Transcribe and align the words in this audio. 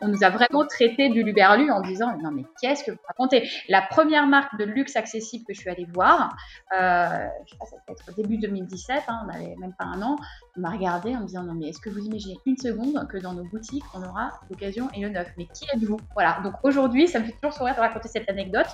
on 0.00 0.08
nous 0.08 0.24
a 0.24 0.30
vraiment 0.30 0.66
traité 0.66 1.08
du 1.08 1.22
luberlu 1.22 1.70
en 1.70 1.80
disant 1.80 2.16
non 2.22 2.30
mais 2.30 2.44
qu'est-ce 2.60 2.84
que 2.84 2.90
vous 2.90 2.98
racontez? 3.06 3.48
La 3.68 3.82
première 3.82 4.26
marque 4.26 4.58
de 4.58 4.64
luxe 4.64 4.96
accessible 4.96 5.44
que 5.46 5.54
je 5.54 5.60
suis 5.60 5.70
allée 5.70 5.86
voir, 5.92 6.36
euh, 6.78 7.26
je 7.46 7.50
sais 7.50 7.56
pas, 7.58 7.66
ça 7.66 7.76
peut 7.86 7.92
être 7.92 8.16
début 8.16 8.38
2017, 8.38 9.02
hein, 9.08 9.20
on 9.24 9.32
n'avait 9.32 9.56
même 9.56 9.74
pas 9.78 9.84
un 9.84 10.02
an, 10.02 10.16
on 10.56 10.60
m'a 10.60 10.70
regardé 10.70 11.14
en 11.14 11.20
me 11.20 11.26
disant 11.26 11.42
non 11.42 11.54
mais 11.54 11.68
est-ce 11.68 11.80
que 11.80 11.90
vous 11.90 12.00
imaginez 12.00 12.38
une 12.46 12.56
seconde 12.56 13.06
que 13.08 13.18
dans 13.18 13.34
nos 13.34 13.44
boutiques 13.44 13.84
on 13.94 14.02
aura 14.02 14.30
l'occasion 14.48 14.88
et 14.94 15.00
le 15.00 15.08
neuf? 15.08 15.28
Mais 15.36 15.46
qui 15.46 15.64
êtes-vous? 15.74 15.98
Voilà. 16.14 16.40
Donc 16.42 16.54
aujourd'hui, 16.62 17.08
ça 17.08 17.20
me 17.20 17.24
fait 17.24 17.32
toujours 17.32 17.52
sourire 17.52 17.74
de 17.74 17.80
raconter 17.80 18.08
cette 18.08 18.28
anecdote. 18.28 18.68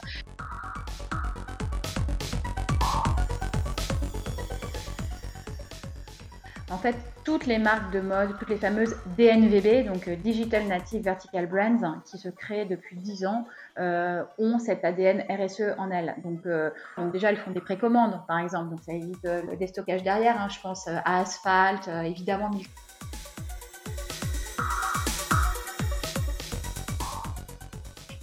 En 6.69 6.79
fait, 6.79 6.97
toutes 7.23 7.47
les 7.47 7.59
marques 7.59 7.93
de 7.93 8.01
mode, 8.01 8.37
toutes 8.39 8.49
les 8.49 8.57
fameuses 8.57 8.97
DNVB, 9.17 9.87
donc 9.87 10.09
euh, 10.09 10.17
Digital 10.17 10.67
Native 10.67 11.03
Vertical 11.03 11.47
Brands, 11.47 12.01
qui 12.05 12.19
se 12.19 12.29
créent 12.29 12.65
depuis 12.65 12.97
10 12.97 13.27
ans, 13.27 13.47
euh, 13.79 14.25
ont 14.39 14.59
cet 14.59 14.85
ADN 14.85 15.25
RSE 15.31 15.79
en 15.79 15.93
elles. 15.93 16.17
Euh, 16.47 16.71
donc, 16.97 17.13
déjà, 17.13 17.31
elles 17.31 17.37
font 17.37 17.53
des 17.53 17.61
précommandes, 17.61 18.21
par 18.27 18.41
exemple, 18.41 18.71
donc 18.71 18.81
ça 18.83 18.93
évite 18.93 19.23
le 19.23 19.57
déstockage 19.57 20.03
derrière. 20.03 20.41
Hein. 20.41 20.49
je 20.49 20.61
pense 20.61 20.89
à 20.89 21.21
Asphalt, 21.21 21.89
évidemment. 22.05 22.51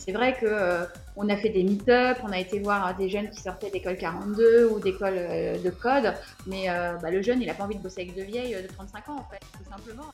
C'est 0.05 0.11
vrai 0.11 0.35
que 0.37 0.85
on 1.15 1.29
a 1.29 1.37
fait 1.37 1.47
des 1.47 1.63
meet-up, 1.63 2.17
on 2.23 2.31
a 2.33 2.37
été 2.37 2.59
voir 2.59 2.93
des 2.97 3.07
jeunes 3.07 3.29
qui 3.29 3.39
sortaient 3.39 3.69
d'école 3.69 3.95
42 3.95 4.67
ou 4.69 4.81
d'école 4.81 5.13
euh, 5.15 5.57
de 5.57 5.69
code, 5.69 6.13
mais 6.45 6.69
euh, 6.69 6.97
bah, 6.97 7.09
le 7.09 7.21
jeune, 7.21 7.41
il 7.41 7.47
n'a 7.47 7.53
pas 7.53 7.63
envie 7.63 7.77
de 7.77 7.81
bosser 7.81 8.01
avec 8.01 8.13
de 8.13 8.21
vieilles 8.21 8.61
de 8.61 8.67
35 8.67 9.07
ans, 9.07 9.19
en 9.19 9.29
fait, 9.29 9.39
tout 9.57 9.69
simplement. 9.69 10.11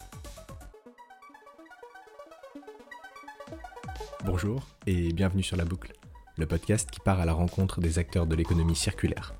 Bonjour 4.26 4.68
et 4.86 5.12
bienvenue 5.12 5.42
sur 5.42 5.58
La 5.58 5.66
Boucle, 5.66 5.94
le 6.38 6.46
podcast 6.46 6.92
qui 6.92 7.00
part 7.00 7.20
à 7.20 7.26
la 7.26 7.34
rencontre 7.34 7.80
des 7.80 7.98
acteurs 7.98 8.28
de 8.28 8.36
l'économie 8.36 8.76
circulaire. 8.76 9.34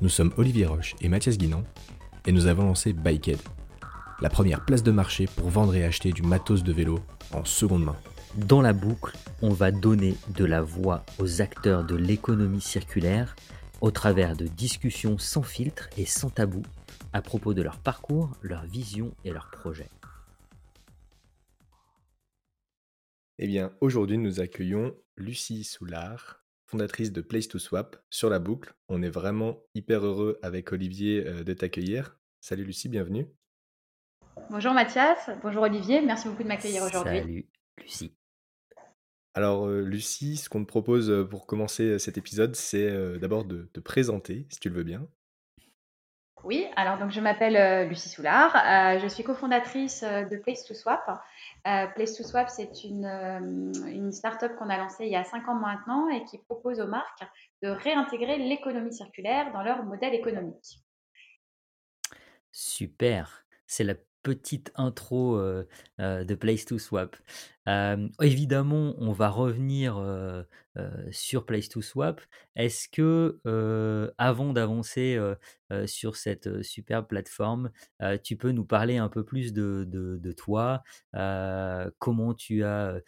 Nous 0.00 0.08
sommes 0.08 0.32
Olivier 0.38 0.66
Roche 0.66 0.96
et 1.02 1.08
Mathias 1.08 1.38
Guinan, 1.38 1.62
et 2.26 2.32
nous 2.32 2.46
avons 2.46 2.64
lancé 2.64 2.94
Bikehead, 2.94 3.38
la 4.20 4.28
première 4.28 4.64
place 4.64 4.82
de 4.82 4.90
marché 4.90 5.28
pour 5.36 5.50
vendre 5.50 5.76
et 5.76 5.84
acheter 5.84 6.10
du 6.10 6.22
matos 6.22 6.64
de 6.64 6.72
vélo 6.72 6.98
en 7.32 7.44
seconde 7.44 7.84
main. 7.84 7.96
Dans 8.36 8.60
la 8.60 8.72
boucle, 8.72 9.16
on 9.42 9.50
va 9.50 9.70
donner 9.70 10.16
de 10.36 10.44
la 10.44 10.60
voix 10.60 11.04
aux 11.20 11.40
acteurs 11.40 11.84
de 11.84 11.94
l'économie 11.94 12.60
circulaire 12.60 13.36
au 13.80 13.92
travers 13.92 14.34
de 14.34 14.48
discussions 14.48 15.18
sans 15.18 15.44
filtre 15.44 15.88
et 15.96 16.04
sans 16.04 16.30
tabou 16.30 16.62
à 17.12 17.22
propos 17.22 17.54
de 17.54 17.62
leur 17.62 17.78
parcours, 17.78 18.32
leur 18.42 18.64
vision 18.66 19.14
et 19.24 19.30
leurs 19.30 19.52
projets. 19.52 19.88
Eh 23.38 23.46
bien, 23.46 23.70
aujourd'hui, 23.80 24.18
nous 24.18 24.40
accueillons 24.40 24.96
Lucie 25.16 25.62
Soulard, 25.62 26.42
fondatrice 26.66 27.12
de 27.12 27.20
Place 27.20 27.46
to 27.46 27.60
Swap, 27.60 28.02
sur 28.10 28.30
la 28.30 28.40
boucle. 28.40 28.74
On 28.88 29.00
est 29.02 29.10
vraiment 29.10 29.60
hyper 29.76 30.04
heureux 30.04 30.40
avec 30.42 30.72
Olivier 30.72 31.24
euh, 31.24 31.44
de 31.44 31.54
t'accueillir. 31.54 32.18
Salut 32.40 32.64
Lucie, 32.64 32.88
bienvenue. 32.88 33.28
Bonjour 34.50 34.72
Mathias, 34.72 35.30
bonjour 35.40 35.62
Olivier, 35.62 36.00
merci 36.00 36.28
beaucoup 36.28 36.42
de 36.42 36.48
m'accueillir 36.48 36.82
aujourd'hui. 36.82 37.20
Salut 37.20 37.48
Lucie. 37.78 38.16
Alors, 39.34 39.66
Lucie, 39.68 40.36
ce 40.36 40.48
qu'on 40.48 40.62
te 40.62 40.68
propose 40.68 41.26
pour 41.28 41.46
commencer 41.46 41.98
cet 41.98 42.16
épisode, 42.16 42.54
c'est 42.54 43.18
d'abord 43.18 43.44
de 43.44 43.68
te 43.72 43.80
présenter, 43.80 44.46
si 44.48 44.60
tu 44.60 44.68
le 44.68 44.76
veux 44.76 44.84
bien. 44.84 45.08
Oui, 46.44 46.66
alors 46.76 46.98
donc 46.98 47.10
je 47.10 47.20
m'appelle 47.20 47.88
Lucie 47.88 48.08
Soulard, 48.10 48.52
je 49.00 49.08
suis 49.08 49.24
cofondatrice 49.24 50.04
de 50.04 50.36
Place 50.36 50.64
to 50.64 50.74
Swap. 50.74 51.00
Place 51.64 52.14
to 52.16 52.22
Swap, 52.22 52.48
c'est 52.48 52.84
une, 52.84 53.06
une 53.88 54.12
start-up 54.12 54.54
qu'on 54.56 54.68
a 54.68 54.76
lancée 54.76 55.06
il 55.06 55.10
y 55.10 55.16
a 55.16 55.24
cinq 55.24 55.48
ans 55.48 55.54
maintenant 55.54 56.08
et 56.10 56.22
qui 56.26 56.38
propose 56.38 56.80
aux 56.80 56.86
marques 56.86 57.24
de 57.62 57.70
réintégrer 57.70 58.36
l'économie 58.36 58.92
circulaire 58.92 59.52
dans 59.52 59.62
leur 59.62 59.82
modèle 59.84 60.14
économique. 60.14 60.78
Super, 62.52 63.46
c'est 63.66 63.84
la 63.84 63.94
petite 64.22 64.70
intro 64.76 65.40
de 65.98 66.34
Place 66.34 66.66
to 66.66 66.78
Swap. 66.78 67.16
Évidemment, 68.20 68.94
on 68.98 69.12
va 69.12 69.28
revenir 69.28 70.02
sur 71.10 71.46
Place 71.46 71.68
to 71.68 71.80
Swap. 71.82 72.20
Est-ce 72.56 72.88
que, 72.88 73.40
avant 74.18 74.52
d'avancer 74.52 75.18
sur 75.86 76.16
cette 76.16 76.62
superbe 76.62 77.06
plateforme, 77.06 77.70
tu 78.22 78.36
peux 78.36 78.50
nous 78.50 78.64
parler 78.64 78.98
un 78.98 79.08
peu 79.08 79.24
plus 79.24 79.52
de, 79.52 79.84
de, 79.86 80.32
toi 80.32 80.82
Comment 81.98 82.34
tu 82.34 82.64
as, 82.64 83.00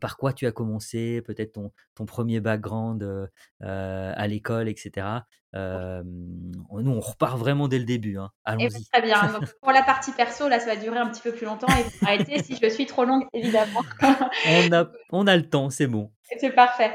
par 0.00 0.16
quoi 0.16 0.32
tu 0.32 0.46
as 0.46 0.52
commencé 0.52 1.22
Peut-être 1.22 1.52
ton, 1.52 1.72
ton 1.94 2.06
premier 2.06 2.40
background 2.40 3.28
à 3.60 4.26
l'école, 4.26 4.68
etc. 4.68 5.06
nous, 5.54 6.92
on 6.92 7.00
repart 7.00 7.38
vraiment 7.38 7.68
dès 7.68 7.78
le 7.78 7.84
début. 7.84 8.18
Hein. 8.18 8.30
Eh 8.46 8.56
ben, 8.56 8.66
allons-y. 8.66 8.84
très 8.86 9.02
bien. 9.02 9.40
pour 9.60 9.72
la 9.72 9.82
partie 9.82 10.12
perso, 10.12 10.48
là, 10.48 10.60
ça 10.60 10.66
va 10.66 10.76
durer 10.76 10.98
un 10.98 11.08
petit 11.08 11.22
peu 11.22 11.32
plus 11.32 11.46
longtemps 11.46 11.68
et 11.68 12.04
arrêter 12.06 12.42
si 12.42 12.58
je 12.60 12.68
suis 12.68 12.86
trop 12.86 13.04
longue, 13.04 13.26
évidemment. 13.32 13.82
on, 14.48 14.72
a, 14.72 14.88
on 15.10 15.26
a 15.26 15.36
le 15.36 15.48
temps, 15.48 15.70
c'est 15.70 15.86
bon. 15.86 16.10
C'est 16.36 16.50
parfait. 16.50 16.92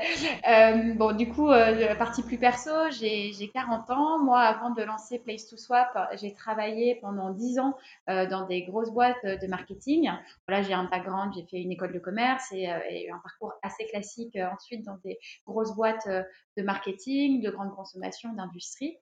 Euh, 0.47 0.93
bon, 0.93 1.15
du 1.15 1.27
coup, 1.27 1.49
euh, 1.49 1.71
la 1.71 1.95
partie 1.95 2.21
plus 2.21 2.37
perso, 2.37 2.69
j'ai 2.91 3.49
40 3.51 3.89
ans. 3.89 4.19
Moi, 4.19 4.39
avant 4.39 4.69
de 4.69 4.83
lancer 4.83 5.17
Place 5.17 5.47
to 5.47 5.57
Swap, 5.57 5.97
j'ai 6.21 6.33
travaillé 6.33 6.99
pendant 7.01 7.31
10 7.31 7.57
ans 7.57 7.75
euh, 8.09 8.27
dans 8.27 8.45
des 8.45 8.61
grosses 8.63 8.91
boîtes 8.91 9.25
de 9.25 9.47
marketing. 9.47 10.11
Voilà, 10.47 10.61
j'ai 10.61 10.73
un 10.73 10.83
background, 10.83 11.33
j'ai 11.35 11.45
fait 11.47 11.61
une 11.61 11.71
école 11.71 11.93
de 11.93 11.99
commerce 11.99 12.51
et, 12.51 12.69
et, 12.89 13.09
un 13.09 13.17
parcours 13.23 13.53
assez 13.63 13.85
classique 13.85 14.37
ensuite 14.53 14.85
dans 14.85 14.97
des 15.03 15.17
grosses 15.47 15.75
boîtes 15.75 16.07
de 16.07 16.63
marketing, 16.63 17.41
de 17.41 17.49
grande 17.49 17.73
consommation, 17.75 18.33
d'industrie. 18.33 18.97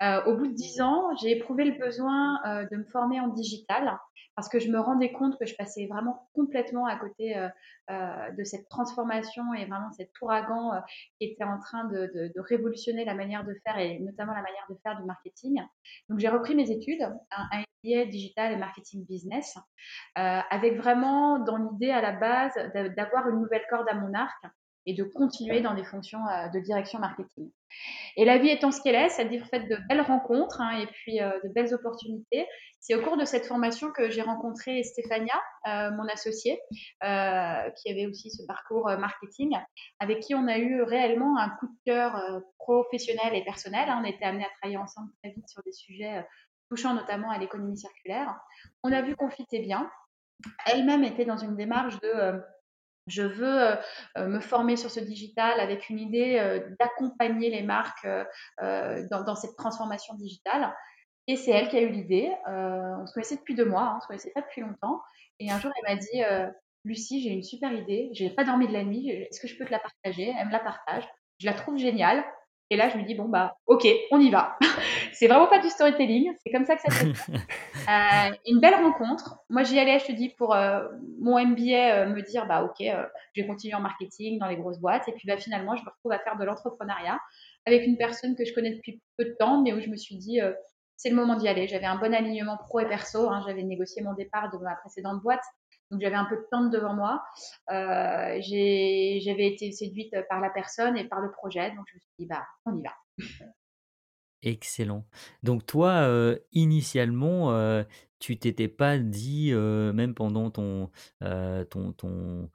au 0.00 0.36
bout 0.36 0.46
de 0.46 0.54
10 0.54 0.80
ans, 0.80 1.08
j'ai 1.20 1.32
éprouvé 1.32 1.64
le 1.64 1.78
besoin 1.78 2.40
de 2.70 2.76
me 2.76 2.84
former 2.84 3.18
en 3.20 3.28
digital 3.28 3.98
parce 4.34 4.48
que 4.48 4.58
je 4.58 4.68
me 4.68 4.80
rendais 4.80 5.12
compte 5.12 5.38
que 5.38 5.46
je 5.46 5.54
passais 5.54 5.86
vraiment 5.86 6.28
complètement 6.34 6.86
à 6.86 6.96
côté 6.96 7.36
euh, 7.36 7.48
euh, 7.90 8.30
de 8.32 8.44
cette 8.44 8.68
transformation 8.68 9.52
et 9.54 9.66
vraiment 9.66 9.90
cet 9.92 10.10
ouragan 10.20 10.74
euh, 10.74 10.80
qui 11.18 11.28
était 11.28 11.44
en 11.44 11.58
train 11.58 11.84
de, 11.84 12.10
de, 12.14 12.40
révolutionner 12.40 13.04
la 13.04 13.14
manière 13.14 13.44
de 13.44 13.54
faire 13.64 13.78
et 13.78 13.98
notamment 14.00 14.32
la 14.32 14.42
manière 14.42 14.66
de 14.70 14.76
faire 14.82 14.98
du 14.98 15.04
marketing. 15.04 15.62
Donc 16.08 16.18
j'ai 16.18 16.28
repris 16.28 16.54
mes 16.54 16.70
études, 16.70 17.02
un, 17.30 17.64
MBA 17.84 18.06
digital 18.06 18.52
et 18.52 18.56
marketing 18.56 19.04
business, 19.06 19.58
avec 20.14 20.76
vraiment 20.76 21.40
dans 21.40 21.56
l'idée 21.56 21.90
à 21.90 22.00
la 22.00 22.12
base 22.12 22.54
d'avoir 22.96 23.28
une 23.28 23.40
nouvelle 23.40 23.64
corde 23.68 23.88
à 23.88 23.94
mon 23.94 24.14
arc 24.14 24.44
et 24.86 24.94
de 24.94 25.04
continuer 25.04 25.60
dans 25.60 25.74
des 25.74 25.84
fonctions 25.84 26.20
de 26.52 26.60
direction 26.60 26.98
marketing. 26.98 27.50
Et 28.16 28.24
la 28.24 28.38
vie 28.38 28.48
étant 28.48 28.70
ce 28.70 28.80
qu'elle 28.82 28.94
est, 28.94 29.08
ça 29.08 29.22
en 29.22 29.46
fait 29.46 29.68
de 29.68 29.76
belles 29.88 30.00
rencontres 30.00 30.60
hein, 30.60 30.78
et 30.78 30.86
puis 30.86 31.18
de 31.18 31.48
belles 31.54 31.72
opportunités. 31.72 32.46
C'est 32.82 32.96
au 32.96 33.00
cours 33.00 33.16
de 33.16 33.24
cette 33.24 33.46
formation 33.46 33.92
que 33.92 34.10
j'ai 34.10 34.22
rencontré 34.22 34.82
Stéphania, 34.82 35.40
euh, 35.68 35.92
mon 35.92 36.04
associée, 36.08 36.60
euh, 37.04 37.70
qui 37.76 37.88
avait 37.88 38.06
aussi 38.06 38.28
ce 38.32 38.44
parcours 38.44 38.88
euh, 38.88 38.96
marketing, 38.96 39.56
avec 40.00 40.18
qui 40.18 40.34
on 40.34 40.48
a 40.48 40.58
eu 40.58 40.82
réellement 40.82 41.38
un 41.38 41.50
coup 41.50 41.68
de 41.68 41.78
cœur 41.86 42.20
professionnel 42.58 43.36
et 43.36 43.44
personnel. 43.44 43.88
Hein. 43.88 44.02
On 44.02 44.04
était 44.04 44.24
amenés 44.24 44.46
à 44.46 44.50
travailler 44.60 44.78
ensemble 44.78 45.12
très 45.22 45.32
vite 45.32 45.48
sur 45.48 45.62
des 45.62 45.70
sujets 45.70 46.26
touchant 46.68 46.94
notamment 46.94 47.30
à 47.30 47.38
l'économie 47.38 47.78
circulaire. 47.78 48.34
On 48.82 48.90
a 48.90 49.00
vu 49.00 49.14
qu'on 49.14 49.30
fitait 49.30 49.60
bien. 49.60 49.88
Elle-même 50.66 51.04
était 51.04 51.24
dans 51.24 51.36
une 51.36 51.54
démarche 51.54 52.00
de 52.00 52.42
je 53.06 53.22
veux 53.22 53.76
me 54.16 54.40
former 54.40 54.76
sur 54.76 54.90
ce 54.90 55.00
digital 55.00 55.58
avec 55.60 55.88
une 55.90 55.98
idée 55.98 56.62
d'accompagner 56.78 57.50
les 57.50 57.62
marques 57.62 58.06
dans, 58.60 59.34
cette 59.34 59.56
transformation 59.56 60.14
digitale. 60.14 60.72
Et 61.28 61.36
c'est 61.36 61.52
elle 61.52 61.68
qui 61.68 61.76
a 61.76 61.82
eu 61.82 61.88
l'idée. 61.88 62.32
Euh, 62.48 62.96
on 63.00 63.06
se 63.06 63.14
connaissait 63.14 63.36
depuis 63.36 63.54
deux 63.54 63.64
mois, 63.64 63.82
hein, 63.82 63.94
on 63.96 64.00
se 64.00 64.06
connaissait 64.06 64.32
pas 64.32 64.40
depuis 64.40 64.60
longtemps. 64.60 65.00
Et 65.38 65.50
un 65.50 65.58
jour, 65.58 65.70
elle 65.76 65.94
m'a 65.94 66.00
dit 66.00 66.24
euh, 66.24 66.48
Lucie, 66.84 67.22
j'ai 67.22 67.30
une 67.30 67.42
super 67.42 67.72
idée. 67.72 68.10
J'ai 68.12 68.30
pas 68.30 68.44
dormi 68.44 68.66
de 68.66 68.72
la 68.72 68.84
nuit. 68.84 69.08
Est-ce 69.08 69.40
que 69.40 69.46
je 69.46 69.56
peux 69.56 69.64
te 69.64 69.70
la 69.70 69.78
partager? 69.78 70.34
Elle 70.36 70.46
me 70.46 70.52
la 70.52 70.60
partage. 70.60 71.08
Je 71.38 71.46
la 71.46 71.54
trouve 71.54 71.78
géniale. 71.78 72.24
Et 72.72 72.76
là, 72.76 72.88
je 72.88 72.96
lui 72.96 73.04
dis 73.04 73.14
bon 73.14 73.28
bah 73.28 73.54
ok, 73.66 73.86
on 74.12 74.18
y 74.18 74.30
va. 74.30 74.56
c'est 75.12 75.26
vraiment 75.26 75.46
pas 75.46 75.58
du 75.58 75.68
storytelling. 75.68 76.32
C'est 76.42 76.50
comme 76.50 76.64
ça 76.64 76.74
que 76.74 76.80
ça 76.80 76.90
se 76.90 77.12
fait. 77.12 77.32
euh, 77.34 78.34
une 78.46 78.60
belle 78.60 78.76
rencontre. 78.76 79.36
Moi, 79.50 79.62
j'y 79.62 79.78
allais, 79.78 79.98
je 79.98 80.06
te 80.06 80.12
dis, 80.12 80.30
pour 80.30 80.54
euh, 80.54 80.80
mon 81.20 81.38
MBA, 81.38 82.06
me 82.06 82.22
dire 82.22 82.46
bah 82.46 82.62
ok, 82.62 82.82
je 83.34 83.42
vais 83.42 83.46
continuer 83.46 83.74
en 83.74 83.80
marketing 83.80 84.38
dans 84.38 84.46
les 84.46 84.56
grosses 84.56 84.80
boîtes. 84.80 85.06
Et 85.06 85.12
puis 85.12 85.28
bah 85.28 85.36
finalement, 85.36 85.76
je 85.76 85.82
me 85.82 85.90
retrouve 85.90 86.12
à 86.12 86.18
faire 86.18 86.38
de 86.38 86.44
l'entrepreneuriat 86.44 87.20
avec 87.66 87.86
une 87.86 87.98
personne 87.98 88.34
que 88.36 88.46
je 88.46 88.54
connais 88.54 88.74
depuis 88.74 89.02
peu 89.18 89.26
de 89.26 89.36
temps, 89.38 89.60
mais 89.60 89.74
où 89.74 89.80
je 89.82 89.90
me 89.90 89.96
suis 89.96 90.16
dit 90.16 90.40
c'est 90.96 91.10
le 91.10 91.16
moment 91.16 91.36
d'y 91.36 91.48
aller. 91.48 91.68
J'avais 91.68 91.84
un 91.84 91.96
bon 91.96 92.14
alignement 92.14 92.56
pro 92.56 92.80
et 92.80 92.88
perso. 92.88 93.28
Hein. 93.28 93.42
J'avais 93.46 93.64
négocié 93.64 94.02
mon 94.02 94.14
départ 94.14 94.50
de 94.50 94.56
ma 94.58 94.76
précédente 94.76 95.20
boîte. 95.20 95.44
Donc 95.92 96.00
j'avais 96.00 96.16
un 96.16 96.24
peu 96.24 96.36
de 96.36 96.46
temps 96.50 96.64
devant 96.64 96.94
moi. 96.94 97.22
Euh, 97.70 98.40
j'avais 98.40 99.46
été 99.46 99.70
séduite 99.72 100.14
par 100.30 100.40
la 100.40 100.48
personne 100.48 100.96
et 100.96 101.06
par 101.06 101.20
le 101.20 101.30
projet. 101.30 101.68
Donc 101.76 101.84
je 101.90 101.96
me 101.96 102.00
suis 102.00 102.12
dit, 102.18 102.26
bah, 102.26 102.46
on 102.64 102.78
y 102.78 102.82
va. 102.82 102.94
Excellent. 104.42 105.04
Donc 105.42 105.66
toi, 105.66 105.90
euh, 105.90 106.38
initialement, 106.52 107.52
euh, 107.52 107.84
tu 108.18 108.38
t'étais 108.38 108.68
pas 108.68 108.98
dit, 108.98 109.52
même 109.52 110.14
pendant 110.14 110.50
ton, 110.50 110.90
ton, 111.20 111.92
ton, 111.92 112.50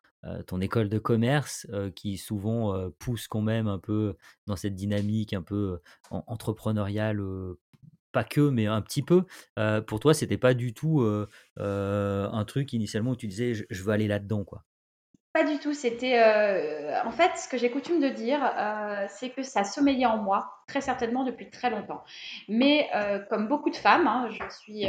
ton 0.47 0.61
école 0.61 0.89
de 0.89 0.97
commerce 0.97 1.67
qui 1.95 2.17
souvent 2.17 2.89
pousse 2.97 3.27
quand 3.27 3.41
même 3.41 3.67
un 3.67 3.77
peu 3.77 4.15
dans 4.47 4.55
cette 4.55 4.75
dynamique 4.75 5.33
un 5.33 5.43
peu 5.43 5.79
entrepreneuriale 6.09 7.21
pas 8.17 8.23
que, 8.23 8.49
mais 8.49 8.65
un 8.67 8.81
petit 8.81 9.03
peu. 9.03 9.23
pour 9.87 9.99
toi, 9.99 10.13
c'était 10.13 10.37
pas 10.37 10.53
du 10.53 10.73
tout 10.73 11.05
un 11.57 12.45
truc 12.45 12.73
initialement 12.73 13.11
où 13.11 13.15
tu 13.15 13.27
disais 13.27 13.53
je, 13.69 13.83
veux 13.83 13.91
aller 13.91 14.07
là-dedans, 14.07 14.43
quoi. 14.43 14.63
Pas 15.37 15.43
du 15.43 15.59
tout. 15.59 15.73
C'était, 15.75 16.19
euh, 16.19 16.99
en 17.05 17.11
fait, 17.11 17.37
ce 17.37 17.47
que 17.47 17.57
j'ai 17.57 17.69
coutume 17.69 17.99
de 17.99 18.09
dire, 18.09 18.39
euh, 18.57 19.05
c'est 19.07 19.29
que 19.29 19.43
ça 19.43 19.63
sommeillait 19.63 20.07
en 20.07 20.17
moi, 20.17 20.63
très 20.67 20.81
certainement 20.81 21.23
depuis 21.23 21.51
très 21.51 21.69
longtemps. 21.69 22.03
Mais 22.49 22.89
euh, 22.95 23.19
comme 23.19 23.47
beaucoup 23.47 23.69
de 23.69 23.75
femmes, 23.75 24.07
hein, 24.07 24.29
je 24.31 24.43
suis 24.49 24.87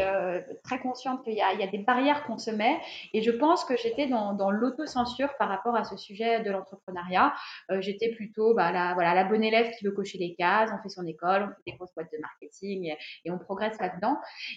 très 0.64 0.80
consciente 0.80 1.22
qu'il 1.22 1.34
y, 1.34 1.42
a 1.42 1.66
des 1.66 1.76
barrières 1.76 2.24
qu'on 2.24 2.38
se 2.38 2.50
met, 2.50 2.78
et 3.12 3.20
je 3.20 3.30
pense 3.30 3.66
que 3.66 3.76
j'étais 3.76 4.06
dans, 4.06 4.50
l'autocensure 4.50 5.36
par 5.38 5.50
rapport 5.50 5.76
à 5.76 5.84
ce 5.84 5.98
sujet 5.98 6.40
de 6.40 6.50
l'entrepreneuriat. 6.50 7.34
j'étais 7.80 8.12
plutôt, 8.12 8.54
bah, 8.54 8.72
la, 8.72 8.94
voilà, 8.94 9.12
la 9.12 9.24
bonne 9.24 9.44
élève 9.44 9.70
qui 9.76 9.84
veut 9.84 9.92
cocher 9.92 10.16
les 10.16 10.34
cases, 10.34 10.70
on 10.72 10.82
fait 10.82 10.88
son 10.88 11.06
école, 11.06 11.42
on 11.42 11.48
fait 11.48 11.62
des 11.66 11.72
grosses 11.72 11.92
boîtes 11.94 12.10
de 12.10 12.18
marketing, 12.22 12.86
et, 12.86 12.96
et 13.26 13.30
on 13.30 13.38
progresse 13.38 13.78
là-dedans. 13.78 14.16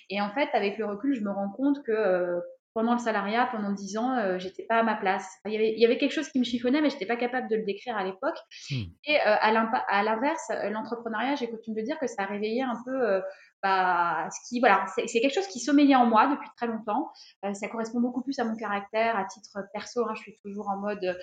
Et 0.09 0.21
en 0.21 0.29
fait, 0.29 0.47
avec 0.53 0.77
le 0.77 0.85
recul, 0.85 1.15
je 1.15 1.21
me 1.21 1.31
rends 1.31 1.49
compte 1.49 1.83
que 1.83 2.41
pendant 2.73 2.93
le 2.93 2.99
salariat, 2.99 3.47
pendant 3.51 3.71
dix 3.71 3.97
ans, 3.97 4.15
euh, 4.17 4.39
j'étais 4.39 4.63
pas 4.63 4.79
à 4.79 4.83
ma 4.83 4.95
place. 4.95 5.27
Il 5.45 5.51
y, 5.51 5.55
avait, 5.55 5.73
il 5.73 5.79
y 5.79 5.85
avait 5.85 5.97
quelque 5.97 6.13
chose 6.13 6.29
qui 6.29 6.39
me 6.39 6.43
chiffonnait, 6.43 6.81
mais 6.81 6.89
j'étais 6.89 7.05
pas 7.05 7.17
capable 7.17 7.49
de 7.49 7.57
le 7.57 7.63
décrire 7.63 7.97
à 7.97 8.03
l'époque. 8.03 8.37
Hmm. 8.69 8.83
Et 9.05 9.17
euh, 9.17 9.35
à 9.39 10.03
l'inverse, 10.03 10.49
euh, 10.51 10.69
l'entrepreneuriat, 10.69 11.35
j'ai 11.35 11.49
coutume 11.49 11.73
de 11.73 11.81
dire 11.81 11.99
que 11.99 12.07
ça 12.07 12.23
a 12.23 12.25
réveillé 12.25 12.63
un 12.63 12.81
peu 12.85 12.91
euh, 12.91 13.21
bah, 13.63 14.27
ce 14.31 14.49
qui, 14.49 14.59
voilà, 14.59 14.85
c'est 14.95 15.21
quelque 15.21 15.33
chose 15.33 15.47
qui 15.47 15.59
sommeillait 15.59 15.95
en 15.95 16.05
moi 16.05 16.27
depuis 16.27 16.49
très 16.57 16.67
longtemps. 16.67 17.11
Euh, 17.45 17.53
ça 17.53 17.67
correspond 17.67 17.99
beaucoup 17.99 18.21
plus 18.21 18.37
à 18.39 18.43
mon 18.43 18.55
caractère, 18.55 19.17
à 19.17 19.25
titre 19.25 19.59
perso. 19.73 20.05
Hein, 20.07 20.13
je 20.15 20.21
suis 20.21 20.37
toujours 20.43 20.69
en 20.69 20.77
mode 20.77 21.17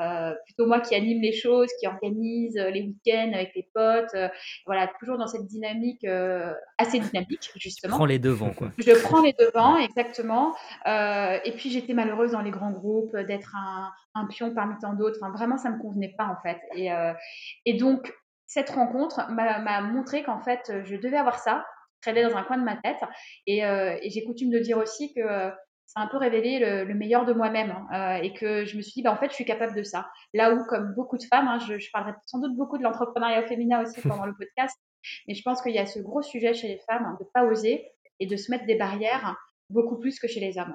euh, 0.00 0.34
plutôt 0.44 0.66
moi 0.66 0.80
qui 0.80 0.94
anime 0.94 1.22
les 1.22 1.32
choses, 1.32 1.68
qui 1.80 1.86
organise 1.86 2.56
les 2.56 2.82
week-ends 2.82 3.32
avec 3.34 3.52
les 3.54 3.68
potes. 3.72 4.14
Euh, 4.14 4.28
voilà, 4.66 4.90
toujours 4.98 5.18
dans 5.18 5.26
cette 5.26 5.46
dynamique 5.46 6.04
euh, 6.04 6.52
assez 6.78 6.98
dynamique, 6.98 7.50
justement. 7.56 7.92
Je 7.92 7.96
prends 7.96 8.06
les 8.06 8.18
devants, 8.18 8.52
quoi. 8.52 8.70
Je 8.78 9.02
prends 9.02 9.22
les 9.22 9.34
devants, 9.34 9.76
exactement. 9.76 10.54
Euh, 10.86 11.38
et 11.44 11.52
puis 11.52 11.70
j'étais 11.70 11.94
malheureuse 11.94 12.32
dans 12.32 12.42
les 12.42 12.50
grands 12.50 12.70
groupes, 12.70 13.16
d'être 13.16 13.54
un, 13.56 13.90
un, 14.14 14.26
pion 14.26 14.54
parmi 14.54 14.74
tant 14.80 14.94
d'autres. 14.94 15.18
Enfin, 15.22 15.32
vraiment, 15.32 15.56
ça 15.56 15.70
me 15.70 15.80
convenait 15.80 16.14
pas 16.16 16.26
en 16.26 16.36
fait. 16.42 16.58
Et, 16.76 16.90
et 17.64 17.74
donc 17.74 18.12
cette 18.46 18.70
rencontre 18.70 19.30
m'a 19.30 19.80
montré 19.80 20.22
qu'en 20.22 20.40
fait, 20.40 20.72
je 20.84 20.96
devais 20.96 21.16
avoir 21.16 21.38
ça, 21.38 21.64
dans 22.12 22.36
un 22.36 22.42
coin 22.42 22.58
de 22.58 22.64
ma 22.64 22.76
tête. 22.76 23.00
Et, 23.46 23.64
euh, 23.64 23.96
et 24.02 24.10
j'ai 24.10 24.24
coutume 24.24 24.50
de 24.50 24.58
dire 24.58 24.78
aussi 24.78 25.12
que 25.14 25.20
euh, 25.20 25.50
ça 25.86 26.00
a 26.00 26.04
un 26.04 26.06
peu 26.08 26.16
révélé 26.16 26.58
le, 26.58 26.94
meilleur 26.94 27.24
de 27.24 27.32
moi-même 27.32 27.70
hein, 27.70 28.18
euh, 28.18 28.22
et 28.22 28.32
que 28.32 28.64
je 28.64 28.76
me 28.76 28.82
suis 28.82 28.92
dit, 28.94 29.02
bah, 29.02 29.12
en 29.12 29.16
fait, 29.16 29.28
je 29.28 29.34
suis 29.34 29.44
capable 29.44 29.74
de 29.74 29.82
ça. 29.82 30.08
Là 30.32 30.52
où, 30.52 30.64
comme 30.66 30.94
beaucoup 30.94 31.18
de 31.18 31.24
femmes, 31.24 31.48
hein, 31.48 31.58
je, 31.58 31.78
je, 31.78 31.90
parlerai 31.92 32.14
sans 32.26 32.40
doute 32.40 32.56
beaucoup 32.56 32.78
de 32.78 32.82
l'entrepreneuriat 32.82 33.46
féminin 33.46 33.82
aussi 33.82 34.00
pendant 34.08 34.26
le 34.26 34.34
podcast, 34.34 34.78
mais 35.28 35.34
je 35.34 35.42
pense 35.42 35.62
qu'il 35.62 35.72
y 35.72 35.78
a 35.78 35.86
ce 35.86 36.00
gros 36.00 36.22
sujet 36.22 36.54
chez 36.54 36.68
les 36.68 36.80
femmes 36.88 37.04
hein, 37.04 37.16
de 37.20 37.24
ne 37.24 37.30
pas 37.32 37.44
oser 37.44 37.86
et 38.20 38.26
de 38.26 38.36
se 38.36 38.50
mettre 38.50 38.66
des 38.66 38.76
barrières 38.76 39.36
beaucoup 39.70 39.98
plus 39.98 40.18
que 40.18 40.28
chez 40.28 40.40
les 40.40 40.58
hommes. 40.58 40.74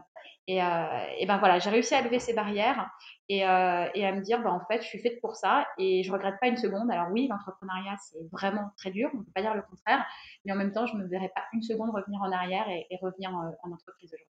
Et, 0.50 0.64
euh, 0.64 1.06
et 1.20 1.28
ben 1.28 1.38
voilà, 1.38 1.60
j'ai 1.60 1.70
réussi 1.70 1.94
à 1.94 2.02
lever 2.02 2.18
ces 2.18 2.34
barrières 2.34 2.90
et, 3.28 3.46
euh, 3.46 3.86
à 3.86 4.12
me 4.12 4.22
dire, 4.22 4.42
ben 4.42 4.50
en 4.50 4.66
fait, 4.66 4.82
je 4.82 4.88
suis 4.88 4.98
faite 4.98 5.22
pour 5.22 5.36
ça 5.36 5.68
et 5.78 6.02
je 6.02 6.12
regrette 6.12 6.40
pas 6.42 6.48
une 6.48 6.58
seconde. 6.58 6.90
Alors 6.90 7.12
oui, 7.12 7.28
l'entrepreneuriat, 7.28 7.96
c'est 8.02 8.18
vraiment 8.32 8.72
très 8.76 8.90
dur, 8.90 9.12
on 9.14 9.20
ne 9.20 9.24
peut 9.24 9.32
pas 9.36 9.44
dire 9.44 9.54
le 9.54 9.62
contraire, 9.62 10.04
mais 10.44 10.52
en 10.52 10.56
même 10.56 10.72
temps, 10.72 10.88
je 10.88 10.96
ne 10.96 11.04
me 11.04 11.08
verrais 11.08 11.32
pas 11.36 11.44
une 11.54 11.62
seconde 11.62 11.92
revenir 11.92 12.20
en 12.24 12.32
arrière 12.32 12.68
et, 12.68 12.88
revenir 13.00 13.30
en, 13.30 13.72
entreprise 13.72 14.12
aujourd'hui. 14.12 14.26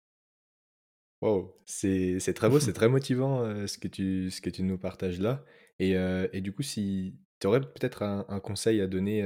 Wow, 1.22 1.56
c'est 1.64 2.34
très 2.34 2.50
beau, 2.50 2.60
c'est 2.60 2.74
très 2.74 2.90
motivant 2.90 3.40
euh, 3.40 3.66
ce, 3.68 3.78
que 3.78 3.88
tu, 3.88 4.30
ce 4.30 4.42
que 4.42 4.50
tu 4.50 4.64
nous 4.64 4.78
partages 4.78 5.22
là. 5.22 5.42
Et, 5.80 5.92
et 5.94 6.42
du 6.42 6.52
coup, 6.52 6.64
si 6.64 7.18
tu 7.40 7.48
aurais 7.48 7.62
peut-être 7.62 8.04
un, 8.04 8.40
conseil 8.40 8.82
à 8.82 8.88
donner 8.88 9.24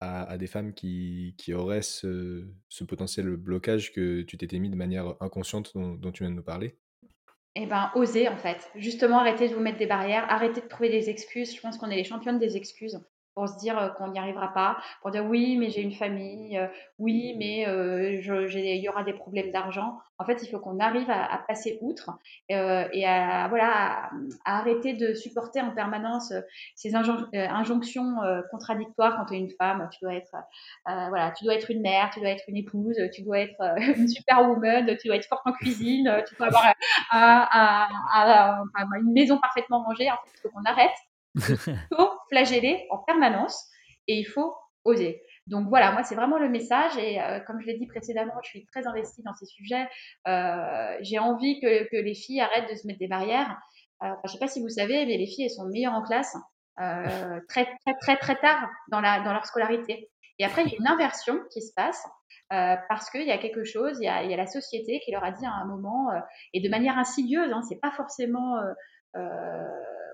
à, 0.00 0.36
des 0.38 0.46
femmes 0.46 0.72
qui, 0.74 1.34
auraient 1.54 1.82
ce, 1.82 2.46
potentiel 2.86 3.36
blocage 3.36 3.92
que 3.92 4.22
tu 4.22 4.36
t'étais 4.36 4.58
mis 4.58 4.70
de 4.70 4.76
manière 4.76 5.14
inconsciente 5.20 5.72
dont, 5.74 6.12
tu 6.12 6.22
viens 6.22 6.30
de 6.30 6.36
nous 6.36 6.42
parler? 6.42 6.76
Eh 7.54 7.66
bien, 7.66 7.90
oser 7.94 8.28
en 8.28 8.38
fait. 8.38 8.70
Justement, 8.74 9.18
arrêtez 9.18 9.48
de 9.48 9.54
vous 9.54 9.60
mettre 9.60 9.78
des 9.78 9.86
barrières, 9.86 10.24
arrêtez 10.30 10.62
de 10.62 10.66
trouver 10.66 10.88
des 10.88 11.10
excuses. 11.10 11.54
Je 11.54 11.60
pense 11.60 11.76
qu'on 11.76 11.90
est 11.90 11.96
les 11.96 12.04
championnes 12.04 12.38
des 12.38 12.56
excuses 12.56 12.98
pour 13.34 13.48
se 13.48 13.58
dire 13.58 13.78
euh, 13.78 13.88
qu'on 13.88 14.08
n'y 14.08 14.18
arrivera 14.18 14.52
pas, 14.52 14.76
pour 15.00 15.10
dire 15.10 15.24
oui, 15.24 15.56
mais 15.56 15.70
j'ai 15.70 15.82
une 15.82 15.92
famille, 15.92 16.58
euh, 16.58 16.66
oui, 16.98 17.34
mais 17.38 17.66
euh, 17.66 18.20
il 18.20 18.80
y 18.80 18.88
aura 18.88 19.04
des 19.04 19.14
problèmes 19.14 19.50
d'argent. 19.52 19.98
En 20.18 20.24
fait, 20.24 20.42
il 20.42 20.48
faut 20.48 20.60
qu'on 20.60 20.78
arrive 20.78 21.10
à, 21.10 21.42
passer 21.48 21.78
outre 21.80 22.10
et 22.48 23.04
à, 23.04 23.48
voilà, 23.48 24.08
à, 24.44 24.58
arrêter 24.58 24.92
de 24.92 25.14
supporter 25.14 25.60
en 25.60 25.72
permanence 25.72 26.32
ces 26.76 26.94
injonctions 26.94 28.18
contradictoires 28.52 29.16
quand 29.16 29.24
tu 29.24 29.34
es 29.34 29.38
une 29.38 29.50
femme. 29.50 29.88
Tu 29.90 29.98
dois, 30.00 30.14
être, 30.14 30.36
voilà, 30.84 31.32
tu 31.32 31.42
dois 31.42 31.54
être 31.54 31.72
une 31.72 31.80
mère, 31.82 32.10
tu 32.10 32.20
dois 32.20 32.28
être 32.28 32.44
une 32.46 32.56
épouse, 32.56 32.96
tu 33.12 33.22
dois 33.22 33.40
être 33.40 33.60
une 33.96 34.06
superwoman, 34.06 34.96
tu 34.96 35.08
dois 35.08 35.16
être 35.16 35.26
forte 35.26 35.44
en 35.44 35.52
cuisine, 35.54 36.22
tu 36.28 36.36
dois 36.36 36.46
avoir 36.46 36.72
une 38.96 39.12
maison 39.12 39.38
parfaitement 39.38 39.82
rangée. 39.82 40.08
En 40.08 40.14
fait, 40.14 40.30
il 40.36 40.40
faut 40.42 40.50
qu'on 40.50 40.64
arrête 40.70 40.92
flageller 42.30 42.86
en 42.90 42.98
permanence 42.98 43.68
et 44.08 44.18
il 44.18 44.24
faut 44.24 44.54
oser. 44.84 45.22
Donc 45.48 45.68
voilà, 45.68 45.92
moi 45.92 46.04
c'est 46.04 46.14
vraiment 46.14 46.38
le 46.38 46.48
message 46.48 46.96
et 46.96 47.20
euh, 47.20 47.40
comme 47.40 47.60
je 47.60 47.66
l'ai 47.66 47.76
dit 47.76 47.86
précédemment, 47.86 48.34
je 48.42 48.48
suis 48.48 48.66
très 48.66 48.86
investie 48.86 49.22
dans 49.22 49.34
ces 49.34 49.46
sujets. 49.46 49.88
Euh, 50.28 50.96
j'ai 51.00 51.18
envie 51.18 51.60
que, 51.60 51.88
que, 51.90 51.96
les 51.96 52.14
filles 52.14 52.40
arrêtent 52.40 52.70
de 52.70 52.76
se 52.76 52.86
mettre 52.86 53.00
des 53.00 53.08
barrières. 53.08 53.58
Euh, 54.02 54.08
je 54.24 54.28
ne 54.28 54.32
sais 54.32 54.38
pas 54.38 54.46
si 54.46 54.60
vous 54.60 54.68
savez, 54.68 55.04
mais 55.06 55.16
les 55.16 55.26
filles 55.26 55.44
elles 55.44 55.50
sont 55.50 55.66
meilleures 55.66 55.94
en 55.94 56.02
classe 56.02 56.36
très 57.48 57.66
très 57.84 57.94
très 58.00 58.16
très 58.16 58.36
tard 58.36 58.68
dans, 58.88 59.00
la, 59.00 59.20
dans 59.20 59.32
leur 59.32 59.44
scolarité. 59.46 60.10
Et 60.38 60.44
après 60.44 60.62
il 60.64 60.70
y 60.70 60.74
a 60.74 60.78
une 60.78 60.88
inversion 60.88 61.38
qui 61.52 61.60
se 61.60 61.72
passe 61.74 62.02
parce 62.48 63.10
qu'il 63.10 63.26
y 63.26 63.32
a 63.32 63.38
quelque 63.38 63.64
chose, 63.64 63.98
il 64.00 64.04
y 64.04 64.08
a, 64.08 64.22
il 64.22 64.30
y 64.30 64.34
a, 64.34 64.36
la 64.36 64.46
société 64.46 65.00
qui 65.04 65.10
leur 65.10 65.24
a 65.24 65.32
dit 65.32 65.46
à 65.46 65.52
un 65.52 65.64
moment 65.64 66.08
et 66.52 66.60
de 66.60 66.68
manière 66.68 66.98
insidieuse, 66.98 67.50
hein, 67.52 67.62
c'est 67.68 67.80
pas 67.80 67.90
forcément 67.92 68.58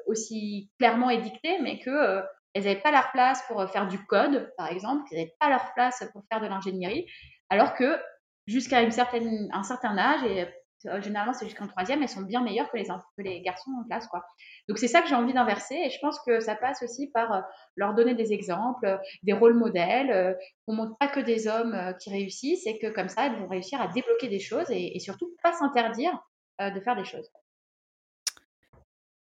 aussi 0.09 0.71
clairement 0.79 1.11
édictées, 1.11 1.59
mais 1.61 1.79
que 1.79 1.91
euh, 1.91 2.23
elles 2.55 2.65
n'avaient 2.65 2.81
pas 2.81 2.91
leur 2.91 3.13
place 3.13 3.43
pour 3.47 3.61
euh, 3.61 3.67
faire 3.69 3.87
du 3.87 4.05
code, 4.07 4.53
par 4.57 4.73
exemple, 4.73 5.05
qu'elles 5.09 5.19
n'avaient 5.19 5.37
pas 5.39 5.51
leur 5.51 5.73
place 5.75 6.03
pour 6.13 6.25
faire 6.31 6.41
de 6.41 6.47
l'ingénierie, 6.47 7.07
alors 7.51 7.75
que 7.75 7.99
jusqu'à 8.47 8.83
une 8.83 8.91
certaine, 8.91 9.49
un 9.53 9.63
certain 9.63 9.97
âge, 9.99 10.25
et 10.25 10.47
euh, 10.87 11.01
généralement 11.03 11.35
c'est 11.35 11.45
jusqu'en 11.45 11.67
troisième, 11.67 12.03
elles 12.03 12.09
sont 12.09 12.23
bien 12.23 12.43
meilleures 12.43 12.71
que 12.71 12.79
les, 12.79 12.87
que 12.87 13.23
les 13.23 13.43
garçons 13.43 13.71
en 13.79 13.85
classe. 13.85 14.07
Quoi. 14.07 14.25
Donc 14.69 14.79
c'est 14.79 14.89
ça 14.89 15.03
que 15.03 15.09
j'ai 15.09 15.15
envie 15.15 15.35
d'inverser, 15.35 15.75
et 15.75 15.91
je 15.91 15.99
pense 16.01 16.19
que 16.27 16.41
ça 16.41 16.57
passe 16.57 16.83
aussi 16.83 17.11
par 17.11 17.45
leur 17.77 17.95
donner 17.95 18.15
des 18.15 18.33
exemples, 18.33 18.99
des 19.23 19.33
rôles 19.35 19.55
modèles, 19.55 20.37
qu'on 20.67 20.73
ne 20.73 20.79
montre 20.79 20.97
pas 20.99 21.09
que 21.09 21.21
des 21.21 21.49
hommes 21.49 21.95
qui 22.01 22.11
réussissent, 22.11 22.67
et 22.67 22.79
que 22.79 22.87
comme 22.87 23.09
ça, 23.09 23.27
elles 23.27 23.37
vont 23.37 23.49
réussir 23.49 23.81
à 23.81 23.89
débloquer 23.89 24.29
des 24.29 24.41
choses, 24.41 24.71
et, 24.71 24.97
et 24.97 25.01
surtout 25.01 25.31
pas 25.43 25.53
s'interdire 25.53 26.19
de 26.61 26.81
faire 26.81 26.97
des 26.97 27.05
choses. 27.05 27.31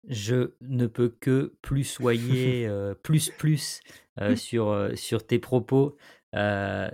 Je 0.06 0.52
ne 0.60 0.86
peux 0.86 1.08
que 1.08 1.54
plus 1.62 1.84
soyer, 1.84 2.70
plus, 3.02 3.30
plus 3.30 3.80
mmh. 4.20 4.36
sur, 4.36 4.90
sur 4.94 5.26
tes 5.26 5.38
propos. 5.38 5.96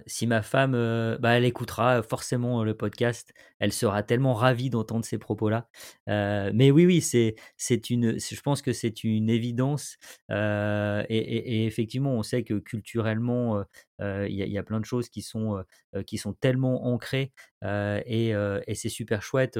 si 0.07 0.27
ma 0.27 0.43
femme, 0.43 0.73
bah, 1.21 1.31
elle 1.31 1.45
écoutera 1.45 2.03
forcément 2.03 2.65
le 2.65 2.75
podcast, 2.75 3.33
elle 3.65 3.73
sera 3.73 4.03
tellement 4.03 4.35
ravie 4.35 4.69
d'entendre 4.69 5.07
ces 5.07 5.17
propos-là. 5.17 5.69
mais 6.07 6.71
oui, 6.71 6.85
oui, 6.85 7.01
c'est, 7.01 7.35
c'est 7.57 7.89
une, 7.89 8.19
je 8.19 8.41
pense 8.43 8.61
que 8.61 8.75
c'est 8.75 9.05
une 9.05 9.31
évidence. 9.31 9.97
Et, 10.31 11.67
effectivement, 11.67 12.13
on 12.15 12.23
sait 12.23 12.45
que 12.45 12.59
culturellement, 12.59 13.65
il 14.01 14.35
y, 14.35 14.59
a 14.59 14.63
plein 14.63 14.81
de 14.81 14.85
choses 14.85 15.09
qui 15.09 15.23
sont, 15.23 15.65
qui 16.07 16.19
sont 16.19 16.35
tellement 16.35 16.85
ancrées. 16.87 17.33
et, 17.63 18.35
c'est 18.75 18.89
super 18.91 19.23
chouette, 19.23 19.59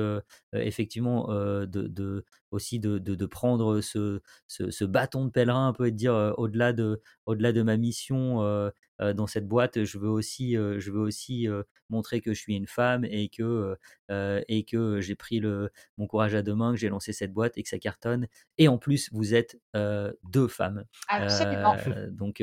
effectivement, 0.53 1.29
de, 1.65 2.25
aussi 2.51 2.81
de, 2.81 3.27
prendre 3.27 3.81
ce, 3.81 4.21
ce, 4.49 4.85
bâton 4.85 5.25
de 5.25 5.31
pèlerin 5.31 5.75
un 5.79 5.85
et 5.85 5.91
de 5.91 5.97
dire 5.97 6.35
au-delà 6.37 6.75
de, 6.75 7.01
au-delà 7.25 7.53
de 7.53 7.63
ma 7.63 7.79
mission 7.79 8.71
dans 9.01 9.27
cette 9.27 9.49
boîte, 9.49 9.85
je 9.85 9.99
veux 9.99 10.11
aussi, 10.11 10.53
je 10.55 10.91
veux 10.91 11.01
aussi 11.01 11.49
montrer 11.91 12.21
que 12.21 12.35
je 12.35 12.41
suis 12.41 12.55
une 12.55 12.67
femme 12.67 13.05
et 13.05 13.29
que, 13.29 13.77
et 14.11 14.65
que 14.65 15.01
j'ai 15.01 15.15
pris 15.15 15.41
le, 15.41 15.71
mon 15.99 16.07
courage 16.07 16.35
à 16.35 16.43
deux 16.43 16.55
mains, 16.55 16.73
que 16.73 16.79
j'ai 16.79 16.89
lancé 16.89 17.13
cette 17.13 17.33
boîte 17.33 17.57
et 17.57 17.63
que 17.63 17.69
ça 17.69 17.79
cartonne. 17.79 18.29
Et 18.59 18.69
en 18.69 18.79
plus, 18.79 19.11
vous 19.13 19.35
êtes 19.35 19.59
deux 19.75 20.49
femmes. 20.49 20.85
Absolument. 21.09 21.77
donc, 22.11 22.43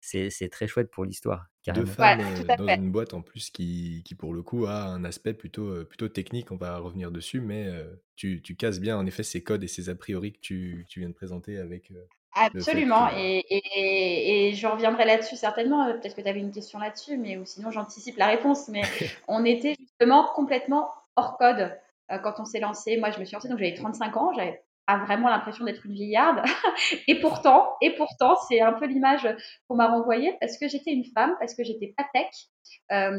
c'est 0.00 0.48
très 0.50 0.66
chouette 0.66 0.90
pour 0.90 1.04
l'histoire. 1.04 1.46
Deux 1.74 1.84
femmes 1.84 2.22
dans 2.58 2.68
une 2.68 2.92
boîte 2.92 3.12
en 3.12 3.22
plus 3.22 3.50
qui, 3.50 4.02
qui, 4.04 4.14
pour 4.14 4.32
le 4.32 4.42
coup, 4.42 4.66
a 4.66 4.84
un 4.84 5.04
aspect 5.04 5.34
plutôt, 5.34 5.84
plutôt 5.84 6.08
technique. 6.08 6.52
On 6.52 6.56
va 6.56 6.78
revenir 6.78 7.10
dessus, 7.10 7.40
mais 7.40 7.68
tu, 8.14 8.40
tu 8.42 8.56
casses 8.56 8.80
bien, 8.80 8.96
en 8.96 9.06
effet, 9.06 9.22
ces 9.22 9.42
codes 9.42 9.64
et 9.64 9.68
ces 9.68 9.88
a 9.88 9.94
priori 9.94 10.32
que 10.32 10.40
tu, 10.40 10.86
tu 10.88 11.00
viens 11.00 11.08
de 11.08 11.14
présenter 11.14 11.58
avec 11.58 11.92
Absolument. 12.36 13.08
Et, 13.16 13.38
et, 13.48 14.48
et, 14.48 14.54
je 14.54 14.66
reviendrai 14.66 15.06
là-dessus 15.06 15.36
certainement. 15.36 15.86
Euh, 15.86 15.94
peut-être 15.94 16.14
que 16.14 16.20
tu 16.20 16.28
avais 16.28 16.40
une 16.40 16.52
question 16.52 16.78
là-dessus, 16.78 17.16
mais 17.16 17.36
ou 17.36 17.44
sinon 17.44 17.70
j'anticipe 17.70 18.18
la 18.18 18.26
réponse. 18.26 18.68
Mais 18.68 18.82
on 19.28 19.44
était 19.44 19.74
justement 19.78 20.28
complètement 20.34 20.90
hors 21.16 21.38
code 21.38 21.76
euh, 22.12 22.18
quand 22.18 22.34
on 22.38 22.44
s'est 22.44 22.60
lancé. 22.60 22.98
Moi, 22.98 23.10
je 23.10 23.18
me 23.18 23.24
suis 23.24 23.34
lancée, 23.34 23.48
donc 23.48 23.58
j'avais 23.58 23.74
35 23.74 24.16
ans. 24.16 24.32
J'avais 24.34 24.62
a 24.86 24.98
vraiment 24.98 25.28
l'impression 25.28 25.64
d'être 25.64 25.84
une 25.86 25.94
vieillarde. 25.94 26.42
et 27.08 27.20
pourtant, 27.20 27.74
et 27.80 27.94
pourtant, 27.96 28.36
c'est 28.48 28.60
un 28.60 28.72
peu 28.72 28.86
l'image 28.86 29.28
qu'on 29.68 29.76
m'a 29.76 29.88
renvoyée 29.88 30.36
parce 30.40 30.58
que 30.58 30.68
j'étais 30.68 30.92
une 30.92 31.04
femme, 31.04 31.34
parce 31.38 31.54
que 31.54 31.64
j'étais 31.64 31.92
pas 31.96 32.06
tech, 32.14 32.30
euh, 32.92 33.18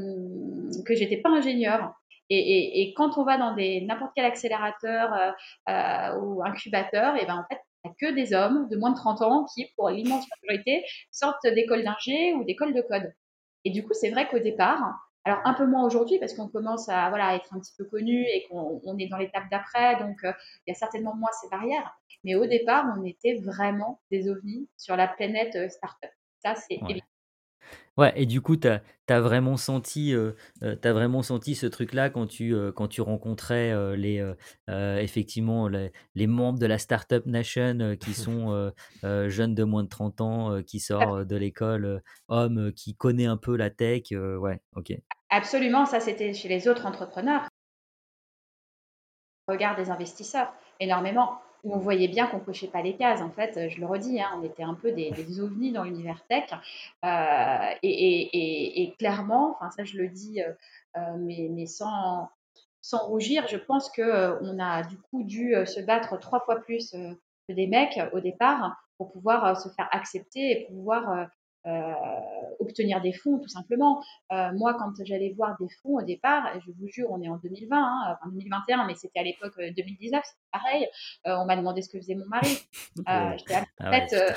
que 0.86 0.96
j'étais 0.96 1.18
pas 1.18 1.30
ingénieure. 1.30 1.94
Et, 2.30 2.82
et, 2.82 2.94
quand 2.94 3.18
on 3.18 3.24
va 3.24 3.38
dans 3.38 3.56
des 3.56 3.80
n'importe 3.82 4.12
quel 4.14 4.26
accélérateur 4.26 5.14
euh, 5.14 5.32
euh, 5.70 6.20
ou 6.20 6.44
incubateur, 6.44 7.16
et 7.16 7.26
ben 7.26 7.36
en 7.38 7.46
fait, 7.50 7.62
a 7.88 7.94
que 8.00 8.14
des 8.14 8.34
hommes 8.34 8.68
de 8.70 8.78
moins 8.78 8.92
de 8.92 8.96
30 8.96 9.22
ans 9.22 9.46
qui, 9.54 9.68
pour 9.76 9.90
l'immense 9.90 10.26
majorité, 10.44 10.84
sortent 11.12 11.48
d'école 11.48 11.84
d'ingé 11.84 12.34
ou 12.34 12.44
d'école 12.44 12.74
de 12.74 12.82
code. 12.82 13.14
Et 13.66 13.72
du 13.72 13.84
coup, 13.84 13.94
c'est 13.94 14.10
vrai 14.10 14.28
qu'au 14.28 14.40
départ, 14.40 14.82
alors 15.26 15.42
un 15.44 15.54
peu 15.54 15.66
moins 15.66 15.86
aujourd'hui 15.86 16.20
parce 16.20 16.34
qu'on 16.34 16.48
commence 16.48 16.88
à 16.88 17.10
voilà 17.10 17.36
être 17.36 17.54
un 17.54 17.60
petit 17.60 17.74
peu 17.78 17.84
connu 17.84 18.24
et 18.24 18.46
qu'on 18.50 18.98
est 18.98 19.08
dans 19.08 19.18
l'étape 19.18 19.44
d'après, 19.52 19.98
donc 19.98 20.24
euh, 20.24 20.32
il 20.66 20.72
y 20.72 20.72
a 20.72 20.76
certainement 20.76 21.16
moins 21.16 21.30
ces 21.42 21.50
barrières. 21.50 21.98
Mais 22.24 22.36
au 22.36 22.46
départ, 22.46 22.86
on 22.98 23.04
était 23.04 23.36
vraiment 23.44 24.00
des 24.10 24.30
ovnis 24.30 24.70
sur 24.78 24.96
la 24.96 25.08
planète 25.08 25.56
euh, 25.58 25.68
startup. 25.70 26.10
Ça, 26.42 26.56
c'est 26.56 26.76
évident. 26.76 27.06
Ouais, 27.98 28.14
et 28.16 28.26
du 28.26 28.42
coup, 28.42 28.58
tu 28.58 28.68
as, 28.68 29.20
vraiment 29.20 29.58
senti, 29.58 30.14
euh, 30.14 30.34
vraiment 30.62 31.24
senti 31.24 31.56
ce 31.56 31.66
truc-là 31.66 32.10
quand 32.10 32.28
tu, 32.28 32.56
quand 32.76 32.88
tu 32.88 33.02
rencontrais 33.02 33.98
les, 33.98 34.24
effectivement 34.68 35.68
les, 35.68 36.28
membres 36.28 36.60
de 36.60 36.66
la 36.66 36.78
Startup 36.78 37.26
Nation 37.26 37.96
qui 38.00 38.14
sont 38.14 38.72
jeunes 39.02 39.56
de 39.56 39.64
moins 39.64 39.84
de 39.84 39.90
30 39.90 40.22
ans, 40.22 40.62
qui 40.64 40.80
sortent 40.80 41.28
de 41.28 41.36
l'école, 41.36 42.04
hommes 42.28 42.72
qui 42.74 42.96
connaît 42.96 43.26
un 43.26 43.38
peu 43.38 43.56
la 43.56 43.70
tech. 43.70 44.12
ouais, 44.12 44.62
ok. 44.76 44.94
Absolument, 45.30 45.86
ça 45.86 46.00
c'était 46.00 46.34
chez 46.34 46.48
les 46.48 46.68
autres 46.68 46.86
entrepreneurs. 46.86 47.48
Regard 49.48 49.76
des 49.76 49.90
investisseurs, 49.90 50.54
énormément. 50.80 51.40
On 51.64 51.78
voyait 51.78 52.08
bien 52.08 52.28
qu'on 52.28 52.40
cochait 52.40 52.68
pas 52.68 52.82
les 52.82 52.96
cases. 52.96 53.22
En 53.22 53.32
fait, 53.32 53.70
je 53.70 53.80
le 53.80 53.86
redis, 53.86 54.22
hein, 54.22 54.30
on 54.40 54.44
était 54.44 54.64
un 54.64 54.74
peu 54.74 54.92
des, 54.92 55.40
ovnis 55.40 55.72
dans 55.72 55.84
l'univers 55.84 56.24
tech. 56.28 56.50
Euh, 57.04 57.76
et, 57.84 58.94
clairement, 59.00 59.58
enfin 59.60 59.72
ça 59.72 59.84
je 59.84 59.98
le 59.98 60.08
dis, 60.10 60.42
euh, 60.42 60.52
euh, 60.98 61.18
mais, 61.18 61.66
sans, 61.66 62.30
sans 62.82 63.06
rougir, 63.08 63.48
je 63.48 63.58
pense 63.58 63.90
qu'on 63.90 64.60
a 64.60 64.84
du 64.84 64.98
coup 64.98 65.24
dû 65.24 65.54
se 65.66 65.82
battre 65.82 66.18
trois 66.20 66.40
fois 66.42 66.58
plus 66.58 66.96
que 67.48 67.54
des 67.54 67.68
mecs 67.68 68.00
au 68.14 68.20
départ 68.20 68.78
pour 68.98 69.12
pouvoir 69.12 69.60
se 69.60 69.70
faire 69.70 69.88
accepter 69.92 70.52
et 70.52 70.66
pouvoir 70.68 71.12
euh, 71.12 71.26
obtenir 72.60 73.02
des 73.02 73.14
fonds 73.14 73.40
tout 73.40 73.48
simplement. 73.48 74.04
Euh, 74.32 74.52
moi, 74.54 74.76
quand 74.76 74.94
j'allais 75.04 75.34
voir 75.36 75.58
des 75.60 75.68
fonds 75.82 75.98
au 75.98 76.02
départ, 76.02 76.52
je 76.66 76.72
vous 76.72 76.88
jure, 76.88 77.08
on 77.12 77.22
est 77.22 77.30
en 77.30 77.38
2020, 77.38 77.78
hein, 77.78 78.18
enfin 78.20 78.30
2021, 78.32 78.86
mais 78.86 78.96
c'était 78.96 79.20
à 79.20 79.24
l'époque 79.24 79.58
2019, 79.58 80.20
euh, 80.20 80.22
c'était 80.24 80.40
pareil. 80.52 80.88
on 81.26 81.46
m'a 81.46 81.56
demandé 81.56 81.82
ce 81.82 81.90
que 81.90 81.98
faisait 81.98 82.16
mon 82.16 82.28
mari. 82.28 82.58
J'étais 83.38 83.64
ah 83.80 83.92
euh, 84.14 84.32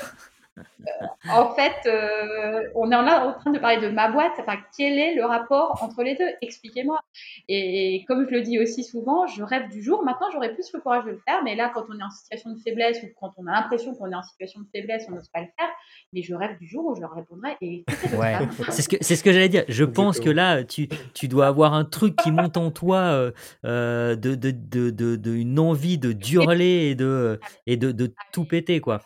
en 1.29 1.53
fait, 1.53 1.87
euh, 1.87 2.69
on 2.75 2.91
est 2.91 2.95
en 2.95 3.33
train 3.33 3.51
de 3.51 3.59
parler 3.59 3.81
de 3.81 3.89
ma 3.89 4.09
boîte. 4.11 4.33
Enfin, 4.39 4.57
quel 4.77 4.97
est 4.97 5.15
le 5.15 5.25
rapport 5.25 5.81
entre 5.83 6.03
les 6.03 6.15
deux? 6.15 6.29
Expliquez-moi. 6.41 6.99
Et, 7.47 8.03
comme 8.07 8.25
je 8.27 8.33
le 8.33 8.41
dis 8.41 8.59
aussi 8.59 8.83
souvent, 8.83 9.27
je 9.27 9.43
rêve 9.43 9.69
du 9.69 9.81
jour. 9.81 10.03
Maintenant, 10.03 10.27
j'aurais 10.31 10.53
plus 10.53 10.71
le 10.73 10.79
courage 10.79 11.05
de 11.05 11.11
le 11.11 11.21
faire. 11.27 11.43
Mais 11.43 11.55
là, 11.55 11.71
quand 11.73 11.85
on 11.89 11.99
est 11.99 12.03
en 12.03 12.09
situation 12.09 12.51
de 12.51 12.59
faiblesse 12.59 13.01
ou 13.03 13.07
quand 13.19 13.33
on 13.37 13.47
a 13.47 13.51
l'impression 13.51 13.93
qu'on 13.95 14.11
est 14.11 14.15
en 14.15 14.23
situation 14.23 14.61
de 14.61 14.67
faiblesse, 14.73 15.05
on 15.09 15.15
n'ose 15.15 15.29
pas 15.29 15.41
le 15.41 15.47
faire. 15.57 15.69
Mais 16.13 16.23
je 16.23 16.33
rêve 16.33 16.57
du 16.59 16.67
jour 16.67 16.85
où 16.85 16.95
je 16.95 17.01
leur 17.01 17.13
répondrai. 17.13 17.57
Et 17.61 17.85
ouais. 18.17 18.37
c'est 18.69 18.81
ce 18.81 18.89
que 18.89 18.97
c'est 19.01 19.15
ce 19.15 19.23
que 19.23 19.31
j'allais 19.31 19.49
dire. 19.49 19.65
Je 19.67 19.85
pense 19.85 20.19
que 20.19 20.29
là, 20.29 20.63
tu, 20.63 20.87
tu 21.13 21.27
dois 21.27 21.47
avoir 21.47 21.73
un 21.73 21.85
truc 21.85 22.15
qui 22.15 22.31
monte 22.31 22.57
en 22.57 22.71
toi 22.71 23.31
euh, 23.65 24.15
de, 24.15 24.35
de, 24.35 24.51
de, 24.51 25.15
de, 25.15 25.31
une 25.33 25.59
envie 25.59 25.97
de 25.97 26.15
hurler 26.31 26.89
et 26.89 26.95
de 26.95 27.39
et 27.65 27.77
de, 27.77 27.91
de 27.91 28.13
tout 28.31 28.45
péter 28.45 28.79
quoi 28.79 29.01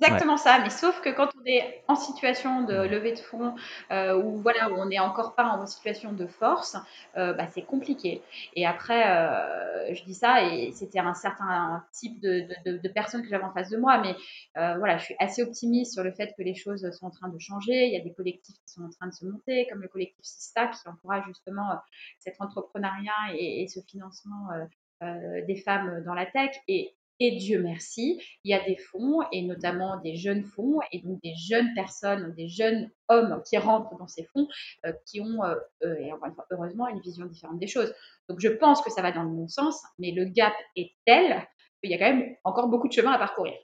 exactement 0.00 0.36
ça, 0.36 0.58
mais 0.62 0.70
sauf 0.70 1.00
que 1.00 1.10
quand 1.10 1.28
on 1.40 1.44
est 1.44 1.82
en 1.88 1.94
situation 1.94 2.62
de 2.62 2.74
levée 2.74 3.12
de 3.12 3.18
fonds 3.18 3.54
euh, 3.90 4.20
ou 4.20 4.36
voilà 4.38 4.70
où 4.70 4.74
on 4.74 4.86
n'est 4.86 4.98
encore 4.98 5.34
pas 5.34 5.44
en 5.44 5.66
situation 5.66 6.12
de 6.12 6.26
force, 6.26 6.76
euh, 7.16 7.32
bah, 7.34 7.46
c'est 7.48 7.62
compliqué. 7.62 8.22
Et 8.54 8.66
après, 8.66 9.10
euh, 9.10 9.94
je 9.94 10.02
dis 10.04 10.14
ça 10.14 10.42
et 10.42 10.72
c'était 10.72 10.98
un 10.98 11.14
certain 11.14 11.84
type 11.92 12.20
de, 12.20 12.46
de, 12.64 12.78
de, 12.78 12.88
personnes 12.88 13.22
que 13.22 13.28
j'avais 13.28 13.44
en 13.44 13.52
face 13.52 13.70
de 13.70 13.76
moi, 13.76 13.98
mais 13.98 14.16
voilà, 14.54 14.98
je 14.98 15.04
suis 15.04 15.16
assez 15.18 15.42
optimiste 15.42 15.94
sur 15.94 16.02
le 16.02 16.12
fait 16.12 16.34
que 16.36 16.42
les 16.42 16.54
choses 16.54 16.88
sont 16.98 17.06
en 17.06 17.10
train 17.10 17.28
de 17.28 17.38
changer. 17.38 17.86
Il 17.86 17.92
y 17.92 17.96
a 17.96 18.00
des 18.00 18.12
collectifs 18.12 18.56
qui 18.66 18.72
sont 18.72 18.82
en 18.82 18.90
train 18.90 19.06
de 19.06 19.12
se 19.12 19.24
monter, 19.24 19.66
comme 19.70 19.82
le 19.82 19.88
collectif 19.88 20.24
Sista 20.24 20.66
qui 20.68 20.88
encourage 20.88 21.24
justement 21.26 21.78
cet 22.18 22.36
entrepreneuriat 22.40 23.34
et, 23.34 23.62
et 23.62 23.68
ce 23.68 23.80
financement 23.80 24.48
des 25.00 25.56
femmes 25.64 26.02
dans 26.04 26.14
la 26.14 26.26
tech. 26.26 26.50
Et 26.68 26.94
et 27.20 27.36
Dieu 27.36 27.62
merci, 27.62 28.20
il 28.44 28.50
y 28.50 28.54
a 28.54 28.64
des 28.64 28.76
fonds, 28.76 29.20
et 29.30 29.42
notamment 29.42 29.98
des 29.98 30.16
jeunes 30.16 30.44
fonds, 30.44 30.80
et 30.90 31.00
donc 31.00 31.20
des 31.22 31.34
jeunes 31.34 31.72
personnes, 31.74 32.34
des 32.34 32.48
jeunes 32.48 32.90
hommes 33.08 33.42
qui 33.48 33.58
rentrent 33.58 33.96
dans 33.98 34.08
ces 34.08 34.24
fonds, 34.24 34.48
euh, 34.86 34.92
qui 35.06 35.20
ont, 35.20 35.44
euh, 35.44 35.54
euh, 35.84 36.10
heureusement, 36.50 36.88
une 36.88 37.00
vision 37.00 37.26
différente 37.26 37.58
des 37.58 37.66
choses. 37.66 37.94
Donc 38.28 38.40
je 38.40 38.48
pense 38.48 38.80
que 38.80 38.90
ça 38.90 39.02
va 39.02 39.12
dans 39.12 39.22
le 39.22 39.28
bon 39.28 39.48
sens, 39.48 39.82
mais 39.98 40.12
le 40.12 40.24
gap 40.24 40.54
est 40.76 40.92
tel 41.04 41.46
qu'il 41.82 41.90
y 41.90 41.94
a 41.94 41.98
quand 41.98 42.16
même 42.16 42.34
encore 42.44 42.68
beaucoup 42.68 42.88
de 42.88 42.92
chemin 42.92 43.12
à 43.12 43.18
parcourir. 43.18 43.54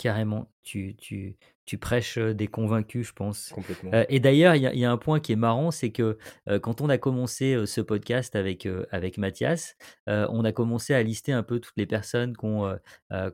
Carrément, 0.00 0.50
tu, 0.62 0.96
tu, 0.96 1.36
tu 1.66 1.76
prêches 1.76 2.16
des 2.16 2.46
convaincus, 2.46 3.08
je 3.08 3.12
pense. 3.12 3.50
Complètement. 3.50 3.90
et 4.08 4.18
d'ailleurs, 4.18 4.54
il 4.54 4.62
y, 4.62 4.84
a 4.84 4.90
un 4.90 4.96
point 4.96 5.20
qui 5.20 5.32
est 5.32 5.36
marrant, 5.36 5.70
c'est 5.70 5.90
que 5.90 6.16
quand 6.62 6.80
on 6.80 6.88
a 6.88 6.96
commencé 6.96 7.66
ce 7.66 7.82
podcast 7.82 8.34
avec, 8.34 8.66
avec 8.90 9.18
Mathias, 9.18 9.76
on 10.06 10.44
a 10.44 10.52
commencé 10.52 10.94
à 10.94 11.02
lister 11.02 11.32
un 11.32 11.42
peu 11.42 11.60
toutes 11.60 11.76
les 11.76 11.86
personnes 11.86 12.34
qu'on 12.34 12.78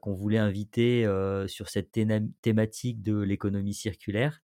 qu'on 0.01 0.15
voulait 0.15 0.39
inviter 0.39 1.07
sur 1.47 1.69
cette 1.69 1.97
thématique 2.43 3.03
de 3.03 3.17
l'économie 3.17 3.75
circulaire. 3.75 4.41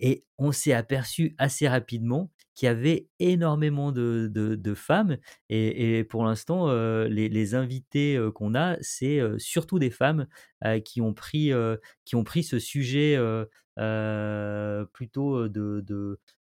Et 0.00 0.24
on 0.38 0.52
s'est 0.52 0.72
aperçu 0.72 1.34
assez 1.38 1.68
rapidement 1.68 2.30
qu'il 2.54 2.66
y 2.66 2.68
avait 2.68 3.08
énormément 3.18 3.92
de, 3.92 4.28
de, 4.32 4.74
femmes. 4.74 5.16
Et, 5.48 6.04
pour 6.04 6.24
l'instant, 6.24 6.72
les, 7.06 7.28
les, 7.28 7.54
invités 7.54 8.20
qu'on 8.34 8.54
a, 8.54 8.76
c'est 8.80 9.20
surtout 9.38 9.78
des 9.78 9.90
femmes 9.90 10.26
qui, 10.84 11.00
ont 11.00 11.14
pris, 11.14 11.52
qui 12.04 12.16
ont 12.16 12.24
pris 12.24 12.42
ce 12.42 12.58
sujet 12.58 13.16
plutôt 14.92 15.48
de, 15.48 15.80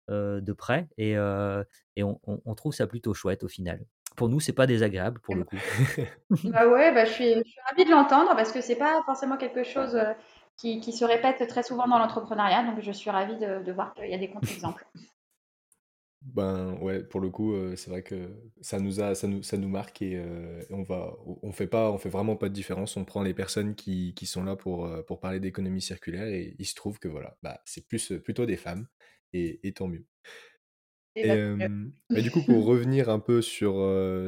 de, 0.09 0.52
près. 0.52 0.88
Et, 0.99 1.12
et 1.12 2.02
on, 2.02 2.21
on, 2.25 2.54
trouve 2.54 2.75
ça 2.75 2.87
plutôt 2.87 3.14
chouette 3.14 3.45
au 3.45 3.49
final. 3.49 3.85
Pour 4.16 4.28
nous, 4.28 4.40
c'est 4.40 4.52
pas 4.52 4.66
désagréable 4.66 5.21
pour 5.21 5.37
le 5.37 5.45
coup. 5.45 5.57
bah 6.45 6.69
ouais, 6.69 6.92
bah 6.92 7.04
je, 7.04 7.12
suis, 7.12 7.35
je 7.35 7.42
suis 7.42 7.61
ravie 7.71 7.85
de 7.85 7.90
l'entendre 7.90 8.35
parce 8.35 8.50
que 8.50 8.61
c'est 8.61 8.76
pas 8.76 9.00
forcément 9.07 9.37
quelque 9.37 9.62
chose 9.62 9.97
qui, 10.61 10.81
qui, 10.81 10.93
se 10.93 11.05
répète 11.05 11.47
très 11.49 11.62
souvent 11.62 11.88
dans 11.88 11.99
l'entrepreneuriat. 11.99 12.64
Donc 12.64 12.81
je 12.81 12.93
suis 12.93 13.11
ravie 13.11 13.37
de, 13.37 13.64
de 13.64 13.73
voir 13.73 13.95
qu'il 13.95 14.11
y 14.11 14.14
a 14.14 14.19
des 14.19 14.31
contre-exemples. 14.31 14.87
Ben 16.23 16.75
ouais, 16.83 17.02
pour 17.02 17.21
le 17.21 17.31
coup, 17.31 17.55
euh, 17.55 17.76
c'est 17.76 17.88
vrai 17.88 18.02
que 18.02 18.31
ça 18.61 18.79
nous 18.79 19.00
a, 19.00 19.14
ça 19.14 19.26
nous, 19.26 19.43
ça 19.43 19.57
nous 19.57 19.71
marque 19.71 20.02
et, 20.02 20.17
euh, 20.17 20.61
on 20.69 20.83
va, 20.83 21.17
on 21.43 21.50
fait 21.50 21.67
pas, 21.67 21.90
on 21.90 21.97
fait 21.97 22.11
vraiment 22.11 22.37
pas 22.37 22.50
de 22.50 22.55
différence. 22.55 22.99
On 22.99 23.07
prend 23.07 23.23
les 23.23 23.33
personnes 23.33 23.75
qui, 23.75 24.12
qui 24.14 24.26
sont 24.26 24.45
là 24.45 24.55
pour, 24.55 24.85
euh, 24.85 25.02
pour 25.02 25.19
parler 25.19 25.40
d'économie 25.40 25.81
circulaire 25.81 26.26
et 26.26 26.57
il 26.59 26.67
se 26.67 26.75
trouve 26.75 26.99
que 26.99 27.09
voilà, 27.09 27.38
bah, 27.43 27.62
c'est 27.64 27.88
plus 27.88 28.12
plutôt 28.23 28.45
des 28.45 28.59
femmes 28.59 28.87
et, 29.33 29.67
et 29.67 29.73
tant 29.73 29.88
mieux. 29.88 30.05
Et, 31.17 31.26
mais 32.11 32.21
du 32.21 32.31
coup, 32.31 32.43
pour 32.43 32.64
revenir 32.67 33.09
un 33.09 33.19
peu 33.19 33.40
sur, 33.40 33.75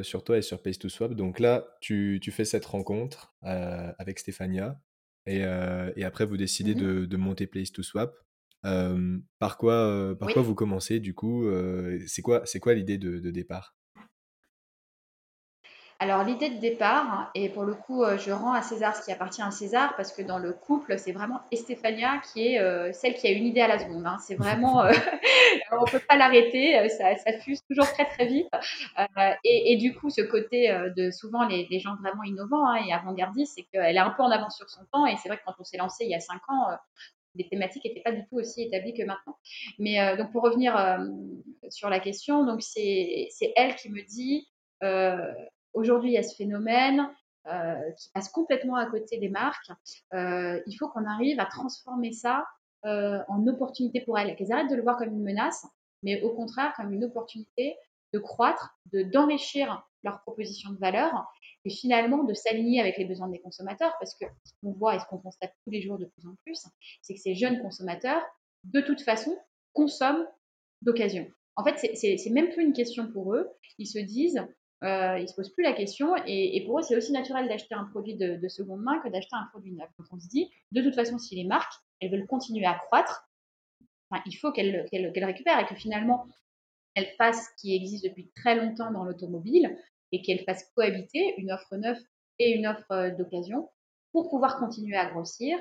sur 0.03 0.23
toi 0.23 0.39
et 0.39 0.41
sur 0.41 0.61
Place 0.63 0.79
to 0.79 0.89
Swap, 0.89 1.13
donc 1.13 1.39
là, 1.39 1.77
tu, 1.79 2.19
tu 2.21 2.31
fais 2.31 2.43
cette 2.43 2.65
rencontre 2.65 3.35
avec 3.41 4.17
Stéphania 4.17 4.81
et, 5.25 5.39
et 5.95 6.03
après 6.03 6.25
vous 6.25 6.37
décidez 6.37 6.75
mmh 6.75 6.79
de, 6.79 7.05
de 7.05 7.17
monter 7.17 7.47
Place 7.47 7.71
to 7.71 7.83
Swap. 7.83 8.15
Par 8.63 9.57
quoi, 9.57 10.15
par 10.19 10.29
quoi 10.33 10.41
vous 10.41 10.55
commencez 10.55 10.99
du 10.99 11.13
coup 11.13 11.45
C'est 12.07 12.21
quoi, 12.21 12.41
c'est 12.45 12.59
quoi 12.59 12.73
l'idée 12.73 12.97
de, 12.97 13.31
départ? 13.31 13.75
Alors 16.03 16.23
l'idée 16.23 16.49
de 16.49 16.59
départ, 16.59 17.31
et 17.33 17.49
pour 17.49 17.63
le 17.63 17.73
coup 17.73 18.03
je 18.17 18.31
rends 18.31 18.53
à 18.53 18.61
César 18.61 18.95
ce 18.95 19.05
qui 19.05 19.11
appartient 19.11 19.41
à 19.41 19.51
César, 19.51 19.95
parce 19.95 20.11
que 20.11 20.21
dans 20.21 20.37
le 20.37 20.53
couple, 20.53 20.99
c'est 20.99 21.11
vraiment 21.13 21.39
Estefania 21.51 22.19
qui 22.19 22.47
est 22.47 22.93
celle 22.93 23.15
qui 23.15 23.27
a 23.27 23.31
une 23.31 23.45
idée 23.45 23.61
à 23.61 23.67
la 23.67 23.79
seconde. 23.79 24.05
Hein. 24.05 24.17
C'est 24.21 24.35
vraiment, 24.35 24.81
on 25.71 25.85
ne 25.85 25.89
peut 25.89 26.01
pas 26.07 26.17
l'arrêter, 26.17 26.87
ça, 26.89 27.15
fuse 27.39 27.61
toujours 27.69 27.91
très 27.93 28.05
très 28.05 28.25
vite. 28.25 28.49
Et, 29.43 29.77
du 29.77 29.95
coup, 29.95 30.09
ce 30.09 30.21
côté 30.21 30.69
de 30.95 31.09
souvent 31.11 31.47
les, 31.47 31.79
gens 31.79 31.95
vraiment 31.95 32.23
innovants 32.23 32.67
hein, 32.67 32.83
et 32.85 32.93
avant-gardistes, 32.93 33.53
c'est 33.55 33.63
qu'elle 33.63 33.95
est 33.95 33.99
un 33.99 34.11
peu 34.11 34.23
en 34.23 34.31
avance 34.31 34.57
sur 34.57 34.69
son 34.69 34.81
temps. 34.91 35.05
Et 35.05 35.15
c'est 35.17 35.29
vrai 35.29 35.37
que 35.37 35.43
quand 35.45 35.55
on 35.59 35.63
s'est 35.63 35.77
lancé 35.77 36.03
il 36.03 36.11
y 36.11 36.15
a 36.15 36.19
cinq 36.19 36.41
ans, 36.49 36.67
les 37.35 37.47
thématiques 37.47 37.85
n'étaient 37.85 38.01
pas 38.01 38.11
du 38.11 38.25
tout 38.27 38.37
aussi 38.37 38.63
établies 38.63 38.93
que 38.93 39.03
maintenant. 39.03 39.37
Mais 39.79 39.99
euh, 39.99 40.15
donc 40.15 40.31
pour 40.31 40.43
revenir 40.43 40.77
euh, 40.77 40.97
sur 41.69 41.89
la 41.89 41.99
question, 41.99 42.45
donc 42.45 42.61
c'est 42.61 43.29
elle 43.55 43.75
qui 43.75 43.89
me 43.89 44.01
dit 44.01 44.47
euh, 44.83 45.33
aujourd'hui 45.73 46.11
il 46.11 46.13
y 46.13 46.17
a 46.17 46.23
ce 46.23 46.35
phénomène 46.35 47.09
qui 47.97 48.09
passe 48.13 48.29
complètement 48.29 48.75
à 48.75 48.85
côté 48.85 49.17
des 49.17 49.29
marques. 49.29 49.69
il 50.13 50.75
faut 50.79 50.87
qu'on 50.89 51.05
arrive 51.05 51.39
à 51.39 51.45
transformer 51.45 52.13
ça 52.13 52.45
en 52.83 53.47
opportunité 53.47 54.01
pour 54.01 54.17
elles, 54.17 54.35
qu'elles 54.35 54.51
arrêtent 54.51 54.69
de 54.69 54.75
le 54.75 54.81
voir 54.81 54.97
comme 54.97 55.09
une 55.09 55.23
menace, 55.23 55.65
mais 56.03 56.21
au 56.21 56.33
contraire 56.33 56.73
comme 56.77 56.93
une 56.93 57.03
opportunité 57.03 57.75
de 58.13 58.19
croître, 58.19 58.77
de 58.93 59.03
d'enrichir 59.03 59.85
leur 60.03 60.21
proposition 60.21 60.71
de 60.71 60.77
valeur 60.77 61.11
et 61.65 61.69
finalement 61.69 62.23
de 62.23 62.33
s'aligner 62.33 62.79
avec 62.79 62.97
les 62.97 63.05
besoins 63.05 63.29
des 63.29 63.39
consommateurs 63.39 63.93
parce 63.99 64.15
que 64.15 64.25
ce 64.43 64.53
qu'on 64.61 64.71
voit 64.73 64.95
et 64.95 64.99
ce 64.99 65.05
qu'on 65.05 65.17
constate 65.17 65.53
tous 65.63 65.71
les 65.71 65.81
jours 65.81 65.97
de 65.97 66.05
plus 66.05 66.27
en 66.27 66.35
plus, 66.43 66.65
c'est 67.01 67.13
que 67.13 67.19
ces 67.19 67.35
jeunes 67.35 67.61
consommateurs, 67.61 68.21
de 68.65 68.81
toute 68.81 69.01
façon, 69.01 69.37
consomment 69.71 70.27
d'occasion. 70.81 71.27
En 71.55 71.63
fait, 71.63 71.77
c'est 71.95 72.29
même 72.31 72.49
plus 72.49 72.63
une 72.63 72.73
question 72.73 73.11
pour 73.11 73.33
eux. 73.35 73.49
Ils 73.77 73.87
se 73.87 73.99
disent, 73.99 74.45
euh, 74.83 75.17
ils 75.19 75.29
se 75.29 75.33
posent 75.33 75.53
plus 75.53 75.63
la 75.63 75.73
question 75.73 76.13
et, 76.25 76.61
pour 76.65 76.79
eux, 76.79 76.81
c'est 76.81 76.95
aussi 76.95 77.11
naturel 77.11 77.47
d'acheter 77.47 77.75
un 77.75 77.85
produit 77.85 78.15
de, 78.15 78.47
seconde 78.47 78.81
main 78.81 78.99
que 78.99 79.09
d'acheter 79.09 79.35
un 79.35 79.47
produit 79.51 79.71
neuf. 79.71 79.89
Donc 79.97 80.07
on 80.11 80.19
se 80.19 80.27
dit, 80.27 80.49
de 80.71 80.81
toute 80.81 80.95
façon, 80.95 81.17
si 81.17 81.35
les 81.35 81.45
marques, 81.45 81.73
elles 81.99 82.11
veulent 82.11 82.27
continuer 82.27 82.65
à 82.65 82.75
croître, 82.75 83.29
il 84.25 84.33
faut 84.33 84.51
qu'elles 84.51 84.87
récupèrent 84.91 85.59
et 85.59 85.65
que 85.65 85.75
finalement, 85.75 86.27
elles 86.95 87.09
fassent 87.17 87.45
ce 87.45 87.61
qui 87.61 87.75
existe 87.75 88.03
depuis 88.03 88.29
très 88.35 88.55
longtemps 88.55 88.91
dans 88.91 89.03
l'automobile 89.03 89.75
et 90.11 90.21
qu'elles 90.21 90.43
fassent 90.43 90.69
cohabiter 90.75 91.33
une 91.37 91.51
offre 91.51 91.75
neuve 91.77 91.99
et 92.39 92.51
une 92.51 92.67
offre 92.67 92.91
euh, 92.91 93.11
d'occasion 93.11 93.69
pour 94.11 94.29
pouvoir 94.29 94.59
continuer 94.59 94.95
à 94.95 95.09
grossir, 95.09 95.57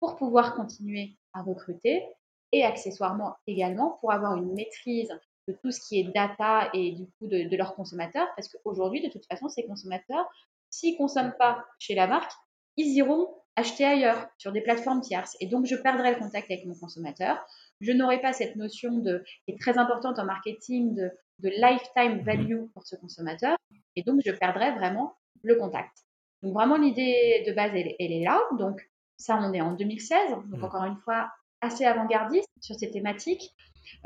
pour 0.00 0.16
pouvoir 0.16 0.54
continuer 0.54 1.16
à 1.32 1.42
recruter 1.42 2.04
et 2.52 2.64
accessoirement 2.64 3.36
également 3.46 3.98
pour 4.00 4.12
avoir 4.12 4.36
une 4.36 4.52
maîtrise 4.52 5.12
de 5.48 5.54
tout 5.62 5.70
ce 5.70 5.80
qui 5.80 6.00
est 6.00 6.12
data 6.12 6.70
et 6.72 6.92
du 6.92 7.06
coup 7.18 7.26
de, 7.26 7.56
leurs 7.56 7.74
consommateurs 7.74 8.26
parce 8.36 8.48
qu'aujourd'hui 8.48 9.02
de 9.02 9.10
toute 9.10 9.26
façon 9.26 9.48
ces 9.48 9.66
consommateurs 9.66 10.26
s'ils 10.70 10.94
ne 10.94 10.98
consomment 10.98 11.34
pas 11.38 11.64
chez 11.78 11.94
la 11.94 12.06
marque 12.06 12.32
ils 12.76 12.96
iront 12.96 13.28
acheter 13.56 13.84
ailleurs 13.84 14.26
sur 14.38 14.52
des 14.52 14.60
plateformes 14.60 15.00
tierces 15.00 15.36
et 15.40 15.46
donc 15.46 15.66
je 15.66 15.76
perdrai 15.76 16.12
le 16.12 16.18
contact 16.18 16.50
avec 16.50 16.64
mon 16.66 16.74
consommateur 16.74 17.44
je 17.80 17.92
n'aurai 17.92 18.20
pas 18.20 18.32
cette 18.32 18.56
notion 18.56 18.98
de, 18.98 19.22
qui 19.44 19.52
est 19.52 19.60
très 19.60 19.78
importante 19.78 20.18
en 20.18 20.24
marketing 20.24 20.94
de, 20.94 21.10
de 21.40 21.48
lifetime 21.48 22.22
value 22.22 22.66
pour 22.72 22.86
ce 22.86 22.96
consommateur 22.96 23.56
et 23.96 24.02
donc 24.02 24.20
je 24.24 24.32
perdrai 24.32 24.72
vraiment 24.72 25.14
le 25.42 25.56
contact. 25.56 26.04
Donc 26.42 26.54
vraiment 26.54 26.76
l'idée 26.76 27.44
de 27.46 27.52
base 27.52 27.72
elle, 27.74 27.94
est 27.98 28.24
là. 28.24 28.40
Donc 28.58 28.88
ça 29.16 29.38
on 29.40 29.52
est 29.52 29.60
en 29.60 29.72
2016, 29.72 30.30
donc 30.30 30.46
mm. 30.46 30.64
encore 30.64 30.84
une 30.84 30.96
fois 30.98 31.30
assez 31.64 31.84
avant-gardiste 31.84 32.50
sur 32.60 32.76
ces 32.76 32.90
thématiques. 32.90 33.54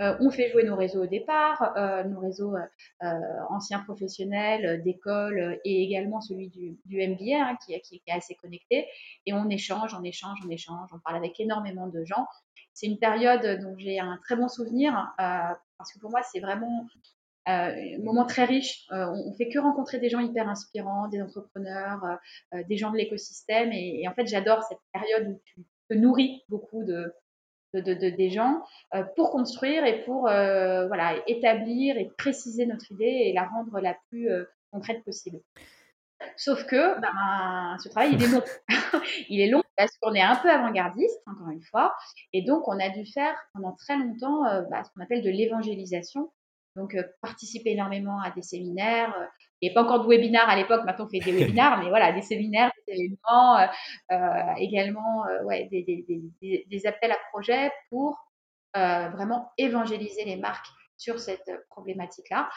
Euh, 0.01 0.17
on 0.21 0.31
fait 0.31 0.51
jouer 0.51 0.65
nos 0.65 0.77
réseaux 0.77 1.05
au 1.05 1.07
départ, 1.07 1.73
euh, 1.77 2.05
nos 2.05 2.21
réseaux 2.21 2.55
euh, 2.55 3.07
anciens 3.51 3.81
professionnels 3.81 4.83
d'école 4.83 5.61
et 5.65 5.83
également 5.83 6.21
celui 6.21 6.49
du, 6.49 6.79
MBA 6.87 7.37
hein, 7.37 7.57
qui, 7.65 7.75
est 7.75 8.13
assez 8.13 8.35
connecté. 8.37 8.87
Et 9.27 9.33
on 9.33 9.49
échange, 9.49 9.95
on 9.95 10.03
échange, 10.05 10.39
on 10.45 10.51
échange, 10.51 10.89
on 10.93 10.99
parle 10.99 11.17
avec 11.17 11.39
énormément 11.41 11.89
de 11.89 12.05
gens. 12.05 12.27
C'est 12.75 12.87
une 12.87 12.99
période 12.99 13.61
dont 13.61 13.75
j'ai 13.77 13.99
un 13.99 14.19
très 14.23 14.37
bon 14.37 14.49
souvenir 14.49 15.13
parce 15.17 15.93
que 15.93 15.99
pour 15.99 16.11
moi, 16.11 16.23
c'est 16.23 16.41
vraiment 16.41 16.87
un 17.47 17.99
moment 17.99 18.25
très 18.25 18.45
riche. 18.45 18.87
on, 18.91 19.31
ne 19.31 19.35
fait 19.37 19.49
que 19.49 19.59
rencontrer 19.59 19.99
des 19.99 20.11
gens 20.11 20.21
hyper 20.21 20.49
inspirants, 20.49 21.09
des 21.09 21.21
entrepreneurs, 21.21 22.19
des 22.53 22.77
gens 22.77 22.93
de 22.93 22.97
l'écosystème. 22.97 23.73
Et, 23.73 24.03
et, 24.03 24.09
en 24.09 24.15
fait, 24.15 24.27
j'adore 24.27 24.63
cette 24.63 24.79
période 24.93 25.29
où 25.29 25.41
tu 25.45 25.65
te 25.91 25.95
nourris 25.95 26.45
beaucoup 26.49 26.85
de, 26.85 27.13
de, 27.75 28.11
des 28.11 28.31
gens 28.31 28.63
euh, 28.95 29.05
pour 29.17 29.31
construire 29.31 29.85
et 29.85 30.05
pour 30.05 30.29
euh, 30.29 30.87
voilà, 30.87 31.15
établir 31.27 31.97
et 31.97 32.11
préciser 32.17 32.67
notre 32.67 32.91
idée 32.93 33.05
et 33.05 33.33
la 33.33 33.45
rendre 33.45 33.81
la 33.81 33.97
plus 34.09 34.31
euh, 34.31 34.45
concrète 34.73 35.05
possible. 35.05 35.39
Sauf 36.37 36.65
que 36.67 37.01
ben, 37.01 37.77
ce 37.83 37.89
travail, 37.89 38.15
il 38.15 38.23
est 38.23 38.29
long. 38.29 38.43
il 39.29 39.41
est 39.41 39.49
long 39.49 39.63
parce 39.77 39.97
qu'on 39.99 40.15
est 40.15 40.23
un 40.23 40.35
peu 40.35 40.51
avant-gardiste, 40.51 41.21
encore 41.27 41.51
une 41.51 41.63
fois. 41.63 41.95
Et 42.33 42.43
donc, 42.43 42.67
on 42.67 42.79
a 42.81 42.89
dû 42.89 43.07
faire 43.07 43.37
pendant 43.55 43.73
très 43.73 43.97
longtemps 43.97 44.43
bah, 44.69 44.83
ce 44.83 44.91
qu'on 44.91 45.03
appelle 45.03 45.23
de 45.23 45.31
l'évangélisation. 45.31 46.33
Donc, 46.75 46.97
participer 47.23 47.71
énormément 47.71 48.21
à 48.21 48.33
des 48.33 48.43
séminaires, 48.43 49.15
il 49.61 49.67
n'y 49.67 49.69
avait 49.69 49.75
pas 49.75 49.83
encore 49.83 50.05
de 50.05 50.09
webinaire 50.09 50.49
à 50.49 50.57
l'époque, 50.57 50.85
maintenant 50.85 51.07
on 51.07 51.09
fait 51.09 51.19
des 51.19 51.33
webinaires, 51.33 51.79
mais 51.83 51.89
voilà, 51.89 52.13
des 52.13 52.23
séminaires, 52.23 52.71
des 52.87 52.95
événements, 52.95 53.59
euh, 53.59 53.67
euh, 54.13 54.55
également 54.59 55.27
euh, 55.27 55.43
ouais, 55.45 55.69
des, 55.71 56.87
appels 56.87 57.11
à 57.11 57.19
projets 57.33 57.71
pour 57.91 58.17
vraiment 58.75 59.51
évangéliser 59.59 60.25
les 60.25 60.37
marques 60.37 60.69
sur 60.97 61.19
cette 61.19 61.51
problématique-là. 61.71 62.49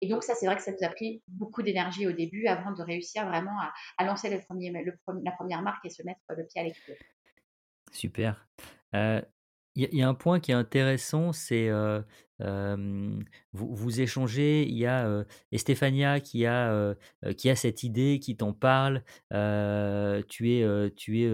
et 0.00 0.08
donc 0.08 0.22
ça, 0.22 0.34
c'est 0.34 0.46
vrai 0.46 0.56
que 0.56 0.62
ça 0.62 0.72
nous 0.72 0.86
a 0.86 0.90
pris 0.90 1.22
beaucoup 1.28 1.62
d'énergie 1.62 2.06
au 2.06 2.12
début 2.12 2.46
avant 2.46 2.72
de 2.72 2.82
réussir 2.82 3.26
vraiment 3.26 3.56
à, 3.96 4.04
lancer 4.04 4.28
le 4.28 4.40
premier, 4.42 4.70
la 4.70 5.32
première 5.32 5.62
marque 5.62 5.84
et 5.86 5.90
se 5.90 6.02
mettre 6.02 6.20
le 6.28 6.44
pied 6.46 6.60
à 6.60 6.64
l'étrier. 6.64 6.98
Super. 7.90 8.46
Il 8.92 9.24
y, 9.74 10.02
a 10.02 10.08
un 10.08 10.14
point 10.14 10.40
qui 10.40 10.50
est 10.50 10.54
intéressant, 10.54 11.32
c'est 11.32 11.70
vous, 13.52 14.00
échangez, 14.00 14.66
il 14.68 14.76
y 14.76 14.86
a 14.86 15.24
Estefania 15.52 16.20
qui 16.20 16.46
a, 16.46 16.94
qui 17.36 17.50
a 17.50 17.56
cette 17.56 17.82
idée, 17.82 18.18
qui 18.20 18.36
t'en 18.36 18.52
parle, 18.52 19.02
tu 19.30 20.52
es, 20.52 20.90
tu 20.96 21.22
es 21.22 21.30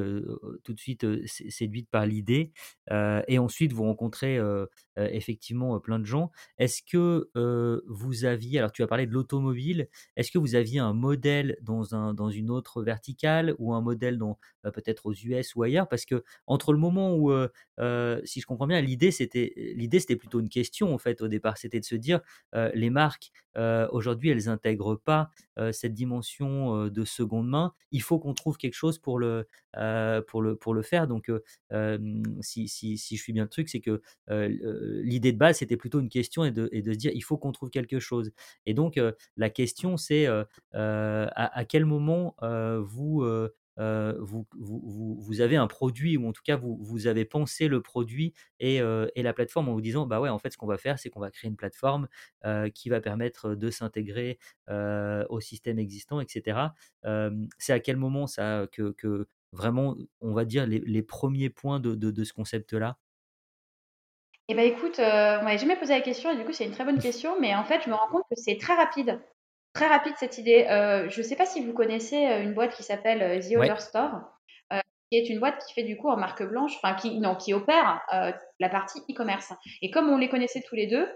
tout 0.65 0.75
de 0.75 0.81
suite 0.81 1.07
séduite 1.27 1.89
par 1.91 2.07
l'idée, 2.07 2.53
et 2.91 3.39
ensuite 3.39 3.73
vous 3.73 3.85
rencontrez 3.85 4.39
effectivement 4.97 5.79
plein 5.81 5.99
de 5.99 6.07
gens. 6.07 6.31
Est-ce 6.59 6.83
que 6.83 7.31
vous 7.87 8.25
aviez, 8.25 8.59
alors 8.59 8.73
tu 8.73 8.83
as 8.83 8.87
parlé 8.87 9.07
de 9.07 9.13
l'automobile, 9.13 9.89
est-ce 10.17 10.31
que 10.31 10.39
vous 10.39 10.55
aviez 10.55 10.81
un 10.81 10.93
modèle 10.93 11.57
dans, 11.63 11.95
un, 11.95 12.15
dans 12.15 12.31
une 12.31 12.51
autre 12.51 12.83
verticale 12.83 13.55
ou 13.59 13.73
un 13.75 13.81
modèle 13.81 14.19
dans 14.19 14.39
peut-être 14.63 15.07
aux 15.07 15.15
US 15.15 15.55
ou 15.55 15.63
ailleurs? 15.63 15.89
Parce 15.89 16.05
que 16.05 16.25
entre 16.47 16.73
le 16.73 16.79
moment 16.79 17.15
où, 17.17 17.33
si 18.25 18.41
je 18.41 18.47
comprends 18.47 18.67
bien, 18.67 18.81
l'idée 18.81 19.11
c'était 19.11 20.17
plutôt 20.17 20.41
une 20.41 20.49
question 20.49 20.98
en 20.99 21.01
fait 21.01 21.23
au 21.23 21.29
départ, 21.29 21.57
c'était 21.59 21.81
de 21.81 21.85
se 21.85 21.95
dire 21.95 22.21
les 22.75 22.91
marques 22.91 23.31
aujourd'hui 23.91 24.31
elles 24.31 24.49
intègrent 24.49 24.97
pas 24.97 25.31
cette 25.73 25.95
dimension 25.95 26.89
de 26.89 27.05
seconde 27.05 27.49
main. 27.49 27.73
Il 27.91 28.03
faut 28.03 28.19
qu'on 28.19 28.35
trouve 28.35 28.57
quelque 28.57 28.75
chose 28.75 28.99
pour 28.99 29.19
le 29.19 29.47
pour 30.27 30.43
le 30.43 30.57
pour 30.57 30.75
le 30.75 30.83
faire. 30.83 31.07
Donc 31.07 31.31
si, 32.41 32.69
si, 32.69 32.99
si, 32.99 33.17
je 33.17 33.23
suis 33.23 33.33
bien 33.33 33.45
le 33.45 33.49
truc, 33.49 33.69
c'est 33.69 33.81
que 33.81 34.01
l'idée 34.29 35.33
de 35.33 35.39
base 35.39 35.59
c'était 35.59 35.77
plutôt 35.77 36.01
une 36.01 36.09
question 36.09 36.45
et 36.45 36.51
de, 36.51 36.69
de 36.73 36.93
se 36.93 36.99
dire 36.99 37.13
il 37.15 37.23
faut 37.23 37.39
qu'on 37.39 37.53
trouve 37.53 37.71
quelque 37.71 38.01
chose. 38.01 38.33
Et 38.67 38.75
donc 38.75 39.01
la 39.37 39.51
question 39.51 39.97
c'est 39.97 40.27
à, 40.73 41.65
quel 41.69 41.85
moment 41.85 42.35
vous 42.81 43.25
vous, 43.79 44.47
vous, 44.59 45.17
vous, 45.21 45.41
avez 45.41 45.57
un 45.57 45.67
produit, 45.67 46.17
ou 46.17 46.29
en 46.29 46.33
tout 46.33 46.43
cas, 46.45 46.57
vous, 46.57 46.77
vous 46.81 47.07
avez 47.07 47.25
pensé 47.25 47.69
le 47.69 47.81
produit 47.81 48.35
et, 48.61 48.77
et, 48.77 49.23
la 49.23 49.33
plateforme 49.33 49.69
en 49.69 49.73
vous 49.73 49.81
disant, 49.81 50.07
bah 50.07 50.21
ouais, 50.21 50.29
en 50.29 50.39
fait, 50.39 50.51
ce 50.53 50.59
qu'on 50.59 50.67
va 50.67 50.79
faire, 50.79 50.99
c'est 50.99 51.11
qu'on 51.11 51.21
va 51.21 51.31
créer 51.31 51.49
une 51.49 51.57
plateforme 51.57 52.09
qui 52.75 52.89
va 52.89 53.01
permettre 53.01 53.55
de 53.55 53.71
s'intégrer 53.71 54.39
au 54.69 55.41
système 55.41 55.79
existant, 55.79 56.21
etc. 56.21 56.59
c'est 57.59 57.73
à 57.73 57.81
quel 57.81 57.97
moment 57.97 58.27
ça 58.27 58.67
que, 58.73 58.93
que, 58.93 59.27
vraiment, 59.53 59.97
on 60.21 60.33
va 60.33 60.45
dire, 60.45 60.67
les, 60.67 60.81
les 60.81 61.03
premiers 61.03 61.51
points 61.51 61.81
de, 61.81 61.95
de, 61.95 62.11
de 62.11 62.25
ce 62.25 62.33
concept-là? 62.33 62.99
Eh 64.49 64.55
ben 64.55 64.63
écoute, 64.63 64.99
euh, 64.99 65.39
on 65.41 65.45
m'avait 65.45 65.59
jamais 65.59 65.77
posé 65.77 65.93
la 65.93 66.01
question 66.01 66.31
et 66.31 66.37
du 66.37 66.45
coup 66.45 66.53
c'est 66.53 66.65
une 66.65 66.73
très 66.73 66.85
bonne 66.85 66.99
question, 67.03 67.39
mais 67.39 67.55
en 67.55 67.65
fait 67.65 67.83
je 67.85 67.91
me 67.91 67.95
rends 67.95 68.09
compte 68.09 68.25
que 68.31 68.37
c'est 68.37 68.57
très 68.57 68.75
rapide. 68.75 69.21
Très 69.79 69.87
rapide 69.87 70.15
cette 70.17 70.39
idée. 70.39 70.67
Euh, 70.69 71.09
je 71.09 71.21
ne 71.21 71.25
sais 71.25 71.37
pas 71.37 71.47
si 71.47 71.65
vous 71.65 71.73
connaissez 71.73 72.27
euh, 72.27 72.43
une 72.43 72.53
boîte 72.53 72.75
qui 72.75 72.83
s'appelle 72.83 73.23
euh, 73.23 73.39
The 73.39 73.57
Other 73.57 73.81
Store, 73.81 74.11
qui 75.09 75.17
est 75.17 75.31
une 75.31 75.39
boîte 75.39 75.65
qui 75.65 75.73
fait 75.73 75.85
du 75.85 75.97
coup 75.97 76.09
en 76.09 76.17
marque 76.17 76.43
blanche, 76.43 76.73
enfin 76.83 76.97
qui, 76.97 77.21
non, 77.21 77.37
qui 77.37 77.55
opère 77.55 78.05
la 78.59 78.69
partie 78.69 78.99
e-commerce. 79.09 79.53
Et 79.81 79.91
comme 79.93 80.11
on 80.11 80.19
les 80.19 80.29
connaissait 80.29 80.63
tous 80.69 80.75
les 80.75 80.89
deux, 80.89 81.09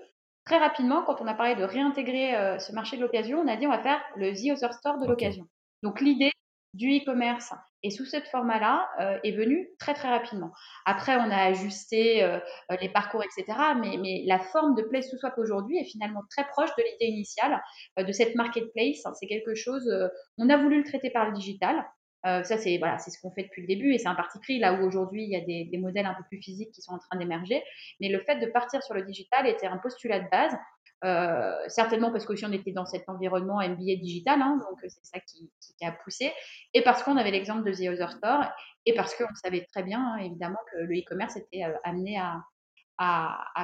très 0.47 0.59
rapidement, 0.59 1.03
quand 1.03 1.21
on 1.21 1.27
a 1.27 1.35
parlé 1.35 1.57
de 1.57 1.65
réintégrer 1.65 2.59
ce 2.59 2.73
marché 2.73 2.97
de 2.97 3.03
l'occasion, 3.03 3.41
on 3.41 3.49
a 3.49 3.57
dit 3.57 3.67
on 3.67 3.71
va 3.71 3.83
faire 3.83 4.01
le 4.17 4.33
The 4.33 4.57
Other 4.57 4.73
Store 4.73 4.99
de 4.99 5.07
l'occasion. 5.07 5.45
Donc 5.83 6.01
l'idée, 6.01 6.31
du 6.73 6.89
e-commerce 6.97 7.53
et 7.83 7.91
sous 7.91 8.05
cette 8.05 8.29
format-là 8.29 8.89
euh, 9.01 9.19
est 9.25 9.33
venu 9.33 9.69
très 9.79 9.95
très 9.95 10.09
rapidement. 10.09 10.53
Après, 10.87 11.17
on 11.17 11.31
a 11.31 11.45
ajusté 11.45 12.23
euh, 12.23 12.39
euh, 12.71 12.77
les 12.81 12.89
parcours, 12.89 13.23
etc. 13.23 13.59
Mais, 13.81 14.23
la 14.27 14.39
forme 14.39 14.75
de 14.75 14.83
Place 14.83 15.11
to 15.11 15.17
Swap 15.19 15.37
aujourd'hui 15.39 15.79
est 15.79 15.85
finalement 15.85 16.23
très 16.31 16.47
proche 16.47 16.71
de 16.77 16.83
l'idée 16.83 17.13
initiale 17.13 17.61
de 17.99 18.13
cette 18.13 18.35
marketplace. 18.35 19.03
C'est 19.19 19.27
quelque 19.27 19.55
chose, 19.55 19.91
on 20.39 20.49
a 20.49 20.57
voulu 20.57 20.79
le 20.79 20.85
traiter 20.85 21.11
par 21.11 21.27
le 21.29 21.33
digital. 21.33 21.85
ça, 22.25 22.45
c'est 22.45 22.79
voilà, 22.79 22.99
c'est 22.99 23.11
ce 23.11 23.21
qu'on 23.21 23.33
fait 23.33 23.43
depuis 23.45 23.63
le 23.63 23.67
début 23.67 23.93
et 23.95 23.99
c'est 23.99 24.09
un 24.09 24.15
parti 24.15 24.39
pris 24.39 24.59
là 24.59 24.75
où 24.75 24.87
aujourd'hui 24.87 25.25
il 25.25 25.31
y 25.31 25.37
a 25.37 25.41
des, 25.41 25.79
modèles 25.79 26.07
un 26.07 26.15
peu 26.15 26.23
plus 26.29 26.41
physiques 26.41 26.73
qui 26.73 26.83
sont 26.83 26.93
en 26.93 26.99
train 26.99 27.19
d'émerger. 27.19 27.63
Mais 28.01 28.09
le 28.09 28.21
fait 28.21 28.37
de 28.37 28.47
partir 28.47 28.83
sur 28.83 28.95
le 28.95 29.03
digital 29.03 29.47
était 29.47 29.67
un 29.67 29.79
postulat 29.79 30.21
de 30.21 30.29
base 30.31 30.57
euh, 31.05 31.55
certainement 31.67 32.13
parce 32.13 32.25
qu'aussi 32.27 32.45
on 32.47 32.53
était 32.53 32.71
dans 32.71 32.87
cet 32.87 33.09
environnement 33.09 33.57
MBA 33.57 33.97
digital, 34.01 34.41
hein, 34.41 34.61
donc 34.71 34.79
c'est 34.83 35.05
ça 35.05 35.19
qui, 35.21 35.51
a 35.85 35.91
poussé, 35.91 36.33
et 36.75 36.83
parce 36.83 37.03
qu'on 37.03 37.17
avait 37.17 37.33
l'exemple 37.33 37.69
de 37.69 37.75
The 37.75 37.93
Other 37.93 38.13
Store, 38.13 38.45
et 38.87 38.95
parce 38.95 39.15
qu'on 39.17 39.35
savait 39.35 39.67
très 39.73 39.83
bien, 39.83 40.01
hein, 40.01 40.19
évidemment, 40.19 40.59
que 40.73 40.79
le 40.79 40.99
e-commerce 40.99 41.37
était 41.37 41.65
euh, 41.65 41.75
amené 41.83 42.19
à, 42.19 42.45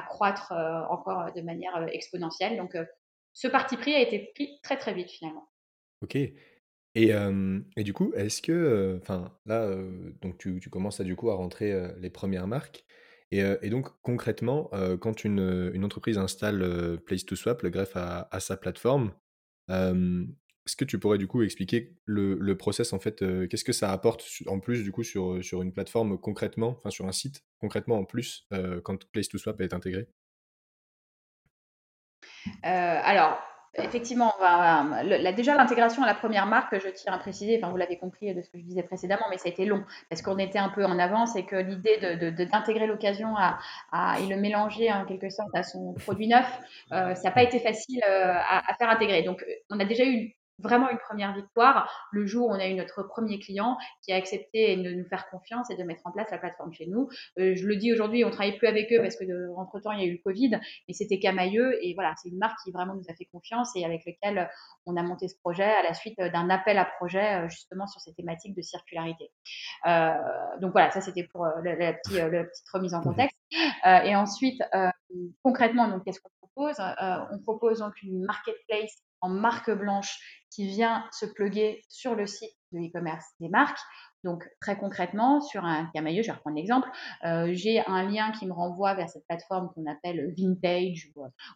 croître 0.09 0.51
euh, 0.51 0.81
encore 0.89 1.31
de 1.33 1.41
manière 1.41 1.87
exponentielle. 1.93 2.57
Donc, 2.57 2.75
ce 3.31 3.47
parti 3.47 3.77
pris 3.77 3.95
a 3.95 4.01
été 4.01 4.31
pris 4.35 4.59
très 4.61 4.75
très 4.75 4.93
vite 4.93 5.09
finalement. 5.09 5.49
Ok. 6.01 6.15
Et, 6.15 7.11
et 7.77 7.83
du 7.83 7.93
coup, 7.93 8.11
est-ce 8.15 8.41
que, 8.41 8.99
enfin 9.01 9.31
là, 9.45 9.73
donc 10.21 10.37
tu, 10.37 10.59
tu, 10.59 10.69
commences 10.69 10.99
à 10.99 11.05
du 11.05 11.15
coup 11.15 11.29
à 11.29 11.35
rentrer 11.35 11.73
les 11.99 12.09
premières 12.09 12.47
marques. 12.47 12.83
Et, 13.31 13.69
donc 13.69 13.87
concrètement, 14.01 14.71
quand 14.99 15.23
une, 15.23 15.83
entreprise 15.83 16.17
installe 16.17 16.99
Place 17.05 17.25
to 17.25 17.35
Swap, 17.35 17.61
le 17.61 17.69
greffe 17.69 17.95
à, 17.95 18.39
sa 18.39 18.57
plateforme, 18.57 19.13
est-ce 19.69 20.75
que 20.75 20.85
tu 20.85 20.97
pourrais 20.97 21.19
du 21.19 21.27
coup 21.27 21.43
expliquer 21.43 21.95
le, 22.05 22.53
process 22.55 22.91
en 22.91 22.99
fait 22.99 23.23
Qu'est-ce 23.47 23.63
que 23.63 23.73
ça 23.73 23.91
apporte 23.91 24.25
en 24.47 24.59
plus 24.59 24.83
du 24.83 24.91
coup 24.91 25.03
sur, 25.03 25.43
sur 25.43 25.61
une 25.61 25.73
plateforme 25.73 26.17
concrètement, 26.17 26.69
enfin 26.69 26.89
sur 26.89 27.05
un 27.05 27.11
site 27.11 27.43
concrètement 27.59 27.99
en 27.99 28.05
plus 28.05 28.47
quand 28.83 29.05
Place 29.11 29.29
to 29.29 29.37
Swap 29.37 29.61
est 29.61 29.73
intégré? 29.73 30.07
Alors, 32.63 33.39
Effectivement, 33.75 34.33
déjà 35.35 35.55
l'intégration 35.55 36.03
à 36.03 36.07
la 36.07 36.15
première 36.15 36.47
marque, 36.47 36.77
je 36.79 36.89
tiens 36.89 37.13
à 37.13 37.19
préciser, 37.19 37.59
enfin 37.61 37.71
vous 37.71 37.77
l'avez 37.77 37.97
compris 37.97 38.33
de 38.33 38.41
ce 38.41 38.49
que 38.49 38.57
je 38.57 38.63
disais 38.63 38.83
précédemment, 38.83 39.25
mais 39.29 39.37
ça 39.37 39.47
a 39.47 39.51
été 39.51 39.65
long 39.65 39.83
parce 40.09 40.21
qu'on 40.21 40.37
était 40.39 40.57
un 40.57 40.69
peu 40.69 40.83
en 40.85 40.97
avance 40.97 41.35
et 41.35 41.45
que 41.45 41.55
l'idée 41.55 41.97
d'intégrer 42.31 42.87
de, 42.87 42.91
l'occasion 42.91 43.35
à, 43.37 43.59
et 44.19 44.27
le 44.27 44.37
mélanger 44.37 44.91
en 44.91 45.05
quelque 45.05 45.29
sorte 45.29 45.53
à 45.53 45.63
son 45.63 45.93
produit 45.93 46.27
neuf, 46.27 46.47
euh, 46.91 47.13
ça 47.13 47.29
n'a 47.29 47.31
pas 47.31 47.43
été 47.43 47.59
facile 47.59 48.01
euh, 48.09 48.33
à, 48.33 48.71
à, 48.71 48.75
faire 48.75 48.89
intégrer. 48.89 49.21
Donc 49.21 49.45
on 49.69 49.79
a 49.79 49.85
déjà 49.85 50.05
eu 50.05 50.33
vraiment 50.59 50.89
une 50.89 50.97
première 50.97 51.33
victoire 51.33 51.89
le 52.11 52.25
jour 52.25 52.49
où 52.49 52.51
on 52.51 52.59
a 52.59 52.67
eu 52.67 52.75
notre 52.75 53.03
premier 53.03 53.39
client 53.39 53.77
qui 54.01 54.11
a 54.11 54.15
accepté 54.15 54.75
de 54.75 54.91
nous 54.91 55.05
faire 55.05 55.29
confiance 55.29 55.69
et 55.69 55.75
de 55.75 55.83
mettre 55.83 56.01
en 56.05 56.11
place 56.11 56.29
la 56.31 56.37
plateforme 56.37 56.73
chez 56.73 56.87
nous. 56.87 57.09
Euh, 57.39 57.55
je 57.55 57.65
le 57.65 57.75
dis 57.75 57.93
aujourd'hui, 57.93 58.23
on 58.25 58.29
travaille 58.29 58.57
plus 58.57 58.67
avec 58.67 58.91
eux 58.91 59.01
parce 59.01 59.15
que 59.15 59.25
entre 59.57 59.79
temps 59.79 59.91
il 59.91 59.99
y 59.99 60.03
a 60.03 60.07
eu 60.07 60.13
le 60.13 60.23
Covid, 60.23 60.51
mais 60.87 60.93
c'était 60.93 61.19
Camailleux 61.19 61.77
et 61.83 61.93
voilà, 61.93 62.13
c'est 62.21 62.29
une 62.29 62.37
marque 62.37 62.57
qui 62.63 62.71
vraiment 62.71 62.95
nous 62.95 63.05
a 63.09 63.13
fait 63.13 63.25
confiance 63.25 63.75
et 63.75 63.85
avec 63.85 64.01
lequel 64.05 64.49
on 64.85 64.95
a 64.97 65.03
monté 65.03 65.27
ce 65.27 65.37
projet 65.37 65.63
à 65.63 65.83
la 65.83 65.93
suite 65.93 66.17
d'un 66.19 66.49
appel 66.49 66.77
à 66.77 66.85
projet 66.85 67.45
euh, 67.45 67.49
justement 67.49 67.87
sur 67.87 68.01
ces 68.01 68.13
thématiques 68.13 68.55
de 68.55 68.61
circularité. 68.61 69.31
Euh, 69.85 70.13
donc 70.61 70.71
voilà, 70.71 70.91
ça 70.91 71.01
c'était 71.01 71.23
pour 71.23 71.45
la, 71.45 71.75
la, 71.75 71.93
petite 71.93 72.69
remise 72.73 72.93
en 72.93 73.01
contexte. 73.01 73.37
et 73.85 74.15
ensuite, 74.15 74.61
concrètement, 75.43 75.87
donc 75.87 76.03
qu'est-ce 76.03 76.19
qu'on 76.19 76.29
propose? 76.39 76.75
On 77.31 77.39
propose 77.39 77.79
donc 77.79 78.01
une 78.03 78.23
marketplace 78.25 79.03
en 79.21 79.29
marque 79.29 79.71
blanche 79.71 80.19
qui 80.51 80.67
vient 80.67 81.05
se 81.11 81.25
plugger 81.25 81.81
sur 81.89 82.15
le 82.15 82.27
site 82.27 82.55
de 82.71 82.79
e-commerce 82.79 83.25
des 83.39 83.49
marques. 83.49 83.79
Donc 84.23 84.47
très 84.61 84.77
concrètement, 84.77 85.39
sur 85.41 85.63
un 85.63 85.89
camailleux, 85.93 86.21
je 86.23 86.27
vais 86.27 86.33
reprendre 86.33 86.57
l'exemple, 86.57 86.89
euh, 87.23 87.49
j'ai 87.53 87.85
un 87.87 88.03
lien 88.03 88.31
qui 88.31 88.45
me 88.45 88.53
renvoie 88.53 88.93
vers 88.93 89.09
cette 89.09 89.25
plateforme 89.27 89.69
qu'on 89.73 89.89
appelle 89.89 90.33
vintage 90.37 91.09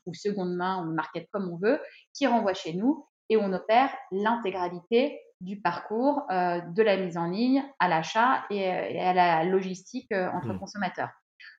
ou, 0.05 0.13
seconde 0.13 0.55
main 0.55 0.85
ou 0.85 0.93
market 0.93 1.27
comme 1.31 1.49
on 1.51 1.57
veut, 1.57 1.79
qui 2.13 2.25
renvoie 2.25 2.53
chez 2.53 2.73
nous 2.73 3.05
et 3.29 3.37
on 3.37 3.51
opère 3.51 3.93
l'intégralité 4.11 5.19
du 5.41 5.59
parcours 5.59 6.21
euh, 6.31 6.61
de 6.61 6.81
la 6.81 6.95
mise 6.95 7.17
en 7.17 7.25
ligne 7.25 7.63
à 7.79 7.89
l'achat 7.89 8.45
et, 8.49 8.69
à 8.69 9.13
la 9.13 9.43
logistique 9.43 10.11
euh, 10.13 10.29
entre 10.31 10.53
mmh. 10.53 10.59
consommateurs. 10.59 11.09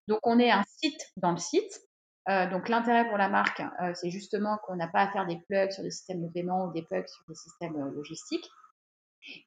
Donc 0.08 0.20
on 0.22 0.38
est 0.38 0.50
un 0.50 0.64
site 0.66 1.00
dans 1.16 1.32
le 1.32 1.38
site 1.38 1.80
euh, 2.28 2.48
donc 2.48 2.68
l'intérêt 2.68 3.06
pour 3.08 3.18
la 3.18 3.28
marque, 3.28 3.60
euh, 3.60 3.92
c'est 3.94 4.10
justement 4.10 4.58
qu'on 4.64 4.76
n'a 4.76 4.88
pas 4.88 5.00
à 5.00 5.08
faire 5.08 5.26
des 5.26 5.36
plugs 5.46 5.70
sur 5.70 5.82
des 5.82 5.90
systèmes 5.90 6.22
de 6.22 6.28
paiement 6.28 6.66
ou 6.66 6.72
des 6.72 6.82
plugs 6.82 7.06
sur 7.06 7.24
des 7.28 7.34
systèmes 7.34 7.76
euh, 7.76 7.90
logistiques 7.90 8.48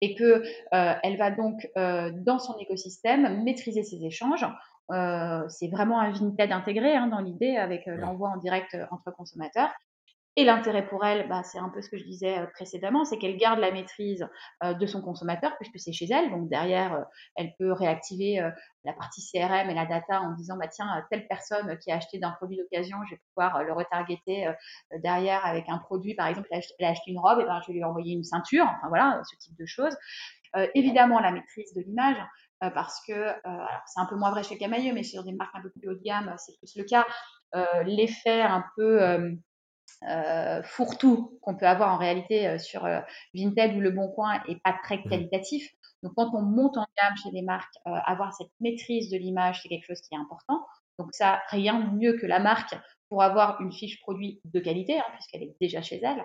et 0.02 0.16
que 0.16 0.44
elle 0.72 1.18
va 1.18 1.30
donc 1.30 1.70
dans 1.76 2.40
son 2.40 2.58
écosystème 2.58 3.44
maîtriser 3.44 3.84
ses 3.84 4.04
échanges. 4.04 4.44
c'est 4.90 5.68
vraiment 5.68 6.00
un 6.00 6.12
Vinted 6.14 6.52
intégré 6.52 6.96
hein, 6.96 7.06
dans 7.06 7.20
l'idée 7.20 7.58
avec 7.58 7.86
l'envoi 7.86 8.30
en 8.30 8.38
direct 8.38 8.76
entre 8.90 9.12
consommateurs. 9.12 9.70
Et 10.40 10.44
l'intérêt 10.44 10.86
pour 10.86 11.04
elle, 11.04 11.28
bah, 11.28 11.42
c'est 11.42 11.58
un 11.58 11.70
peu 11.70 11.82
ce 11.82 11.90
que 11.90 11.98
je 11.98 12.04
disais 12.04 12.38
euh, 12.38 12.46
précédemment, 12.46 13.06
c'est 13.06 13.18
qu'elle 13.18 13.38
garde 13.38 13.60
la 13.60 13.72
maîtrise 13.72 14.30
euh, 14.64 14.76
de 14.76 14.86
son 14.86 15.02
consommateur 15.02 15.58
puisque 15.58 15.80
c'est 15.80 15.92
chez 15.92 16.06
elle. 16.12 16.30
Donc 16.30 16.48
derrière, 16.48 16.94
euh, 16.94 17.04
elle 17.36 17.56
peut 17.58 17.72
réactiver 17.72 18.40
la 18.84 18.94
partie 18.94 19.22
CRM 19.22 19.68
et 19.68 19.74
la 19.74 19.88
data 19.88 20.22
en 20.22 20.34
disant 20.34 20.56
bah 20.58 20.68
tiens 20.68 21.04
telle 21.10 21.28
personne 21.28 21.76
qui 21.80 21.92
a 21.92 21.96
acheté 21.96 22.20
d'un 22.20 22.32
produit 22.32 22.56
d'occasion, 22.56 22.98
je 23.06 23.16
vais 23.16 23.22
pouvoir 23.34 23.64
le 23.64 23.74
retargeter 23.74 24.48
derrière 25.02 25.44
avec 25.44 25.66
un 25.70 25.80
produit. 25.80 26.14
Par 26.14 26.28
exemple, 26.28 26.48
elle 26.52 26.86
a 26.86 26.90
acheté 26.90 27.12
une 27.12 27.20
robe, 27.20 27.40
et 27.40 27.46
ben 27.46 27.60
je 27.62 27.72
vais 27.72 27.74
lui 27.74 27.84
envoyer 27.84 28.14
une 28.14 28.24
ceinture. 28.24 28.66
Enfin 28.66 28.90
voilà, 28.90 29.20
ce 29.30 29.36
type 29.38 29.58
de 29.58 29.66
choses. 29.66 29.96
évidemment, 30.76 31.20
la 31.20 31.32
maîtrise 31.32 31.74
de 31.74 31.82
l'image. 31.82 32.18
parce 32.60 33.02
que 33.08 33.34
c'est 33.88 34.00
un 34.00 34.06
peu 34.06 34.16
moins 34.16 34.32
vrai 34.32 34.44
chez 34.44 34.58
Camailleux, 34.58 34.94
mais 34.94 35.04
sur 35.04 35.24
des 35.24 35.34
marques 35.34 35.56
un 35.56 35.62
peu 35.62 35.72
plus 35.72 35.90
haut 35.90 35.96
de 35.96 36.04
gamme, 36.04 36.34
c'est 36.38 36.58
plus 36.60 36.76
le 36.76 36.84
cas. 36.84 37.06
L'effet 37.86 38.42
un 38.42 38.64
peu 38.76 39.36
euh, 40.04 40.62
fourre-tout 40.64 41.40
qu'on 41.42 41.56
peut 41.56 41.68
avoir 41.68 41.94
en 41.94 41.98
réalité 41.98 42.48
euh, 42.48 42.58
sur 42.60 42.86
euh, 42.86 43.00
Vinted 43.34 43.76
ou 43.76 43.80
Le 43.80 43.92
Bon 43.92 44.10
Coin 44.10 44.42
est 44.48 44.62
pas 44.64 44.76
très 44.84 44.98
mmh. 44.98 45.10
qualitatif. 45.10 45.70
Donc, 46.04 46.14
quand 46.16 46.30
on 46.34 46.42
monte 46.44 46.78
en 46.78 46.86
gamme 47.02 47.18
chez 47.18 47.32
les 47.32 47.42
marques, 47.42 47.74
euh, 47.88 47.92
avoir 48.06 48.34
cette 48.34 48.52
maîtrise 48.60 49.10
de 49.10 49.18
l'image, 49.18 49.62
c'est 49.62 49.70
quelque 49.70 49.86
chose 49.86 50.02
qui 50.02 50.14
est 50.14 50.20
important. 50.20 50.66
Donc, 51.00 51.10
ça, 51.14 51.42
rien 51.50 51.80
de 51.80 51.96
mieux 51.96 52.18
que 52.18 52.26
la 52.26 52.40
marque 52.40 52.76
pour 53.10 53.24
avoir 53.24 53.62
une 53.62 53.72
fiche 53.72 54.00
produit 54.02 54.42
de 54.46 54.60
qualité, 54.60 55.00
hein, 55.00 55.06
puisqu'elle 55.14 55.44
est 55.44 55.56
déjà 55.62 55.82
chez 55.82 56.02
elle. 56.04 56.24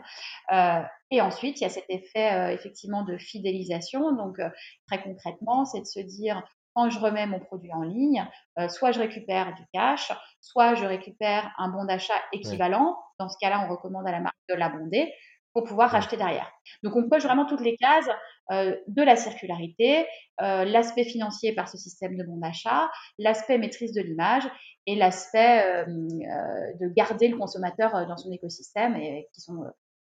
Euh, 0.52 0.85
et 1.11 1.20
ensuite, 1.20 1.61
il 1.61 1.64
y 1.64 1.66
a 1.66 1.70
cet 1.70 1.85
effet 1.88 2.52
effectivement 2.52 3.04
de 3.04 3.16
fidélisation. 3.18 4.14
Donc, 4.16 4.38
très 4.87 5.02
concrètement, 5.02 5.64
c'est 5.64 5.80
de 5.80 5.87
se 5.87 6.00
dire 6.00 6.42
quand 6.74 6.90
je 6.90 6.98
remets 6.98 7.26
mon 7.26 7.40
produit 7.40 7.72
en 7.72 7.82
ligne, 7.82 8.26
euh, 8.58 8.68
soit 8.68 8.92
je 8.92 9.00
récupère 9.00 9.54
du 9.54 9.62
cash, 9.72 10.12
soit 10.40 10.74
je 10.74 10.85
récupère 10.85 11.52
un 11.58 11.68
bon 11.68 11.85
d'achat 11.85 12.14
équivalent. 12.32 12.96
Dans 13.18 13.28
ce 13.28 13.37
cas-là, 13.40 13.66
on 13.66 13.70
recommande 13.70 14.06
à 14.06 14.12
la 14.12 14.20
marque 14.20 14.37
de 14.48 14.54
l'abonder 14.54 15.12
pour 15.52 15.64
pouvoir 15.64 15.90
racheter 15.90 16.16
derrière. 16.16 16.50
Donc, 16.82 16.96
on 16.96 17.08
coche 17.08 17.24
vraiment 17.24 17.44
toutes 17.44 17.61
les 17.61 17.76
cases 17.76 18.08
euh, 18.52 18.74
de 18.87 19.02
la 19.02 19.16
circularité, 19.16 20.06
euh, 20.40 20.64
l'aspect 20.64 21.04
financier 21.04 21.54
par 21.54 21.68
ce 21.68 21.76
système 21.76 22.16
de 22.16 22.24
bon 22.24 22.38
d'achat, 22.38 22.90
l'aspect 23.18 23.58
maîtrise 23.58 23.92
de 23.92 24.00
l'image 24.00 24.44
et 24.87 24.96
l'aspect 24.96 25.85
de 25.87 26.88
garder 26.94 27.28
le 27.28 27.37
consommateur 27.37 28.06
dans 28.08 28.16
son 28.16 28.32
écosystème 28.32 28.96
et 28.96 29.28
qui 29.32 29.40
sont 29.40 29.62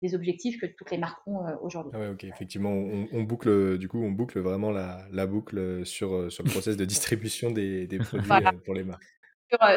des 0.02 0.16
objectifs 0.16 0.60
que 0.60 0.66
toutes 0.66 0.92
les 0.92 0.98
marques 0.98 1.20
ont 1.28 1.46
euh, 1.46 1.56
aujourd'hui. 1.62 1.92
Ah 1.96 2.12
ok, 2.12 2.24
effectivement, 2.24 2.72
on, 2.72 3.24
boucle, 3.24 3.78
du 3.78 3.88
coup, 3.88 4.02
on 4.02 4.12
boucle 4.12 4.40
vraiment 4.40 4.72
la, 4.72 5.06
la 5.12 5.26
boucle 5.26 5.86
sur, 5.86 6.14
euh, 6.14 6.30
sur 6.30 6.44
le 6.44 6.50
process 6.50 6.78
de 6.78 6.86
distribution 6.86 7.52
des, 7.52 7.88
des 7.88 8.00
produits 8.00 8.32
euh, 8.32 8.52
pour 8.64 8.74
les 8.74 8.84
marques. 8.84 9.04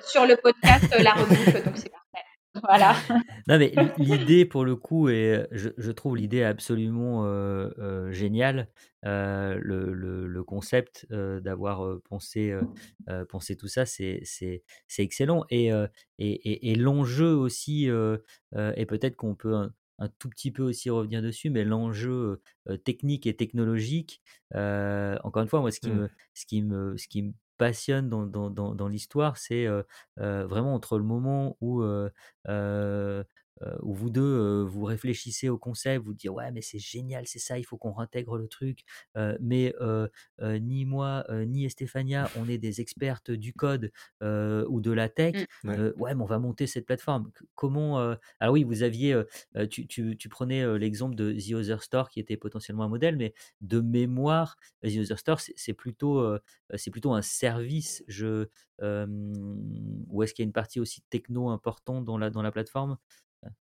Sur, 0.04 0.26
le 0.26 0.36
podcast, 0.36 0.94
la 1.02 1.12
reboucle, 1.12 1.64
donc 1.64 1.76
c'est 1.76 1.90
parfait. 1.90 2.26
Voilà. 2.62 2.94
non, 3.48 3.58
mais 3.58 3.72
l'idée, 3.96 4.44
pour 4.44 4.66
le 4.66 4.76
coup, 4.76 5.08
et 5.08 5.46
je, 5.50 5.70
je 5.78 5.90
trouve 5.90 6.18
l'idée 6.18 6.42
absolument 6.42 7.24
euh, 7.24 8.12
géniale. 8.12 8.68
le, 9.02 9.58
le, 9.58 10.26
le, 10.26 10.44
concept 10.44 11.06
d'avoir 11.10 11.98
pensé, 12.10 12.54
pensé 13.30 13.56
tout 13.56 13.68
ça, 13.68 13.86
c'est 13.86 14.22
excellent. 14.98 15.46
Et, 15.48 15.68
et, 15.68 15.80
et, 16.18 16.72
et 16.72 16.74
l'enjeu 16.74 17.32
aussi, 17.34 17.86
et 17.86 18.86
peut-être 18.86 19.16
qu'on 19.16 19.34
peut 19.34 19.70
un 20.02 20.08
tout 20.18 20.28
petit 20.28 20.50
peu 20.50 20.62
aussi 20.62 20.90
revenir 20.90 21.22
dessus, 21.22 21.50
mais 21.50 21.64
l'enjeu 21.64 22.40
technique 22.84 23.26
et 23.26 23.36
technologique, 23.36 24.22
encore 24.52 25.42
une 25.42 25.48
fois, 25.48 25.60
moi, 25.60 25.70
ce 25.70 25.80
qui, 25.80 25.90
mmh. 25.90 25.94
me, 25.94 26.10
ce 26.34 26.46
qui, 26.46 26.62
me, 26.62 26.96
ce 26.96 27.08
qui 27.08 27.22
me 27.22 27.32
passionne 27.58 28.08
dans, 28.08 28.26
dans, 28.26 28.50
dans, 28.50 28.74
dans 28.74 28.88
l'histoire, 28.88 29.36
c'est 29.36 29.66
vraiment 30.16 30.74
entre 30.74 30.98
le 30.98 31.04
moment 31.04 31.56
où 31.60 31.82
euh, 32.48 33.24
où 33.82 33.94
vous 33.94 34.10
deux, 34.10 34.22
euh, 34.22 34.64
vous 34.64 34.84
réfléchissez 34.84 35.48
au 35.48 35.58
concept, 35.58 36.04
vous 36.04 36.14
dites 36.14 36.30
ouais 36.30 36.50
mais 36.52 36.62
c'est 36.62 36.78
génial, 36.78 37.26
c'est 37.26 37.38
ça, 37.38 37.58
il 37.58 37.64
faut 37.64 37.76
qu'on 37.76 37.98
intègre 37.98 38.36
le 38.36 38.48
truc. 38.48 38.80
Euh, 39.16 39.36
mais 39.40 39.74
ni 40.40 40.84
moi 40.84 41.24
ni 41.46 41.64
Estefania, 41.64 42.28
on 42.36 42.48
est 42.48 42.58
des 42.58 42.80
expertes 42.80 43.30
du 43.30 43.52
code 43.52 43.90
ou 44.20 44.80
de 44.80 44.90
la 44.90 45.08
tech. 45.08 45.46
Mmh. 45.64 45.70
ouais. 45.96 46.14
mais 46.14 46.22
on 46.22 46.26
va 46.26 46.38
monter 46.38 46.66
cette 46.66 46.86
plateforme. 46.86 47.30
Comment 47.54 48.16
Alors 48.40 48.54
oui, 48.54 48.64
vous 48.64 48.82
aviez, 48.82 49.20
tu, 49.70 49.86
tu, 49.86 50.16
tu, 50.16 50.28
prenais 50.28 50.78
l'exemple 50.78 51.14
de 51.14 51.32
The 51.32 51.54
Other 51.54 51.82
Store 51.82 52.08
qui 52.08 52.20
était 52.20 52.36
potentiellement 52.36 52.84
un 52.84 52.88
modèle, 52.88 53.16
mais 53.16 53.34
de 53.60 53.80
mémoire, 53.80 54.56
The 54.82 54.98
Other 54.98 55.18
Store 55.18 55.40
c'est 55.40 55.74
plutôt 55.74 56.36
c'est 56.74 56.90
plutôt 56.90 57.12
un 57.12 57.22
service. 57.22 58.04
Je 58.08 58.46
ou 58.80 60.22
est-ce 60.22 60.34
qu'il 60.34 60.42
y 60.42 60.46
a 60.46 60.48
une 60.48 60.52
partie 60.52 60.80
aussi 60.80 61.02
techno 61.10 61.50
importante 61.50 62.04
dans 62.04 62.18
la 62.18 62.30
dans 62.30 62.42
la 62.42 62.50
plateforme? 62.50 62.98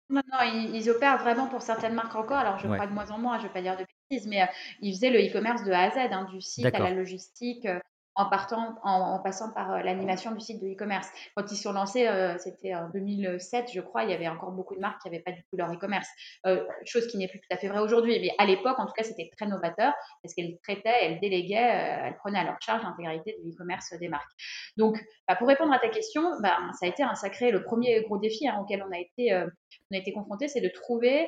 Non, 0.10 0.22
non, 0.32 0.40
ils, 0.74 0.90
opèrent 0.90 1.18
vraiment 1.18 1.48
pour 1.48 1.62
certaines 1.62 1.94
marques 1.94 2.16
encore. 2.16 2.38
Alors, 2.38 2.60
je 2.60 2.68
crois 2.68 2.88
de 2.88 2.94
moins 2.94 3.10
en 3.12 3.18
moins, 3.18 3.38
je 3.38 3.44
ne 3.44 3.48
vais 3.48 3.54
pas 3.54 3.62
dire 3.62 3.78
de 3.78 3.86
bêtises, 4.10 4.28
mais 4.28 4.42
euh, 4.42 4.46
ils 4.82 4.94
faisaient 4.94 5.10
le 5.10 5.20
e-commerce 5.20 5.64
de 5.64 5.72
A 5.72 5.84
à 5.84 5.92
Z, 5.92 6.12
hein, 6.12 6.28
du 6.32 6.42
site 6.42 6.66
à 6.66 6.80
la 6.80 6.92
logistique, 6.92 7.66
euh, 7.66 7.80
en, 8.16 8.30
partant, 8.30 8.76
en, 8.84 9.20
passant 9.20 9.52
par 9.52 9.74
euh, 9.74 9.80
l'animation 9.82 10.32
du 10.32 10.40
site 10.40 10.62
de 10.62 10.68
e-commerce. 10.68 11.10
Quand 11.36 11.52
ils 11.52 11.58
sont 11.58 11.74
lancés, 11.74 12.08
euh, 12.08 12.38
c'était 12.38 12.76
en 12.76 12.90
2007, 12.90 13.72
je 13.74 13.82
crois, 13.82 14.04
il 14.04 14.12
y 14.12 14.14
avait 14.14 14.28
encore 14.28 14.52
beaucoup 14.52 14.76
de 14.76 14.80
marques 14.80 15.02
qui 15.02 15.10
n'avaient 15.10 15.24
pas 15.24 15.32
du 15.32 15.44
tout 15.44 15.58
leur 15.58 15.72
e-commerce. 15.72 16.08
Euh, 16.46 16.64
chose 16.86 17.08
qui 17.08 17.18
n'est 17.18 17.28
plus 17.28 17.40
tout 17.40 17.48
à 17.52 17.58
fait 17.58 17.68
vraie 17.68 17.80
aujourd'hui. 17.80 18.20
Mais 18.20 18.32
à 18.38 18.46
l'époque, 18.46 18.78
en 18.80 18.86
tout 18.86 18.94
cas, 18.94 19.04
c'était 19.04 19.30
très 19.36 19.48
novateur 19.48 19.94
parce 20.22 20.34
qu'elles 20.36 20.58
traitaient, 20.64 20.94
elles 21.02 21.20
déléguaient, 21.20 21.56
elles 21.56 22.16
prenaient 22.18 22.40
à 22.40 22.44
leur 22.44 22.58
charge 22.62 22.84
l'intégralité 22.84 23.36
de 23.40 23.50
l'e-commerce 23.50 23.94
des 24.00 24.10
marques. 24.10 24.32
Donc, 24.78 25.04
bah, 25.28 25.36
pour 25.36 25.48
répondre 25.48 25.74
à 25.74 25.80
ta 25.80 25.90
question, 25.90 26.24
bah, 26.42 26.58
ça 26.80 26.86
a 26.86 26.90
été 26.90 27.04
un 27.04 27.16
sacré, 27.16 27.52
le 27.52 27.64
premier 27.64 28.02
gros 28.04 28.18
défi 28.18 28.48
hein, 28.48 28.60
auquel 28.62 28.84
on 28.88 28.92
a 28.92 29.00
été, 29.00 30.14
confronté, 30.14 30.48
c'est 30.48 30.62
de 30.62 30.70
trouver 30.70 31.28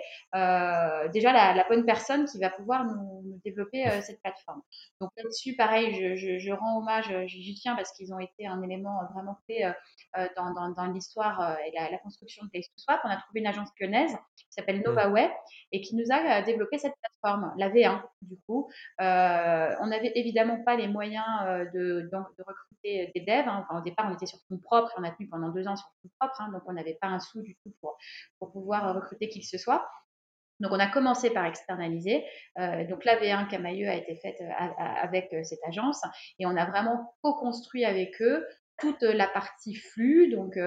déjà 1.14 1.34
la, 1.34 1.66
bonne 1.68 1.86
personne 1.86 2.26
qui 2.26 2.40
va 2.40 2.50
pouvoir 2.50 2.86
nous, 2.86 3.40
développer 3.44 3.86
cette 4.02 4.22
plateforme. 4.22 4.62
Donc 5.02 5.12
là-dessus, 5.18 5.56
pareil, 5.56 6.18
je 6.18 6.52
rends 6.52 6.75
rends 6.76 6.82
hommage, 6.82 7.14
j'y 7.28 7.56
tiens 7.56 7.76
parce 7.76 7.92
qu'ils 7.94 8.14
ont 8.14 8.20
été 8.20 8.46
un 8.48 8.62
élément 8.62 9.00
vraiment 9.14 9.38
clé 9.46 9.72
dans, 10.36 10.54
dans, 10.54 10.70
dans 10.70 10.86
l'histoire 10.86 11.58
et 11.66 11.72
la, 11.72 11.98
construction 12.00 12.46
de 12.46 12.50
Place 12.50 12.68
to 12.68 12.78
Swap. 12.78 13.02
On 13.04 13.10
a 13.10 13.18
trouvé 13.18 13.40
une 13.40 13.48
agence 13.48 13.70
lyonnaise 13.80 14.16
qui 14.36 14.46
s'appelle 14.50 14.80
mmh. 14.80 14.84
NovaWay 14.84 15.32
et 15.72 15.82
qui 15.82 15.96
nous 15.96 16.06
a 16.12 16.42
développé 16.42 16.78
cette 16.78 16.94
plateforme, 17.02 17.54
la 17.58 17.70
V1 17.70 18.02
du 18.22 18.38
coup. 18.48 18.70
on 19.00 19.88
n'avait 19.88 20.12
évidemment 20.16 20.64
pas 20.64 20.76
les 20.76 20.88
moyens 20.88 21.26
de, 21.74 22.10
de, 22.12 22.44
recruter 22.44 23.12
des 23.16 23.22
devs. 23.22 23.48
Hein. 23.48 23.66
Enfin, 23.68 23.80
au 23.80 23.84
départ, 23.84 24.08
on 24.10 24.14
était 24.14 24.26
sur 24.26 24.40
fonds 24.48 24.58
propre 24.58 24.92
et 24.92 25.00
on 25.00 25.04
a 25.04 25.12
tenu 25.12 25.28
pendant 25.28 25.50
deux 25.50 25.68
ans 25.68 25.76
sur 25.76 25.88
fonds 26.02 26.10
propre, 26.20 26.42
hein, 26.42 26.52
donc 26.52 26.64
on 26.66 26.74
n'avait 26.74 26.98
pas 27.00 27.08
un 27.08 27.20
sou 27.20 27.42
du 27.42 27.56
tout 27.64 27.74
pour, 27.82 27.98
pour 28.40 28.52
pouvoir 28.52 28.94
recruter 28.96 29.30
qui 29.30 29.40
que 29.40 29.48
ce 29.48 29.58
soit. 29.58 29.88
Donc, 30.60 30.72
on 30.72 30.80
a 30.80 30.88
commencé 30.88 31.30
par 31.32 31.46
externaliser. 31.46 32.24
Euh, 32.60 32.86
donc, 32.88 33.04
la 33.06 33.18
V1 33.18 33.48
Camailleux 33.48 33.90
a 33.90 33.96
été 33.96 34.16
faite 34.16 34.40
euh, 34.42 34.50
avec 34.80 35.34
euh, 35.34 35.44
cette 35.44 35.60
agence 35.68 36.02
et 36.40 36.46
on 36.46 36.56
a 36.56 36.66
vraiment 36.66 37.14
co-construit 37.22 37.86
avec 37.86 38.22
eux 38.22 38.46
toute 38.78 39.04
la 39.04 39.28
partie 39.28 39.74
flux, 39.74 40.30
donc 40.30 40.60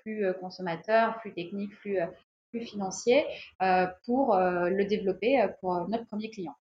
flux 0.00 0.26
consommateur, 0.40 1.20
flux 1.20 1.32
technique, 1.32 1.72
flux, 1.74 1.96
financier, 2.60 3.24
pour 4.04 4.36
le 4.36 4.84
développer 4.84 5.46
pour 5.60 5.88
notre 5.88 6.04
premier 6.06 6.28
client. 6.30 6.56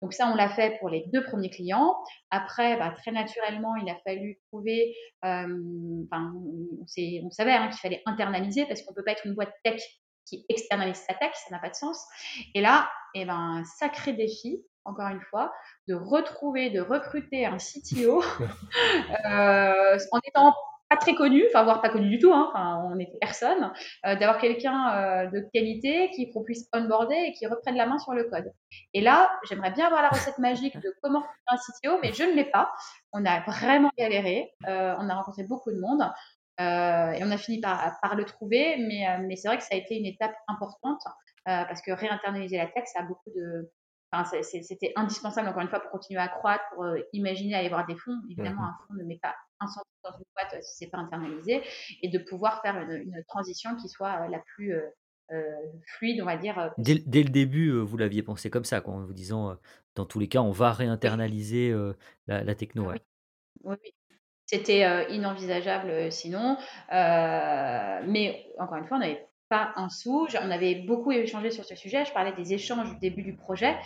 Donc 0.00 0.14
ça, 0.14 0.30
on 0.32 0.34
l'a 0.34 0.48
fait 0.48 0.78
pour 0.78 0.88
les 0.88 1.04
deux 1.12 1.22
premiers 1.24 1.50
clients. 1.50 1.94
Après, 2.30 2.78
bah, 2.78 2.94
très 2.96 3.12
naturellement, 3.12 3.76
il 3.76 3.90
a 3.90 3.96
fallu 3.96 4.38
trouver, 4.48 4.96
enfin, 5.22 6.32
on, 6.34 7.30
savait 7.30 7.52
hein, 7.52 7.68
qu'il 7.68 7.78
fallait 7.78 8.02
internaliser 8.06 8.64
parce 8.64 8.80
qu'on 8.80 8.92
ne 8.92 8.96
peut 8.96 9.04
pas 9.04 9.12
être 9.12 9.26
une 9.26 9.34
boîte 9.34 9.52
tech 9.62 9.82
qui 10.26 10.44
externalise 10.48 11.02
sa 11.08 11.14
tech, 11.14 11.32
ça 11.34 11.50
n'a 11.50 11.58
pas 11.58 11.70
de 11.70 11.74
sens. 11.74 12.04
Et 12.54 12.60
là, 12.60 12.90
eh 13.14 13.24
ben, 13.24 13.62
sacré 13.78 14.12
défi, 14.12 14.62
encore 14.84 15.08
une 15.08 15.20
fois, 15.20 15.52
de 15.88 15.94
retrouver, 15.94 16.70
de 16.70 16.80
recruter 16.80 17.46
un 17.46 17.58
CTO 17.58 18.22
euh, 19.26 19.98
en 20.12 20.20
étant 20.26 20.54
pas 20.88 20.96
très 20.96 21.16
connu, 21.16 21.42
enfin 21.48 21.64
voire 21.64 21.82
pas 21.82 21.88
connu 21.88 22.08
du 22.08 22.20
tout, 22.20 22.32
hein, 22.32 22.48
enfin 22.48 22.80
on 22.84 22.94
n'était 22.94 23.18
personne, 23.20 23.72
euh, 24.06 24.14
d'avoir 24.14 24.38
quelqu'un 24.38 24.94
euh, 24.94 25.26
de 25.26 25.44
qualité 25.52 26.10
qui 26.10 26.30
qu'on 26.30 26.44
puisse 26.44 26.68
onboarder 26.72 27.16
et 27.16 27.32
qui 27.32 27.44
reprenne 27.48 27.74
la 27.74 27.86
main 27.86 27.98
sur 27.98 28.12
le 28.12 28.22
code. 28.22 28.52
Et 28.94 29.00
là, 29.00 29.28
j'aimerais 29.48 29.72
bien 29.72 29.86
avoir 29.86 30.02
la 30.02 30.10
recette 30.10 30.38
magique 30.38 30.78
de 30.78 30.94
comment 31.02 31.22
faire 31.22 31.30
un 31.48 31.56
CTO, 31.56 31.98
mais 32.02 32.12
je 32.12 32.22
ne 32.22 32.34
l'ai 32.34 32.44
pas. 32.44 32.72
On 33.12 33.24
a 33.24 33.40
vraiment 33.40 33.90
galéré, 33.98 34.52
on 34.64 35.08
a 35.08 35.14
rencontré 35.14 35.42
beaucoup 35.42 35.72
de 35.72 35.80
monde. 35.80 36.08
Euh, 36.60 37.12
et 37.12 37.22
on 37.22 37.30
a 37.30 37.36
fini 37.36 37.60
par, 37.60 37.98
par 38.00 38.14
le 38.14 38.24
trouver, 38.24 38.76
mais, 38.78 39.06
euh, 39.08 39.26
mais 39.26 39.36
c'est 39.36 39.48
vrai 39.48 39.58
que 39.58 39.62
ça 39.62 39.74
a 39.74 39.76
été 39.76 39.98
une 39.98 40.06
étape 40.06 40.34
importante 40.48 41.02
euh, 41.06 41.64
parce 41.64 41.82
que 41.82 41.90
réinternaliser 41.92 42.56
la 42.56 42.66
tech, 42.66 42.84
ça 42.86 43.00
a 43.00 43.02
beaucoup 43.02 43.30
de. 43.34 43.70
Enfin, 44.12 44.40
c'était 44.42 44.92
indispensable, 44.96 45.48
encore 45.48 45.62
une 45.62 45.68
fois, 45.68 45.80
pour 45.80 45.90
continuer 45.90 46.20
à 46.20 46.28
croître, 46.28 46.64
pour 46.74 46.86
imaginer 47.12 47.56
aller 47.56 47.68
voir 47.68 47.86
des 47.86 47.96
fonds. 47.96 48.18
Évidemment, 48.30 48.62
un 48.62 48.74
fonds 48.86 48.94
ne 48.94 49.02
met 49.02 49.18
pas 49.20 49.34
un 49.58 49.66
centime 49.66 49.90
dans 50.04 50.12
une 50.12 50.24
boîte 50.34 50.62
si 50.62 50.76
c'est 50.76 50.86
pas 50.86 50.98
internalisé, 50.98 51.62
et 52.02 52.08
de 52.08 52.18
pouvoir 52.18 52.62
faire 52.62 52.78
une, 52.78 53.24
transition 53.26 53.74
qui 53.74 53.88
soit 53.88 54.28
la 54.28 54.38
plus 54.38 54.72
fluide, 55.98 56.22
on 56.22 56.24
va 56.24 56.36
dire. 56.36 56.72
Dès, 56.78 57.02
dès 57.04 57.24
le 57.24 57.30
début, 57.30 57.72
vous 57.80 57.96
l'aviez 57.96 58.22
pensé 58.22 58.48
comme 58.48 58.64
ça, 58.64 58.80
quoi, 58.80 58.94
en 58.94 59.04
vous 59.04 59.12
disant, 59.12 59.58
dans 59.96 60.06
tous 60.06 60.20
les 60.20 60.28
cas, 60.28 60.40
on 60.40 60.52
va 60.52 60.72
réinternaliser 60.72 61.74
la, 62.28 62.44
la, 62.44 62.54
techno. 62.54 62.92
Oui. 62.92 62.98
oui, 63.64 63.76
oui. 63.82 63.95
C'était 64.46 64.84
euh, 64.84 65.08
inenvisageable 65.08 65.90
euh, 65.90 66.10
sinon. 66.10 66.56
Euh, 66.92 68.00
mais 68.06 68.46
encore 68.58 68.78
une 68.78 68.86
fois, 68.86 68.96
on 68.96 69.00
n'avait 69.00 69.26
pas 69.48 69.72
un 69.74 69.88
sou. 69.88 70.28
On 70.40 70.50
avait 70.50 70.76
beaucoup 70.86 71.10
échangé 71.10 71.50
sur 71.50 71.64
ce 71.64 71.74
sujet. 71.74 72.04
Je 72.04 72.12
parlais 72.12 72.32
des 72.32 72.54
échanges 72.54 72.92
au 72.92 72.98
début 73.00 73.22
du 73.22 73.36
projet 73.36 73.76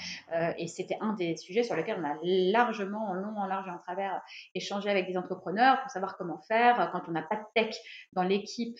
et 0.57 0.69
c'était 0.69 0.97
un 1.03 1.13
des 1.13 1.37
sujets 1.37 1.63
sur 1.63 1.77
lesquels 1.77 1.99
on 2.01 2.09
a 2.09 2.17
largement, 2.23 3.11
en 3.11 3.13
long, 3.13 3.37
en 3.37 3.47
large 3.47 3.69
et 3.69 3.71
en 3.71 3.77
travers, 3.77 4.23
échangé 4.55 4.89
avec 4.89 5.07
des 5.07 5.19
entrepreneurs 5.19 5.83
pour 5.83 5.91
savoir 5.91 6.17
comment 6.17 6.41
faire 6.49 6.89
quand 6.93 7.03
on 7.09 7.11
n'a 7.11 7.21
pas 7.21 7.37
de 7.37 7.43
tech 7.55 7.77
dans 8.15 8.23
l'équipe 8.23 8.79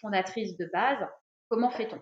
fondatrice 0.00 0.56
de 0.56 0.68
base. 0.72 1.06
Comment 1.48 1.70
fait-on? 1.70 2.00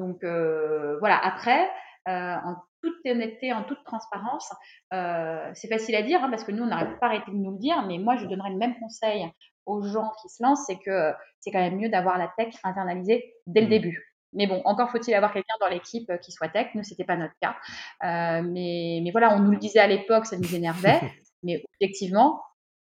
Donc 0.00 0.24
voilà. 0.24 1.20
Après, 1.22 1.70
en 2.04 2.56
toute 2.82 2.94
honnêteté, 3.06 3.52
en 3.52 3.64
toute 3.64 3.82
transparence. 3.84 4.50
Euh, 4.92 5.50
c'est 5.54 5.68
facile 5.68 5.94
à 5.94 6.02
dire 6.02 6.22
hein, 6.22 6.30
parce 6.30 6.44
que 6.44 6.52
nous, 6.52 6.62
on 6.62 6.66
n'arrive 6.66 6.98
pas 6.98 7.06
arrêté 7.06 7.30
de 7.30 7.36
nous 7.36 7.52
le 7.52 7.58
dire, 7.58 7.84
mais 7.86 7.98
moi, 7.98 8.16
je 8.16 8.26
donnerais 8.26 8.50
le 8.50 8.58
même 8.58 8.78
conseil 8.78 9.26
aux 9.66 9.82
gens 9.82 10.10
qui 10.22 10.28
se 10.28 10.42
lancent, 10.42 10.64
c'est 10.66 10.78
que 10.78 11.12
c'est 11.38 11.50
quand 11.50 11.60
même 11.60 11.76
mieux 11.76 11.88
d'avoir 11.88 12.18
la 12.18 12.32
tech 12.36 12.54
internalisée 12.64 13.34
dès 13.46 13.60
le 13.60 13.66
mmh. 13.66 13.70
début. 13.70 14.06
Mais 14.32 14.46
bon, 14.46 14.62
encore 14.64 14.90
faut-il 14.90 15.12
avoir 15.14 15.32
quelqu'un 15.32 15.54
dans 15.60 15.68
l'équipe 15.68 16.10
qui 16.22 16.32
soit 16.32 16.48
tech. 16.48 16.68
Nous, 16.74 16.84
c'était 16.84 17.04
pas 17.04 17.16
notre 17.16 17.34
cas. 17.40 17.56
Euh, 18.04 18.42
mais, 18.42 19.00
mais, 19.02 19.10
voilà, 19.10 19.34
on 19.34 19.40
nous 19.40 19.50
le 19.50 19.58
disait 19.58 19.80
à 19.80 19.86
l'époque, 19.86 20.26
ça 20.26 20.36
nous 20.36 20.54
énervait. 20.54 21.00
mais 21.42 21.64
effectivement, 21.80 22.40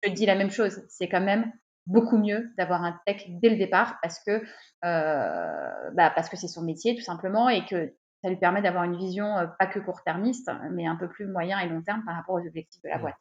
je 0.02 0.10
dis 0.10 0.26
la 0.26 0.34
même 0.34 0.50
chose. 0.50 0.82
C'est 0.88 1.08
quand 1.08 1.20
même 1.20 1.52
beaucoup 1.86 2.18
mieux 2.18 2.50
d'avoir 2.58 2.82
un 2.82 2.98
tech 3.06 3.24
dès 3.28 3.48
le 3.48 3.56
départ 3.56 3.98
parce 4.02 4.18
que 4.24 4.42
euh, 4.84 5.90
bah 5.94 6.10
parce 6.14 6.28
que 6.28 6.36
c'est 6.36 6.48
son 6.48 6.62
métier 6.62 6.96
tout 6.96 7.02
simplement 7.02 7.48
et 7.48 7.64
que 7.64 7.94
ça 8.22 8.28
lui 8.28 8.36
permet 8.36 8.62
d'avoir 8.62 8.84
une 8.84 8.96
vision 8.96 9.36
euh, 9.38 9.46
pas 9.58 9.66
que 9.66 9.78
court-termiste, 9.78 10.50
mais 10.72 10.86
un 10.86 10.96
peu 10.96 11.08
plus 11.08 11.26
moyen 11.26 11.58
et 11.60 11.68
long 11.68 11.82
terme 11.82 12.02
par 12.04 12.16
rapport 12.16 12.36
aux 12.36 12.46
objectifs 12.46 12.82
de 12.82 12.88
la 12.88 12.98
mmh. 12.98 13.00
boîte. 13.00 13.16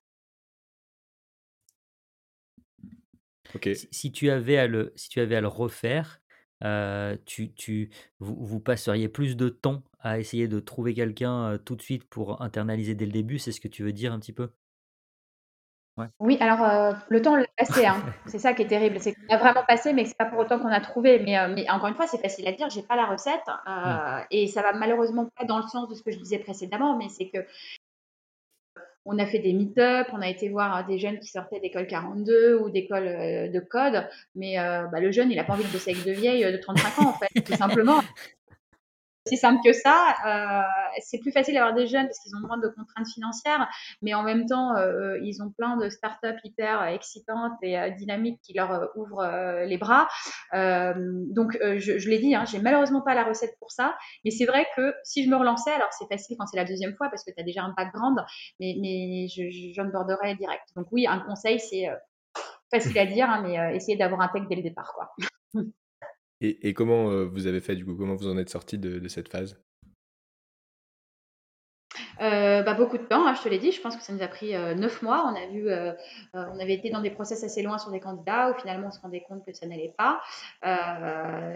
Si, 3.92 4.12
tu 4.12 4.30
avais 4.30 4.58
à 4.58 4.68
le, 4.68 4.92
si 4.96 5.10
tu 5.10 5.20
avais 5.20 5.36
à 5.36 5.42
le 5.42 5.48
refaire, 5.48 6.20
euh, 6.64 7.16
tu, 7.26 7.54
tu, 7.54 7.90
vous, 8.20 8.60
passeriez 8.60 9.08
plus 9.08 9.38
de 9.38 9.50
temps 9.50 9.84
à 10.00 10.20
essayer 10.20 10.48
de 10.48 10.60
trouver 10.60 10.94
quelqu'un 10.94 11.52
euh, 11.52 11.58
tout 11.58 11.76
de 11.76 11.82
suite 11.82 12.06
pour 12.06 12.42
internaliser 12.42 12.96
dès 12.96 13.06
le 13.06 13.12
début, 13.12 13.40
c'est 13.40 13.52
ce 13.52 13.62
que 13.62 13.68
tu 13.68 13.84
veux 13.84 13.94
dire 13.94 14.14
un 14.14 14.20
petit 14.20 14.34
peu? 14.34 14.50
Oui, 16.20 16.38
alors 16.42 16.64
euh, 16.64 16.94
le 17.10 17.22
temps 17.22 17.36
l'a 17.36 17.46
passé, 17.58 17.86
hein. 17.86 18.04
C'est 18.28 18.40
ça 18.40 18.54
qui 18.54 18.64
est 18.64 18.68
terrible, 18.68 19.00
c'est 19.00 19.14
qu'on 19.14 19.34
a 19.34 19.38
vraiment 19.38 19.64
passé, 19.66 19.94
mais 19.94 20.06
c'est 20.06 20.18
pas 20.18 20.26
pour 20.26 20.40
autant 20.40 20.60
qu'on 20.60 20.68
a 20.68 20.82
trouvé. 20.82 21.20
Mais, 21.20 21.38
euh, 21.38 21.48
mais 21.54 21.70
encore 21.70 21.88
une 21.88 21.96
fois, 21.96 22.08
c'est 22.08 22.22
facile 22.22 22.48
à 22.48 22.52
dire, 22.52 22.70
j'ai 22.70 22.82
pas 22.82 22.96
la 22.96 23.06
recette, 23.06 23.48
euh, 23.68 24.20
et 24.32 24.48
ça 24.48 24.62
va 24.62 24.74
malheureusement 24.74 25.30
pas 25.38 25.46
dans 25.46 25.58
le 25.58 25.64
sens 25.64 25.88
de 25.88 25.96
ce 25.96 26.04
que 26.04 26.12
je 26.12 26.18
disais 26.18 26.40
précédemment, 26.40 26.98
mais 26.98 27.08
c'est 27.10 27.30
que 27.30 27.46
on 29.08 29.20
a 29.20 29.26
fait 29.28 29.40
des 29.40 29.54
meet-up, 29.54 30.08
on 30.14 30.22
a 30.22 30.28
été 30.28 30.50
voir 30.50 30.84
des 30.88 30.98
jeunes 30.98 31.20
qui 31.20 31.28
sortaient 31.28 31.60
d'école 31.60 31.86
42 31.86 32.56
ou 32.56 32.72
d'école 32.72 33.06
de 33.06 33.60
code, 33.60 34.10
mais 34.34 34.56
bah, 34.58 35.00
le 35.00 35.12
jeune, 35.12 35.32
il 35.32 35.38
a 35.38 35.44
pas 35.44 35.54
envie 35.54 35.64
de 35.64 35.70
bosser 35.70 35.92
avec 35.92 36.04
de 36.04 36.12
vieilles 36.12 36.52
de 36.52 36.58
35 36.58 37.04
ans, 37.04 37.10
en 37.10 37.14
fait, 37.14 37.42
tout 37.42 37.54
simplement 37.54 38.02
c'est 39.26 39.38
simple 39.38 39.60
que 39.66 39.74
ça. 39.74 40.16
Euh, 40.26 40.62
c'est 41.00 41.20
plus 41.20 41.32
facile 41.32 41.56
d'avoir 41.56 41.74
des 41.74 41.88
jeunes 41.88 42.06
parce 42.06 42.20
qu'ils 42.20 42.36
ont 42.36 42.46
moins 42.48 42.58
de 42.58 42.68
contraintes 42.68 43.08
financières, 43.08 43.68
mais 44.02 44.14
en 44.14 44.24
même 44.24 44.46
temps, 44.46 44.76
euh, 44.76 45.18
ils 45.24 45.42
ont 45.42 45.50
plein 45.50 45.78
de 45.78 45.90
startups 45.90 46.40
hyper 46.44 46.84
excitantes 46.86 47.54
et 47.64 47.78
euh, 47.78 47.90
dynamiques 47.90 48.40
qui 48.42 48.54
leur 48.54 48.90
ouvrent 48.96 49.66
les 49.66 49.78
bras. 49.78 50.08
donc, 50.54 51.58
je, 51.62 51.98
je 51.98 52.10
l'ai 52.10 52.20
dit, 52.20 52.36
hein, 52.36 52.46
j'ai 52.46 52.60
malheureusement 52.60 53.02
pas 53.02 53.16
la 53.16 53.24
recette 53.24 53.56
pour 53.60 53.72
ça, 53.72 53.96
mais 54.24 54.32
c'est 54.32 54.46
vrai 54.46 54.68
que 54.76 54.94
si 55.04 55.24
je 55.24 55.30
me 55.30 55.36
relançais, 55.36 55.72
alors 55.72 55.92
c'est 55.92 56.08
facile 56.08 56.38
quand 56.40 56.46
c'est 56.46 56.58
la 56.58 56.66
deuxième 56.66 56.96
fois 56.96 57.10
parce 57.10 57.24
que 57.24 57.32
tu 57.32 57.40
as 57.40 57.44
déjà 57.44 57.64
un 57.64 57.74
background, 57.76 58.20
mais, 58.60 58.76
mais 58.80 59.28
je, 59.28 59.82
ne 59.82 59.92
borderais 59.92 60.36
direct. 60.36 60.64
Donc 60.76 60.88
oui, 60.92 61.08
un 61.08 61.20
conseil, 61.20 61.60
c'est 61.60 61.88
facile 62.72 62.98
à 63.00 63.06
dire, 63.06 63.30
hein, 63.30 63.42
mais 63.42 63.76
essayer 63.76 63.98
d'avoir 63.98 64.22
un 64.22 64.28
tech 64.28 64.44
dès 64.50 64.56
le 64.56 64.64
départ, 64.64 64.94
quoi. 64.94 65.10
Et, 66.42 66.74
comment 66.74 67.10
euh, 67.12 67.26
vous 67.26 67.48
avez 67.48 67.60
fait 67.62 67.76
du 67.76 67.86
coup? 67.86 67.96
Comment 67.96 68.16
vous 68.16 68.28
en 68.28 68.38
êtes 68.38 68.50
sorti 68.50 68.78
de 68.78 69.08
cette 69.08 69.30
phase? 69.30 69.58
Beaucoup 72.76 72.98
de 72.98 73.04
temps, 73.04 73.26
hein, 73.26 73.34
je 73.34 73.42
te 73.42 73.50
l'ai 73.50 73.58
dit. 73.58 73.72
Je 73.72 73.82
pense 73.82 73.96
que 73.96 74.04
ça 74.04 74.14
nous 74.14 74.22
a 74.22 74.28
pris 74.28 74.56
euh, 74.56 74.76
neuf 74.76 75.02
mois. 75.02 75.26
On 75.26 75.36
a 75.36 75.48
vu, 75.48 75.70
euh, 75.70 75.94
on 76.34 76.60
avait 76.60 76.74
été 76.74 76.90
dans 76.90 77.02
des 77.02 77.10
process 77.10 77.44
assez 77.44 77.62
loin 77.62 77.78
sur 77.78 77.92
des 77.92 78.00
candidats 78.00 78.52
où 78.52 78.60
finalement 78.60 78.88
on 78.88 78.92
se 78.92 79.00
rendait 79.00 79.24
compte 79.28 79.46
que 79.46 79.54
ça 79.54 79.68
n'allait 79.68 79.94
pas. 79.98 80.22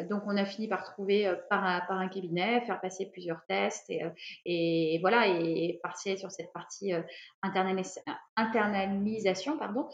donc 0.09 0.23
on 0.25 0.37
a 0.37 0.45
fini 0.45 0.67
par 0.67 0.83
trouver 0.83 1.31
par 1.49 1.63
un, 1.63 2.07
cabinet, 2.07 2.61
faire 2.61 2.79
passer 2.81 3.09
plusieurs 3.11 3.41
tests 3.47 3.89
et, 3.89 4.03
et 4.45 4.99
voilà 4.99 5.27
et 5.27 5.79
partir 5.83 6.17
sur 6.17 6.31
cette 6.31 6.51
partie 6.53 6.93
internalisation, 7.41 9.57
pardon. 9.57 9.87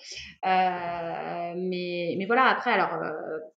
mais, 0.44 2.26
voilà 2.28 2.46
après 2.46 2.72
alors 2.72 3.00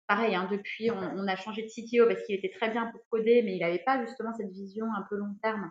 pareil, 0.07 0.35
hein, 0.35 0.49
depuis 0.51 0.91
on, 0.91 1.29
a 1.29 1.37
changé 1.37 1.63
de 1.63 1.69
CTO 1.69 2.07
parce 2.07 2.23
qu'il 2.25 2.35
était 2.35 2.51
très 2.51 2.71
bien 2.71 2.87
pour 2.87 3.01
coder, 3.11 3.43
mais 3.43 3.57
il 3.57 3.61
n'avait 3.61 3.83
pas 3.85 4.01
justement 4.05 4.33
cette 4.35 4.51
vision 4.51 4.87
un 4.97 5.05
peu 5.09 5.17
long 5.17 5.35
terme 5.43 5.71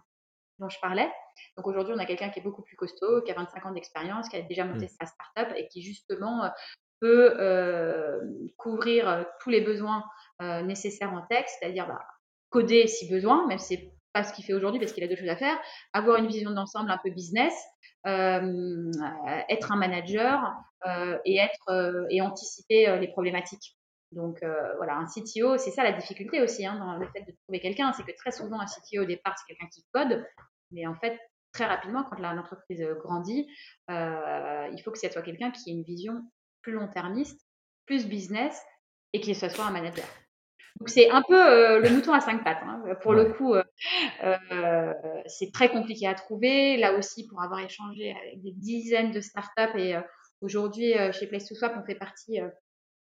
dont 0.59 0.69
je 0.69 0.79
parlais. 0.81 1.09
Donc 1.55 1.67
aujourd'hui, 1.67 1.93
on 1.95 1.99
a 1.99 2.05
quelqu'un 2.05 2.29
qui 2.29 2.39
est 2.39 2.43
beaucoup 2.43 2.61
plus 2.61 2.75
costaud, 2.75 3.21
qui 3.21 3.31
a 3.31 3.35
25 3.35 3.65
ans 3.65 3.71
d'expérience, 3.71 4.29
qui 4.29 4.37
a 4.37 4.41
déjà 4.41 4.65
monté 4.65 4.85
mmh. 4.85 4.95
sa 4.99 5.05
startup 5.05 5.55
et 5.55 5.67
qui 5.67 5.81
justement 5.81 6.45
euh, 6.45 6.49
peut 6.99 7.35
euh, 7.39 8.19
couvrir 8.57 9.07
euh, 9.07 9.23
tous 9.41 9.49
les 9.49 9.61
besoins 9.61 10.03
nécessaires 10.39 11.13
en 11.13 11.25
texte, 11.25 11.57
c'est-à-dire 11.59 11.87
bah, 11.87 11.99
coder 12.51 12.85
si 12.85 13.09
besoin, 13.09 13.47
même 13.47 13.57
si 13.57 13.75
c'est 13.75 13.91
pas 14.13 14.23
ce 14.23 14.31
qu'il 14.33 14.45
fait 14.45 14.53
aujourd'hui 14.53 14.79
parce 14.79 14.91
qu'il 14.91 15.03
a 15.03 15.07
deux 15.07 15.15
choses 15.15 15.29
à 15.29 15.35
faire, 15.35 15.57
avoir 15.93 16.17
une 16.17 16.27
vision 16.27 16.51
d'ensemble 16.51 16.91
un 16.91 16.99
peu 17.03 17.09
business, 17.09 17.53
être 18.05 19.71
un 19.71 19.75
manager 19.77 20.53
et 21.25 21.37
être 21.37 22.05
et 22.11 22.21
anticiper 22.21 22.99
les 22.99 23.07
problématiques. 23.07 23.76
Donc 24.11 24.39
voilà, 24.77 24.95
un 24.97 25.05
CTO, 25.05 25.57
c'est 25.57 25.71
ça 25.71 25.83
la 25.83 25.91
difficulté 25.91 26.41
aussi 26.41 26.65
hein, 26.65 26.79
dans 26.79 26.95
le 26.97 27.07
fait 27.07 27.21
de 27.21 27.35
trouver 27.43 27.59
quelqu'un, 27.59 27.91
c'est 27.93 28.03
que 28.03 28.15
très 28.15 28.31
souvent 28.31 28.59
un 28.59 28.65
CTO 28.65 29.03
au 29.03 29.05
départ 29.05 29.35
c'est 29.37 29.53
quelqu'un 29.53 29.67
qui 29.73 29.85
code, 29.91 30.25
mais 30.71 30.87
en 30.87 30.95
fait 30.95 31.19
très 31.53 31.65
rapidement, 31.65 32.03
quand 32.03 32.19
l'entreprise 32.19 32.85
grandit, 33.03 33.47
il 33.89 34.81
faut 34.83 34.91
que 34.91 34.99
ce 34.99 35.09
soit 35.09 35.21
quelqu'un 35.23 35.51
qui 35.51 35.69
ait 35.69 35.73
une 35.73 35.83
vision 35.83 36.21
plus 36.61 36.73
long-termiste, 36.73 37.39
plus 37.85 38.07
business 38.07 38.61
et 39.13 39.21
que 39.21 39.33
ce 39.33 39.49
soit 39.49 39.65
un 39.65 39.71
manager. 39.71 40.05
Donc 40.79 40.89
c'est 40.89 41.09
un 41.09 41.23
peu 41.23 41.79
le 41.79 41.89
mouton 41.89 42.13
à 42.13 42.19
cinq 42.19 42.43
pattes. 42.43 42.61
Hein. 42.63 42.83
Pour 43.01 43.13
le 43.13 43.33
coup, 43.33 43.55
c'est 45.25 45.51
très 45.51 45.69
compliqué 45.69 46.05
à 46.07 46.13
trouver. 46.13 46.77
Là 46.77 46.93
aussi, 46.93 47.27
pour 47.27 47.41
avoir 47.41 47.59
échangé 47.61 48.11
avec 48.11 48.41
des 48.43 48.51
dizaines 48.51 49.11
de 49.11 49.19
startups 49.19 49.77
et 49.77 49.95
aujourd'hui 50.41 50.93
chez 51.13 51.25
Place 51.27 51.47
to 51.47 51.55
Swap, 51.55 51.73
on 51.81 51.85
fait 51.85 51.95
partie 51.95 52.39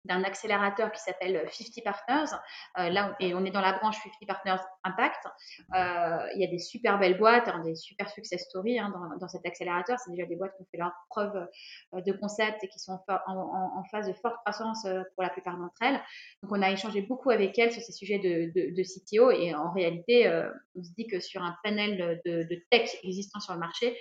d'un 0.08 0.24
accélérateur 0.24 0.90
qui 0.92 1.00
s'appelle 1.00 1.46
50 1.50 1.84
Partners. 1.84 2.36
Euh, 2.78 2.88
là, 2.90 3.16
et 3.20 3.34
on 3.34 3.44
est 3.44 3.50
dans 3.50 3.60
la 3.60 3.72
branche 3.78 3.96
50 3.96 4.26
Partners 4.26 4.62
Impact. 4.84 5.26
Euh, 5.74 6.28
il 6.34 6.40
y 6.40 6.44
a 6.44 6.48
des 6.48 6.58
super 6.58 6.98
belles 6.98 7.18
boîtes, 7.18 7.48
hein, 7.48 7.62
des 7.64 7.74
super 7.74 8.08
success 8.10 8.42
stories 8.44 8.78
hein, 8.78 8.92
dans, 9.20 9.28
cet 9.28 9.46
accélérateur. 9.46 9.98
C'est 9.98 10.10
déjà 10.10 10.26
des 10.26 10.36
boîtes 10.36 10.54
qui 10.56 10.62
ont 10.62 10.66
fait 10.70 10.78
leur 10.78 10.92
preuve 11.10 11.36
euh, 11.94 12.00
de 12.00 12.12
concept 12.12 12.64
et 12.64 12.68
qui 12.68 12.78
sont 12.78 12.98
en, 13.26 13.84
phase 13.90 14.08
de 14.08 14.12
forte 14.14 14.36
croissance 14.38 14.84
euh, 14.84 15.02
pour 15.14 15.22
la 15.22 15.30
plupart 15.30 15.56
d'entre 15.56 15.80
elles. 15.82 16.00
Donc, 16.42 16.52
on 16.52 16.62
a 16.62 16.70
échangé 16.70 17.02
beaucoup 17.02 17.30
avec 17.30 17.58
elles 17.58 17.72
sur 17.72 17.82
ces 17.82 17.92
sujets 17.92 18.18
de, 18.18 18.82
CTO. 18.82 19.30
Et 19.30 19.54
en 19.54 19.72
réalité, 19.72 20.26
euh, 20.26 20.50
on 20.74 20.82
se 20.82 20.90
dit 20.96 21.06
que 21.06 21.20
sur 21.20 21.42
un 21.42 21.56
panel 21.62 22.20
de, 22.24 22.64
tech 22.70 22.90
existant 23.02 23.40
sur 23.40 23.54
le 23.54 23.60
marché, 23.60 23.96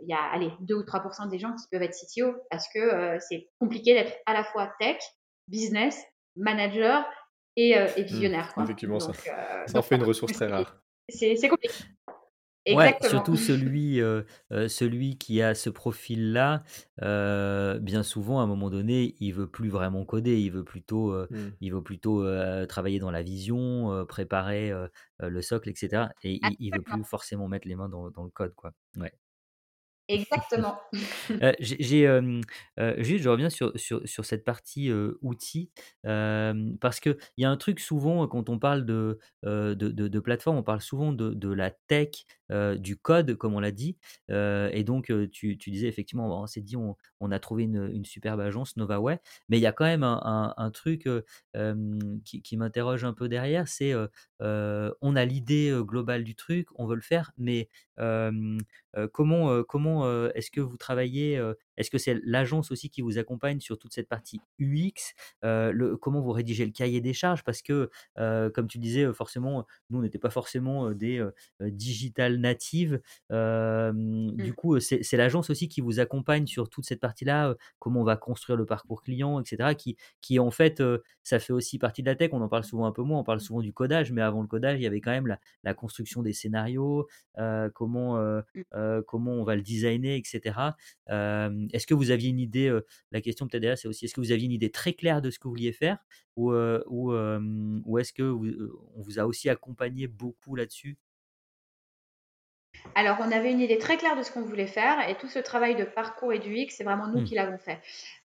il 0.00 0.08
y 0.08 0.12
a 0.12 0.22
allez, 0.32 0.50
2 0.60 0.74
ou 0.74 0.82
3 0.82 1.28
des 1.30 1.38
gens 1.38 1.54
qui 1.54 1.64
peuvent 1.70 1.82
être 1.82 1.94
CTO 1.94 2.34
parce 2.50 2.66
que 2.72 2.78
euh, 2.78 3.18
c'est 3.20 3.48
compliqué 3.60 3.94
d'être 3.94 4.16
à 4.26 4.32
la 4.32 4.44
fois 4.44 4.72
tech, 4.80 4.98
business, 5.48 6.02
manager 6.36 7.04
et, 7.56 7.76
euh, 7.76 7.88
et 7.96 8.02
mmh. 8.02 8.06
visionnaire. 8.06 8.54
Quoi. 8.54 8.64
Effectivement, 8.64 9.00
ça, 9.00 9.10
euh, 9.10 9.62
ça 9.66 9.78
en 9.78 9.82
fait 9.82 9.96
une 9.96 10.04
ressource 10.04 10.32
très 10.32 10.46
rare. 10.46 10.82
C'est 11.08 11.36
compliqué. 11.48 11.74
Ouais, 12.68 12.96
surtout 13.02 13.36
celui, 13.36 14.00
euh, 14.00 14.22
euh, 14.52 14.68
celui 14.68 15.18
qui 15.18 15.42
a 15.42 15.54
ce 15.54 15.68
profil-là, 15.68 16.62
euh, 17.02 17.80
bien 17.80 18.04
souvent, 18.04 18.38
à 18.38 18.44
un 18.44 18.46
moment 18.46 18.70
donné, 18.70 19.16
il 19.18 19.32
veut 19.32 19.48
plus 19.48 19.68
vraiment 19.68 20.04
coder, 20.04 20.38
il 20.38 20.52
veut 20.52 20.62
plutôt, 20.62 21.12
euh, 21.12 21.26
mmh. 21.30 21.36
il 21.60 21.72
veut 21.72 21.82
plutôt 21.82 22.24
euh, 22.24 22.64
travailler 22.66 23.00
dans 23.00 23.10
la 23.10 23.22
vision, 23.22 23.92
euh, 23.92 24.04
préparer 24.04 24.70
euh, 24.70 24.86
le 25.18 25.42
socle, 25.42 25.68
etc. 25.70 26.04
Et 26.22 26.34
il, 26.34 26.56
il 26.60 26.72
veut 26.72 26.82
plus 26.82 27.02
forcément 27.02 27.48
mettre 27.48 27.66
les 27.66 27.74
mains 27.74 27.88
dans, 27.88 28.10
dans 28.10 28.22
le 28.22 28.30
code, 28.30 28.54
quoi. 28.54 28.70
Ouais. 28.96 29.12
Exactement. 30.08 30.78
euh, 31.42 31.52
j'ai, 31.60 32.06
euh, 32.06 32.40
juste, 32.98 33.22
je 33.22 33.28
reviens 33.28 33.50
sur, 33.50 33.72
sur, 33.76 34.06
sur 34.06 34.24
cette 34.24 34.44
partie 34.44 34.90
outils, 35.22 35.70
parce 36.02 37.00
qu'il 37.00 37.16
y 37.38 37.44
a 37.44 37.50
un 37.50 37.56
truc 37.56 37.80
souvent, 37.80 38.26
quand 38.26 38.48
on 38.48 38.58
parle 38.58 38.84
de, 38.84 39.18
de, 39.44 39.74
de, 39.74 40.08
de, 40.08 40.20
plateforme, 40.20 40.58
on 40.58 40.62
parle 40.62 40.80
souvent 40.80 41.12
de, 41.12 41.32
de 41.34 41.48
la 41.52 41.70
tech, 41.70 42.24
du 42.76 42.96
code, 42.96 43.36
comme 43.36 43.54
on 43.54 43.60
l'a 43.60 43.70
dit. 43.70 43.96
et 44.28 44.84
donc, 44.84 45.12
tu, 45.30 45.58
tu, 45.58 45.70
disais 45.70 45.88
effectivement, 45.88 46.42
on 46.42 46.46
s'est 46.46 46.60
dit, 46.60 46.76
on, 46.76 46.96
a 47.30 47.38
trouvé 47.38 47.64
une, 47.64 48.04
superbe 48.04 48.40
agence, 48.40 48.76
NovaWay, 48.76 49.20
mais 49.48 49.58
il 49.58 49.60
y 49.60 49.66
a 49.66 49.72
quand 49.72 49.84
même 49.84 50.04
un 50.04 50.70
truc 50.72 51.08
qui, 52.24 52.42
qui 52.42 52.56
m'interroge 52.56 53.04
un 53.04 53.12
peu 53.12 53.28
derrière, 53.28 53.68
c'est 53.68 53.94
on 54.40 55.16
a 55.16 55.24
l'idée 55.24 55.72
globale 55.82 56.24
du 56.24 56.34
truc, 56.34 56.68
on 56.76 56.86
veut 56.86 56.96
le 56.96 57.00
faire, 57.02 57.32
mais 57.38 57.68
comment, 59.12 59.62
comment 59.64 60.28
est-ce 60.30 60.50
que 60.50 60.60
vous 60.60 60.76
travaillez 60.76 61.40
Est-ce 61.82 61.90
que 61.90 61.98
c'est 61.98 62.20
l'agence 62.22 62.70
aussi 62.70 62.90
qui 62.90 63.02
vous 63.02 63.18
accompagne 63.18 63.58
sur 63.58 63.76
toute 63.76 63.92
cette 63.92 64.08
partie 64.08 64.40
UX 64.60 65.14
le, 65.42 65.96
Comment 65.96 66.20
vous 66.20 66.30
rédigez 66.30 66.64
le 66.64 66.70
cahier 66.70 67.00
des 67.00 67.12
charges? 67.12 67.42
Parce 67.42 67.60
que, 67.60 67.90
comme 68.16 68.68
tu 68.68 68.78
disais, 68.78 69.12
forcément, 69.12 69.66
nous, 69.90 69.98
on 69.98 70.02
n'était 70.02 70.18
pas 70.18 70.30
forcément 70.30 70.92
des 70.92 71.26
digital 71.60 72.36
natives. 72.36 73.00
Mmh. 73.30 74.30
Du 74.36 74.54
coup, 74.54 74.78
c'est 74.80 75.16
l'agence 75.16 75.50
aussi 75.50 75.68
qui 75.68 75.80
vous 75.80 76.00
accompagne 76.00 76.46
sur 76.46 76.68
toute 76.68 76.84
cette 76.84 77.00
partie-là, 77.00 77.56
comment 77.78 78.00
on 78.00 78.04
va 78.04 78.16
construire 78.16 78.56
le 78.56 78.66
parcours 78.66 79.02
client, 79.02 79.40
etc. 79.40 79.74
Qui, 79.76 79.96
qui 80.20 80.38
en 80.38 80.50
fait, 80.50 80.82
ça 81.22 81.38
fait 81.38 81.52
aussi 81.52 81.78
partie 81.78 82.02
de 82.02 82.08
la 82.08 82.14
tech. 82.14 82.30
On 82.32 82.40
en 82.40 82.48
parle 82.48 82.64
souvent 82.64 82.86
un 82.86 82.92
peu 82.92 83.02
moins, 83.02 83.18
on 83.18 83.24
parle 83.24 83.40
souvent 83.40 83.60
du 83.60 83.72
codage, 83.72 84.12
mais 84.12 84.22
avant 84.22 84.42
le 84.42 84.48
codage, 84.48 84.78
il 84.78 84.82
y 84.82 84.86
avait 84.86 85.00
quand 85.00 85.10
même 85.10 85.26
la, 85.26 85.40
la 85.64 85.74
construction 85.74 86.22
des 86.22 86.32
scénarios, 86.32 87.08
comment, 87.74 88.16
mmh. 88.16 89.02
comment 89.06 89.32
on 89.32 89.44
va 89.44 89.56
le 89.56 89.62
designer, 89.62 90.16
etc. 90.16 90.54
est-ce 91.72 91.86
que 91.86 91.94
vous 91.94 92.10
aviez 92.10 92.30
une 92.30 92.40
idée, 92.40 92.72
la 93.10 93.20
question 93.20 93.46
peut-être 93.46 93.62
derrière, 93.62 93.78
c'est 93.78 93.88
aussi, 93.88 94.04
est-ce 94.04 94.14
que 94.14 94.20
vous 94.20 94.32
aviez 94.32 94.46
une 94.46 94.52
idée 94.52 94.70
très 94.70 94.92
claire 94.92 95.22
de 95.22 95.30
ce 95.30 95.38
que 95.38 95.44
vous 95.44 95.54
vouliez 95.54 95.72
faire? 95.72 95.98
Ou, 96.36 96.52
ou, 96.52 97.12
ou 97.12 97.98
est-ce 97.98 98.12
que 98.12 98.22
vous, 98.22 98.46
on 98.94 99.02
vous 99.02 99.18
a 99.18 99.26
aussi 99.26 99.48
accompagné 99.48 100.06
beaucoup 100.06 100.54
là-dessus? 100.54 100.98
Alors, 102.94 103.18
on 103.20 103.30
avait 103.30 103.52
une 103.52 103.60
idée 103.60 103.78
très 103.78 103.96
claire 103.96 104.16
de 104.16 104.22
ce 104.22 104.32
qu'on 104.32 104.42
voulait 104.42 104.66
faire 104.66 105.08
et 105.08 105.16
tout 105.16 105.28
ce 105.28 105.38
travail 105.38 105.76
de 105.76 105.84
parcours 105.84 106.32
et 106.32 106.38
du 106.38 106.54
X, 106.54 106.76
c'est 106.76 106.84
vraiment 106.84 107.06
nous 107.06 107.20
mmh. 107.20 107.24
qui 107.24 107.34
l'avons 107.34 107.58
fait. 107.58 107.78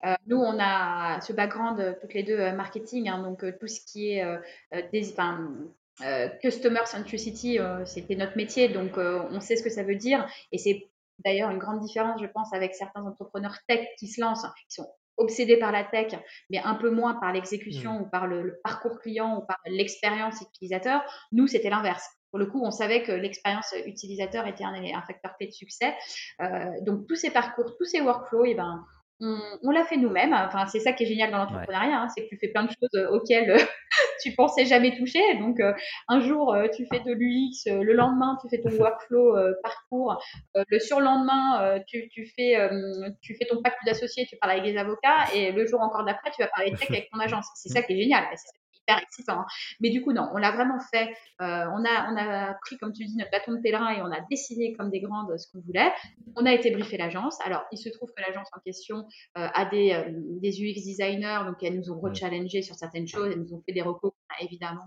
Euh, 0.06 0.16
nous, 0.26 0.38
on 0.38 0.58
a 0.60 1.22
ce 1.22 1.34
background, 1.34 1.98
toutes 2.02 2.14
les 2.14 2.24
deux, 2.24 2.38
marketing, 2.54 3.10
hein, 3.10 3.22
donc 3.22 3.46
tout 3.60 3.68
ce 3.68 3.82
qui 3.86 4.14
est 4.14 4.26
des, 4.92 5.12
enfin, 5.12 5.54
customer 6.42 6.86
centricity, 6.86 7.60
c'était 7.86 8.16
notre 8.16 8.38
métier, 8.38 8.70
donc 8.70 8.98
on 8.98 9.40
sait 9.40 9.58
ce 9.58 9.64
que 9.64 9.70
ça 9.70 9.84
veut 9.84 9.96
dire. 9.96 10.28
Et 10.52 10.58
c'est 10.58 10.88
d'ailleurs 11.19 11.49
une 11.49 11.58
grande 11.58 11.80
différence, 11.80 12.21
je 12.21 12.27
pense, 12.27 12.53
avec 12.53 12.75
certains 12.75 13.06
entrepreneurs 13.06 13.58
tech 13.67 13.88
qui 13.97 14.08
se 14.08 14.21
lancent, 14.21 14.45
qui 14.67 14.75
sont 14.75 14.88
obsédés 15.17 15.58
par 15.58 15.71
la 15.71 15.84
tech, 15.84 16.13
mais 16.49 16.60
un 16.60 16.75
peu 16.75 16.91
moins 16.91 17.15
par 17.15 17.34
l'exécution 17.34 17.93
mmh. 17.93 18.01
ou 18.01 18.10
par 18.10 18.27
le, 18.27 18.43
le, 18.43 18.60
parcours 18.63 18.99
client 18.99 19.39
ou 19.39 19.45
par 19.45 19.58
l'expérience 19.65 20.41
utilisateur. 20.41 21.01
Nous, 21.32 21.47
c'était 21.47 21.69
l'inverse. 21.69 22.08
Pour 22.30 22.39
le 22.39 22.45
coup, 22.45 22.62
on 22.63 22.71
savait 22.71 23.03
que 23.03 23.12
l'expérience 23.12 23.73
utilisateur 23.86 24.45
était 24.47 24.63
un, 24.63 24.73
un, 24.73 25.01
facteur 25.01 25.36
clé 25.38 25.47
de 25.47 25.53
succès. 25.53 25.95
Euh, 26.41 26.69
donc 26.82 27.08
tous 27.08 27.15
ces 27.15 27.32
parcours, 27.32 27.75
tous 27.77 27.86
ces 27.86 28.01
workflows, 28.01 28.45
et 28.45 28.51
eh 28.51 28.56
ben, 28.56 28.86
on, 29.19 29.39
on 29.63 29.71
l'a 29.71 29.84
fait 29.86 29.97
nous-mêmes. 29.97 30.34
Enfin, 30.34 30.65
c'est 30.67 30.80
ça 30.80 30.93
qui 30.93 31.03
est 31.03 31.08
génial 31.08 31.32
dans 31.32 31.38
l'entrepreneuriat, 31.38 32.01
hein, 32.01 32.08
c'est 32.15 32.23
que 32.23 32.30
tu 32.30 32.38
fais 32.38 32.49
plein 32.49 32.63
de 32.63 32.69
choses 32.69 32.89
euh, 32.95 33.10
auxquelles 33.10 33.51
euh, 33.51 33.58
tu 34.21 34.34
pensais 34.34 34.65
jamais 34.65 34.95
toucher. 34.95 35.36
Donc, 35.39 35.60
euh, 35.60 35.73
un 36.08 36.19
jour, 36.19 36.53
euh, 36.53 36.67
tu 36.75 36.86
fais 36.91 36.99
de 36.99 37.12
l'UX, 37.12 37.67
euh, 37.67 37.84
le 37.84 37.93
lendemain, 37.93 38.38
tu 38.41 38.49
fais 38.49 38.62
ton 38.62 38.69
workflow 38.77 39.36
parcours, 39.63 40.21
le 40.56 40.80
surlendemain, 40.80 41.80
tu, 41.88 42.10
tu, 42.10 42.25
fais, 42.36 42.69
tu 43.21 43.36
fais 43.36 43.45
ton 43.45 43.62
pacte 43.62 43.77
d'associés, 43.86 44.25
tu 44.25 44.38
parles 44.38 44.60
avec 44.60 44.63
des 44.63 44.77
avocats, 44.77 45.25
et 45.34 45.51
le 45.51 45.65
jour 45.65 45.82
encore 45.82 46.06
d'après, 46.06 46.32
tu 46.32 46.41
vas 46.41 46.47
parler 46.47 46.71
tech 46.71 46.89
avec 46.89 47.10
ton 47.12 47.19
agence. 47.19 47.47
C'est 47.56 47.69
ça 47.69 47.82
qui 47.82 47.93
est 47.93 48.01
génial. 48.01 48.25
C'est 48.36 48.47
excitant. 49.02 49.41
Hein. 49.41 49.45
Mais 49.80 49.89
du 49.89 50.02
coup, 50.02 50.13
non, 50.13 50.30
on 50.34 50.38
l'a 50.38 50.52
vraiment 50.52 50.80
fait. 50.91 51.10
Euh, 51.41 51.65
on, 51.73 51.86
a, 51.86 52.12
on 52.12 52.17
a 52.17 52.54
pris, 52.62 52.78
comme 52.78 52.93
tu 52.93 53.06
dis, 53.06 53.15
notre 53.15 53.32
bâton 53.32 53.54
de 53.54 53.62
pèlerin 53.62 53.91
et 53.91 54.02
on 54.02 54.12
a 54.12 54.19
dessiné 54.30 54.73
comme 54.73 54.89
des 54.89 55.02
grandes 55.02 55.38
ce 55.38 55.52
qu'on 55.52 55.62
voulait. 55.62 55.91
On 56.36 56.45
a 56.45 56.54
été 56.54 56.71
briefé 56.71 56.97
l'agence. 56.97 57.38
Alors, 57.45 57.63
il 57.71 57.78
se 57.78 57.89
trouve 57.89 58.10
que 58.15 58.21
l'agence 58.21 58.47
en 58.56 58.60
question 58.60 59.06
euh, 59.38 59.47
a 59.54 59.65
des, 59.65 59.91
euh, 59.93 60.12
des 60.41 60.62
UX 60.62 60.84
designers, 60.84 61.39
donc 61.45 61.62
elles 61.62 61.78
nous 61.78 61.91
ont 61.91 62.00
rechallengé 62.00 62.62
sur 62.62 62.76
certaines 62.76 63.08
choses, 63.08 63.32
elles 63.32 63.41
nous 63.41 63.54
ont 63.54 63.62
fait 63.65 63.73
des 63.73 63.82
recours 63.82 64.13
qu'on 64.13 64.36
a 64.36 64.45
évidemment 64.45 64.86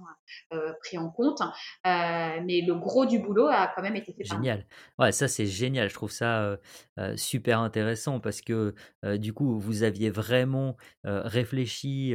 euh, 0.52 0.72
pris 0.80 0.98
en 0.98 1.10
compte. 1.10 1.40
Euh, 1.40 2.40
mais 2.44 2.60
le 2.60 2.74
gros 2.74 3.06
du 3.06 3.18
boulot 3.18 3.46
a 3.46 3.72
quand 3.74 3.82
même 3.82 3.96
été 3.96 4.12
fait 4.12 4.24
Génial. 4.24 4.66
Ouais, 4.98 5.12
ça, 5.12 5.28
c'est 5.28 5.46
génial. 5.46 5.88
Je 5.88 5.94
trouve 5.94 6.10
ça 6.10 6.58
euh, 6.98 7.16
super 7.16 7.60
intéressant 7.60 8.20
parce 8.20 8.40
que 8.40 8.74
du 9.16 9.32
coup, 9.32 9.58
vous 9.58 9.82
aviez 9.82 10.10
vraiment 10.10 10.76
réfléchi 11.04 12.14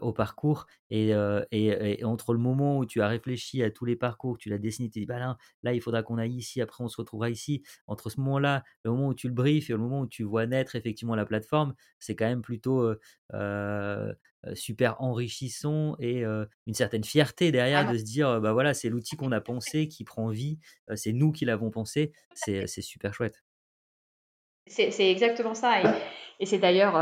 au 0.00 0.12
parcours 0.12 0.66
et, 0.90 0.99
et, 1.08 1.66
et, 2.00 2.04
entre 2.04 2.32
le 2.32 2.38
moment 2.38 2.78
où 2.78 2.86
tu 2.86 3.00
as 3.00 3.08
réfléchi 3.08 3.62
à 3.62 3.70
tous 3.70 3.84
les 3.84 3.96
parcours, 3.96 4.38
tu 4.38 4.48
l'as 4.48 4.58
dessiné, 4.58 4.88
tu 4.88 5.00
dit, 5.00 5.06
bah 5.06 5.18
là, 5.18 5.36
là, 5.62 5.72
il 5.72 5.80
faudra 5.80 6.02
qu'on 6.02 6.18
aille 6.18 6.34
ici, 6.34 6.60
après 6.60 6.84
on 6.84 6.88
se 6.88 6.96
retrouvera 6.96 7.30
ici. 7.30 7.62
Entre 7.86 8.10
ce 8.10 8.20
moment-là, 8.20 8.64
le 8.84 8.90
moment 8.90 9.08
où 9.08 9.14
tu 9.14 9.28
le 9.28 9.34
briefes 9.34 9.70
et 9.70 9.72
le 9.72 9.78
moment 9.78 10.00
où 10.00 10.06
tu 10.06 10.22
vois 10.22 10.46
naître 10.46 10.76
effectivement 10.76 11.14
la 11.14 11.24
plateforme, 11.24 11.74
c'est 11.98 12.14
quand 12.14 12.26
même 12.26 12.42
plutôt 12.42 12.94
euh, 13.32 14.12
super 14.54 15.00
enrichissant 15.02 15.96
et 15.98 16.24
euh, 16.24 16.46
une 16.66 16.74
certaine 16.74 17.04
fierté 17.04 17.52
derrière 17.52 17.86
ah 17.88 17.92
de 17.92 17.98
se 17.98 18.04
dire, 18.04 18.40
bah 18.40 18.52
voilà, 18.52 18.74
c'est 18.74 18.88
l'outil 18.88 19.16
qu'on 19.16 19.32
a 19.32 19.40
pensé, 19.40 19.88
qui 19.88 20.04
prend 20.04 20.28
vie, 20.28 20.58
c'est 20.94 21.12
nous 21.12 21.32
qui 21.32 21.44
l'avons 21.44 21.70
pensé, 21.70 22.12
c'est 22.34 22.66
super 22.66 23.14
chouette. 23.14 23.42
C'est 24.66 25.10
exactement 25.10 25.54
ça. 25.54 25.82
Et, 25.82 25.84
et 26.40 26.46
c'est 26.46 26.58
d'ailleurs 26.58 26.96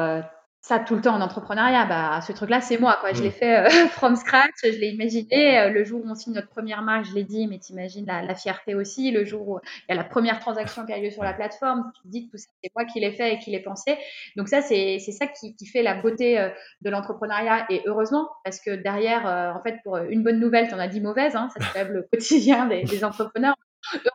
ça 0.60 0.78
tout 0.80 0.96
le 0.96 1.00
temps 1.00 1.14
en 1.14 1.20
entrepreneuriat. 1.20 1.86
Bah, 1.86 2.20
ce 2.20 2.32
truc-là, 2.32 2.60
c'est 2.60 2.78
moi. 2.78 2.98
Quoi. 3.00 3.12
Je 3.12 3.22
l'ai 3.22 3.28
mmh. 3.28 3.32
fait 3.32 3.58
euh, 3.58 3.68
from 3.88 4.16
scratch, 4.16 4.54
je 4.62 4.68
l'ai 4.70 4.88
imaginé. 4.88 5.58
Euh, 5.60 5.70
le 5.70 5.84
jour 5.84 6.02
où 6.04 6.08
on 6.08 6.14
signe 6.14 6.34
notre 6.34 6.48
première 6.48 6.82
marque, 6.82 7.06
je 7.06 7.14
l'ai 7.14 7.24
dit, 7.24 7.46
mais 7.46 7.58
t'imagines 7.58 8.06
la, 8.06 8.22
la 8.22 8.34
fierté 8.34 8.74
aussi. 8.74 9.10
Le 9.10 9.24
jour 9.24 9.48
où 9.48 9.60
il 9.88 9.94
y 9.94 9.98
a 9.98 10.00
la 10.00 10.04
première 10.04 10.40
transaction 10.40 10.84
qui 10.84 10.92
a 10.92 10.98
lieu 10.98 11.10
sur 11.10 11.22
la 11.22 11.32
plateforme, 11.32 11.90
tu 11.94 12.02
te 12.02 12.08
dis 12.08 12.26
que 12.26 12.32
tout 12.32 12.38
ça, 12.38 12.48
c'est 12.62 12.70
moi 12.74 12.84
qui 12.84 13.00
l'ai 13.00 13.12
fait 13.12 13.34
et 13.34 13.38
qui 13.38 13.50
l'ai 13.50 13.62
pensé. 13.62 13.96
Donc 14.36 14.48
ça, 14.48 14.60
c'est 14.60 14.98
ça 14.98 15.26
qui, 15.26 15.54
qui, 15.56 15.66
fait 15.66 15.82
la 15.82 15.94
beauté 15.94 16.38
euh, 16.38 16.48
de 16.82 16.90
l'entrepreneuriat. 16.90 17.66
Et 17.70 17.82
heureusement, 17.86 18.28
parce 18.44 18.60
que 18.60 18.70
derrière, 18.74 19.26
euh, 19.26 19.52
en 19.52 19.62
fait, 19.62 19.78
pour 19.84 19.96
une 19.96 20.22
bonne 20.22 20.40
nouvelle, 20.40 20.68
tu 20.68 20.74
en 20.74 20.78
as 20.78 20.88
dix 20.88 21.00
mauvaises. 21.00 21.36
Hein, 21.36 21.48
ça, 21.56 21.64
c'est 21.72 21.84
le 21.84 22.02
quotidien 22.12 22.66
des, 22.66 22.82
des 22.82 23.04
entrepreneurs. 23.04 23.54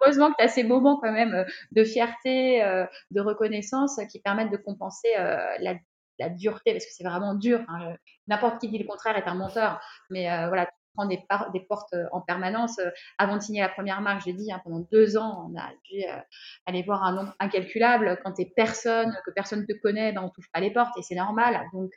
Heureusement 0.01 0.29
que 0.29 0.35
tu 0.37 0.43
as 0.43 0.49
ces 0.49 0.63
moments 0.63 0.99
quand 1.01 1.11
même 1.11 1.45
de 1.71 1.83
fierté, 1.83 2.61
de 3.09 3.21
reconnaissance 3.21 3.99
qui 4.11 4.19
permettent 4.19 4.51
de 4.51 4.57
compenser 4.57 5.07
la 5.15 5.75
la 6.23 6.29
dureté, 6.29 6.71
parce 6.73 6.85
que 6.85 6.91
c'est 6.91 7.03
vraiment 7.03 7.35
dur. 7.35 7.61
Hein, 7.67 7.95
N'importe 8.27 8.59
qui 8.59 8.69
dit 8.69 8.77
le 8.77 8.87
contraire 8.87 9.17
est 9.17 9.27
un 9.27 9.35
menteur. 9.35 9.81
Mais 10.09 10.31
euh, 10.31 10.47
voilà, 10.47 10.69
prend 10.95 11.05
des, 11.05 11.23
des 11.53 11.59
portes 11.61 11.95
en 12.11 12.21
permanence. 12.21 12.79
Avant 13.17 13.37
de 13.37 13.41
signer 13.41 13.61
la 13.61 13.69
première 13.69 14.01
marque, 14.01 14.23
j'ai 14.25 14.33
dit, 14.33 14.51
hein, 14.51 14.61
pendant 14.63 14.85
deux 14.91 15.17
ans, 15.17 15.49
on 15.49 15.57
a 15.59 15.69
dû 15.89 16.03
aller 16.65 16.83
voir 16.83 17.03
un 17.03 17.13
nombre 17.13 17.35
incalculable. 17.39 18.19
Quand 18.23 18.33
tu 18.33 18.43
es 18.43 18.53
personne, 18.55 19.17
que 19.25 19.31
personne 19.31 19.61
ne 19.61 19.65
te 19.65 19.79
connaît, 19.81 20.11
ben, 20.11 20.21
on 20.21 20.29
touche 20.29 20.51
pas 20.53 20.59
les 20.59 20.71
portes 20.71 20.95
et 20.97 21.01
c'est 21.01 21.15
normal. 21.15 21.61
Donc, 21.73 21.91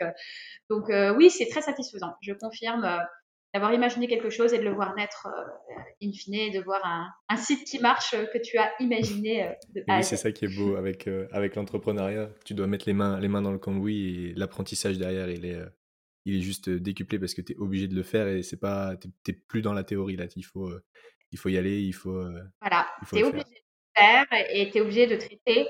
donc 0.71 1.17
oui, 1.17 1.31
c'est 1.31 1.49
très 1.49 1.63
satisfaisant. 1.63 2.15
Je 2.23 2.33
confirme 2.33 2.99
d'avoir 3.55 3.73
imaginé 3.73 4.07
quelque 4.07 4.31
chose 4.31 4.53
et 4.53 4.59
de 4.59 4.65
le 4.65 4.73
voir 4.73 4.95
naître 4.95 5.29
in 6.03 6.13
fine, 6.13 6.53
de 6.53 6.61
voir 6.61 6.83
un, 7.29 7.37
site 7.37 7.67
qui 7.67 7.79
marche 7.79 8.15
que 8.33 8.39
tu 8.39 8.59
as 8.59 8.71
imaginé. 8.81 9.51
oui, 9.75 10.05
c'est 10.05 10.17
ça 10.17 10.33
qui 10.33 10.45
est 10.45 10.57
beau 10.57 10.77
avec, 10.77 11.09
avec 11.33 11.57
l'entrepreneuriat. 11.57 12.31
Tu 12.45 12.55
dois 12.55 12.67
mettre 12.67 12.87
les 12.87 12.93
mains, 12.93 13.19
les 13.19 13.29
mains 13.29 13.43
dans 13.43 13.53
le 13.53 13.59
cambouis 13.59 14.31
et 14.31 14.35
l'apprentissage 14.35 14.99
derrière, 14.99 15.31
il 15.31 15.47
est, 15.47 15.61
il 16.27 16.37
est 16.37 16.41
juste 16.41 16.69
décuplé 16.69 17.19
parce 17.19 17.35
que 17.35 17.41
tu 17.41 17.53
es 17.53 17.57
obligé 17.57 17.89
de 17.89 17.95
le 17.95 18.03
faire 18.03 18.29
et 18.29 18.43
c'est 18.43 18.61
pas, 18.61 18.95
t'es 19.25 19.33
plus 19.33 19.63
dans 19.63 19.73
la 19.73 19.85
théorie 19.85 20.17
là. 20.17 20.27
Il 20.37 20.45
faut, 20.45 20.71
il 21.33 21.39
faut 21.39 21.49
y 21.49 21.57
aller, 21.57 21.81
il 21.81 21.95
faut. 21.95 22.25
Voilà, 22.61 22.87
tu 23.09 23.19
es 23.19 23.25
obligé 23.25 23.45
de 23.45 23.51
le 23.51 24.01
faire 24.03 24.27
et 24.53 24.71
tu 24.71 24.79
es 24.79 24.81
obligé 24.81 25.07
de 25.07 25.17
traiter 25.17 25.67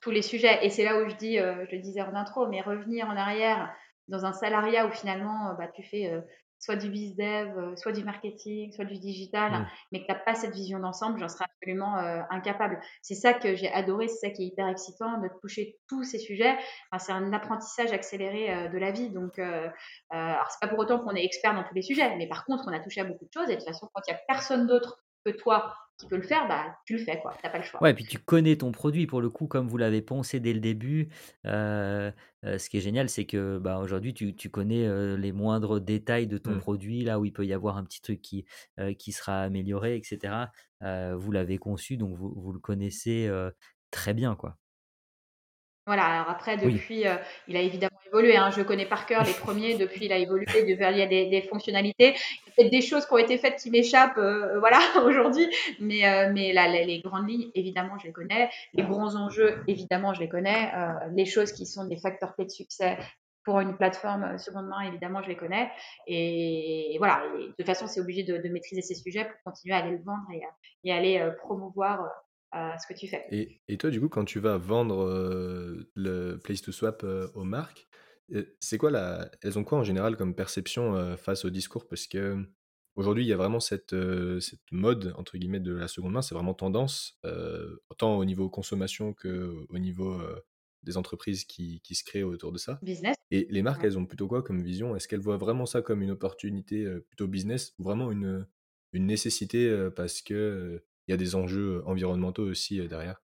tous 0.00 0.10
les 0.10 0.22
sujets. 0.22 0.64
Et 0.64 0.70
c'est 0.70 0.84
là 0.84 1.00
où 1.00 1.08
je 1.08 1.16
dis, 1.16 1.36
je 1.36 1.76
le 1.76 1.80
disais 1.80 2.02
en 2.02 2.14
intro, 2.14 2.48
mais 2.48 2.60
revenir 2.60 3.06
en 3.06 3.16
arrière 3.16 3.72
dans 4.08 4.24
un 4.24 4.32
salariat 4.32 4.86
où 4.86 4.90
finalement 4.90 5.54
bah, 5.56 5.68
tu 5.68 5.82
fais 5.82 6.12
soit 6.60 6.76
du 6.76 6.90
biz 6.90 7.16
dev, 7.16 7.58
euh, 7.58 7.76
soit 7.76 7.92
du 7.92 8.04
marketing, 8.04 8.72
soit 8.72 8.84
du 8.84 8.98
digital, 8.98 9.52
mmh. 9.52 9.66
mais 9.92 10.00
que 10.00 10.06
tu 10.06 10.12
n'as 10.12 10.18
pas 10.18 10.34
cette 10.34 10.54
vision 10.54 10.78
d'ensemble, 10.78 11.18
j'en 11.18 11.28
serais 11.28 11.46
absolument 11.60 11.98
euh, 11.98 12.20
incapable. 12.30 12.80
C'est 13.02 13.14
ça 13.14 13.34
que 13.34 13.54
j'ai 13.54 13.72
adoré, 13.72 14.08
c'est 14.08 14.28
ça 14.28 14.30
qui 14.30 14.42
est 14.42 14.46
hyper 14.46 14.68
excitant, 14.68 15.18
de 15.20 15.28
toucher 15.40 15.78
tous 15.88 16.04
ces 16.04 16.18
sujets. 16.18 16.56
c'est 16.98 17.12
un 17.12 17.32
apprentissage 17.32 17.92
accéléré 17.92 18.52
euh, 18.52 18.68
de 18.68 18.78
la 18.78 18.92
vie. 18.92 19.10
Donc, 19.10 19.38
euh, 19.38 19.68
alors 20.10 20.46
c'est 20.50 20.60
pas 20.60 20.68
pour 20.68 20.78
autant 20.78 21.00
qu'on 21.00 21.14
est 21.14 21.24
expert 21.24 21.54
dans 21.54 21.64
tous 21.64 21.74
les 21.74 21.82
sujets, 21.82 22.16
mais 22.16 22.28
par 22.28 22.44
contre, 22.44 22.64
on 22.66 22.72
a 22.72 22.80
touché 22.80 23.00
à 23.00 23.04
beaucoup 23.04 23.24
de 23.24 23.32
choses. 23.32 23.48
Et 23.48 23.54
de 23.54 23.60
toute 23.60 23.68
façon, 23.68 23.88
quand 23.92 24.02
il 24.06 24.12
n'y 24.12 24.18
a 24.18 24.22
personne 24.28 24.66
d'autre 24.66 25.02
que 25.24 25.30
toi 25.30 25.74
qui 26.00 26.06
peut 26.06 26.16
le 26.16 26.22
faire, 26.22 26.48
bah, 26.48 26.76
tu 26.86 26.96
le 26.96 27.04
fais, 27.04 27.20
quoi. 27.20 27.34
Tu 27.34 27.40
n'as 27.44 27.50
pas 27.50 27.58
le 27.58 27.64
choix. 27.64 27.82
Ouais, 27.82 27.90
et 27.90 27.94
puis 27.94 28.04
tu 28.04 28.18
connais 28.18 28.56
ton 28.56 28.72
produit 28.72 29.06
pour 29.06 29.20
le 29.20 29.28
coup, 29.28 29.46
comme 29.46 29.68
vous 29.68 29.76
l'avez 29.76 30.00
poncé 30.00 30.40
dès 30.40 30.52
le 30.52 30.60
début. 30.60 31.08
Euh, 31.46 32.10
euh, 32.44 32.58
ce 32.58 32.70
qui 32.70 32.78
est 32.78 32.80
génial, 32.80 33.08
c'est 33.10 33.26
que 33.26 33.58
bah, 33.58 33.78
aujourd'hui, 33.78 34.14
tu, 34.14 34.34
tu, 34.34 34.48
connais 34.48 34.86
euh, 34.86 35.16
les 35.16 35.32
moindres 35.32 35.80
détails 35.80 36.26
de 36.26 36.38
ton 36.38 36.52
mmh. 36.52 36.60
produit, 36.60 37.04
là 37.04 37.20
où 37.20 37.26
il 37.26 37.32
peut 37.32 37.44
y 37.44 37.52
avoir 37.52 37.76
un 37.76 37.84
petit 37.84 38.00
truc 38.00 38.22
qui, 38.22 38.46
qui 38.98 39.12
sera 39.12 39.42
amélioré, 39.42 39.96
etc. 39.96 40.46
vous 40.80 41.32
l'avez 41.32 41.58
conçu, 41.58 41.96
donc 41.96 42.16
vous, 42.16 42.32
vous 42.34 42.52
le 42.52 42.60
connaissez 42.60 43.30
très 43.90 44.14
bien, 44.14 44.34
quoi. 44.36 44.56
Voilà, 45.90 46.04
alors 46.04 46.30
après, 46.30 46.56
depuis, 46.56 47.04
euh, 47.04 47.16
il 47.48 47.56
a 47.56 47.60
évidemment 47.62 47.98
évolué. 48.06 48.36
Hein. 48.36 48.50
Je 48.56 48.62
connais 48.62 48.86
par 48.86 49.06
cœur 49.06 49.24
les 49.24 49.32
premiers. 49.40 49.76
Depuis, 49.76 50.04
il 50.04 50.12
a 50.12 50.18
évolué. 50.18 50.46
il 50.54 50.70
y 50.78 51.02
a 51.02 51.06
des, 51.06 51.26
des 51.26 51.42
fonctionnalités. 51.42 52.14
Il 52.14 52.46
y 52.46 52.50
a 52.50 52.54
peut-être 52.54 52.70
des 52.70 52.80
choses 52.80 53.06
qui 53.06 53.12
ont 53.12 53.18
été 53.18 53.38
faites 53.38 53.56
qui 53.60 53.72
m'échappent 53.72 54.16
euh, 54.16 54.60
voilà, 54.60 54.78
aujourd'hui. 55.04 55.48
Mais, 55.80 56.06
euh, 56.06 56.30
mais 56.32 56.52
là, 56.52 56.68
les, 56.68 57.00
grandes 57.00 57.28
lignes, 57.28 57.50
évidemment, 57.56 57.98
je 57.98 58.06
les 58.06 58.12
connais. 58.12 58.48
Les 58.72 58.84
grands 58.84 59.16
enjeux, 59.16 59.64
évidemment, 59.66 60.14
je 60.14 60.20
les 60.20 60.28
connais. 60.28 60.70
les 61.12 61.26
choses 61.26 61.50
qui 61.50 61.66
sont 61.66 61.84
des 61.88 61.98
facteurs 61.98 62.36
clés 62.36 62.44
de 62.44 62.50
succès 62.50 62.96
pour 63.42 63.58
une 63.58 63.76
plateforme 63.76 64.38
seconde 64.38 64.68
main, 64.68 64.82
évidemment, 64.82 65.24
je 65.24 65.28
les 65.28 65.36
connais. 65.36 65.72
Et, 66.06 66.94
voilà, 66.98 67.20
de 67.36 67.52
toute 67.58 67.66
façon, 67.66 67.88
c'est 67.88 68.00
obligé 68.00 68.22
de, 68.22 68.48
maîtriser 68.48 68.82
ces 68.82 68.94
sujets 68.94 69.24
pour 69.24 69.52
continuer 69.52 69.74
à 69.74 69.78
aller 69.78 69.96
le 69.96 70.04
vendre 70.04 70.22
et, 70.32 70.42
et 70.84 70.92
aller 70.92 71.32
promouvoir 71.42 72.08
ce 72.52 72.86
que 72.86 72.98
tu 72.98 73.08
fais. 73.08 73.24
Et, 73.30 73.60
et, 73.68 73.76
toi, 73.78 73.90
du 73.90 74.00
coup, 74.00 74.08
quand 74.08 74.24
tu 74.24 74.40
vas 74.40 74.58
vendre 74.58 75.06
le 75.94 76.36
Place 76.38 76.62
to 76.62 76.72
Swap 76.72 77.04
aux 77.34 77.44
marques, 77.44 77.88
c'est 78.60 78.78
quoi 78.78 78.90
la... 78.90 79.30
Elles 79.42 79.58
ont 79.58 79.64
quoi 79.64 79.78
en 79.78 79.84
général 79.84 80.16
comme 80.16 80.34
perception 80.34 81.16
face 81.16 81.44
au 81.44 81.50
discours? 81.50 81.86
Parce 81.86 82.06
que 82.06 82.44
aujourd'hui, 82.96 83.24
il 83.24 83.28
y 83.28 83.32
a 83.32 83.36
vraiment 83.36 83.60
cette, 83.60 83.94
cette 84.40 84.72
mode, 84.72 85.14
entre 85.16 85.38
guillemets, 85.38 85.60
de 85.60 85.72
la 85.72 85.88
seconde 85.88 86.12
main, 86.12 86.22
c'est 86.22 86.34
vraiment 86.34 86.54
tendance, 86.54 87.18
autant 87.88 88.18
au 88.18 88.24
niveau 88.24 88.48
consommation 88.48 89.14
qu'au 89.14 89.78
niveau 89.78 90.20
des 90.82 90.96
entreprises 90.96 91.44
qui, 91.44 91.80
qui, 91.82 91.94
se 91.94 92.04
créent 92.04 92.22
autour 92.22 92.52
de 92.52 92.58
ça. 92.58 92.78
Business. 92.82 93.16
Et 93.30 93.46
les 93.50 93.62
marques, 93.62 93.84
elles 93.84 93.98
ont 93.98 94.06
plutôt 94.06 94.28
quoi 94.28 94.42
comme 94.42 94.62
vision? 94.62 94.96
Est-ce 94.96 95.08
qu'elles 95.08 95.20
voient 95.20 95.36
vraiment 95.36 95.66
ça 95.66 95.82
comme 95.82 96.02
une 96.02 96.10
opportunité 96.10 96.86
plutôt 97.08 97.28
business 97.28 97.74
ou 97.78 97.84
vraiment 97.84 98.10
une, 98.10 98.46
une 98.92 99.06
nécessité 99.06 99.88
parce 99.94 100.22
que 100.22 100.82
il 101.10 101.14
y 101.14 101.14
a 101.14 101.16
des 101.16 101.34
enjeux 101.34 101.82
environnementaux 101.86 102.44
aussi 102.44 102.86
derrière? 102.86 103.20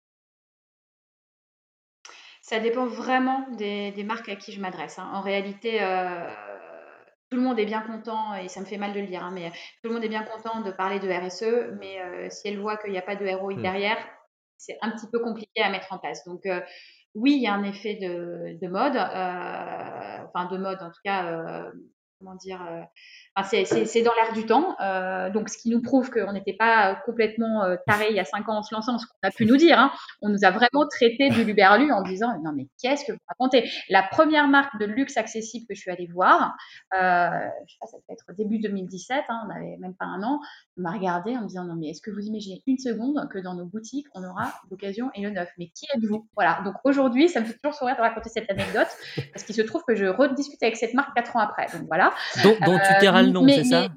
Ça 2.43 2.59
dépend 2.59 2.87
vraiment 2.87 3.47
des, 3.53 3.93
marques 4.05 4.29
à 4.29 4.35
qui 4.35 4.51
je 4.51 4.61
m'adresse. 4.61 4.99
Hein. 4.99 5.09
En 5.15 5.21
réalité, 5.21 5.79
tout 7.31 7.37
le 7.37 7.43
monde 7.43 7.61
est 7.61 7.65
bien 7.65 7.83
content, 7.83 8.35
et 8.35 8.49
ça 8.49 8.59
me 8.59 8.65
fait 8.65 8.77
mal 8.77 8.93
de 8.93 8.99
le 8.99 9.07
dire, 9.07 9.23
hein, 9.23 9.31
mais 9.33 9.51
tout 9.51 9.89
le 9.89 9.95
monde 9.95 10.05
est 10.05 10.09
bien 10.09 10.25
content 10.25 10.63
de 10.63 10.73
parler 10.73 10.99
de 10.99 11.09
RSE, 11.09 11.77
mais 11.79 12.29
si 12.31 12.49
elle 12.49 12.59
voit 12.59 12.77
qu'il 12.77 12.91
n'y 12.91 12.99
a 12.99 13.03
pas 13.03 13.15
de 13.15 13.25
ROI 13.25 13.55
mmh. 13.55 13.63
derrière, 13.63 13.99
c'est 14.57 14.79
un 14.83 14.91
petit 14.91 15.07
peu 15.13 15.21
compliqué 15.21 15.63
à 15.63 15.71
mettre 15.71 15.93
en 15.93 15.99
place. 15.99 16.25
Donc, 16.25 16.43
oui, 17.15 17.35
il 17.37 17.43
y 17.43 17.47
a 17.47 17.55
un 17.55 17.63
effet 17.63 17.95
de, 17.95 18.69
mode, 18.69 18.97
enfin 18.97 20.49
de 20.51 20.59
mode 20.59 20.83
en 20.83 20.91
tout 20.91 21.01
cas, 21.05 21.71
comment 22.19 22.35
dire, 22.35 22.61
c'est 23.45 24.03
dans 24.03 24.15
l'air 24.15 24.33
du 24.33 24.47
temps. 24.47 24.77
Euh, 24.81 25.31
donc, 25.31 25.49
ce 25.49 25.59
qui 25.59 25.71
nous 25.71 25.83
prouve 25.83 26.11
qu'on 26.11 26.33
n'était 26.33 26.55
pas 26.55 26.95
complètement 27.05 27.65
euh, 27.65 27.77
taré 27.87 28.07
il 28.11 28.17
y 28.17 28.21
a 28.21 28.25
cinq 28.25 28.49
ans 28.49 28.59
en 28.59 28.63
se 28.63 28.75
lançant, 28.75 28.99
ce 28.99 29.07
qu'on 29.07 29.29
a 29.29 29.31
pu 29.31 29.47
nous 29.47 29.57
dire. 29.57 29.79
Hein. 29.79 29.93
On 30.23 30.29
nous 30.29 30.45
a 30.45 30.51
vraiment 30.51 30.87
traité 30.89 31.29
du 31.29 31.45
luberlu 31.45 31.93
en 31.93 32.03
disant 32.03 32.29
Non, 32.43 32.53
mais 32.55 32.69
qu'est-ce 32.81 33.05
que 33.05 33.13
vous 33.13 33.19
racontez? 33.29 33.69
La 33.89 34.03
première 34.03 34.49
marque 34.49 34.79
de 34.81 34.87
luxe 34.87 35.17
accessible 35.17 35.67
que 35.69 35.75
je 35.75 35.81
suis 35.81 35.91
allée 35.91 36.09
voir, 36.13 36.55
euh, 36.95 37.29
je 37.67 37.73
sais 37.73 37.79
pas, 37.81 37.87
ça 37.87 37.99
peut 38.07 38.13
être 38.13 38.37
début 38.37 38.59
2017, 38.59 39.25
hein, 39.29 39.43
on 39.45 39.49
n'avait 39.49 39.77
même 39.79 39.95
pas 39.95 40.07
un 40.07 40.23
an, 40.23 40.41
m'a 40.77 40.93
regardé 40.93 41.37
en 41.37 41.43
me 41.43 41.49
disant 41.49 41.65
Non, 41.65 41.75
mais 41.77 41.89
est-ce 41.89 42.01
que 42.01 42.11
vous 42.11 42.27
imaginez 42.27 42.63
une 42.67 42.79
seconde 42.79 43.29
que 43.31 43.39
dans 43.39 43.55
nos 43.55 43.67
boutiques, 43.67 44.07
on 44.15 44.25
aura 44.25 44.53
l'occasion 44.71 45.11
et 45.15 45.23
le 45.23 45.31
neuf? 45.31 45.51
Mais 45.59 45.69
qui 45.69 45.87
êtes-vous? 45.95 46.27
Voilà. 46.35 46.63
Donc, 46.65 46.75
aujourd'hui, 46.85 47.29
ça 47.29 47.41
me 47.41 47.45
fait 47.45 47.59
toujours 47.63 47.75
sourire 47.75 47.97
de 47.97 48.01
raconter 48.01 48.31
cette 48.31 48.51
anecdote 48.51 48.89
parce 49.33 49.45
qu'il 49.45 49.55
se 49.55 49.63
trouve 49.63 49.83
que 49.87 49.95
je 49.95 50.07
rediscute 50.07 50.63
avec 50.63 50.77
cette 50.77 50.95
marque 50.95 51.15
quatre 51.15 51.37
ans 51.37 51.41
après. 51.41 51.67
Donc, 51.73 51.87
voilà. 51.89 52.06
Dont 52.61 52.79
tu 52.79 52.95
t'es 53.01 53.07
le 53.23 53.31
nom, 53.31 53.49
c'est 53.49 53.65
ça? 53.65 53.89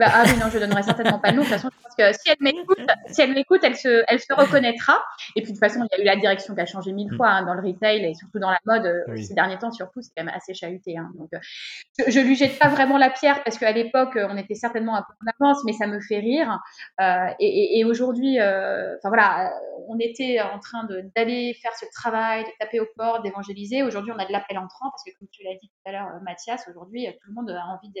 Bah, 0.00 0.06
ah 0.10 0.22
oui, 0.24 0.32
non, 0.40 0.48
je 0.50 0.58
donnerai 0.58 0.82
certainement 0.82 1.18
pas 1.18 1.30
le 1.30 1.36
nom. 1.36 1.42
De 1.42 1.48
toute 1.48 1.56
façon, 1.58 1.68
je 1.76 1.82
pense 1.82 1.94
que 1.94 2.18
si 2.18 2.30
elle 2.30 2.38
m'écoute, 2.40 2.78
si 3.08 3.20
elle 3.20 3.34
m'écoute, 3.34 3.60
elle 3.62 3.76
se, 3.76 4.02
elle 4.08 4.18
se 4.18 4.32
reconnaîtra. 4.32 4.94
Et 5.36 5.42
puis 5.42 5.52
de 5.52 5.58
toute 5.58 5.62
façon, 5.62 5.80
il 5.84 5.98
y 5.98 6.00
a 6.00 6.02
eu 6.02 6.06
la 6.06 6.16
direction 6.16 6.54
qui 6.54 6.60
a 6.62 6.64
changé 6.64 6.92
mille 6.92 7.12
mm. 7.12 7.16
fois 7.16 7.28
hein, 7.28 7.44
dans 7.44 7.52
le 7.52 7.60
retail 7.60 8.06
et 8.06 8.14
surtout 8.14 8.38
dans 8.38 8.50
la 8.50 8.60
mode 8.64 8.86
euh, 8.86 9.16
ces 9.16 9.34
derniers 9.34 9.58
temps, 9.58 9.70
surtout, 9.70 10.00
c'est 10.00 10.10
quand 10.16 10.24
même 10.24 10.34
assez 10.34 10.54
chahuté. 10.54 10.96
Hein. 10.96 11.10
Donc, 11.18 11.28
euh, 11.34 11.38
je, 11.98 12.10
je, 12.10 12.20
lui 12.20 12.34
jette 12.34 12.58
pas 12.58 12.68
vraiment 12.68 12.96
la 12.96 13.10
pierre 13.10 13.44
parce 13.44 13.58
qu'à 13.58 13.72
l'époque, 13.72 14.16
on 14.16 14.38
était 14.38 14.54
certainement 14.54 14.96
un 14.96 15.02
peu 15.02 15.12
en 15.22 15.30
avance, 15.38 15.62
mais 15.66 15.74
ça 15.74 15.86
me 15.86 16.00
fait 16.00 16.18
rire. 16.18 16.58
Euh, 17.02 17.26
et, 17.38 17.78
et, 17.78 17.84
aujourd'hui, 17.84 18.40
euh, 18.40 18.96
enfin 18.96 19.10
voilà, 19.10 19.52
on 19.88 19.98
était 19.98 20.40
en 20.40 20.58
train 20.60 20.88
d'aller 21.14 21.52
faire 21.60 21.72
ce 21.78 21.84
travail, 21.92 22.44
de 22.44 22.50
taper 22.58 22.80
au 22.80 22.86
port, 22.96 23.20
d'évangéliser. 23.20 23.82
Aujourd'hui, 23.82 24.12
on 24.16 24.18
a 24.18 24.24
de 24.24 24.32
l'appel 24.32 24.56
entrant 24.56 24.90
parce 24.90 25.04
que 25.04 25.10
comme 25.18 25.28
tu 25.30 25.42
l'as 25.42 25.58
dit 25.60 25.68
tout 25.68 25.90
à 25.90 25.92
l'heure, 25.92 26.08
Mathias, 26.22 26.66
aujourd'hui, 26.70 27.06
tout 27.20 27.28
le 27.28 27.34
monde 27.34 27.50
a 27.50 27.66
envie 27.66 27.90
de 27.90 28.00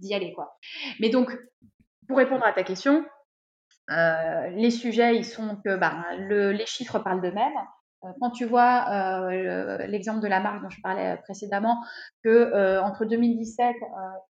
d'y 0.00 0.14
aller. 0.14 0.32
Quoi. 0.32 0.56
Mais 1.00 1.10
donc, 1.10 1.36
pour 2.08 2.18
répondre 2.18 2.44
à 2.44 2.52
ta 2.52 2.62
question, 2.62 3.04
euh, 3.90 4.48
les 4.50 4.70
sujets, 4.70 5.16
ils 5.16 5.24
sont 5.24 5.56
que 5.64 5.76
bah, 5.76 6.04
les 6.18 6.66
chiffres 6.66 6.98
parlent 6.98 7.22
d'eux-mêmes. 7.22 7.56
Euh, 8.04 8.08
quand 8.20 8.30
tu 8.30 8.44
vois 8.44 8.86
euh, 8.90 9.86
l'exemple 9.86 10.20
de 10.20 10.28
la 10.28 10.40
marque 10.40 10.62
dont 10.62 10.70
je 10.70 10.80
parlais 10.82 11.16
précédemment, 11.24 11.82
que 12.22 12.80
entre 12.80 13.04
2017 13.04 13.74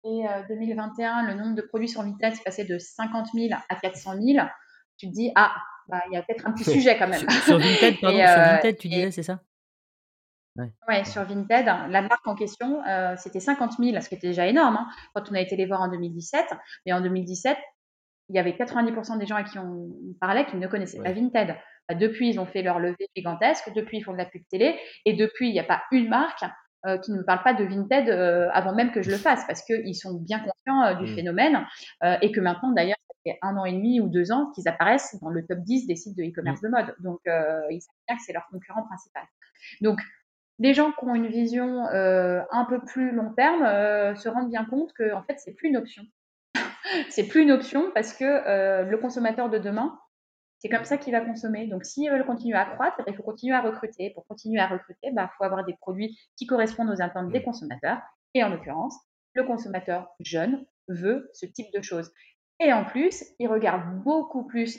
et 0.04 0.24
2021, 0.48 1.26
le 1.26 1.34
nombre 1.34 1.54
de 1.54 1.62
produits 1.62 1.88
sur 1.88 2.02
Vinted 2.02 2.34
est 2.34 2.44
passé 2.44 2.64
de 2.64 2.78
50 2.78 3.28
000 3.34 3.48
à 3.68 3.76
400 3.76 4.12
000, 4.20 4.46
tu 4.96 5.08
te 5.08 5.12
dis 5.12 5.32
ah, 5.34 5.54
bah, 5.88 6.02
il 6.10 6.14
y 6.14 6.16
a 6.16 6.22
peut-être 6.22 6.46
un 6.46 6.52
petit 6.52 6.64
sujet 6.70 6.96
quand 6.98 7.08
même. 7.08 7.28
sur, 7.28 7.58
Vinted, 7.58 7.96
pardon, 8.00 8.18
sur 8.18 8.26
Vinted, 8.26 8.78
tu 8.78 8.88
disais, 8.88 9.10
c'est 9.10 9.22
ça? 9.22 9.40
Ouais. 10.88 11.04
sur 11.04 11.22
Vinted, 11.24 11.66
la 11.66 12.02
marque 12.02 12.26
en 12.26 12.34
question, 12.34 12.82
euh, 12.86 13.14
c'était 13.16 13.40
50 13.40 13.74
000, 13.78 14.00
ce 14.00 14.08
qui 14.08 14.14
était 14.14 14.28
déjà 14.28 14.46
énorme 14.46 14.76
hein, 14.76 14.88
quand 15.14 15.30
on 15.30 15.34
a 15.34 15.40
été 15.40 15.56
les 15.56 15.66
voir 15.66 15.80
en 15.82 15.88
2017. 15.88 16.46
Mais 16.86 16.92
en 16.92 17.00
2017, 17.00 17.56
il 18.30 18.36
y 18.36 18.38
avait 18.38 18.52
90% 18.52 19.18
des 19.18 19.26
gens 19.26 19.36
à 19.36 19.44
qui 19.44 19.58
on 19.58 19.88
parlait 20.20 20.46
qui 20.46 20.56
ne 20.56 20.66
connaissaient 20.66 21.02
pas 21.02 21.12
Vinted. 21.12 21.56
Bah, 21.88 21.94
depuis, 21.94 22.28
ils 22.30 22.40
ont 22.40 22.46
fait 22.46 22.62
leur 22.62 22.78
levée 22.78 23.08
gigantesque. 23.16 23.72
Depuis, 23.74 23.98
ils 23.98 24.02
font 24.02 24.12
de 24.12 24.18
la 24.18 24.26
pub 24.26 24.42
télé. 24.50 24.78
Et 25.06 25.14
depuis, 25.14 25.48
il 25.48 25.52
n'y 25.52 25.60
a 25.60 25.64
pas 25.64 25.82
une 25.92 26.08
marque 26.08 26.44
euh, 26.86 26.98
qui 26.98 27.12
ne 27.12 27.18
me 27.18 27.24
parle 27.24 27.42
pas 27.42 27.54
de 27.54 27.64
Vinted 27.64 28.08
euh, 28.10 28.48
avant 28.52 28.74
même 28.74 28.92
que 28.92 29.00
je 29.00 29.10
le 29.10 29.16
fasse 29.16 29.44
parce 29.46 29.62
qu'ils 29.62 29.96
sont 29.96 30.14
bien 30.14 30.40
conscients 30.40 30.94
du 31.00 31.10
mmh. 31.10 31.14
phénomène 31.14 31.66
et 32.20 32.30
que 32.32 32.40
maintenant, 32.40 32.72
d'ailleurs, 32.72 32.98
ça 33.08 33.16
fait 33.24 33.38
un 33.42 33.56
an 33.56 33.64
et 33.64 33.72
demi 33.72 34.00
ou 34.00 34.08
deux 34.08 34.30
ans 34.30 34.50
qu'ils 34.54 34.68
apparaissent 34.68 35.16
dans 35.22 35.30
le 35.30 35.46
top 35.46 35.60
10 35.60 35.86
des 35.86 35.96
sites 35.96 36.16
de 36.16 36.24
e-commerce 36.24 36.60
mmh. 36.62 36.66
de 36.66 36.70
mode. 36.70 36.94
Donc, 37.00 37.20
ils 37.24 37.80
savent 37.80 37.94
bien 38.06 38.16
que 38.16 38.22
c'est 38.26 38.32
leur 38.34 38.46
concurrent 38.50 38.82
principal. 38.82 39.22
Donc, 39.80 40.00
les 40.58 40.74
gens 40.74 40.92
qui 40.92 41.04
ont 41.04 41.14
une 41.14 41.28
vision 41.28 41.86
euh, 41.86 42.42
un 42.50 42.64
peu 42.64 42.80
plus 42.80 43.12
long 43.12 43.32
terme 43.34 43.62
euh, 43.62 44.14
se 44.14 44.28
rendent 44.28 44.50
bien 44.50 44.64
compte 44.64 44.92
que 44.92 45.12
en 45.14 45.22
fait 45.22 45.38
c'est 45.38 45.54
plus 45.54 45.68
une 45.68 45.76
option. 45.76 46.02
c'est 47.10 47.26
plus 47.26 47.42
une 47.42 47.52
option 47.52 47.90
parce 47.94 48.12
que 48.12 48.24
euh, 48.24 48.82
le 48.82 48.98
consommateur 48.98 49.50
de 49.50 49.58
demain, 49.58 49.98
c'est 50.58 50.68
comme 50.68 50.84
ça 50.84 50.98
qu'il 50.98 51.12
va 51.12 51.20
consommer. 51.20 51.66
Donc 51.66 51.84
s'ils 51.84 52.10
veulent 52.10 52.26
continuer 52.26 52.56
à 52.56 52.64
croître, 52.64 53.00
il 53.06 53.14
faut 53.14 53.22
continuer 53.22 53.54
à 53.54 53.60
recruter. 53.60 54.10
Pour 54.10 54.26
continuer 54.26 54.60
à 54.60 54.66
recruter, 54.66 55.08
il 55.08 55.14
bah, 55.14 55.30
faut 55.38 55.44
avoir 55.44 55.64
des 55.64 55.74
produits 55.74 56.18
qui 56.36 56.46
correspondent 56.46 56.90
aux 56.90 57.00
attentes 57.02 57.30
des 57.30 57.40
mmh. 57.40 57.44
consommateurs. 57.44 58.00
Et 58.34 58.42
en 58.42 58.48
l'occurrence, 58.48 58.96
le 59.34 59.44
consommateur 59.44 60.08
jeune, 60.20 60.64
veut 60.88 61.30
ce 61.34 61.46
type 61.46 61.72
de 61.72 61.82
choses. 61.82 62.10
Et 62.60 62.72
en 62.72 62.84
plus, 62.84 63.24
ils 63.38 63.46
regardent 63.46 64.02
beaucoup 64.02 64.44
plus 64.46 64.78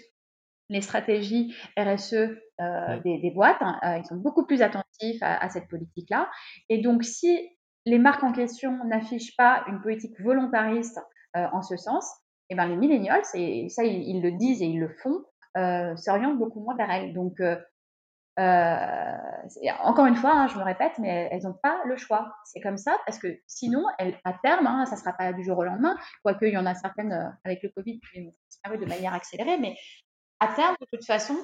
les 0.70 0.82
stratégies 0.82 1.54
RSE 1.78 2.14
euh, 2.14 3.00
des, 3.04 3.32
boîtes. 3.32 3.62
Hein, 3.62 3.80
euh, 3.84 3.98
ils 3.98 4.06
sont 4.06 4.16
beaucoup 4.16 4.46
plus 4.46 4.62
attentifs 4.62 5.22
à, 5.22 5.50
cette 5.50 5.68
politique-là. 5.68 6.30
Et 6.70 6.80
donc, 6.80 7.04
si 7.04 7.50
les 7.86 8.00
marques 8.00 8.24
en 8.24 8.32
question 8.32 8.84
n'affichent 8.86 9.36
pas 9.36 9.64
une 9.68 9.82
politique 9.82 10.20
volontariste 10.22 11.00
euh, 11.36 11.48
en 11.52 11.62
ce 11.62 11.78
sens, 11.78 12.06
et 12.52 12.54
eh 12.54 12.56
ben 12.56 12.68
les 12.68 12.78
millennials, 12.78 13.22
et 13.36 13.70
ça 13.70 13.84
ils, 13.84 14.22
le 14.24 14.32
disent 14.32 14.64
et 14.64 14.66
ils 14.66 14.80
le 14.80 14.90
font, 14.90 15.24
s'orientent 15.98 16.40
beaucoup 16.40 16.62
moins 16.62 16.76
vers 16.76 16.90
elles. 16.90 17.14
Donc 17.14 17.40
encore 18.38 20.06
une 20.08 20.16
fois, 20.16 20.32
hein, 20.34 20.48
je 20.48 20.58
me 20.58 20.64
répète, 20.64 20.94
mais 20.98 21.30
elles 21.32 21.44
n'ont 21.44 21.54
pas 21.62 21.80
le 21.86 21.96
choix. 21.96 22.34
C'est 22.46 22.60
comme 22.60 22.78
ça 22.78 22.98
parce 23.06 23.20
que 23.20 23.28
sinon, 23.46 23.86
elles, 24.00 24.18
à 24.24 24.34
terme, 24.34 24.66
hein, 24.66 24.88
ça 24.88 24.96
ne 24.96 25.00
sera 25.00 25.14
pas 25.14 25.32
du 25.32 25.44
jour 25.44 25.60
au 25.60 25.64
lendemain, 25.64 25.96
quoique 26.24 26.46
il 26.46 26.54
y 26.54 26.58
en 26.58 26.66
a 26.66 26.74
certaines 26.74 27.38
avec 27.44 27.62
le 27.62 27.70
Covid 27.70 28.00
qui 28.00 28.20
ont 28.22 28.34
disparu 28.50 28.80
de 28.80 28.86
manière 28.86 29.14
accélérée, 29.14 29.60
mais 29.60 29.76
à 30.40 30.48
terme, 30.48 30.76
de 30.80 30.86
toute 30.92 31.06
façon, 31.06 31.36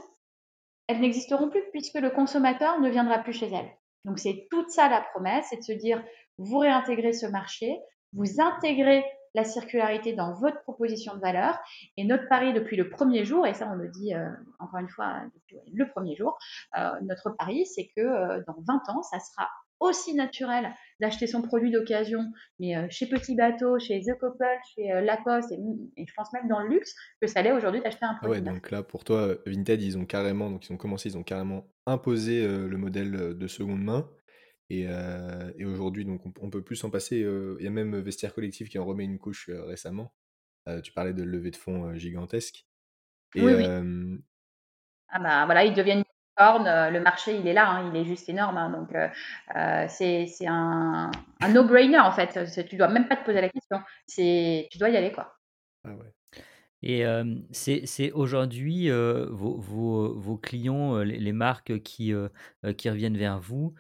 elles 0.88 1.00
n'existeront 1.00 1.50
plus 1.50 1.64
puisque 1.72 1.96
le 1.96 2.10
consommateur 2.10 2.80
ne 2.80 2.90
viendra 2.90 3.20
plus 3.20 3.34
chez 3.34 3.48
elles. 3.48 3.72
Donc 4.06 4.20
c'est 4.20 4.48
toute 4.52 4.70
ça 4.70 4.88
la 4.88 5.02
promesse, 5.02 5.48
c'est 5.50 5.58
de 5.58 5.64
se 5.64 5.72
dire, 5.72 6.04
vous 6.38 6.60
réintégrez 6.60 7.14
ce 7.14 7.26
marché, 7.26 7.78
vous 8.14 8.40
intégrez 8.40 9.04
la 9.34 9.44
circularité 9.44 10.14
dans 10.14 10.34
votre 10.34 10.62
proposition 10.62 11.16
de 11.16 11.20
valeur. 11.20 11.60
Et 11.98 12.06
notre 12.06 12.28
pari 12.30 12.54
depuis 12.54 12.78
le 12.78 12.90
premier 12.90 13.26
jour, 13.26 13.46
et 13.46 13.54
ça 13.54 13.68
on 13.72 13.76
le 13.76 13.90
dit 13.90 14.14
euh, 14.14 14.30
encore 14.60 14.80
une 14.80 14.90
fois 14.90 15.22
depuis 15.34 15.58
le 15.74 15.90
premier 15.90 16.16
jour, 16.16 16.38
euh, 16.78 16.92
notre 17.02 17.32
pari 17.32 17.66
c'est 17.66 17.88
que 17.96 18.02
euh, 18.02 18.42
dans 18.48 18.56
20 18.66 18.90
ans, 18.90 19.04
ça 19.04 19.20
sera 19.20 19.50
aussi 19.80 20.14
naturel 20.16 20.74
d'acheter 21.00 21.28
son 21.28 21.42
produit 21.42 21.72
d'occasion, 21.72 22.32
mais 22.60 22.76
euh, 22.78 22.88
chez 22.90 23.08
Petit 23.08 23.36
Bateau, 23.36 23.78
chez 23.80 24.02
The 24.02 24.18
Couple, 24.20 24.46
chez 24.74 24.92
euh, 24.92 25.02
Lacoste, 25.02 25.52
et, 25.52 26.06
je 26.08 26.14
pense 26.16 26.32
même 26.34 26.48
dans 26.48 26.62
le 26.62 26.70
luxe, 26.70 26.96
que 27.22 27.28
ça 27.28 27.42
l'est 27.42 27.52
aujourd'hui 27.52 27.82
d'acheter 27.82 28.06
un 28.06 28.14
ah 28.14 28.18
produit. 28.22 28.40
ouais, 28.40 28.42
donc 28.42 28.72
là, 28.72 28.82
pour 28.82 29.04
toi, 29.04 29.36
Vinted, 29.46 29.82
ils 29.82 29.98
ont 29.98 30.06
carrément, 30.06 30.50
donc 30.50 30.68
ils 30.68 30.74
ont 30.74 30.78
commencé, 30.78 31.10
ils 31.10 31.18
ont 31.18 31.24
carrément 31.24 31.68
imposé 31.86 32.46
euh, 32.46 32.68
le 32.68 32.78
modèle 32.78 33.38
de 33.38 33.48
seconde 33.48 33.84
main. 33.84 34.10
Et, 34.72 34.88
aujourd'hui, 35.64 36.06
donc 36.06 36.22
on, 36.42 36.50
peut 36.50 36.64
plus 36.64 36.76
s'en 36.76 36.90
passer. 36.90 37.18
Il 37.18 37.64
y 37.64 37.68
a 37.68 37.70
même 37.70 38.00
Vestiaire 38.00 38.34
Collectif 38.34 38.68
qui 38.68 38.80
en 38.80 38.86
remet 38.86 39.04
une 39.04 39.20
couche 39.20 39.52
récemment. 39.52 40.12
tu 40.84 40.92
parlais 40.92 41.14
de 41.14 41.22
levée 41.22 41.52
de 41.52 41.56
fonds 41.56 41.94
gigantesque. 41.94 42.66
Et, 43.36 43.44
oui, 43.44 43.54
Ah 45.10 45.20
bah 45.20 45.46
voilà, 45.46 45.66
ils 45.66 45.76
deviennent 45.76 46.04
euh, 46.40 46.90
le 46.90 47.00
marché, 47.00 47.38
il 47.38 47.48
est 47.48 47.54
là, 47.54 47.70
hein, 47.70 47.92
il 47.94 48.00
est 48.00 48.06
juste 48.06 48.30
énorme. 48.30 48.58
Hein, 48.58 48.70
donc, 48.70 48.94
euh, 48.94 49.08
euh, 49.56 49.86
c'est 49.88 50.48
un, 50.48 51.12
un 51.42 51.50
no-brainer 51.50 52.00
en 52.00 52.12
fait. 52.12 52.40
Tu 52.68 52.76
dois 52.76 52.88
même 52.88 53.08
pas 53.08 53.16
te 53.16 53.26
poser 53.26 53.42
la 53.42 53.50
question. 53.50 53.80
Tu 54.08 54.78
dois 54.78 54.90
y 54.90 54.98
aller, 54.98 55.12
quoi. 55.12 55.36
Ah 55.84 55.92
ouais. 55.92 56.12
Et 56.88 57.04
c'est 57.52 58.12
aujourd'hui 58.12 58.92
vos, 58.92 59.58
vos, 59.58 60.14
vos, 60.14 60.38
clients, 60.38 61.00
les, 61.00 61.32
marques 61.32 61.82
qui, 61.82 62.14
qui 62.78 62.90
reviennent 62.92 63.18
vers 63.18 63.40
vous, 63.40 63.74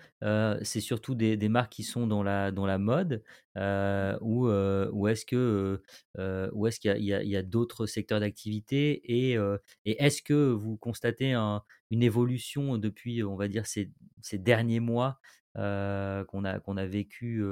c'est 0.63 0.79
surtout 0.79 1.13
des, 1.13 1.37
des, 1.37 1.49
marques 1.49 1.73
qui 1.73 1.83
sont 1.83 2.07
dans 2.07 2.23
la, 2.23 2.49
dans 2.49 2.65
la 2.65 2.79
mode 2.79 3.21
ou, 3.55 4.47
ou 4.47 5.07
est-ce 5.07 5.23
que 5.23 5.83
ou 6.17 6.65
est-ce 6.65 6.79
qu'il 6.79 7.03
y 7.03 7.13
a, 7.13 7.21
y 7.21 7.35
a, 7.35 7.43
d'autres 7.43 7.85
secteurs 7.85 8.21
d'activité 8.21 9.01
et, 9.05 9.37
et 9.85 10.03
est-ce 10.03 10.23
que 10.23 10.51
vous 10.51 10.77
constatez 10.77 11.33
un, 11.33 11.61
une 11.91 12.03
évolution 12.03 12.77
depuis, 12.77 13.23
on 13.23 13.35
va 13.35 13.47
dire, 13.47 13.65
ces, 13.65 13.91
derniers 14.33 14.79
mois 14.79 15.19
qu'on 15.55 16.43
a, 16.43 16.59
qu'on 16.59 16.77
a 16.77 16.85
vécu 16.85 17.43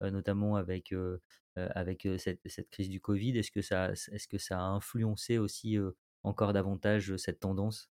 notamment 0.00 0.56
avec 0.56 0.94
cette, 2.18 2.70
crise 2.70 2.88
du 2.88 3.00
Covid? 3.00 3.38
Est-ce 3.38 3.50
que, 3.50 3.62
ça, 3.62 3.92
est-ce 3.92 4.28
que 4.28 4.38
ça 4.38 4.58
a 4.58 4.62
influencé 4.62 5.38
aussi 5.38 5.76
encore 6.22 6.52
davantage 6.52 7.16
cette 7.16 7.40
tendance? 7.40 7.90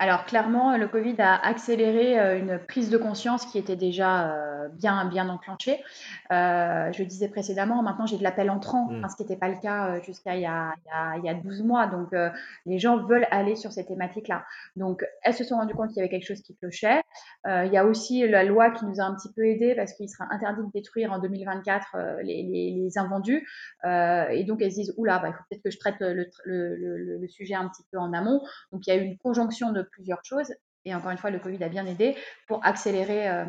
Alors 0.00 0.24
clairement, 0.24 0.78
le 0.78 0.88
Covid 0.88 1.16
a 1.18 1.34
accéléré 1.46 2.18
euh, 2.18 2.38
une 2.38 2.58
prise 2.58 2.88
de 2.88 2.96
conscience 2.96 3.44
qui 3.44 3.58
était 3.58 3.76
déjà 3.76 4.32
euh, 4.32 4.68
bien, 4.68 5.04
bien 5.04 5.28
enclenchée. 5.28 5.84
Euh, 6.32 6.90
je 6.90 7.02
disais 7.02 7.28
précédemment, 7.28 7.82
maintenant 7.82 8.06
j'ai 8.06 8.16
de 8.16 8.22
l'appel 8.22 8.48
entrant, 8.48 8.90
mmh. 8.90 9.06
ce 9.10 9.16
qui 9.16 9.24
n'était 9.24 9.36
pas 9.36 9.50
le 9.50 9.60
cas 9.60 10.00
jusqu'à 10.00 10.36
il, 10.36 10.50
il, 11.18 11.24
y 11.24 11.28
a 11.28 11.34
12 11.34 11.64
mois. 11.64 11.86
Donc 11.86 12.14
les 12.64 12.78
gens 12.78 12.96
veulent 13.04 13.26
aller 13.30 13.56
sur 13.56 13.72
ces 13.72 13.84
thématiques-là. 13.84 14.46
Donc 14.74 15.04
elles 15.22 15.34
se 15.34 15.44
sont 15.44 15.56
rendues 15.56 15.74
compte 15.74 15.88
qu'il 15.88 15.98
y 15.98 16.00
avait 16.00 16.08
quelque 16.08 16.26
chose 16.26 16.40
qui 16.40 16.56
clochait. 16.56 17.02
il 17.46 17.70
y 17.70 17.76
a 17.76 17.84
aussi 17.84 18.26
la 18.26 18.42
loi 18.42 18.70
qui 18.70 18.86
nous 18.86 19.00
a 19.00 19.04
un 19.04 19.14
petit 19.14 19.30
peu 19.34 19.44
aidé 19.44 19.74
parce 19.74 19.92
qu'il 19.92 20.08
sera 20.08 20.24
interdit 20.30 20.62
de 20.62 20.70
détruire 20.72 21.12
en 21.12 21.18
2024 21.18 22.22
les, 22.22 22.42
les, 22.42 22.96
invendus. 22.96 23.46
et 23.84 24.44
donc 24.44 24.62
elles 24.62 24.70
se 24.70 24.76
disent, 24.76 24.94
oula, 24.96 25.18
bah, 25.18 25.28
il 25.28 25.34
faut 25.34 25.44
peut-être 25.50 25.62
que 25.62 25.70
je 25.70 25.78
traite 25.78 26.00
le, 26.00 26.26
le, 26.46 27.18
le, 27.18 27.28
sujet 27.28 27.54
un 27.54 27.68
petit 27.68 27.82
peu 27.92 27.98
en 27.98 28.14
amont. 28.14 28.40
Donc 28.72 28.86
il 28.86 28.94
y 28.94 28.98
a 28.98 29.00
eu 29.00 29.04
une 29.04 29.18
conjonction 29.18 29.72
de 29.72 29.89
plusieurs 29.92 30.24
choses. 30.24 30.52
Et 30.84 30.94
encore 30.94 31.10
une 31.10 31.18
fois, 31.18 31.30
le 31.30 31.38
Covid 31.38 31.62
a 31.62 31.68
bien 31.68 31.86
aidé 31.86 32.16
pour 32.46 32.64
accélérer, 32.64 33.28
euh, 33.28 33.44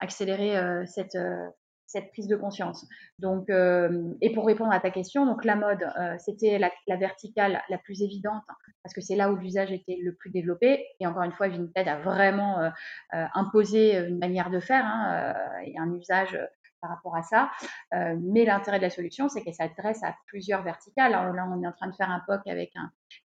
accélérer 0.00 0.56
euh, 0.56 0.84
cette, 0.86 1.16
euh, 1.16 1.46
cette 1.86 2.10
prise 2.10 2.28
de 2.28 2.36
conscience. 2.36 2.86
Donc, 3.20 3.48
et 3.48 4.32
pour 4.34 4.44
répondre 4.44 4.72
à 4.72 4.80
ta 4.80 4.90
question, 4.90 5.24
donc 5.24 5.44
la 5.44 5.54
mode, 5.54 5.88
c'était 6.18 6.58
la, 6.58 6.96
verticale 6.96 7.62
la 7.68 7.78
plus 7.78 8.02
évidente 8.02 8.42
parce 8.82 8.92
que 8.92 9.00
c'est 9.00 9.14
là 9.14 9.30
où 9.30 9.36
l'usage 9.36 9.70
était 9.70 9.96
le 10.02 10.12
plus 10.12 10.30
développé. 10.30 10.84
Et 10.98 11.06
encore 11.06 11.22
une 11.22 11.30
fois, 11.30 11.46
Vinted 11.46 11.86
a 11.86 12.00
vraiment 12.00 12.72
imposé 13.12 13.96
une 13.98 14.18
manière 14.18 14.50
de 14.50 14.58
faire 14.58 14.84
hein, 14.84 15.36
et 15.64 15.78
un 15.78 15.94
usage 15.94 16.36
par 16.80 16.90
rapport 16.90 17.14
à 17.14 17.22
ça. 17.22 17.52
mais 17.92 18.44
l'intérêt 18.44 18.78
de 18.78 18.82
la 18.82 18.90
solution, 18.90 19.28
c'est 19.28 19.42
qu'elle 19.42 19.54
s'adresse 19.54 20.02
à 20.02 20.16
plusieurs 20.26 20.64
verticales. 20.64 21.14
Alors 21.14 21.32
là, 21.32 21.46
on 21.48 21.62
est 21.62 21.68
en 21.68 21.72
train 21.72 21.86
de 21.88 21.94
faire 21.94 22.10
un 22.10 22.20
POC 22.26 22.48
avec 22.48 22.72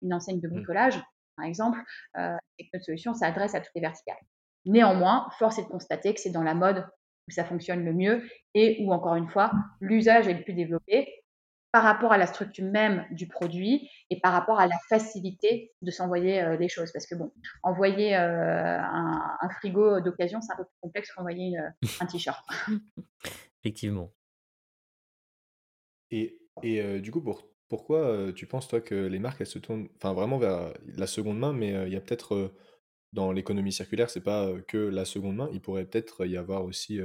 une 0.01 0.13
enseigne 0.13 0.41
de 0.41 0.49
mmh. 0.49 0.51
bricolage 0.51 1.01
par 1.39 1.47
exemple, 1.47 1.79
euh, 2.17 2.35
et 2.57 2.65
que 2.65 2.69
notre 2.73 2.85
solution 2.85 3.13
s'adresse 3.13 3.55
à 3.55 3.61
toutes 3.61 3.73
les 3.75 3.81
verticales. 3.81 4.19
Néanmoins, 4.65 5.29
force 5.39 5.57
est 5.57 5.63
de 5.63 5.67
constater 5.67 6.13
que 6.13 6.19
c'est 6.19 6.31
dans 6.31 6.43
la 6.43 6.53
mode 6.53 6.85
où 7.27 7.31
ça 7.31 7.45
fonctionne 7.45 7.85
le 7.85 7.93
mieux 7.93 8.27
et 8.53 8.83
où, 8.83 8.91
encore 8.91 9.15
une 9.15 9.29
fois, 9.29 9.51
l'usage 9.79 10.27
est 10.27 10.33
le 10.33 10.43
plus 10.43 10.53
développé 10.53 11.23
par 11.71 11.83
rapport 11.83 12.11
à 12.11 12.17
la 12.17 12.25
structure 12.25 12.65
même 12.65 13.05
du 13.11 13.27
produit 13.27 13.89
et 14.09 14.19
par 14.19 14.33
rapport 14.33 14.59
à 14.59 14.67
la 14.67 14.75
facilité 14.89 15.71
de 15.81 15.91
s'envoyer 15.91 16.41
euh, 16.41 16.57
les 16.57 16.67
choses. 16.67 16.91
Parce 16.91 17.05
que 17.05 17.15
bon, 17.15 17.31
envoyer 17.63 18.17
euh, 18.17 18.79
un, 18.81 19.49
frigo 19.59 20.01
d'occasion, 20.01 20.41
c'est 20.41 20.51
un 20.51 20.57
peu 20.57 20.65
plus 20.65 20.77
complexe 20.81 21.11
qu'envoyer 21.13 21.57
un 22.01 22.05
t-shirt. 22.05 22.43
Effectivement. 23.63 24.11
Et, 26.11 26.39
et 26.63 26.99
du 26.99 27.11
coup, 27.11 27.21
pour 27.21 27.49
pourquoi, 27.69 28.33
tu 28.35 28.47
penses 28.47 28.67
toi 28.67 28.81
que 28.81 28.95
les 28.95 29.19
marques, 29.19 29.45
se 29.45 29.59
tournent 29.59 29.87
enfin 29.97 30.13
vraiment 30.13 30.37
vers 30.37 30.73
la 30.97 31.07
seconde 31.07 31.39
main, 31.39 31.53
mais, 31.53 31.69
il 31.87 31.93
y 31.93 31.95
a 31.95 32.01
peut-être, 32.01 32.53
dans 33.13 33.31
l'économie 33.31 33.71
circulaire, 33.73 34.09
c'est 34.09 34.21
pas, 34.23 34.51
que 34.67 34.77
la 34.77 35.05
seconde 35.05 35.37
main. 35.37 35.49
Il 35.53 35.61
pourrait 35.61 35.85
peut-être 35.85 36.25
y 36.25 36.37
avoir 36.37 36.65
aussi, 36.65 36.99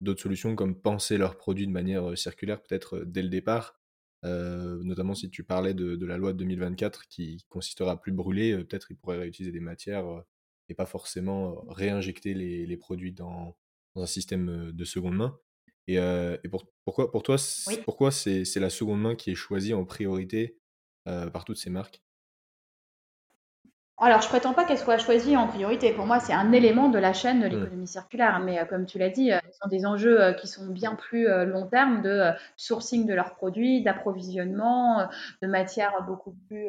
d'autres 0.00 0.22
solutions 0.22 0.56
comme 0.56 0.80
penser 0.80 1.18
leurs 1.18 1.36
produits 1.36 1.66
de 1.66 1.72
manière, 1.72 2.16
circulaire 2.18 2.62
peut-être, 2.62 3.00
dès 3.06 3.22
le 3.22 3.28
départ. 3.28 3.80
notamment 4.22 5.14
si 5.14 5.30
tu 5.30 5.44
parlais 5.44 5.74
de 5.74 6.06
la 6.06 6.18
loi 6.18 6.32
de 6.32 6.38
2024 6.38 7.08
qui 7.08 7.44
consistera 7.48 7.92
à 7.92 7.96
plus 7.96 8.12
brûler, 8.12 8.56
peut-être 8.64 8.90
ils 8.90 8.96
pourraient 8.96 9.18
réutiliser 9.18 9.52
des 9.52 9.60
matières, 9.60 10.04
et 10.68 10.74
pas 10.74 10.86
forcément, 10.86 11.64
réinjecter 11.68 12.34
les 12.34 12.76
produits 12.76 13.12
dans 13.12 13.56
un 13.96 14.06
système, 14.06 14.72
de 14.72 14.84
seconde 14.84 15.16
main. 15.16 15.38
Et, 15.88 15.96
et 15.96 16.48
pour, 16.48 16.64
pourquoi, 16.84 17.10
pour 17.10 17.22
toi, 17.22 17.36
pourquoi 17.84 18.10
c'est, 18.10 18.44
la 18.56 18.70
seconde 18.70 19.00
main 19.00 19.14
qui 19.14 19.30
est 19.30 19.34
choisie 19.34 19.74
en 19.74 19.84
priorité 19.84 20.58
par 21.04 21.44
toutes 21.44 21.58
ces 21.58 21.70
marques? 21.70 22.02
Alors, 23.98 24.20
je 24.20 24.26
prétends 24.26 24.52
pas 24.52 24.64
qu'elle 24.64 24.78
soit 24.78 24.98
choisie 24.98 25.36
en 25.36 25.46
priorité. 25.46 25.92
Pour 25.92 26.06
moi, 26.06 26.18
c'est 26.18 26.32
un 26.32 26.50
élément 26.50 26.88
de 26.88 26.98
la 26.98 27.12
chaîne 27.12 27.40
de 27.40 27.46
mmh. 27.46 27.50
l'économie 27.50 27.86
circulaire. 27.86 28.40
Mais 28.40 28.66
comme 28.66 28.84
tu 28.84 28.98
l'as 28.98 29.10
dit, 29.10 29.30
ce 29.30 29.58
sont 29.60 29.68
des 29.68 29.86
enjeux 29.86 30.34
qui 30.40 30.48
sont 30.48 30.66
bien 30.66 30.96
plus 30.96 31.28
long 31.46 31.68
terme 31.68 32.02
de 32.02 32.30
sourcing 32.56 33.06
de 33.06 33.14
leurs 33.14 33.34
produits, 33.34 33.82
d'approvisionnement, 33.84 35.08
de 35.40 35.46
matières 35.46 36.02
beaucoup 36.04 36.34
plus 36.48 36.66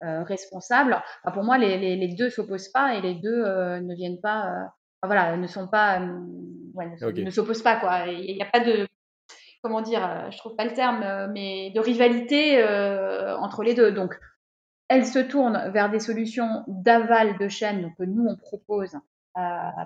responsables. 0.00 1.02
pour 1.34 1.42
moi, 1.42 1.58
les, 1.58 1.78
les, 1.78 1.96
les 1.96 2.14
deux 2.14 2.30
s'opposent 2.30 2.68
pas 2.68 2.94
et 2.94 3.00
les 3.00 3.14
deux 3.14 3.44
ne 3.44 3.94
viennent 3.94 4.20
pas 4.20 4.72
voilà, 5.02 5.36
ne 5.36 5.46
sont 5.46 5.68
pas, 5.68 6.00
ne, 6.00 7.30
s'opposent 7.30 7.62
pas 7.62 7.76
quoi. 7.76 8.06
Il 8.08 8.34
n'y 8.34 8.42
a 8.42 8.46
pas 8.46 8.60
de, 8.60 8.86
comment 9.62 9.80
dire, 9.82 10.04
euh, 10.04 10.30
je 10.30 10.38
trouve 10.38 10.56
pas 10.56 10.64
le 10.64 10.72
terme, 10.72 11.02
euh, 11.02 11.28
mais 11.32 11.70
de 11.74 11.80
rivalité 11.80 12.62
euh, 12.62 13.36
entre 13.36 13.62
les 13.62 13.74
deux. 13.74 13.92
Donc, 13.92 14.18
elles 14.88 15.06
se 15.06 15.18
tournent 15.18 15.70
vers 15.72 15.90
des 15.90 16.00
solutions 16.00 16.64
d'aval 16.66 17.36
de 17.38 17.48
chaîne 17.48 17.92
que 17.98 18.04
nous 18.04 18.26
on 18.26 18.36
propose 18.36 18.96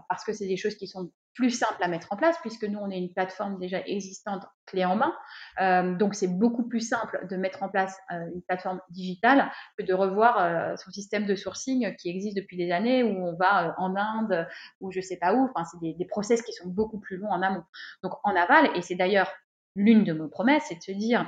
parce 0.08 0.24
que 0.24 0.32
c'est 0.32 0.46
des 0.46 0.56
choses 0.56 0.76
qui 0.76 0.86
sont 0.86 1.10
plus 1.34 1.50
simples 1.50 1.82
à 1.82 1.88
mettre 1.88 2.12
en 2.12 2.16
place 2.16 2.36
puisque 2.42 2.64
nous 2.64 2.78
on 2.78 2.90
est 2.90 2.98
une 2.98 3.12
plateforme 3.12 3.58
déjà 3.58 3.80
existante 3.86 4.44
clé 4.66 4.84
en 4.84 4.96
main. 4.96 5.14
Euh, 5.60 5.94
donc 5.96 6.14
c'est 6.14 6.28
beaucoup 6.28 6.68
plus 6.68 6.80
simple 6.80 7.26
de 7.30 7.36
mettre 7.36 7.62
en 7.62 7.68
place 7.68 7.96
euh, 8.10 8.26
une 8.34 8.42
plateforme 8.42 8.80
digitale 8.90 9.50
que 9.78 9.84
de 9.84 9.94
revoir 9.94 10.38
euh, 10.38 10.76
son 10.76 10.90
système 10.90 11.26
de 11.26 11.34
sourcing 11.34 11.96
qui 11.96 12.10
existe 12.10 12.36
depuis 12.36 12.56
des 12.56 12.70
années 12.70 13.02
où 13.02 13.26
on 13.26 13.34
va 13.36 13.74
en 13.78 13.96
Inde 13.96 14.46
ou 14.80 14.92
je 14.92 15.00
sais 15.00 15.16
pas 15.16 15.34
où. 15.34 15.48
Enfin 15.54 15.64
c'est 15.64 15.80
des, 15.80 15.94
des, 15.94 16.06
process 16.06 16.42
qui 16.42 16.52
sont 16.52 16.68
beaucoup 16.68 17.00
plus 17.00 17.16
longs 17.16 17.30
en 17.30 17.42
amont. 17.42 17.64
Donc 18.02 18.12
en 18.24 18.36
aval 18.36 18.70
et 18.76 18.82
c'est 18.82 18.96
d'ailleurs 18.96 19.32
l'une 19.74 20.04
de 20.04 20.12
nos 20.12 20.28
promesses, 20.28 20.64
c'est 20.68 20.76
de 20.76 20.82
se 20.82 20.92
dire, 20.92 21.26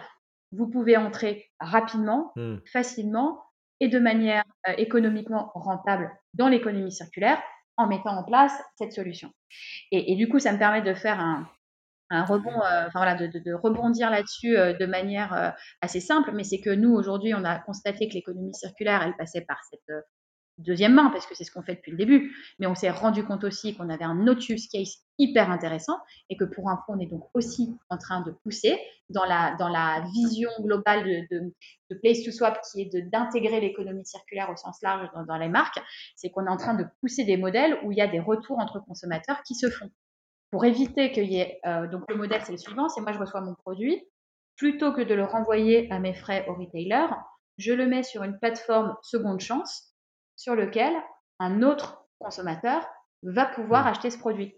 vous 0.53 0.68
pouvez 0.68 0.97
entrer 0.99 1.51
rapidement, 1.61 2.33
Mmh. 2.37 2.57
facilement 2.66 3.41
et 3.81 3.89
de 3.89 3.99
manière 3.99 4.45
euh, 4.68 4.72
économiquement 4.79 5.51
rentable 5.55 6.11
dans 6.35 6.49
l'économie 6.49 6.93
circulaire 6.93 7.41
en 7.77 7.87
mettant 7.87 8.16
en 8.16 8.25
place 8.25 8.53
cette 8.77 8.93
solution. 8.93 9.31
Et, 9.91 10.16
du 10.16 10.29
coup, 10.29 10.39
ça 10.39 10.53
me 10.53 10.59
permet 10.59 10.83
de 10.83 10.95
faire 10.95 11.20
un, 11.20 11.49
rebond, 12.11 12.62
euh, 12.62 12.87
enfin 12.87 13.01
voilà, 13.01 13.14
de 13.16 13.55
rebondir 13.55 14.11
là-dessus 14.11 14.57
euh, 14.57 14.72
de 14.72 14.87
manière 14.87 15.33
euh, 15.35 15.51
assez 15.81 16.01
simple, 16.01 16.31
mais 16.33 16.45
c'est 16.45 16.61
que 16.61 16.70
nous, 16.70 16.93
aujourd'hui, 16.95 17.35
on 17.35 17.45
a 17.45 17.59
constaté 17.59 18.09
que 18.09 18.14
l'économie 18.14 18.55
circulaire, 18.55 19.03
elle 19.03 19.16
passait 19.16 19.45
par 19.47 19.59
cette 19.68 20.05
deuxième 20.59 20.94
main, 20.94 21.11
parce 21.11 21.26
que 21.26 21.34
c'est 21.34 21.44
ce 21.44 21.50
qu'on 21.50 21.62
fait 21.62 21.74
depuis 21.74 21.90
le 21.90 21.96
début, 21.96 22.34
mais 22.59 22.66
on 22.66 22.74
s'est 22.74 22.90
rendu 22.90 23.24
compte 23.24 23.44
aussi 23.44 23.76
qu'on 23.76 23.88
avait 23.88 24.05
un 24.05 24.26
autre 24.26 24.42
use 24.48 24.68
case 24.68 24.98
hyper 25.18 25.50
intéressant 25.50 25.98
et 26.30 26.36
que 26.36 26.44
pour 26.44 26.70
info, 26.70 26.84
on 26.88 27.00
est 27.00 27.07
donc 27.07 27.28
aussi 27.34 27.76
en 27.90 27.98
train 27.98 28.22
de 28.22 28.30
pousser 28.30 28.78
dans 29.11 29.24
la, 29.24 29.55
dans 29.59 29.68
la 29.68 30.05
vision 30.12 30.50
globale 30.61 31.26
de, 31.30 31.52
Place 32.02 32.24
to 32.24 32.32
Swap 32.32 32.61
qui 32.61 32.82
est 32.82 33.02
d'intégrer 33.12 33.61
l'économie 33.61 34.05
circulaire 34.05 34.50
au 34.50 34.57
sens 34.57 34.82
large 34.82 35.09
dans, 35.14 35.24
dans 35.24 35.36
les 35.36 35.48
marques, 35.48 35.78
c'est 36.16 36.28
qu'on 36.28 36.44
est 36.46 36.50
en 36.50 36.57
train 36.57 36.74
de 36.74 36.84
pousser 37.00 37.22
des 37.22 37.36
modèles 37.36 37.78
où 37.84 37.92
il 37.92 37.98
y 37.98 38.00
a 38.00 38.09
des 38.09 38.18
retours 38.18 38.59
entre 38.59 38.80
consommateurs 38.80 39.40
qui 39.44 39.55
se 39.55 39.70
font 39.70 39.88
pour 40.50 40.64
éviter 40.64 41.11
qu'il 41.12 41.32
y 41.32 41.38
ait. 41.38 41.61
Euh, 41.66 41.88
donc, 41.88 42.02
le 42.09 42.16
modèle, 42.16 42.40
c'est 42.44 42.52
le 42.52 42.59
suivant 42.59 42.88
c'est 42.88 43.00
moi, 43.00 43.12
je 43.12 43.18
reçois 43.18 43.40
mon 43.40 43.55
produit. 43.55 44.02
Plutôt 44.57 44.92
que 44.92 45.00
de 45.00 45.14
le 45.14 45.24
renvoyer 45.24 45.90
à 45.92 45.98
mes 45.98 46.14
frais 46.14 46.46
au 46.48 46.55
retailer, 46.55 47.07
je 47.59 47.72
le 47.72 47.86
mets 47.86 48.05
sur 48.05 48.22
une 48.22 48.38
plateforme 48.38 48.96
seconde 49.02 49.40
chance 49.40 49.93
sur 50.37 50.55
lequel 50.55 50.93
un 51.39 51.62
autre 51.62 52.07
consommateur 52.18 52.87
va 53.22 53.47
pouvoir 53.47 53.87
acheter 53.87 54.11
ce 54.11 54.18
produit. 54.18 54.55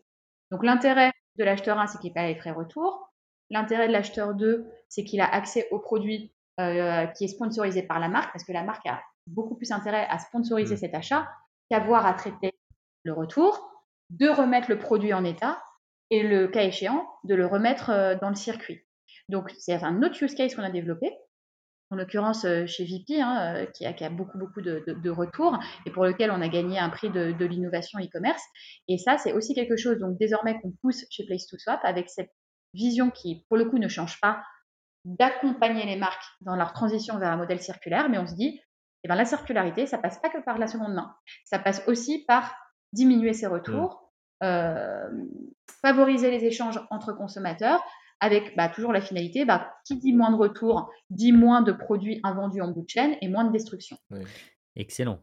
Donc, 0.51 0.64
l'intérêt 0.64 1.12
de 1.37 1.45
l'acheteur 1.45 1.79
1, 1.79 1.87
c'est 1.87 1.99
qu'il 1.99 2.12
paye 2.12 2.35
les 2.35 2.41
frais 2.41 2.53
retour. 2.53 3.12
L'intérêt 3.51 3.89
de 3.89 3.93
l'acheteur 3.93 4.35
2, 4.35 4.66
c'est 4.89 5.05
qu'il 5.05 5.20
a 5.20 5.33
accès 5.33 5.68
au 5.70 5.79
produit 5.79 6.33
euh, 6.61 7.07
qui 7.07 7.24
est 7.24 7.29
sponsorisé 7.29 7.83
par 7.83 8.01
la 8.01 8.09
marque, 8.09 8.33
parce 8.33 8.45
que 8.45 8.53
la 8.53 8.62
marque 8.62 8.87
a 8.87 9.03
beaucoup 9.27 9.57
plus 9.57 9.72
intérêt 9.72 10.07
à 10.09 10.18
sponsoriser 10.18 10.74
mmh. 10.74 10.79
cet 10.79 10.95
achat 10.95 11.29
qu'avoir 11.70 12.07
à 12.07 12.14
traiter 12.14 12.53
le 13.05 13.12
retour, 13.12 13.70
de 14.11 14.29
remettre 14.29 14.70
le 14.70 14.79
produit 14.79 15.12
en 15.12 15.24
état 15.24 15.62
et 16.11 16.22
le 16.22 16.49
cas 16.49 16.62
échéant, 16.62 17.07
de 17.24 17.35
le 17.35 17.47
remettre 17.47 17.91
euh, 17.91 18.14
dans 18.20 18.29
le 18.29 18.35
circuit. 18.37 18.85
Donc, 19.29 19.53
c'est 19.59 19.83
un 19.83 20.03
autre 20.03 20.22
use 20.22 20.35
case 20.35 20.55
qu'on 20.55 20.62
a 20.62 20.70
développé, 20.70 21.16
en 21.91 21.97
l'occurrence 21.97 22.45
euh, 22.45 22.66
chez 22.66 22.84
VP, 22.84 23.20
hein, 23.20 23.55
euh, 23.55 23.66
qui, 23.66 23.87
a, 23.87 23.93
qui, 23.93 24.05
a, 24.05 24.11
beaucoup, 24.11 24.39
beaucoup 24.39 24.61
de, 24.61 24.82
de, 24.87 24.93
de, 24.93 25.11
retours 25.11 25.59
et 25.84 25.91
pour 25.91 26.05
lequel 26.05 26.30
on 26.30 26.41
a 26.41 26.49
gagné 26.49 26.78
un 26.78 26.91
prix 26.91 27.11
de, 27.11 27.32
de 27.32 27.45
l'innovation 27.45 27.99
e-commerce. 28.01 28.43
Et 28.89 28.99
ça, 28.99 29.18
c'est 29.18 29.32
aussi 29.32 29.55
quelque 29.55 29.76
chose, 29.76 29.99
donc 29.99 30.18
désormais, 30.18 30.59
qu'on 30.61 30.72
pousse 30.82 31.05
chez 31.11 31.24
Place 31.26 31.47
to 31.47 31.57
Swap 31.59 31.80
avec 31.84 32.09
cette 32.09 32.32
vision 32.74 33.11
qui, 33.11 33.45
pour 33.49 33.57
le 33.57 33.66
coup, 33.66 33.78
ne 33.78 33.89
change 33.89 34.20
pas 34.20 34.43
d'accompagner 35.05 35.87
les 35.87 35.97
marques 35.97 36.24
dans 36.41 36.57
leur 36.57 36.72
transition 36.72 37.18
vers 37.18 37.30
un 37.30 37.37
modèle 37.37 37.62
circulaire, 37.62 38.09
mais 38.09 38.18
on 38.18 38.26
se 38.26 38.34
dit, 38.34 38.61
eh 39.05 39.09
ben, 39.09 39.14
la 39.14 39.24
circularité, 39.24 39.87
ça 39.87 39.99
passe 39.99 40.18
pas 40.18 40.28
que 40.28 40.43
par 40.43 40.59
la 40.59 40.66
seconde 40.66 40.95
main, 40.95 41.14
ça 41.45 41.61
passe 41.61 41.82
aussi 41.87 42.24
par 42.26 42.57
diminuer 42.93 43.32
ses 43.32 43.47
retours, 43.47 44.11
mmh. 44.41 44.47
euh, 44.47 45.09
favoriser 45.80 46.32
les 46.32 46.45
échanges 46.45 46.80
entre 46.91 47.12
consommateurs, 47.12 47.80
avec 48.21 48.57
bah, 48.57 48.69
toujours 48.69 48.93
la 48.93 49.01
finalité, 49.01 49.45
bah, 49.45 49.75
qui 49.85 49.97
dit 49.97 50.12
moins 50.12 50.31
de 50.31 50.37
retours, 50.37 50.91
dit 51.11 51.33
moins 51.33 51.62
de 51.62 51.73
produits 51.73 52.21
invendus 52.23 52.61
en 52.61 52.71
bout 52.71 52.83
de 52.83 52.89
chaîne 52.89 53.17
et 53.21 53.29
moins 53.29 53.45
de 53.45 53.53
destruction. 53.53 53.99
Oui. 54.11 54.21
Excellent. 54.77 55.23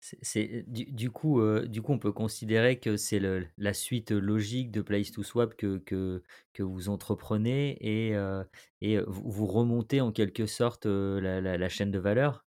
C'est, 0.00 0.64
du, 0.66 0.84
du, 0.84 1.10
coup, 1.10 1.40
euh, 1.40 1.66
du 1.66 1.80
coup, 1.80 1.92
on 1.92 1.98
peut 1.98 2.12
considérer 2.12 2.78
que 2.78 2.98
c'est 2.98 3.20
la 3.56 3.72
suite 3.72 4.10
logique 4.10 4.70
de 4.70 4.82
Place 4.82 5.12
to 5.12 5.22
Swap 5.22 5.54
que, 5.56 5.78
que, 5.78 6.22
que 6.52 6.62
vous 6.62 6.90
entreprenez 6.90 7.78
et, 7.80 8.14
euh, 8.14 8.44
et 8.82 8.98
vous 9.06 9.46
remontez 9.46 10.02
en 10.02 10.12
quelque 10.12 10.44
sorte 10.44 10.84
euh, 10.84 11.22
la, 11.22 11.40
la, 11.40 11.56
la, 11.56 11.68
chaîne 11.70 11.90
de 11.90 11.98
valeur? 11.98 12.44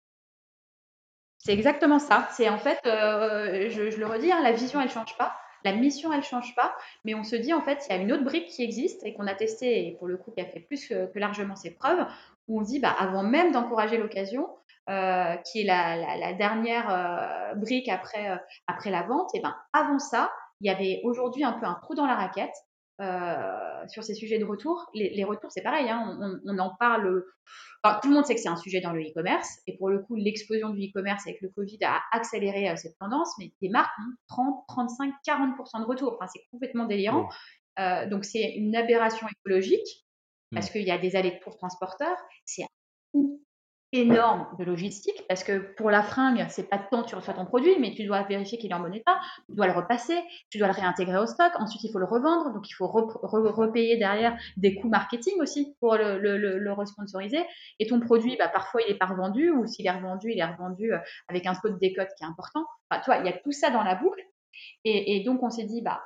C'est 1.37 1.53
exactement 1.53 1.99
ça. 1.99 2.27
C'est 2.33 2.49
en 2.49 2.57
fait, 2.57 2.79
je, 2.83 3.89
je, 3.89 3.99
le 3.99 4.05
redis, 4.05 4.33
hein, 4.33 4.41
la 4.43 4.51
vision, 4.51 4.81
elle 4.81 4.87
ne 4.87 4.91
change 4.91 5.15
pas. 5.17 5.33
La 5.65 5.73
mission, 5.73 6.13
elle 6.13 6.19
ne 6.19 6.23
change 6.23 6.55
pas, 6.55 6.73
mais 7.03 7.15
on 7.15 7.23
se 7.23 7.35
dit 7.35 7.51
en 7.51 7.61
fait, 7.61 7.85
il 7.89 7.95
y 7.95 7.99
a 7.99 8.01
une 8.01 8.13
autre 8.13 8.23
brique 8.23 8.47
qui 8.47 8.63
existe 8.63 9.03
et 9.03 9.13
qu'on 9.13 9.27
a 9.27 9.33
testé 9.33 9.87
et 9.87 9.91
pour 9.93 10.07
le 10.07 10.15
coup 10.15 10.31
qui 10.31 10.39
a 10.39 10.45
fait 10.45 10.59
plus 10.59 10.87
que, 10.87 11.07
que 11.11 11.19
largement 11.19 11.55
ses 11.55 11.71
preuves, 11.71 12.05
où 12.47 12.59
on 12.59 12.61
dit 12.61 12.79
bah, 12.79 12.95
avant 12.97 13.23
même 13.23 13.51
d'encourager 13.51 13.97
l'occasion, 13.97 14.47
euh, 14.87 15.35
qui 15.37 15.61
est 15.61 15.63
la, 15.63 16.33
dernière 16.33 16.85
euh, 16.91 17.55
brique 17.55 17.89
après, 17.89 18.29
euh, 18.29 18.37
après 18.67 18.91
la 18.91 19.01
vente, 19.01 19.33
et 19.33 19.39
ben 19.39 19.55
avant 19.73 19.97
ça, 19.97 20.31
il 20.61 20.67
y 20.67 20.69
avait 20.69 21.01
aujourd'hui 21.03 21.43
un 21.43 21.53
peu 21.53 21.65
un 21.65 21.73
trou 21.81 21.95
dans 21.95 22.05
la 22.05 22.13
raquette 22.13 22.53
euh, 23.01 23.87
sur 23.87 24.03
ces 24.03 24.13
sujets 24.13 24.39
de 24.39 24.45
retour. 24.45 24.89
Les, 24.93 25.09
les 25.09 25.23
retours, 25.23 25.51
c'est 25.51 25.61
pareil, 25.61 25.89
hein, 25.89 26.17
on, 26.21 26.39
on, 26.45 26.59
en 26.59 26.75
parle. 26.79 27.23
Enfin, 27.83 27.99
tout 28.01 28.07
le 28.07 28.15
monde 28.15 28.25
sait 28.25 28.35
que 28.35 28.41
c'est 28.41 28.49
un 28.49 28.55
sujet 28.55 28.79
dans 28.79 28.93
le 28.93 29.01
e-commerce, 29.01 29.49
et 29.67 29.77
pour 29.77 29.89
le 29.89 29.99
coup, 29.99 30.15
l'explosion 30.15 30.69
du 30.69 30.87
e-commerce 30.87 31.27
avec 31.27 31.41
le 31.41 31.49
Covid 31.49 31.79
a 31.83 32.01
accéléré 32.11 32.69
euh, 32.69 32.75
cette 32.77 32.97
tendance, 32.97 33.33
mais 33.37 33.51
les 33.61 33.69
marques 33.69 33.91
ont 33.99 34.13
30, 34.27 34.63
35, 34.67 35.13
40% 35.27 35.81
de 35.81 35.85
retour. 35.85 36.13
Enfin, 36.15 36.27
c'est 36.33 36.43
complètement 36.51 36.85
délirant. 36.85 37.27
Euh, 37.79 38.07
donc, 38.07 38.23
c'est 38.23 38.53
une 38.55 38.75
aberration 38.75 39.27
écologique, 39.27 40.05
parce 40.51 40.69
mmh. 40.69 40.71
qu'il 40.71 40.83
y 40.83 40.91
a 40.91 40.97
des 40.97 41.15
allers 41.15 41.39
pour 41.43 41.57
transporteurs. 41.57 42.17
C'est 42.45 42.63
énorme 43.99 44.47
de 44.57 44.63
logistique 44.63 45.23
parce 45.27 45.43
que 45.43 45.73
pour 45.75 45.89
la 45.89 46.03
fringue, 46.03 46.45
c'est 46.49 46.69
pas 46.69 46.77
tant 46.77 47.03
tu 47.03 47.15
reçois 47.15 47.33
ton 47.33 47.45
produit, 47.45 47.77
mais 47.79 47.93
tu 47.93 48.05
dois 48.05 48.23
vérifier 48.23 48.57
qu'il 48.57 48.71
est 48.71 48.73
en 48.73 48.79
bon 48.79 48.93
état, 48.93 49.19
tu 49.47 49.55
dois 49.55 49.67
le 49.67 49.73
repasser, 49.73 50.17
tu 50.49 50.57
dois 50.57 50.67
le 50.67 50.73
réintégrer 50.73 51.17
au 51.17 51.25
stock, 51.25 51.51
ensuite 51.59 51.83
il 51.83 51.91
faut 51.91 51.99
le 51.99 52.05
revendre, 52.05 52.53
donc 52.53 52.69
il 52.69 52.73
faut 52.73 52.87
re 52.87 53.19
re 53.23 53.53
repayer 53.55 53.97
derrière 53.97 54.37
des 54.57 54.75
coûts 54.75 54.89
marketing 54.89 55.33
aussi 55.41 55.75
pour 55.79 55.95
le, 55.95 56.17
le, 56.17 56.73
responsoriser. 56.73 57.45
Et 57.79 57.87
ton 57.87 57.99
produit, 57.99 58.35
bah, 58.37 58.49
parfois 58.49 58.81
il 58.87 58.91
est 58.91 58.97
pas 58.97 59.05
revendu 59.05 59.49
ou 59.49 59.65
s'il 59.65 59.87
est 59.87 59.91
revendu, 59.91 60.31
il 60.31 60.39
est 60.39 60.45
revendu 60.45 60.93
euh, 60.93 60.99
avec 61.27 61.45
un 61.45 61.55
taux 61.55 61.69
de 61.69 61.77
décote 61.77 62.09
qui 62.17 62.23
est 62.23 62.27
important. 62.27 62.65
Enfin, 62.89 63.01
toi, 63.01 63.17
il 63.17 63.25
y 63.25 63.29
a 63.29 63.33
tout 63.33 63.51
ça 63.51 63.69
dans 63.69 63.83
la 63.83 63.95
boucle. 63.95 64.21
Et, 64.83 65.23
donc 65.25 65.43
on 65.43 65.49
s'est 65.49 65.65
dit, 65.65 65.81
bah, 65.81 66.01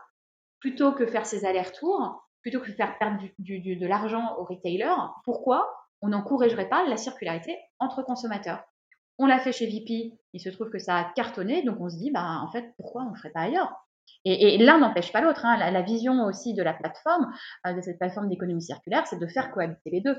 plutôt 0.60 0.92
que 0.92 1.06
faire 1.06 1.26
ces 1.26 1.46
allers-retours, 1.46 2.28
plutôt 2.42 2.60
que 2.60 2.72
faire 2.72 2.98
perdre 2.98 3.22
de 3.40 3.88
l'argent 3.88 4.36
au 4.38 4.44
retailer, 4.44 4.92
pourquoi 5.24 5.70
on 6.02 6.10
n'encouragerait 6.10 6.70
pas 6.70 6.88
la 6.88 6.98
circularité 6.98 7.58
entre 7.80 8.04
consommateurs. 8.04 8.64
On 9.18 9.26
l'a 9.26 9.40
fait 9.40 9.52
chez 9.52 9.68
VP, 9.68 10.18
il 10.34 10.40
se 10.40 10.50
trouve 10.50 10.70
que 10.70 10.80
ça 10.80 10.98
a 10.98 11.12
cartonné, 11.14 11.64
donc 11.64 11.78
on 11.82 11.90
se 11.90 11.98
dit, 11.98 12.12
bah, 12.12 12.42
en 12.42 12.52
fait, 12.52 12.74
pourquoi 12.78 13.04
on 13.04 13.12
ne 13.12 13.16
ferait 13.18 13.32
pas 13.32 13.42
ailleurs? 13.42 13.74
Et, 14.26 14.58
l'un 14.58 14.80
n'empêche 14.80 15.12
pas 15.12 15.22
l'autre. 15.22 15.46
Hein. 15.46 15.58
La, 15.58 15.82
vision 15.82 16.26
aussi 16.26 16.54
de 16.54 16.64
la 16.64 16.74
plateforme, 16.74 17.32
euh, 17.66 17.74
de 17.74 17.82
cette 17.82 18.00
plateforme 18.00 18.30
d'économie 18.30 18.62
circulaire, 18.62 19.06
c'est 19.08 19.20
de 19.20 19.28
faire 19.28 19.52
cohabiter 19.52 19.90
les 19.90 20.02
deux. 20.02 20.18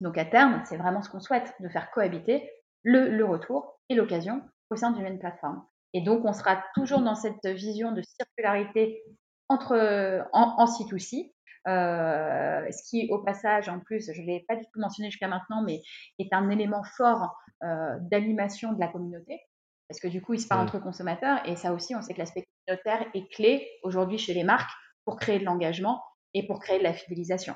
Donc 0.00 0.18
à 0.18 0.24
terme, 0.24 0.62
c'est 0.64 0.76
vraiment 0.76 1.02
ce 1.02 1.08
qu'on 1.08 1.20
souhaite, 1.20 1.52
de 1.60 1.68
faire 1.68 1.90
cohabiter 1.90 2.50
le, 2.82 3.08
le 3.08 3.24
retour 3.24 3.78
et 3.88 3.94
l'occasion 3.94 4.42
au 4.70 4.76
sein 4.76 4.90
d'une 4.90 5.02
même 5.02 5.18
plateforme. 5.18 5.64
Et 5.94 6.02
donc 6.02 6.24
on 6.24 6.32
sera 6.32 6.62
toujours 6.74 7.00
dans 7.00 7.14
cette 7.14 7.46
vision 7.46 7.92
de 7.92 8.02
circularité 8.02 9.02
entre, 9.48 10.26
en, 10.32 10.54
en 10.58 10.64
C2C, 10.64 11.32
euh, 11.68 12.70
ce 12.70 12.88
qui, 12.88 13.08
au 13.10 13.18
passage, 13.22 13.68
en 13.68 13.80
plus, 13.80 14.10
je 14.12 14.20
ne 14.20 14.26
l'ai 14.26 14.44
pas 14.48 14.56
du 14.56 14.64
tout 14.72 14.80
mentionné 14.80 15.10
jusqu'à 15.10 15.28
maintenant, 15.28 15.62
mais 15.62 15.82
est 16.18 16.32
un 16.32 16.50
élément 16.50 16.82
fort 16.96 17.36
euh, 17.62 17.96
d'animation 18.00 18.72
de 18.72 18.80
la 18.80 18.88
communauté. 18.88 19.40
Parce 19.88 20.00
que 20.00 20.08
du 20.08 20.22
coup, 20.22 20.34
il 20.34 20.40
se 20.40 20.48
parle 20.48 20.62
mmh. 20.62 20.68
entre 20.68 20.78
consommateurs 20.78 21.40
et 21.44 21.56
ça 21.56 21.72
aussi, 21.72 21.94
on 21.94 22.02
sait 22.02 22.14
que 22.14 22.18
l'aspect 22.18 22.46
communautaire 22.66 23.06
est 23.14 23.30
clé 23.32 23.68
aujourd'hui 23.82 24.18
chez 24.18 24.32
les 24.32 24.44
marques 24.44 24.70
pour 25.04 25.16
créer 25.18 25.38
de 25.38 25.44
l'engagement 25.44 26.02
et 26.34 26.46
pour 26.46 26.60
créer 26.60 26.78
de 26.78 26.84
la 26.84 26.94
fidélisation. 26.94 27.54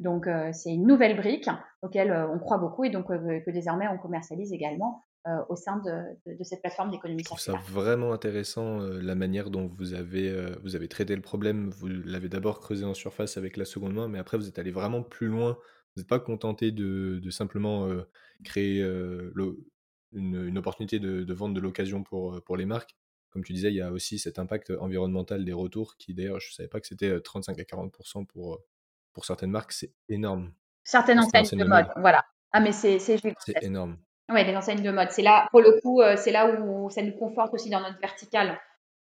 Donc, 0.00 0.26
euh, 0.26 0.50
c'est 0.52 0.70
une 0.70 0.86
nouvelle 0.86 1.16
brique 1.16 1.48
auquel 1.82 2.10
euh, 2.10 2.28
on 2.28 2.38
croit 2.38 2.58
beaucoup 2.58 2.84
et 2.84 2.90
donc 2.90 3.10
euh, 3.10 3.40
que 3.40 3.50
désormais 3.50 3.88
on 3.88 3.98
commercialise 3.98 4.52
également 4.52 5.04
euh, 5.28 5.44
au 5.48 5.56
sein 5.56 5.76
de, 5.76 5.90
de, 6.26 6.38
de, 6.38 6.44
cette 6.44 6.60
plateforme 6.60 6.90
d'économie 6.90 7.22
circulaire. 7.22 7.60
Je 7.60 7.60
trouve 7.60 7.74
ça 7.74 7.80
vraiment 7.80 8.12
intéressant 8.12 8.80
euh, 8.80 8.98
la 9.02 9.14
manière 9.14 9.50
dont 9.50 9.66
vous 9.66 9.92
avez, 9.92 10.30
euh, 10.30 10.54
vous 10.62 10.74
avez 10.74 10.88
traité 10.88 11.14
le 11.14 11.20
problème. 11.20 11.68
Vous 11.70 11.86
l'avez 11.86 12.28
d'abord 12.28 12.60
creusé 12.60 12.84
en 12.84 12.94
surface 12.94 13.36
avec 13.36 13.56
la 13.58 13.66
seconde 13.66 13.92
main, 13.92 14.08
mais 14.08 14.18
après 14.18 14.38
vous 14.38 14.48
êtes 14.48 14.58
allé 14.58 14.70
vraiment 14.70 15.02
plus 15.02 15.26
loin. 15.26 15.58
Vous 15.94 16.00
n'êtes 16.00 16.08
pas 16.08 16.18
contenté 16.18 16.72
de, 16.72 17.18
de 17.22 17.30
simplement 17.30 17.90
créer 18.44 18.80
une, 18.80 19.56
une, 20.12 20.56
opportunité 20.56 20.98
de, 20.98 21.32
vente 21.34 21.52
de 21.52 21.60
l'occasion 21.60 22.02
pour, 22.02 22.42
pour 22.44 22.56
les 22.56 22.66
marques. 22.66 22.96
Comme 23.30 23.44
tu 23.44 23.52
disais, 23.52 23.68
il 23.68 23.76
y 23.76 23.82
a 23.82 23.92
aussi 23.92 24.18
cet 24.18 24.38
impact 24.38 24.70
environnemental 24.80 25.44
des 25.44 25.52
retours 25.52 25.96
qui 25.96 26.14
d'ailleurs, 26.14 26.40
je 26.40 26.50
ne 26.50 26.54
savais 26.54 26.68
pas 26.68 26.80
que 26.80 26.86
c'était 26.86 27.20
35 27.20 27.58
à 27.58 27.62
40% 27.62 28.26
pour, 28.26 28.60
pour 29.12 29.24
certaines 29.24 29.50
marques. 29.50 29.72
C'est 29.72 29.92
énorme. 30.08 30.52
Certaines 30.84 31.18
enseignes 31.18 31.58
de 31.58 31.64
mode, 31.64 31.88
voilà. 31.96 32.24
Ah 32.52 32.60
mais 32.60 32.72
c'est 32.72 32.98
C'est 32.98 33.62
énorme. 33.62 33.98
Oui, 34.30 34.44
les 34.44 34.54
enseignes 34.56 34.82
de 34.82 34.90
mode. 34.90 35.10
C'est 35.10 35.22
là, 35.22 35.48
pour 35.50 35.60
le 35.60 35.80
coup, 35.80 36.02
euh, 36.02 36.16
c'est 36.16 36.32
là 36.32 36.50
où 36.50 36.90
ça 36.90 37.02
nous 37.02 37.16
conforte 37.16 37.54
aussi 37.54 37.70
dans 37.70 37.80
notre 37.80 37.98
verticale. 37.98 38.58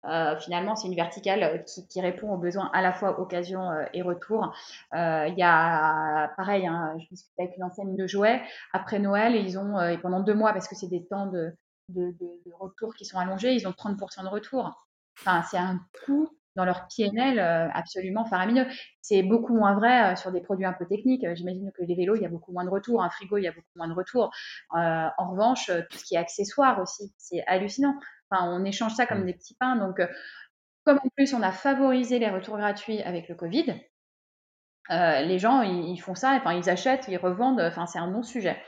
Euh, 0.04 0.36
finalement, 0.40 0.74
c'est 0.74 0.88
une 0.88 0.96
verticale 0.96 1.42
euh, 1.44 1.58
qui, 1.88 2.00
répond 2.00 2.32
aux 2.32 2.38
besoins 2.38 2.68
à 2.72 2.82
la 2.82 2.92
fois 2.92 3.20
occasion 3.20 3.70
et 3.92 4.02
retour. 4.02 4.52
Il 4.92 5.34
y 5.36 5.42
a, 5.42 6.28
pareil, 6.36 6.66
hein, 6.66 6.96
je 6.98 7.06
discute 7.08 7.32
avec 7.38 7.56
une 7.56 7.62
enseigne 7.62 7.94
de 7.94 8.06
jouets. 8.08 8.42
Après 8.72 8.98
Noël, 8.98 9.36
ils 9.36 9.58
ont, 9.58 9.80
et 9.80 9.98
pendant 9.98 10.20
deux 10.20 10.34
mois, 10.34 10.52
parce 10.52 10.66
que 10.66 10.74
c'est 10.74 10.88
des 10.88 11.06
temps 11.06 11.26
de, 11.26 11.52
de, 11.88 12.10
de, 12.10 12.42
de, 12.44 12.52
retour 12.58 12.94
qui 12.96 13.04
sont 13.04 13.18
allongés, 13.18 13.54
ils 13.54 13.68
ont 13.68 13.72
30% 13.72 14.24
de 14.24 14.28
retour. 14.28 14.72
Enfin, 15.20 15.42
c'est 15.42 15.58
un 15.58 15.80
coût 16.04 16.28
dans 16.56 16.64
leur 16.64 16.86
PNL 16.88 17.38
absolument 17.74 18.24
faramineux. 18.24 18.66
C'est 19.00 19.22
beaucoup 19.22 19.54
moins 19.54 19.74
vrai 19.74 20.16
sur 20.16 20.32
des 20.32 20.40
produits 20.40 20.66
un 20.66 20.72
peu 20.72 20.86
techniques. 20.86 21.26
J'imagine 21.34 21.70
que 21.76 21.82
les 21.84 21.94
vélos, 21.94 22.16
il 22.16 22.22
y 22.22 22.26
a 22.26 22.28
beaucoup 22.28 22.52
moins 22.52 22.64
de 22.64 22.70
retours. 22.70 23.02
Un 23.02 23.10
frigo, 23.10 23.38
il 23.38 23.44
y 23.44 23.48
a 23.48 23.52
beaucoup 23.52 23.66
moins 23.76 23.88
de 23.88 23.94
retours. 23.94 24.30
en 24.70 25.30
revanche, 25.30 25.70
tout 25.90 25.98
ce 25.98 26.04
qui 26.04 26.14
est 26.14 26.18
accessoires 26.18 26.80
aussi, 26.80 27.12
c'est 27.16 27.42
hallucinant. 27.46 27.94
Enfin, 28.30 28.50
on 28.50 28.64
échange 28.64 28.94
ça 28.94 29.06
comme 29.06 29.22
mmh. 29.22 29.26
des 29.26 29.34
petits 29.34 29.54
pains. 29.54 29.76
Donc, 29.76 30.00
comme 30.84 30.98
en 30.98 31.08
plus, 31.16 31.34
on 31.34 31.42
a 31.42 31.52
favorisé 31.52 32.18
les 32.18 32.30
retours 32.30 32.56
gratuits 32.56 33.02
avec 33.02 33.28
le 33.28 33.34
Covid, 33.34 33.74
les 34.90 35.38
gens, 35.38 35.62
ils, 35.62 35.98
font 35.98 36.14
ça, 36.14 36.32
enfin, 36.32 36.54
ils 36.54 36.68
achètent, 36.68 37.06
ils 37.08 37.16
revendent, 37.16 37.60
enfin, 37.60 37.86
c'est 37.86 37.98
un 37.98 38.10
non-sujet. 38.10 38.60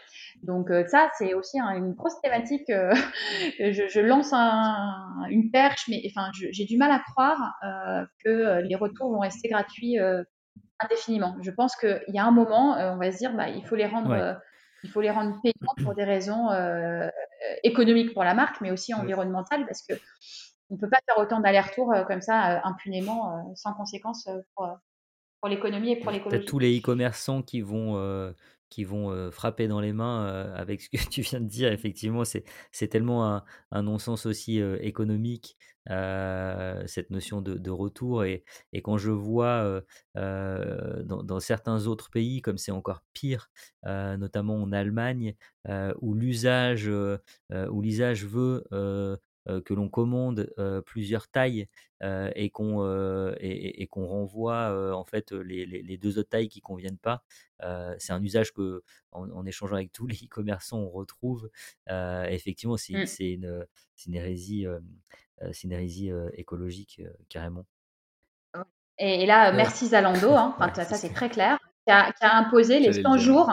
Donc 0.42 0.70
euh, 0.70 0.84
ça, 0.86 1.10
c'est 1.18 1.34
aussi 1.34 1.58
une 1.58 1.92
grosse 1.92 2.20
thématique. 2.20 2.68
Euh, 2.70 2.92
je, 3.58 4.00
lance 4.00 4.32
une 4.32 5.50
perche, 5.50 5.84
mais 5.88 6.02
enfin, 6.06 6.30
j'ai 6.32 6.64
du 6.64 6.76
mal 6.76 6.90
à 6.90 6.98
croire 6.98 7.54
euh, 7.64 8.04
que 8.24 8.60
les 8.62 8.74
retours 8.74 9.10
vont 9.10 9.20
rester 9.20 9.48
gratuits 9.48 9.96
indéfiniment. 10.78 11.36
Je 11.42 11.50
pense 11.50 11.76
qu'il 11.76 12.02
y 12.08 12.18
a 12.18 12.24
un 12.24 12.30
moment, 12.30 12.76
on 12.76 12.96
va 12.96 13.12
se 13.12 13.18
dire, 13.18 13.34
bah, 13.34 13.48
il 13.48 13.64
faut 13.64 13.76
les 13.76 13.86
rendre, 13.86 14.40
il 14.82 14.90
faut 14.90 15.00
les 15.00 15.10
rendre 15.10 15.40
payants 15.42 15.74
pour 15.82 15.94
des 15.94 16.04
raisons 16.04 16.48
économiques 17.62 18.12
pour 18.12 18.24
la 18.24 18.34
marque, 18.34 18.60
mais 18.60 18.70
aussi 18.70 18.92
environnementales, 18.92 19.64
parce 19.66 19.82
que 19.82 19.94
on 20.70 20.76
peut 20.76 20.88
pas 20.88 20.98
faire 21.06 21.22
autant 21.22 21.40
d'allers-retours 21.40 21.94
comme 22.06 22.22
ça 22.22 22.60
impunément, 22.64 23.52
sans 23.54 23.74
conséquence 23.74 24.28
pour, 24.54 24.68
pour 25.40 25.48
l'économie 25.48 25.92
et 25.92 25.96
pour 25.96 26.10
l'écologie. 26.10 26.44
tous 26.44 26.58
les 26.58 26.78
e-commerçants 26.78 27.42
qui 27.42 27.60
vont 27.60 28.34
qui 28.70 28.84
vont 28.84 29.30
frapper 29.30 29.68
dans 29.68 29.80
les 29.80 29.92
mains 29.92 30.26
avec 30.54 30.82
ce 30.82 30.88
que 30.90 30.96
tu 31.10 31.22
viens 31.22 31.40
de 31.40 31.46
dire. 31.46 31.72
Effectivement, 31.72 32.22
c'est 32.24 32.88
tellement 32.88 33.42
un, 33.70 33.82
non-sens 33.82 34.26
aussi 34.26 34.58
économique, 34.80 35.56
cette 35.86 37.10
notion 37.10 37.40
de, 37.40 37.70
retour. 37.70 38.24
Et, 38.24 38.44
et, 38.72 38.82
quand 38.82 38.98
je 38.98 39.10
vois 39.10 39.82
dans, 40.14 41.40
certains 41.40 41.86
autres 41.86 42.10
pays, 42.10 42.42
comme 42.42 42.58
c'est 42.58 42.72
encore 42.72 43.02
pire, 43.12 43.50
notamment 43.84 44.62
en 44.62 44.72
Allemagne, 44.72 45.34
où 46.00 46.14
l'usage 46.14 46.90
où 46.90 47.82
l'usage 47.82 48.24
veut 48.24 48.64
que 49.46 49.74
l'on 49.74 49.88
commande 49.88 50.52
plusieurs 50.86 51.28
tailles 51.28 51.68
et 52.02 52.50
qu'on 52.50 53.34
et, 53.40 53.86
qu'on 53.88 54.06
renvoie 54.06 54.94
en 54.96 55.04
fait 55.04 55.32
les, 55.32 55.96
deux 55.98 56.18
autres 56.18 56.30
tailles 56.30 56.48
qui 56.48 56.60
conviennent 56.60 56.98
pas. 56.98 57.24
c'est 57.98 58.12
un 58.12 58.22
usage 58.22 58.52
que 58.52 58.82
en, 59.12 59.46
échangeant 59.46 59.76
avec 59.76 59.92
tous 59.92 60.06
les 60.06 60.16
e-commerçants 60.16 60.78
on 60.78 60.90
retrouve. 60.90 61.50
effectivement, 61.88 62.76
c'est 62.76 62.94
mmh. 62.94 63.22
une, 63.22 63.66
une 64.06 64.14
hérésie, 64.14 64.66
une 65.62 65.72
hérésie 65.72 66.10
écologique 66.34 67.02
carrément. 67.28 67.66
Et, 68.98 69.26
là, 69.26 69.52
merci 69.52 69.88
Zalando, 69.88 70.32
hein, 70.34 70.56
ça, 70.74 70.84
c'est 70.84 71.12
très 71.12 71.28
clair, 71.28 71.58
qui 71.86 71.92
a, 71.92 72.12
qui 72.12 72.24
a 72.24 72.36
imposé 72.36 72.78
les 72.78 73.02
100 73.02 73.18
jours 73.18 73.50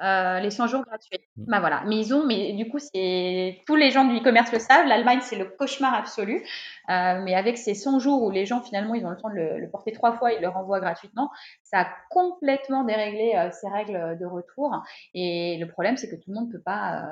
euh, 0.00 0.38
les 0.38 0.50
100 0.50 0.68
jours 0.68 0.84
gratuits. 0.84 1.18
Mmh. 1.36 1.44
Bah 1.48 1.60
voilà. 1.60 1.82
Mais 1.86 1.96
ils 1.96 2.14
ont, 2.14 2.24
mais 2.24 2.52
du 2.52 2.68
coup, 2.68 2.78
c'est 2.78 3.62
tous 3.66 3.74
les 3.74 3.90
gens 3.90 4.04
du 4.04 4.16
e-commerce 4.18 4.52
le 4.52 4.60
savent. 4.60 4.86
L'Allemagne, 4.86 5.18
c'est 5.22 5.36
le 5.36 5.46
cauchemar 5.46 5.94
absolu. 5.94 6.44
Euh, 6.88 7.20
mais 7.24 7.34
avec 7.34 7.58
ces 7.58 7.74
100 7.74 7.98
jours 7.98 8.22
où 8.22 8.30
les 8.30 8.46
gens 8.46 8.62
finalement 8.62 8.94
ils 8.94 9.04
ont 9.04 9.10
le 9.10 9.16
temps 9.16 9.28
de 9.28 9.34
le, 9.34 9.68
porter 9.70 9.92
trois 9.92 10.12
fois, 10.12 10.32
ils 10.32 10.40
le 10.40 10.48
renvoient 10.48 10.80
gratuitement, 10.80 11.30
ça 11.62 11.80
a 11.80 11.88
complètement 12.08 12.82
déréglé 12.84 13.34
euh, 13.36 13.50
ces 13.50 13.68
règles 13.68 14.16
de 14.18 14.24
retour. 14.24 14.82
Et 15.14 15.58
le 15.60 15.68
problème, 15.68 15.96
c'est 15.96 16.08
que 16.08 16.16
tout 16.16 16.30
le 16.30 16.34
monde 16.34 16.50
peut 16.50 16.62
pas, 16.62 17.04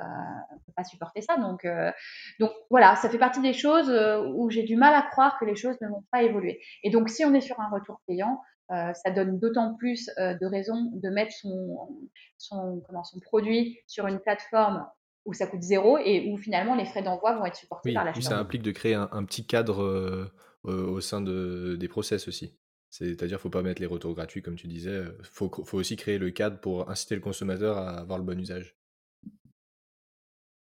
peut 0.65 0.73
pas 0.75 0.83
supporter 0.83 1.21
ça. 1.21 1.37
Donc, 1.37 1.67
donc 2.39 2.51
voilà, 2.69 2.95
ça 2.95 3.09
fait 3.09 3.17
partie 3.17 3.41
des 3.41 3.53
choses 3.53 3.91
où 4.35 4.49
j'ai 4.49 4.63
du 4.63 4.75
mal 4.75 4.93
à 4.93 5.01
croire 5.01 5.37
que 5.39 5.45
les 5.45 5.55
choses 5.55 5.79
ne 5.81 5.87
vont 5.87 6.03
pas 6.11 6.23
évoluer. 6.23 6.61
Et 6.83 6.89
donc, 6.89 7.09
si 7.09 7.25
on 7.25 7.33
est 7.33 7.41
sur 7.41 7.59
un 7.59 7.69
retour 7.69 8.01
payant, 8.07 8.41
euh, 8.71 8.93
ça 8.93 9.11
donne 9.11 9.39
d'autant 9.39 9.75
plus 9.75 10.09
euh, 10.17 10.33
de 10.33 10.45
raisons 10.45 10.91
de 10.93 11.09
mettre 11.09 11.31
son, 11.33 11.89
son, 12.37 12.81
comment, 12.85 13.03
son 13.03 13.19
produit 13.19 13.79
sur 13.87 14.07
une 14.07 14.19
plateforme 14.19 14.85
où 15.25 15.33
ça 15.33 15.47
coûte 15.47 15.61
zéro 15.61 15.97
et 15.97 16.29
où 16.31 16.37
finalement 16.37 16.75
les 16.75 16.85
frais 16.85 17.01
d'envoi 17.01 17.37
vont 17.37 17.45
être 17.45 17.55
supportés 17.55 17.93
par 17.93 18.03
l'acheteur. 18.03 18.23
Ça 18.23 18.39
implique 18.39 18.61
de 18.63 18.71
créer 18.71 18.93
un, 18.93 19.23
petit 19.25 19.45
cadre 19.45 19.81
euh, 19.83 20.31
au 20.63 20.99
sein 20.99 21.21
de, 21.21 21.77
des 21.79 21.87
process 21.87 22.27
aussi. 22.27 22.57
C'est-à-dire 22.89 23.25
qu'il 23.25 23.33
ne 23.33 23.37
faut 23.37 23.49
pas 23.49 23.61
mettre 23.61 23.81
les 23.81 23.87
retours 23.87 24.13
gratuits 24.13 24.41
comme 24.41 24.55
tu 24.55 24.67
disais, 24.67 25.01
il 25.19 25.25
faut, 25.25 25.51
faut 25.65 25.77
aussi 25.77 25.97
créer 25.97 26.17
le 26.17 26.31
cadre 26.31 26.59
pour 26.59 26.89
inciter 26.89 27.15
le 27.15 27.21
consommateur 27.21 27.77
à 27.77 27.99
avoir 27.99 28.17
le 28.17 28.23
bon 28.23 28.39
usage. 28.39 28.77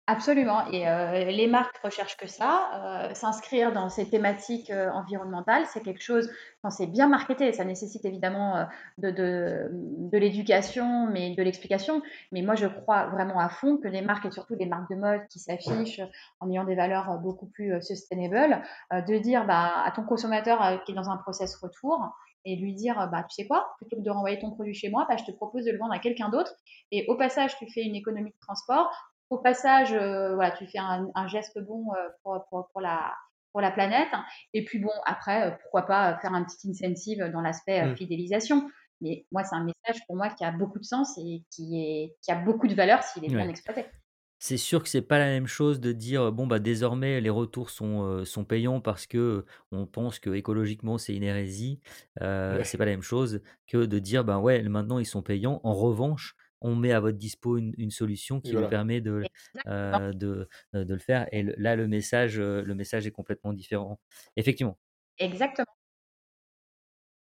Absolument 0.06 0.70
et 0.70 0.86
euh, 0.86 1.24
les 1.30 1.46
marques 1.46 1.78
recherchent 1.78 2.18
que 2.18 2.26
ça, 2.26 3.08
euh, 3.08 3.14
s'inscrire 3.14 3.72
dans 3.72 3.88
ces 3.88 4.10
thématiques, 4.10 4.68
euh, 4.70 4.90
environnementales, 4.90 5.64
c'est 5.64 5.80
quelque 5.80 6.02
chose 6.02 6.30
quand 6.60 6.68
c'est 6.68 6.86
bien 6.86 7.08
marketé, 7.08 7.52
ça 7.54 7.64
nécessite 7.64 8.04
évidemment, 8.04 8.66
de 8.98 9.10
de 9.10 10.18
l'éducation, 10.18 11.06
mais 11.06 11.34
de 11.34 11.42
l'explication. 11.42 12.02
Mais 12.32 12.42
moi, 12.42 12.54
je 12.54 12.66
crois 12.66 13.06
vraiment 13.06 13.38
à 13.38 13.48
fond 13.48 13.78
que 13.78 13.88
les 13.88 14.02
marques 14.02 14.26
et 14.26 14.30
surtout 14.30 14.54
les 14.56 14.66
marques 14.66 14.90
de 14.90 14.96
mode 14.96 15.26
qui 15.28 15.38
s'affichent 15.38 16.00
en 16.40 16.50
ayant 16.50 16.64
des 16.64 16.74
valeurs, 16.74 17.18
beaucoup 17.20 17.46
plus, 17.46 17.82
sustainable, 17.82 18.62
de 18.92 19.18
dire, 19.18 19.46
bah, 19.46 19.84
à 19.84 19.90
ton 19.90 20.04
consommateur, 20.04 20.82
qui 20.84 20.92
est 20.92 20.94
dans 20.94 21.10
un 21.10 21.18
process 21.18 21.54
retour 21.56 22.14
et 22.46 22.56
lui 22.56 22.74
dire, 22.74 23.08
bah, 23.12 23.24
tu 23.28 23.34
sais 23.34 23.46
quoi? 23.46 23.74
Plutôt 23.78 23.96
que 23.96 24.02
de 24.02 24.10
renvoyer 24.10 24.38
ton 24.38 24.50
produit 24.50 24.74
chez 24.74 24.88
moi, 24.88 25.06
bah, 25.06 25.16
je 25.18 25.24
te 25.24 25.32
propose 25.32 25.64
de 25.66 25.70
le 25.70 25.78
vendre 25.78 25.92
à 25.92 25.98
quelqu'un 25.98 26.30
d'autre 26.30 26.54
et 26.90 27.04
au 27.08 27.16
passage, 27.16 27.56
tu 27.58 27.70
fais 27.70 27.82
une 27.82 27.94
économie 27.94 28.30
de 28.30 28.40
transport, 28.40 28.90
au 29.30 29.38
passage, 29.38 29.92
euh, 29.92 30.34
voilà, 30.34 30.50
tu 30.52 30.66
fais 30.66 30.78
un, 30.78 31.26
geste 31.26 31.58
bon 31.58 31.86
euh, 31.92 32.08
pour, 32.22 32.68
pour, 32.72 32.80
la, 32.80 33.14
pour 33.52 33.60
la 33.60 33.70
planète. 33.70 34.08
Et 34.52 34.64
puis 34.64 34.78
bon, 34.78 34.90
après, 35.06 35.48
euh, 35.48 35.50
pourquoi 35.62 35.82
pas 35.82 36.18
faire 36.18 36.32
un 36.32 36.44
petit 36.44 36.68
incentive 36.68 37.30
dans 37.32 37.40
l'aspect 37.40 37.84
mmh. 37.84 37.96
fidélisation. 37.96 38.70
Mais 39.00 39.26
moi, 39.32 39.44
c'est 39.44 39.56
un 39.56 39.64
message 39.64 40.04
pour 40.06 40.16
moi 40.16 40.30
qui 40.30 40.44
a 40.44 40.52
beaucoup 40.52 40.78
de 40.78 40.84
sens 40.84 41.18
et 41.18 41.42
qui, 41.50 41.80
est, 41.80 42.16
qui 42.22 42.30
a 42.30 42.36
beaucoup 42.36 42.68
de 42.68 42.74
valeur 42.74 43.02
s'il 43.02 43.24
est 43.24 43.28
bien 43.28 43.48
exploité. 43.48 43.86
C'est 44.38 44.56
sûr 44.58 44.82
que 44.82 44.88
c'est 44.88 45.02
pas 45.02 45.18
la 45.18 45.26
même 45.26 45.46
chose 45.46 45.80
de 45.80 45.92
dire 45.92 46.30
bon 46.30 46.46
bah 46.46 46.58
désormais 46.58 47.20
les 47.22 47.30
retours 47.30 47.70
sont, 47.70 48.24
sont 48.26 48.44
payants 48.44 48.80
parce 48.80 49.06
que 49.06 49.46
on 49.72 49.86
pense 49.86 50.18
que 50.18 50.30
écologiquement 50.34 50.98
c'est 50.98 51.14
une 51.14 51.22
hérésie. 51.22 51.80
C'est 52.20 52.76
pas 52.76 52.84
la 52.84 52.90
même 52.90 53.02
chose 53.02 53.40
que 53.66 53.86
de 53.86 53.98
dire 53.98 54.22
ben 54.22 54.38
ouais 54.38 54.62
maintenant 54.62 54.98
ils 54.98 55.06
sont 55.06 55.22
payants. 55.22 55.60
En 55.64 55.72
revanche, 55.72 56.36
on 56.64 56.74
met 56.74 56.92
à 56.92 57.00
votre 57.00 57.18
dispo 57.18 57.58
une, 57.58 57.90
solution 57.90 58.40
qui 58.40 58.52
vous 58.52 58.66
permet 58.68 59.02
de, 59.02 59.22
euh, 59.66 60.12
de, 60.14 60.48
euh, 60.74 60.84
de, 60.84 60.94
le 60.94 60.98
faire. 60.98 61.28
Et 61.30 61.42
là, 61.42 61.76
le 61.76 61.86
message, 61.86 62.40
euh, 62.40 62.62
le 62.62 62.74
message 62.74 63.06
est 63.06 63.10
complètement 63.10 63.52
différent. 63.52 64.00
Effectivement. 64.36 64.78
Exactement. 65.18 65.66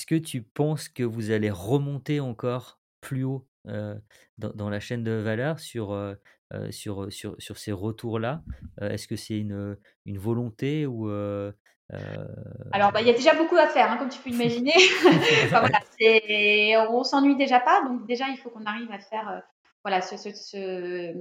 Est-ce 0.00 0.06
que 0.06 0.14
tu 0.14 0.42
penses 0.42 0.88
que 0.88 1.02
vous 1.02 1.30
allez 1.30 1.50
remonter 1.50 2.18
encore 2.18 2.80
plus 3.02 3.24
haut 3.24 3.46
dans, 4.38 4.70
la 4.70 4.80
chaîne 4.80 5.04
de 5.04 5.12
valeur 5.12 5.58
sur, 5.58 6.16
sur, 6.70 7.12
sur, 7.12 7.36
sur, 7.38 7.58
ces 7.58 7.72
retours-là? 7.72 8.42
Est-ce 8.80 9.06
que 9.06 9.16
c'est 9.16 9.38
une, 9.38 9.76
une 10.06 10.18
volonté 10.18 10.86
ou 10.86 11.10
euh, 11.92 11.98
Alors, 12.72 12.92
bah, 12.92 13.00
il 13.00 13.06
y 13.06 13.10
a 13.10 13.14
déjà 13.14 13.34
beaucoup 13.34 13.56
à 13.56 13.66
faire, 13.66 13.90
hein, 13.90 13.96
comme 13.96 14.08
tu 14.08 14.20
peux 14.20 14.30
imaginer. 14.30 14.72
on 16.90 17.04
s'ennuie 17.04 17.36
déjà 17.36 17.60
pas, 17.60 17.82
donc 17.84 18.06
déjà, 18.06 18.26
il 18.28 18.38
faut 18.38 18.50
qu'on 18.50 18.64
arrive 18.64 18.90
à 18.90 18.98
faire 18.98 19.28
euh, 19.28 19.38
voilà, 19.86 20.02
ce, 20.02 21.14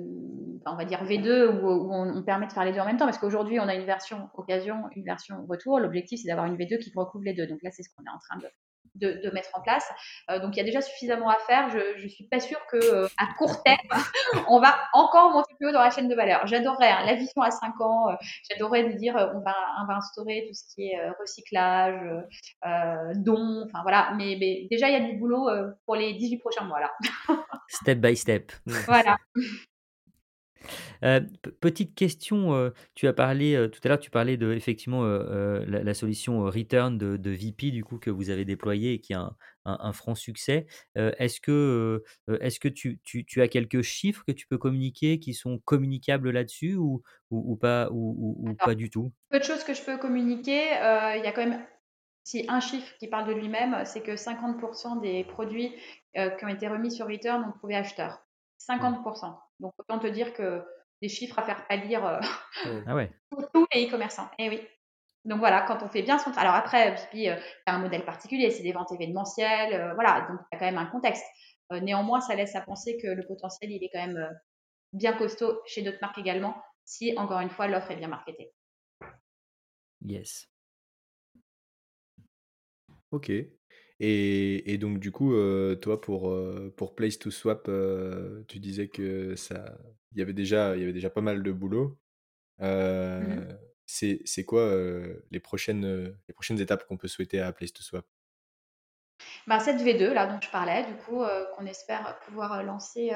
on 0.66 0.76
va 0.76 0.86
dire 0.86 1.04
V2 1.04 1.62
où, 1.62 1.94
on, 1.94 2.24
permet 2.24 2.48
de 2.48 2.52
faire 2.52 2.66
les 2.66 2.74
deux 2.74 2.80
en 2.80 2.86
même 2.86 2.98
temps 2.98 3.06
parce 3.06 3.20
qu'aujourd'hui 3.20 3.60
on 3.60 3.68
a 3.68 3.76
une 3.76 3.86
version 3.86 4.28
occasion, 4.34 4.86
une 4.96 5.04
version 5.04 5.46
retour. 5.48 5.80
L'objectif 5.80 6.20
c'est 6.20 6.30
d'avoir 6.30 6.48
une 6.48 6.58
V2 6.58 6.80
qui 6.80 6.92
recouvre 6.96 7.26
les 7.26 7.36
deux. 7.36 7.46
Donc 7.46 7.60
là 7.62 7.70
c'est 7.70 7.84
ce 7.84 7.90
qu'on 7.96 8.04
est 8.04 8.10
en 8.10 8.18
train 8.18 8.40
de, 8.40 8.48
de, 8.96 9.30
mettre 9.32 9.50
en 9.54 9.62
place. 9.62 9.88
Euh, 10.30 10.40
donc 10.40 10.56
il 10.56 10.58
y 10.58 10.62
a 10.62 10.64
déjà 10.64 10.82
suffisamment 10.82 11.30
à 11.30 11.38
faire. 11.48 11.70
Je 11.70 12.04
ne 12.04 12.08
suis 12.08 12.26
pas 12.26 12.40
sûre 12.40 12.60
que 12.72 12.78
euh, 12.78 13.08
à 13.18 13.28
court 13.38 13.64
terme, 13.64 13.78
on 14.50 14.60
va 14.60 14.76
encore 14.94 15.32
monter 15.32 15.54
plus 15.58 15.68
haut 15.68 15.72
dans 15.72 15.82
la 15.82 15.90
chaîne 15.90 16.08
de 16.08 16.16
valeur. 16.16 16.46
J'adorerais 16.48 16.90
hein, 16.90 17.06
la 17.06 17.16
vision 17.16 17.42
à 17.42 17.52
5 17.52 17.82
ans. 17.82 18.10
Euh, 18.10 18.16
j'adorerais 18.50 18.94
dire 18.96 19.16
on 19.16 19.40
va, 19.40 19.56
on 19.82 19.88
va 19.88 19.96
instaurer 19.98 20.46
tout 20.48 20.54
ce 20.54 20.74
qui 20.74 20.90
est 20.90 21.10
recyclage, 21.20 22.00
don, 23.16 23.64
enfin 23.66 23.82
voilà. 23.84 24.14
Mais, 24.18 24.38
mais, 24.40 24.68
déjà 24.70 24.90
il 24.90 24.94
y 24.94 24.96
a 24.96 25.12
du 25.12 25.18
boulot 25.18 25.50
pour 25.86 25.96
les 25.96 26.14
18 26.14 26.38
prochains 26.38 26.66
mois 26.66 26.80
là. 26.80 26.92
step 27.68 28.00
by 28.00 28.16
step. 28.16 28.52
Voilà. 28.86 29.18
Euh, 31.04 31.22
petite 31.62 31.96
question, 31.96 32.54
euh, 32.54 32.70
tu 32.96 33.08
as 33.08 33.14
parlé 33.14 33.56
euh, 33.56 33.68
tout 33.68 33.80
à 33.84 33.90
l'heure, 33.90 34.00
tu 34.00 34.10
parlais 34.10 34.38
de 34.38 34.54
effectivement 34.54 35.04
la, 35.06 35.94
solution 35.94 36.44
Return 36.46 36.98
de, 36.98 37.30
VP 37.30 37.72
du 37.72 37.84
coup 37.84 37.98
que 37.98 38.10
vous 38.10 38.30
avez 38.30 38.46
déployée 38.46 38.94
et 38.94 39.00
qui 39.00 39.14
a 39.14 39.32
un, 39.66 39.94
franc 39.94 40.16
succès. 40.16 40.68
est-ce 40.96 41.40
que, 41.42 42.04
est-ce 42.42 42.60
que 42.60 42.68
tu, 42.68 43.00
tu, 43.04 43.42
as 43.42 43.48
quelques 43.48 43.82
chiffres 43.82 44.24
que 44.28 44.32
tu 44.32 44.48
peux 44.48 44.58
communiquer 44.58 45.20
qui 45.20 45.34
sont 45.34 45.60
communicables 45.60 46.32
là-dessus 46.32 46.76
ou, 46.76 47.02
ou, 47.32 47.56
pas, 47.56 47.90
ou, 47.92 48.56
pas 48.64 48.76
du 48.76 48.90
tout? 48.90 49.12
Peu 49.30 49.40
de 49.40 49.44
choses 49.44 49.64
que 49.64 49.74
je 49.74 49.82
peux 49.82 49.98
communiquer. 49.98 50.62
Il 51.18 51.22
y 51.24 51.28
a 51.28 51.32
quand 51.32 51.46
même 51.46 51.66
si 52.24 52.46
un 52.50 52.60
chiffre 52.60 52.92
qui 53.00 53.08
parle 53.08 53.28
de 53.28 53.34
lui-même, 53.34 53.84
c'est 53.86 54.02
que 54.02 54.12
50% 54.12 55.02
des 55.02 55.24
produits 55.24 55.74
qui 56.14 56.46
ont 56.46 56.50
été 56.50 56.68
remis 56.68 56.92
sur 56.92 57.08
Return 57.08 57.44
ont 57.44 57.52
trouvé 57.54 57.76
acheteur. 57.76 58.26
50%. 58.60 59.36
Donc, 59.60 59.74
autant 59.78 60.00
te 60.00 60.08
dire 60.08 60.34
que 60.34 60.64
des 61.02 61.10
chiffres 61.10 61.38
à 61.40 61.44
faire 61.44 61.68
pâlir 61.68 62.06
euh, 62.06 62.20
ah 62.88 62.96
ouais. 62.96 63.12
tous 63.54 63.68
les 63.74 63.88
e-commerçants. 63.88 64.30
Eh 64.40 64.50
oui. 64.50 64.62
Donc 65.26 65.40
voilà, 65.40 65.64
quand 65.64 65.82
on 65.82 65.90
fait 65.90 66.04
bien 66.04 66.20
son 66.20 66.32
travail. 66.32 66.50
Alors 66.50 66.56
après, 66.56 66.96
Pipi, 66.96 67.30
euh, 67.30 67.36
un 67.66 67.80
modèle 67.80 68.06
particulier, 68.06 68.52
c'est 68.52 68.62
des 68.62 68.72
ventes 68.72 68.92
événementielles, 68.92 69.74
euh, 69.74 69.94
voilà, 69.96 70.28
donc 70.30 70.40
il 70.40 70.56
y 70.56 70.56
a 70.56 70.60
quand 70.60 70.66
même 70.66 70.78
un 70.78 70.86
contexte. 70.86 71.26
Euh, 71.72 71.80
néanmoins, 71.80 72.22
ça 72.22 72.36
laisse 72.36 72.56
à 72.56 72.62
penser 72.62 72.98
que 72.98 73.08
le 73.08 73.26
potentiel, 73.26 73.72
il 73.72 73.84
est 73.84 73.90
quand 73.92 74.06
même 74.06 74.30
bien 74.94 75.14
costaud 75.14 75.62
chez 75.66 75.82
d'autres 75.82 75.98
marques 76.00 76.20
également, 76.20 76.56
si 76.86 77.18
encore 77.18 77.40
une 77.40 77.50
fois 77.50 77.68
l'offre 77.68 77.90
est 77.90 77.96
bien 77.96 78.08
marketée. 78.08 78.54
Yes. 80.02 80.48
Ok. 83.12 83.32
Et, 84.00 84.78
donc 84.78 85.00
du 85.00 85.12
coup, 85.12 85.34
toi 85.82 86.02
pour, 86.02 86.36
pour 86.76 86.96
Place 86.96 87.18
to 87.20 87.32
Swap, 87.32 87.70
tu 88.48 88.60
disais 88.60 88.88
que 88.88 89.36
ça, 89.36 89.78
il 90.12 90.20
y 90.20 90.22
avait 90.22 90.34
déjà, 90.34 90.76
il 90.76 90.82
y 90.82 90.84
avait 90.84 90.94
déjà 90.94 91.10
pas 91.10 91.22
mal 91.22 91.44
de 91.44 91.52
boulot. 91.52 91.98
Mmh 92.60 93.56
c'est 93.88 94.46
quoi 94.46 94.68
les, 95.30 95.40
prochaines, 95.40 96.16
les 96.28 96.34
prochaines 96.34 96.60
étapes 96.60 96.88
qu'on 96.88 96.98
peut 96.98 97.08
souhaiter 97.08 97.40
à 97.40 97.54
Place 97.54 97.72
to 97.72 97.84
Swap? 97.84 98.06
Bah, 99.48 99.60
cette 99.60 99.78
V2 99.78 100.12
là 100.12 100.26
dont 100.26 100.40
je 100.42 100.50
parlais, 100.50 100.84
du 100.86 100.96
coup, 100.96 101.24
qu'on 101.56 101.66
espère 101.68 102.20
pouvoir 102.22 102.64
lancer 102.64 103.12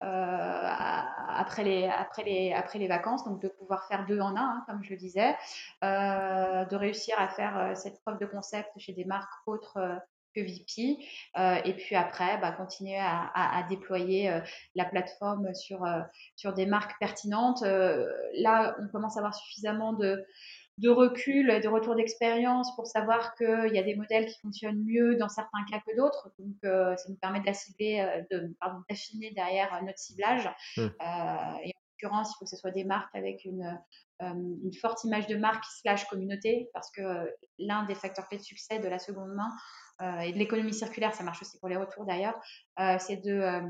après, 0.00 1.64
les, 1.64 1.86
après, 1.86 2.24
les, 2.24 2.52
après 2.52 2.78
les 2.78 2.88
vacances, 2.88 3.24
donc 3.24 3.42
de 3.42 3.48
pouvoir 3.48 3.86
faire 3.88 4.06
deux 4.06 4.20
en 4.20 4.36
un, 4.36 4.40
hein, 4.40 4.64
comme 4.66 4.82
je 4.82 4.90
le 4.90 4.96
disais, 4.96 5.36
de 5.82 6.76
réussir 6.76 7.14
à 7.18 7.28
faire 7.28 7.76
cette 7.76 8.00
preuve 8.00 8.18
de 8.18 8.26
concept 8.26 8.70
chez 8.78 8.94
des 8.94 9.04
marques 9.04 9.46
autres 9.46 10.00
que 10.36 10.40
VP, 10.40 10.98
et 11.64 11.74
puis 11.74 11.96
après, 11.96 12.38
bah, 12.38 12.52
continuer 12.52 12.98
à, 12.98 13.30
à, 13.34 13.62
déployer 13.68 14.30
la 14.74 14.84
plateforme 14.84 15.54
sur, 15.54 15.84
sur 16.36 16.52
des 16.52 16.66
marques 16.66 16.98
pertinentes. 17.00 17.62
là, 17.62 18.76
on 18.80 18.88
commence 18.88 19.16
à 19.16 19.20
avoir 19.20 19.34
suffisamment 19.34 19.92
de 19.94 20.24
de 20.78 20.90
recul, 20.90 21.60
de 21.60 21.68
retour 21.68 21.94
d'expérience 21.94 22.74
pour 22.76 22.86
savoir 22.86 23.34
qu'il 23.36 23.70
y 23.72 23.78
a 23.78 23.82
des 23.82 23.96
modèles 23.96 24.26
qui 24.26 24.38
fonctionnent 24.40 24.84
mieux 24.84 25.16
dans 25.16 25.28
certains 25.28 25.64
cas 25.70 25.80
que 25.86 25.96
d'autres. 25.96 26.30
Donc, 26.38 26.56
euh, 26.64 26.94
ça 26.96 27.08
nous 27.08 27.16
permet 27.16 27.40
de 27.40 27.46
la 27.46 27.54
cibler, 27.54 28.00
euh, 28.00 28.22
de, 28.30 28.54
d'affiner 28.88 29.30
derrière 29.30 29.82
notre 29.84 29.98
ciblage. 29.98 30.48
Mmh. 30.76 30.80
Euh, 30.82 30.86
et 31.64 31.70
en 31.70 31.80
l'occurrence, 31.92 32.30
il 32.30 32.34
faut 32.38 32.44
que 32.44 32.50
ce 32.50 32.56
soit 32.56 32.72
des 32.72 32.84
marques 32.84 33.14
avec 33.14 33.46
une, 33.46 33.80
une 34.20 34.74
forte 34.78 35.02
image 35.04 35.26
de 35.28 35.36
marque 35.36 35.64
slash 35.64 36.06
communauté, 36.08 36.68
parce 36.74 36.90
que 36.90 37.34
l'un 37.58 37.86
des 37.86 37.94
facteurs 37.94 38.28
clés 38.28 38.38
de 38.38 38.42
succès 38.42 38.78
de 38.78 38.88
la 38.88 38.98
seconde 38.98 39.32
main 39.34 39.50
et 40.00 40.32
de 40.32 40.38
l'économie 40.38 40.74
circulaire, 40.74 41.14
ça 41.14 41.24
marche 41.24 41.42
aussi 41.42 41.58
pour 41.58 41.68
les 41.68 41.76
retours 41.76 42.04
d'ailleurs, 42.04 42.38
c'est 42.98 43.16
de, 43.16 43.62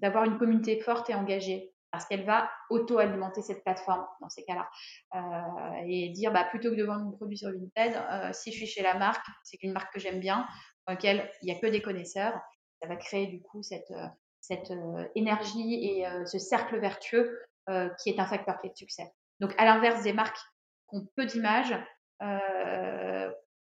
d'avoir 0.00 0.24
une 0.24 0.38
communauté 0.38 0.80
forte 0.80 1.08
et 1.10 1.14
engagée 1.14 1.72
parce 1.90 2.06
qu'elle 2.06 2.24
va 2.24 2.50
auto-alimenter 2.70 3.42
cette 3.42 3.62
plateforme 3.62 4.06
dans 4.20 4.28
ces 4.28 4.44
cas-là. 4.44 4.68
Euh, 5.14 5.84
et 5.86 6.10
dire, 6.10 6.32
bah, 6.32 6.44
plutôt 6.44 6.70
que 6.70 6.76
de 6.76 6.84
vendre 6.84 7.04
mon 7.04 7.12
produit 7.12 7.36
sur 7.36 7.50
Vinted, 7.50 7.94
euh, 7.96 8.32
si 8.32 8.52
je 8.52 8.58
suis 8.58 8.66
chez 8.66 8.82
la 8.82 8.94
marque, 8.94 9.26
c'est 9.42 9.62
une 9.62 9.72
marque 9.72 9.92
que 9.92 10.00
j'aime 10.00 10.20
bien, 10.20 10.46
dans 10.86 10.94
laquelle 10.94 11.28
il 11.42 11.46
n'y 11.46 11.52
a 11.52 11.60
que 11.60 11.66
des 11.66 11.82
connaisseurs, 11.82 12.40
ça 12.80 12.88
va 12.88 12.96
créer 12.96 13.26
du 13.26 13.42
coup 13.42 13.62
cette, 13.62 13.90
euh, 13.90 14.06
cette 14.40 14.72
énergie 15.14 15.74
et 15.74 16.06
ce 16.24 16.38
cercle 16.38 16.80
vertueux 16.80 17.38
qui 18.02 18.08
est 18.08 18.18
un 18.18 18.26
facteur 18.26 18.58
clé 18.58 18.70
de 18.70 18.76
succès. 18.76 19.12
Donc, 19.38 19.54
à 19.58 19.66
l'inverse 19.66 20.02
des 20.02 20.14
marques 20.14 20.38
qui 20.88 20.96
ont 20.96 21.06
peu 21.14 21.26
d'images 21.26 21.76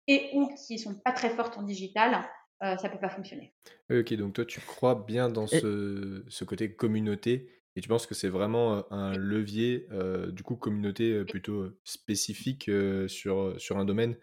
et 0.07 0.29
ou 0.33 0.49
qui 0.55 0.79
sont 0.79 0.95
pas 0.95 1.11
très 1.11 1.29
fortes 1.29 1.57
en 1.57 1.63
digital, 1.63 2.23
ça 2.61 2.77
ne 2.81 2.89
peut 2.89 2.99
pas 2.99 3.09
fonctionner. 3.09 3.53
Ok, 3.91 4.13
donc 4.13 4.33
toi, 4.33 4.45
tu 4.45 4.61
crois 4.61 5.03
bien 5.05 5.29
dans 5.29 5.47
ce, 5.47 6.23
ce 6.27 6.43
côté 6.45 6.75
communauté 6.75 7.49
et 7.75 7.81
tu 7.81 7.89
penses 7.89 8.05
que 8.05 8.15
c'est 8.15 8.29
vraiment 8.29 8.89
un 8.91 9.17
levier, 9.17 9.87
du 10.31 10.43
coup, 10.43 10.55
communauté 10.55 11.25
plutôt 11.25 11.69
spécifique 11.83 12.69
sur, 13.07 13.59
sur 13.59 13.77
un 13.77 13.85
domaine, 13.85 14.15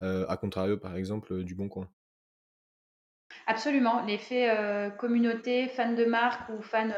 à 0.00 0.36
contrario, 0.40 0.78
par 0.78 0.96
exemple, 0.96 1.44
du 1.44 1.54
Bon 1.54 1.68
Coin? 1.68 1.90
Absolument. 3.46 4.02
L'effet 4.02 4.48
communauté, 4.98 5.68
fan 5.68 5.94
de 5.94 6.04
marque 6.04 6.48
ou 6.50 6.62
fan 6.62 6.94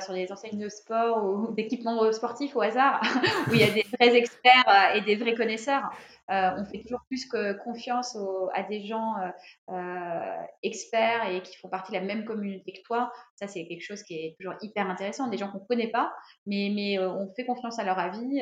sur 0.00 0.12
les 0.12 0.30
enseignes 0.30 0.58
de 0.58 0.68
sport 0.68 1.24
ou 1.24 1.52
d'équipements 1.56 2.10
sportifs 2.12 2.56
au 2.56 2.62
hasard, 2.62 3.02
où 3.50 3.54
il 3.54 3.60
y 3.60 3.64
a 3.64 3.70
des 3.70 3.84
vrais 3.98 4.16
experts 4.16 4.92
et 4.94 5.00
des 5.00 5.16
vrais 5.16 5.34
connaisseurs. 5.34 5.90
Euh, 6.30 6.50
on 6.56 6.64
fait 6.64 6.80
toujours 6.80 7.00
plus 7.08 7.26
que 7.26 7.52
confiance 7.64 8.16
à 8.54 8.62
des 8.62 8.86
gens 8.86 9.14
euh, 9.18 9.74
euh, 9.74 10.42
experts 10.62 11.28
et 11.28 11.42
qui 11.42 11.56
font 11.58 11.68
partie 11.68 11.92
de 11.92 11.98
la 11.98 12.04
même 12.04 12.24
communauté 12.24 12.72
que 12.72 12.82
toi. 12.82 13.12
Ça, 13.36 13.46
c'est 13.46 13.66
quelque 13.66 13.82
chose 13.82 14.02
qui 14.02 14.14
est 14.14 14.36
toujours 14.38 14.54
hyper 14.62 14.88
intéressant. 14.88 15.28
Des 15.28 15.36
gens 15.36 15.50
qu'on 15.50 15.60
ne 15.60 15.66
connaît 15.66 15.90
pas, 15.90 16.12
mais, 16.46 16.72
mais 16.74 16.98
on 16.98 17.30
fait 17.34 17.44
confiance 17.44 17.78
à 17.78 17.84
leur 17.84 17.98
avis 17.98 18.40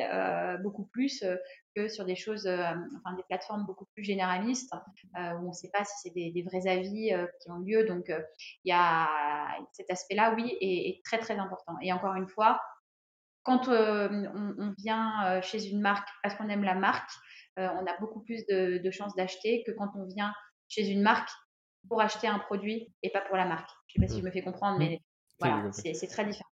beaucoup 0.61 0.85
plus 0.85 1.23
que 1.75 1.89
sur 1.89 2.05
des 2.05 2.15
choses, 2.15 2.47
enfin 2.47 3.15
des 3.17 3.23
plateformes 3.27 3.65
beaucoup 3.65 3.85
plus 3.93 4.03
généralistes 4.03 4.73
où 5.15 5.17
on 5.17 5.47
ne 5.47 5.53
sait 5.53 5.71
pas 5.71 5.83
si 5.83 5.93
c'est 6.03 6.13
des, 6.13 6.43
vrais 6.43 6.67
avis 6.67 7.11
qui 7.41 7.51
ont 7.51 7.59
lieu. 7.59 7.85
Donc, 7.85 8.05
il 8.07 8.69
y 8.69 8.71
a 8.71 9.09
cet 9.73 9.89
aspect-là, 9.91 10.33
oui, 10.35 10.55
est, 10.61 10.89
est, 10.89 11.01
très 11.03 11.17
très 11.17 11.37
important. 11.37 11.75
Et 11.81 11.91
encore 11.91 12.15
une 12.15 12.27
fois, 12.27 12.61
quand 13.43 13.67
on, 13.67 14.73
vient 14.77 15.41
chez 15.41 15.69
une 15.69 15.81
marque 15.81 16.07
parce 16.21 16.35
qu'on 16.35 16.47
aime 16.49 16.63
la 16.63 16.75
marque, 16.75 17.11
euh, 17.59 17.67
on 17.79 17.85
a 17.85 17.97
beaucoup 17.99 18.21
plus 18.21 18.45
de, 18.47 18.91
chances 18.91 19.15
d'acheter 19.15 19.63
que 19.65 19.71
quand 19.71 19.89
on 19.95 20.05
vient 20.05 20.33
chez 20.67 20.89
une 20.89 21.01
marque 21.01 21.29
pour 21.87 22.01
acheter 22.01 22.27
un 22.27 22.39
produit 22.39 22.93
et 23.03 23.09
pas 23.09 23.21
pour 23.21 23.35
la 23.35 23.45
marque. 23.45 23.69
Je 23.87 23.99
ne 23.99 24.07
sais 24.07 24.07
pas 24.07 24.13
si 24.13 24.21
je 24.21 24.25
me 24.25 24.31
fais 24.31 24.41
comprendre, 24.41 24.79
mais 24.79 25.01
voilà, 25.39 25.71
c'est 25.71 26.07
très 26.07 26.25
différent. 26.25 26.49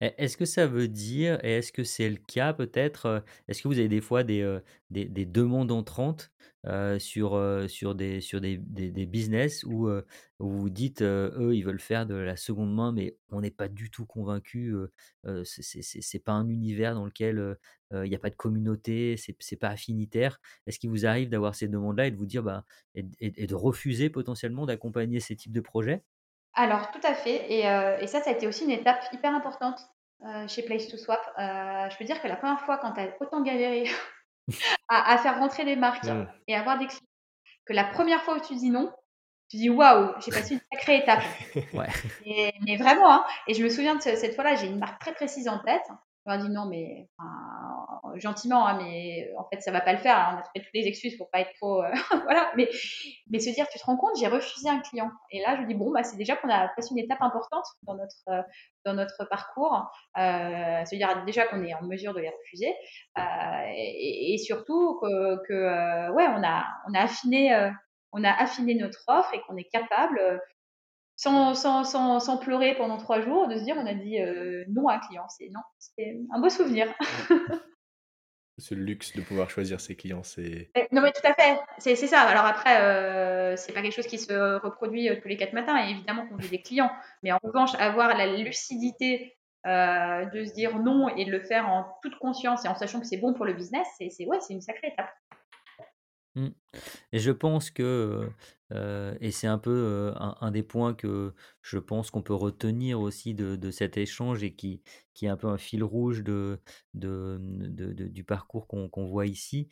Mm. 0.00 0.06
Est-ce 0.18 0.36
que 0.36 0.44
ça 0.44 0.66
veut 0.66 0.88
dire, 0.88 1.38
et 1.44 1.52
est-ce 1.58 1.72
que 1.72 1.84
c'est 1.84 2.08
le 2.10 2.16
cas 2.16 2.52
peut-être, 2.52 3.06
euh, 3.06 3.20
est-ce 3.48 3.62
que 3.62 3.68
vous 3.68 3.78
avez 3.78 3.88
des 3.88 4.00
fois 4.00 4.24
des, 4.24 4.40
euh, 4.42 4.60
des, 4.90 5.06
demandes 5.26 5.70
entrantes 5.70 6.32
euh, 6.66 6.98
sur, 6.98 7.40
sur, 7.68 7.94
des, 7.94 8.20
sur 8.20 8.40
des, 8.40 8.58
des, 8.58 9.06
business 9.06 9.64
où, 9.64 9.88
vous 10.38 10.60
vous 10.60 10.70
dites, 10.70 11.02
eux, 11.02 11.52
ils 11.54 11.62
veulent 11.62 11.80
faire 11.80 12.06
de 12.06 12.14
la 12.14 12.36
seconde 12.36 12.74
main, 12.74 12.92
mais 12.92 13.16
on 13.30 13.40
n'est 13.40 13.50
pas 13.50 13.68
du 13.68 13.90
tout 13.90 14.06
convaincu, 14.06 14.74
c'est 15.44 16.18
pas 16.24 16.32
un 16.32 16.48
univers 16.48 16.94
dans 16.94 17.04
lequel 17.04 17.56
il 17.92 18.08
n'y 18.08 18.14
a 18.14 18.18
pas 18.18 18.30
de 18.30 18.36
communauté, 18.36 19.16
c'est 19.16 19.56
pas 19.56 19.68
affinitaire. 19.68 20.40
Est-ce 20.66 20.78
qu'il 20.78 20.90
vous 20.90 21.06
arrive 21.06 21.28
d'avoir 21.28 21.54
ces 21.54 21.68
demandes-là 21.68 22.06
et 22.08 22.10
de 22.10 22.16
vous 22.16 22.26
dire, 22.26 22.42
bah, 22.42 22.64
et 22.94 23.46
de 23.46 23.54
refuser 23.54 24.10
potentiellement 24.10 24.66
d'accompagner 24.66 25.20
ces 25.20 25.36
types 25.36 25.52
de 25.52 25.60
projets? 25.60 26.02
Alors, 26.54 26.90
tout 26.90 27.00
à 27.02 27.14
fait. 27.14 27.50
Et, 27.50 27.68
euh, 27.68 27.98
et, 27.98 28.06
ça, 28.06 28.20
ça 28.20 28.30
a 28.30 28.32
été 28.32 28.46
aussi 28.46 28.64
une 28.64 28.70
étape 28.70 29.02
hyper 29.12 29.34
importante 29.34 29.80
euh, 30.24 30.46
chez 30.48 30.62
Place 30.62 30.88
to 30.88 30.96
Swap. 30.96 31.20
Euh, 31.38 31.88
je 31.90 31.96
peux 31.96 32.04
dire 32.04 32.20
que 32.20 32.28
la 32.28 32.36
première 32.36 32.60
fois, 32.60 32.78
quand 32.78 32.92
tu 32.92 33.00
as 33.00 33.08
autant 33.20 33.42
galéré 33.42 33.90
à, 34.88 35.16
faire 35.18 35.38
rentrer 35.38 35.64
des 35.64 35.76
marques 35.76 36.04
mmh. 36.04 36.26
et 36.48 36.54
avoir 36.54 36.78
des 36.78 36.86
clients, 36.86 37.00
que 37.64 37.72
la 37.72 37.84
première 37.84 38.22
fois 38.22 38.36
où 38.36 38.40
tu 38.40 38.54
dis 38.54 38.70
non, 38.70 38.92
tu 39.48 39.56
dis 39.56 39.70
waouh, 39.70 40.12
j'ai 40.20 40.30
passé 40.30 40.54
une 40.54 40.60
sacrée 40.72 40.98
étape. 40.98 41.22
ouais. 41.72 42.52
mais 42.66 42.76
vraiment, 42.76 43.12
hein. 43.12 43.24
et 43.46 43.54
je 43.54 43.62
me 43.62 43.68
souviens 43.68 43.94
de 43.94 44.00
cette 44.00 44.34
fois-là, 44.34 44.56
j'ai 44.56 44.66
une 44.66 44.78
marque 44.78 45.00
très 45.00 45.14
précise 45.14 45.48
en 45.48 45.58
tête. 45.58 45.86
Je 46.24 46.30
leur 46.30 46.38
dit 46.40 46.50
non, 46.50 46.66
mais 46.66 47.08
gentiment, 48.16 48.66
hein, 48.66 48.78
mais 48.78 49.30
en 49.38 49.44
fait, 49.48 49.60
ça 49.60 49.70
va 49.70 49.80
pas 49.80 49.92
le 49.92 49.98
faire. 49.98 50.32
on 50.32 50.38
a 50.38 50.42
trouvé 50.42 50.64
toutes 50.64 50.74
les 50.74 50.86
excuses 50.86 51.16
pour 51.16 51.30
pas 51.30 51.40
être 51.40 51.52
trop. 51.54 51.82
Euh, 51.82 51.90
voilà, 52.24 52.52
mais, 52.56 52.68
mais 53.30 53.38
se 53.38 53.50
dire, 53.50 53.66
tu 53.68 53.78
te 53.78 53.84
rends 53.84 53.96
compte, 53.96 54.16
j'ai 54.18 54.28
refusé 54.28 54.68
un 54.68 54.80
client. 54.80 55.10
Et 55.30 55.40
là, 55.40 55.56
je 55.60 55.66
dis, 55.66 55.74
bon, 55.74 55.90
bah, 55.90 56.02
c'est 56.02 56.16
déjà 56.16 56.36
qu'on 56.36 56.48
a 56.48 56.68
passé 56.68 56.90
une 56.92 56.98
étape 56.98 57.22
importante 57.22 57.64
dans 57.82 57.94
notre, 57.94 58.28
euh, 58.28 58.42
dans 58.84 58.94
notre 58.94 59.24
parcours. 59.28 59.90
Euh, 60.18 60.84
se 60.84 60.96
dire 60.96 61.24
déjà 61.24 61.46
qu'on 61.46 61.62
est 61.62 61.74
en 61.74 61.82
mesure 61.82 62.14
de 62.14 62.20
les 62.20 62.30
refuser. 62.30 62.74
Euh, 63.18 63.22
et, 63.74 64.38
surtout 64.38 64.98
que, 65.00 65.46
que 65.46 66.10
ouais, 66.12 66.26
on 66.28 66.42
a, 66.42 66.64
on 66.88 66.94
a 66.94 67.00
affiné. 67.00 67.70
on 68.12 68.24
a 68.24 68.30
affiné 68.30 68.74
notre 68.74 69.02
offre 69.08 69.32
et 69.34 69.40
qu'on 69.42 69.56
est 69.56 69.68
capable 69.70 70.40
sans, 71.16 71.54
sans, 71.54 71.84
sans, 71.84 72.20
sans, 72.20 72.36
pleurer 72.38 72.74
pendant 72.76 72.96
trois 72.96 73.20
jours, 73.20 73.48
de 73.48 73.56
se 73.56 73.64
dire 73.64 73.76
on 73.78 73.86
a 73.86 73.94
dit 73.94 74.20
euh, 74.20 74.64
non 74.68 74.88
à 74.88 74.94
un 74.94 74.98
client. 74.98 75.26
C'est 75.28 75.48
non, 75.50 75.60
c'était 75.78 76.18
un 76.32 76.40
beau 76.40 76.48
souvenir. 76.48 76.92
Ce 78.58 78.74
luxe 78.74 79.16
de 79.16 79.22
pouvoir 79.22 79.48
choisir 79.48 79.80
ses 79.80 79.96
clients, 79.96 80.22
c'est. 80.22 80.70
Non, 80.92 81.00
mais 81.00 81.12
tout 81.12 81.26
à 81.26 81.32
fait, 81.32 81.58
c'est 81.78 81.96
ça. 81.96 82.20
Alors 82.20 82.44
après, 82.44 82.82
euh, 82.82 83.56
c'est 83.56 83.72
pas 83.72 83.80
quelque 83.80 83.94
chose 83.94 84.06
qui 84.06 84.18
se 84.18 84.60
reproduit 84.60 85.08
euh, 85.08 85.16
tous 85.20 85.28
les 85.28 85.38
quatre 85.38 85.54
matins, 85.54 85.76
et 85.82 85.90
évidemment 85.90 86.26
qu'on 86.26 86.36
veut 86.36 86.48
des 86.48 86.60
clients. 86.60 86.90
Mais 87.22 87.32
en 87.32 87.38
revanche, 87.42 87.74
avoir 87.78 88.14
la 88.14 88.26
lucidité 88.26 89.36
euh, 89.66 90.26
de 90.26 90.44
se 90.44 90.52
dire 90.52 90.78
non 90.78 91.08
et 91.16 91.24
de 91.24 91.30
le 91.30 91.40
faire 91.40 91.68
en 91.68 91.86
toute 92.02 92.18
conscience 92.18 92.64
et 92.64 92.68
en 92.68 92.74
sachant 92.74 93.00
que 93.00 93.06
c'est 93.06 93.16
bon 93.16 93.32
pour 93.32 93.46
le 93.46 93.54
business, 93.54 93.86
c'est 93.96 94.26
ouais, 94.26 94.38
une 94.50 94.60
sacrée 94.60 94.88
étape. 94.88 95.10
Mmh. 96.34 96.48
Et 97.12 97.18
je 97.18 97.30
pense 97.30 97.70
que, 97.70 98.28
et 99.20 99.30
c'est 99.32 99.46
un 99.46 99.58
peu 99.58 100.12
un, 100.16 100.50
des 100.50 100.62
points 100.62 100.94
que 100.94 101.34
je 101.60 101.78
pense 101.78 102.10
qu'on 102.10 102.22
peut 102.22 102.34
retenir 102.34 103.00
aussi 103.00 103.34
de, 103.34 103.70
cet 103.70 103.98
échange 103.98 104.42
et 104.42 104.54
qui, 104.54 104.82
qui 105.12 105.26
est 105.26 105.28
un 105.28 105.36
peu 105.36 105.48
un 105.48 105.58
fil 105.58 105.84
rouge 105.84 106.24
du 106.24 106.58
parcours 108.26 108.66
qu'on 108.66 109.06
voit 109.06 109.26
ici, 109.26 109.68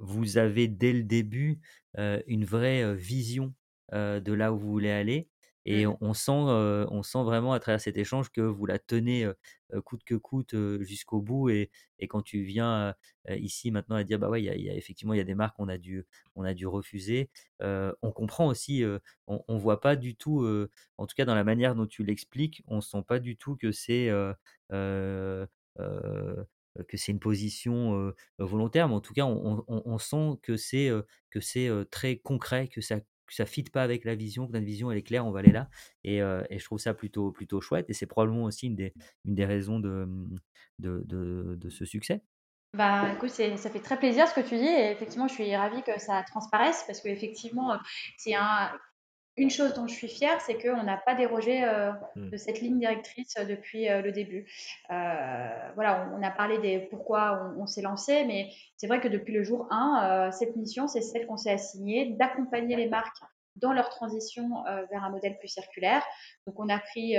vous 0.00 0.38
avez 0.38 0.66
dès 0.66 0.92
le 0.92 1.04
début 1.04 1.60
une 1.96 2.44
vraie 2.44 2.96
vision 2.96 3.54
de 3.92 4.32
là 4.32 4.52
où 4.52 4.58
vous 4.58 4.70
voulez 4.70 4.90
aller 4.90 5.28
Et 5.68 5.84
on, 5.84 6.14
sent, 6.14 6.30
on 6.30 7.02
sent 7.02 7.24
vraiment 7.24 7.52
à 7.52 7.58
travers 7.58 7.80
cet 7.80 7.96
échange 7.96 8.30
que 8.30 8.40
vous 8.40 8.66
la 8.66 8.78
tenez 8.78 9.28
coûte 9.84 10.04
que 10.04 10.14
coûte 10.14 10.54
jusqu'au 10.80 11.20
bout. 11.20 11.50
Et, 11.50 11.72
et, 11.98 12.06
quand 12.06 12.22
tu 12.22 12.44
viens 12.44 12.94
ici 13.28 13.72
maintenant 13.72 13.96
à 13.96 14.04
dire, 14.04 14.20
bah 14.20 14.28
ouais, 14.28 14.40
il 14.40 14.62
y, 14.62 14.70
a, 14.70 14.74
effectivement, 14.74 15.12
il 15.12 15.16
y 15.16 15.20
a 15.20 15.24
des 15.24 15.34
marques 15.34 15.56
qu'on 15.56 15.68
a 15.68 15.76
dû, 15.76 16.06
on 16.36 16.44
a 16.44 16.54
dû 16.54 16.68
refuser, 16.68 17.30
on 17.60 18.12
comprend 18.14 18.46
aussi, 18.46 18.84
on 19.26 19.42
ne 19.48 19.58
voit 19.58 19.80
pas 19.80 19.96
du 19.96 20.14
tout, 20.14 20.46
en 20.98 21.06
tout 21.06 21.14
cas 21.16 21.24
dans 21.24 21.34
la 21.34 21.44
manière 21.44 21.74
dont 21.74 21.86
tu 21.86 22.04
l'expliques, 22.04 22.62
on 22.68 22.76
ne 22.76 22.80
sent 22.80 23.02
pas 23.06 23.18
du 23.18 23.36
tout 23.36 23.56
que 23.56 23.72
c'est 23.72 24.08
que 24.70 25.48
c'est 26.96 27.12
une 27.12 27.20
position 27.20 28.12
volontaire, 28.38 28.88
mais 28.88 28.94
en 28.94 29.00
tout 29.00 29.14
cas, 29.14 29.24
on, 29.24 29.98
sent 29.98 30.38
que 30.42 30.56
c'est 30.56 30.90
que 31.30 31.40
c'est 31.40 31.70
très 31.90 32.18
concret, 32.18 32.68
que 32.68 32.80
ça 32.80 33.00
que 33.26 33.34
ça 33.34 33.46
fit 33.46 33.64
pas 33.64 33.82
avec 33.82 34.04
la 34.04 34.14
vision, 34.14 34.46
que 34.46 34.52
notre 34.52 34.66
vision 34.66 34.90
elle 34.90 34.98
est 34.98 35.02
claire, 35.02 35.26
on 35.26 35.30
va 35.30 35.40
aller 35.40 35.52
là. 35.52 35.68
Et, 36.04 36.18
et 36.18 36.58
je 36.58 36.64
trouve 36.64 36.78
ça 36.78 36.94
plutôt 36.94 37.32
plutôt 37.32 37.60
chouette. 37.60 37.90
Et 37.90 37.92
c'est 37.92 38.06
probablement 38.06 38.44
aussi 38.44 38.66
une 38.66 38.76
des, 38.76 38.94
une 39.24 39.34
des 39.34 39.44
raisons 39.44 39.80
de, 39.80 40.08
de, 40.78 41.02
de, 41.56 41.70
ce 41.70 41.84
succès. 41.84 42.22
Bah, 42.74 43.12
écoute, 43.14 43.30
ça 43.30 43.70
fait 43.70 43.80
très 43.80 43.98
plaisir 43.98 44.28
ce 44.28 44.34
que 44.34 44.46
tu 44.46 44.56
dis 44.56 44.66
et 44.66 44.90
effectivement, 44.90 45.28
je 45.28 45.34
suis 45.34 45.56
ravie 45.56 45.82
que 45.82 45.98
ça 45.98 46.22
transparaisse 46.24 46.84
parce 46.86 47.00
qu'effectivement, 47.00 47.78
c'est 48.18 48.34
un, 48.34 48.70
une 49.36 49.50
chose 49.50 49.74
dont 49.74 49.86
je 49.86 49.94
suis 49.94 50.08
fière, 50.08 50.40
c'est 50.40 50.60
qu'on 50.60 50.82
n'a 50.82 50.96
pas 50.96 51.14
dérogé 51.14 51.62
euh, 51.64 51.92
mmh. 52.14 52.30
de 52.30 52.36
cette 52.36 52.60
ligne 52.60 52.78
directrice 52.78 53.34
euh, 53.38 53.44
depuis 53.44 53.88
euh, 53.88 54.00
le 54.00 54.10
début. 54.12 54.46
voilà, 54.88 56.10
on, 56.14 56.22
a 56.22 56.30
parlé 56.30 56.58
des 56.58 56.78
pourquoi 56.78 57.52
on, 57.58 57.66
s'est 57.66 57.82
lancé, 57.82 58.24
mais 58.24 58.50
c'est 58.76 58.86
vrai 58.86 59.00
que 59.00 59.08
depuis 59.08 59.34
le 59.34 59.42
jour 59.42 59.66
1, 59.70 60.30
cette 60.32 60.56
mission, 60.56 60.88
c'est 60.88 61.02
celle 61.02 61.26
qu'on 61.26 61.36
s'est 61.36 61.52
assignée, 61.52 62.16
d'accompagner 62.18 62.76
les 62.76 62.88
marques 62.88 63.20
dans 63.56 63.72
leur 63.72 63.88
transition 63.88 64.64
vers 64.90 65.04
un 65.04 65.10
modèle 65.10 65.38
plus 65.38 65.48
circulaire. 65.48 66.02
Donc, 66.46 66.58
on 66.58 66.68
a 66.68 66.78
pris 66.78 67.16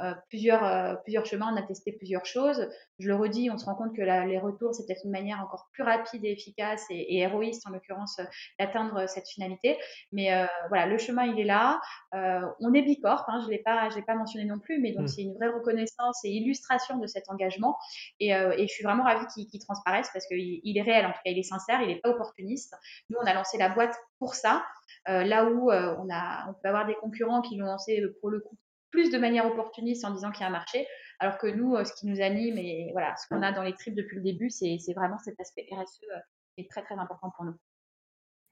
euh, 0.00 0.14
plusieurs, 0.28 0.64
euh, 0.64 0.94
plusieurs 1.02 1.26
chemins, 1.26 1.52
on 1.52 1.56
a 1.56 1.62
testé 1.62 1.92
plusieurs 1.92 2.24
choses. 2.24 2.68
Je 2.98 3.08
le 3.08 3.14
redis, 3.14 3.50
on 3.50 3.58
se 3.58 3.66
rend 3.66 3.74
compte 3.74 3.94
que 3.94 4.02
les 4.02 4.38
retours, 4.38 4.74
c'est 4.74 4.86
peut-être 4.86 5.04
une 5.04 5.10
manière 5.10 5.40
encore 5.40 5.68
plus 5.72 5.82
rapide 5.82 6.24
et 6.24 6.32
efficace 6.32 6.84
et, 6.90 7.18
héroïste, 7.18 7.66
en 7.66 7.70
l'occurrence, 7.70 8.18
euh, 8.18 8.24
d'atteindre 8.58 9.06
cette 9.08 9.28
finalité. 9.28 9.78
Mais 10.12 10.30
voilà, 10.68 10.86
le 10.86 10.98
chemin, 10.98 11.24
il 11.24 11.38
est 11.38 11.44
là. 11.44 11.80
on 12.12 12.74
est 12.74 12.82
bicorp, 12.82 13.24
hein, 13.28 13.40
je 13.42 13.46
ne 13.46 13.50
l'ai 13.50 13.58
pas, 13.58 13.88
pas 14.06 14.14
mentionné 14.14 14.44
non 14.44 14.58
plus, 14.58 14.80
mais 14.80 14.92
donc 14.92 15.04
mmh. 15.04 15.08
c'est 15.08 15.22
une 15.22 15.34
vraie 15.34 15.48
reconnaissance 15.48 16.20
et 16.24 16.30
illustration 16.30 16.98
de 16.98 17.06
cet 17.06 17.28
engagement. 17.28 17.76
Et, 18.18 18.30
et 18.30 18.66
je 18.66 18.72
suis 18.72 18.84
vraiment 18.84 19.04
ravie 19.04 19.26
qu'il 19.26 19.60
transparaisse 19.60 20.10
parce 20.12 20.26
qu'il 20.26 20.60
il 20.62 20.78
est 20.78 20.82
réel, 20.82 21.06
en 21.06 21.12
tout 21.12 21.20
cas, 21.24 21.30
il 21.30 21.38
est 21.38 21.42
sincère, 21.42 21.80
il 21.82 21.88
n'est 21.88 22.00
pas 22.00 22.10
opportuniste. 22.10 22.74
Nous, 23.08 23.18
on 23.20 23.26
a 23.26 23.34
lancé 23.34 23.58
la 23.58 23.68
boîte 23.68 23.96
pour 24.18 24.34
ça. 24.34 24.64
là 25.06 25.44
où 25.44 25.70
on, 25.70 26.08
a, 26.10 26.48
on 26.48 26.54
peut 26.54 26.68
avoir 26.68 26.86
des 26.86 26.94
concurrents 26.94 27.42
qui 27.42 27.56
l'ont 27.56 27.66
lancé 27.66 28.02
pour 28.20 28.30
le 28.30 28.40
coup 28.40 28.56
plus 28.90 29.10
de 29.10 29.18
manière 29.18 29.46
opportuniste 29.46 30.04
en 30.04 30.12
disant 30.12 30.30
qu'il 30.30 30.42
y 30.42 30.44
a 30.44 30.48
un 30.48 30.50
marché, 30.50 30.86
alors 31.18 31.38
que 31.38 31.46
nous, 31.46 31.74
euh, 31.74 31.84
ce 31.84 31.92
qui 31.94 32.06
nous 32.06 32.20
anime 32.20 32.58
et 32.58 32.90
voilà, 32.92 33.14
ce 33.16 33.26
qu'on 33.28 33.42
a 33.42 33.52
dans 33.52 33.62
les 33.62 33.74
tripes 33.74 33.94
depuis 33.94 34.16
le 34.16 34.22
début, 34.22 34.50
c'est 34.50 34.78
vraiment 34.94 35.18
cet 35.18 35.38
aspect 35.40 35.66
RSE 35.70 36.00
euh, 36.04 36.18
qui 36.54 36.62
est 36.62 36.70
très 36.70 36.82
très 36.82 36.96
important 36.96 37.30
pour 37.36 37.44
nous. 37.44 37.54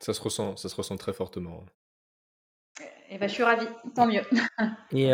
Ça 0.01 0.15
se 0.15 0.21
ressent, 0.21 0.57
ça 0.57 0.69
se 0.69 0.77
ressent 0.77 0.97
très 0.97 1.13
fortement. 1.13 1.65
Et 2.81 3.15
eh 3.15 3.19
ben, 3.19 3.29
je 3.29 3.35
suis 3.35 3.43
ravie, 3.43 3.67
tant 3.95 4.07
mieux. 4.07 4.23
et 4.93 5.13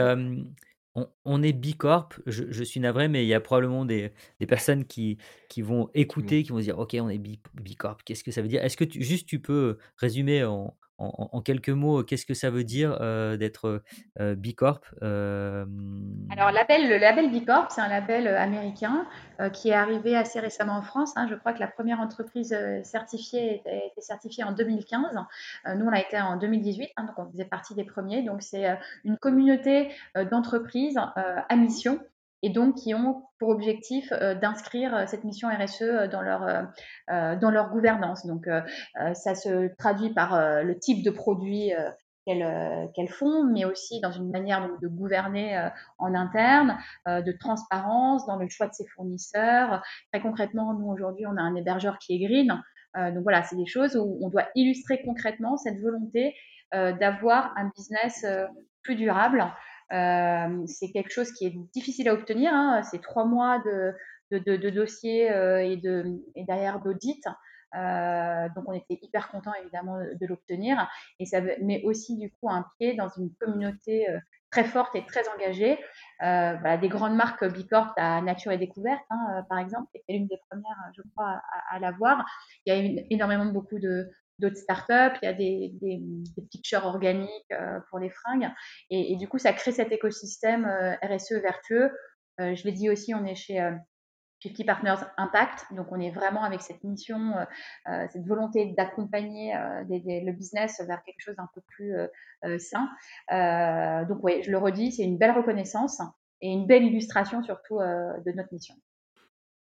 on, 1.25 1.43
est 1.43 1.53
Bicorp, 1.53 2.11
je, 2.27 2.45
je, 2.51 2.65
suis 2.65 2.81
navré, 2.81 3.09
mais 3.09 3.25
il 3.25 3.29
y 3.29 3.35
a 3.35 3.41
probablement 3.41 3.85
des, 3.85 4.13
des 4.41 4.47
personnes 4.47 4.85
qui, 4.85 5.19
qui 5.49 5.63
vont 5.63 5.91
écouter, 5.95 6.43
qui 6.43 6.51
vont 6.51 6.59
se 6.59 6.65
dire, 6.65 6.79
ok, 6.79 6.97
on 7.01 7.09
est 7.09 7.19
Bicorp, 7.19 7.99
qu'est-ce 8.05 8.23
que 8.23 8.31
ça 8.31 8.43
veut 8.43 8.49
dire? 8.49 8.63
Est-ce 8.63 8.77
que 8.77 8.85
tu, 8.85 9.03
juste 9.03 9.27
tu 9.27 9.41
peux 9.41 9.79
résumer 9.97 10.45
en, 10.45 10.77
en, 10.99 11.41
quelques 11.41 11.71
mots, 11.71 12.05
qu'est-ce 12.05 12.27
que 12.27 12.35
ça 12.35 12.51
veut 12.51 12.65
dire 12.65 12.97
euh, 13.01 13.37
d'être 13.37 13.83
euh, 14.21 14.35
Bicorp 14.35 14.81
euh, 15.03 15.65
Alors, 16.31 16.53
label, 16.53 16.89
le 16.89 16.99
label 16.99 17.31
Bicorp, 17.31 17.71
c'est 17.71 17.81
un 17.81 17.89
label 17.89 18.29
américain 18.29 19.07
qui 19.53 19.71
est 19.71 19.75
arrivé 19.75 20.17
assez 20.17 20.39
récemment 20.39 20.77
en 20.77 20.83
France. 20.83 21.13
Hein. 21.17 21.27
Je 21.29 21.35
crois 21.35 21.53
que 21.53 21.59
la 21.59 21.67
première 21.67 22.01
entreprise 22.01 22.57
certifiée 22.85 23.63
a 23.67 23.87
été 23.87 24.01
certifiée 24.01 24.45
en 24.45 24.53
2015. 24.53 25.07
nous, 25.77 25.87
on 25.87 25.93
a 25.93 26.01
été 26.01 26.21
en 26.21 26.37
2018, 26.37 26.91
hein, 26.97 27.05
donc 27.05 27.19
on 27.19 27.31
faisait 27.31 27.45
partie 27.45 27.75
des 27.75 27.85
premiers. 27.85 28.23
Donc, 28.23 28.43
c'est 28.43 28.79
une 29.05 29.17
communauté 29.19 29.91
d'entreprises 30.31 30.97
à 31.17 31.57
mission 31.57 32.01
et 32.45 32.51
donc 32.51 32.75
qui 32.75 32.95
ont 32.95 33.23
pour 33.39 33.49
objectif 33.49 34.13
euh, 34.13 34.35
d'inscrire 34.35 34.95
euh, 34.95 35.05
cette 35.07 35.25
mission 35.25 35.49
RSE 35.49 35.81
euh, 35.81 36.09
dans 36.09 36.21
leur, 36.21 36.69
dans 37.09 37.51
leur 37.51 37.71
gouvernance. 37.71 38.27
Donc, 38.27 38.47
ça 39.15 39.35
se 39.35 39.75
traduit 39.77 40.13
par 40.13 40.63
le 40.63 40.79
type 40.79 41.03
de 41.03 41.11
produit 41.11 41.73
qu'elles 42.27 43.09
font, 43.09 43.45
mais 43.45 43.65
aussi 43.65 44.01
dans 44.01 44.13
une 44.13 44.31
manière 44.31 44.69
de 44.81 44.89
gouverner 44.89 45.71
en 45.99 46.15
interne, 46.15 46.79
de 47.07 47.33
transparence 47.33 48.27
dans 48.27 48.37
le 48.37 48.49
choix 48.49 48.67
de 48.67 48.73
ses 48.73 48.87
fournisseurs. 48.95 49.83
Très 50.13 50.21
concrètement, 50.21 50.75
nous 50.75 50.87
aujourd'hui, 50.87 51.27
on 51.27 51.37
a 51.37 51.43
un 51.43 51.55
hébergeur 51.55 51.99
qui 51.99 52.15
est 52.15 52.27
green. 52.27 52.63
donc 52.95 53.23
voilà, 53.23 53.43
c'est 53.43 53.57
des 53.57 53.67
choses 53.67 53.97
où 53.97 54.19
on 54.23 54.29
doit 54.29 54.47
illustrer 54.55 55.03
concrètement 55.05 55.57
cette 55.57 55.81
volonté 55.81 56.35
d'avoir 56.73 57.53
un 57.57 57.71
business 57.77 58.25
plus 58.83 58.97
durable. 58.97 59.45
C'est 59.91 60.91
quelque 60.93 61.11
chose 61.11 61.33
qui 61.33 61.47
est 61.47 61.55
difficile 61.73 62.09
à 62.09 62.15
obtenir. 62.15 62.53
Hein. 62.53 62.83
C'est 62.83 63.03
trois 63.03 63.25
mois 63.25 63.59
de, 63.61 63.95
de, 64.31 64.71
dossiers 64.71 65.27
et, 65.27 65.77
de, 65.77 66.21
et 66.35 66.45
derrière 66.45 66.81
d'audit. 66.81 67.25
Donc 67.75 68.65
on 68.67 68.73
était 68.73 68.99
hyper 69.03 69.29
content 69.31 69.53
évidemment 69.61 69.99
de, 69.99 70.27
l'obtenir 70.27 70.89
et 71.19 71.27
ça 71.27 71.41
met 71.41 71.83
aussi 71.85 72.17
du 72.17 72.31
coup 72.31 72.49
un 72.49 72.65
pied 72.79 72.95
dans 72.95 73.09
une 73.09 73.35
communauté 73.41 74.07
très 74.51 74.65
forte 74.65 74.95
et 74.95 75.05
très 75.05 75.29
engagée. 75.29 75.79
voilà, 76.21 76.77
des 76.77 76.89
grandes 76.89 77.17
marques 77.17 77.45
Bicorp 77.45 77.93
à 77.97 78.21
Nature 78.23 78.53
et 78.53 78.59
Découverte 78.59 79.03
hein, 79.11 79.45
par 79.49 79.59
exemple, 79.59 79.89
est 79.95 80.13
l'une 80.13 80.29
des 80.29 80.39
premières 80.49 80.77
je 80.97 81.03
crois 81.15 81.43
à, 81.71 81.77
à 81.77 81.79
l'avoir. 81.81 82.25
Il 82.65 82.73
y 82.73 82.77
a 82.77 82.81
une, 82.81 83.05
énormément 83.11 83.47
beaucoup 83.47 83.81
de, 83.81 84.09
d'autres 84.39 84.57
startups, 84.57 85.19
il 85.23 85.27
y 85.27 85.29
a 85.29 85.33
des, 85.33 85.73
des, 85.81 85.99
des 86.01 86.43
pictures 86.51 86.85
organiques 86.85 87.31
euh, 87.53 87.81
pour 87.91 87.99
les 87.99 88.11
fringues. 88.11 88.49
Et, 88.91 89.17
du 89.17 89.29
coup, 89.29 89.39
ça 89.39 89.53
crée 89.53 89.73
cet 89.73 89.93
écosystème 89.93 90.65
euh, 90.65 90.95
RSE 91.03 91.41
vertueux. 91.43 91.91
Euh, 92.41 92.55
je 92.55 92.65
l'ai 92.65 92.73
dit 92.73 92.91
aussi, 92.91 93.15
on 93.15 93.25
est 93.25 93.35
chez 93.35 93.57
50 94.43 94.67
Partners 94.67 95.07
Impact. 95.17 95.67
Donc, 95.73 95.87
on 95.91 96.01
est 96.01 96.11
vraiment 96.11 96.43
avec 96.43 96.61
cette 96.61 96.83
mission, 96.85 97.35
cette 97.87 98.27
volonté 98.27 98.75
d'accompagner 98.77 99.55
le 99.89 100.33
business 100.33 100.83
vers 100.87 101.03
quelque 101.05 101.21
chose 101.21 101.37
d'un 101.37 101.49
peu 101.55 101.63
plus 101.67 101.95
sain. 102.59 102.91
donc, 104.07 104.19
oui, 104.23 104.43
je 104.43 104.51
le 104.51 104.59
redis, 104.59 104.93
c'est 104.93 105.05
une 105.05 105.17
belle 105.17 105.31
reconnaissance 105.31 106.03
et 106.43 106.49
une 106.49 106.67
belle 106.67 106.83
illustration 106.83 107.43
surtout 107.43 107.79
de 107.79 108.33
notre 108.33 108.53
mission. 108.53 108.75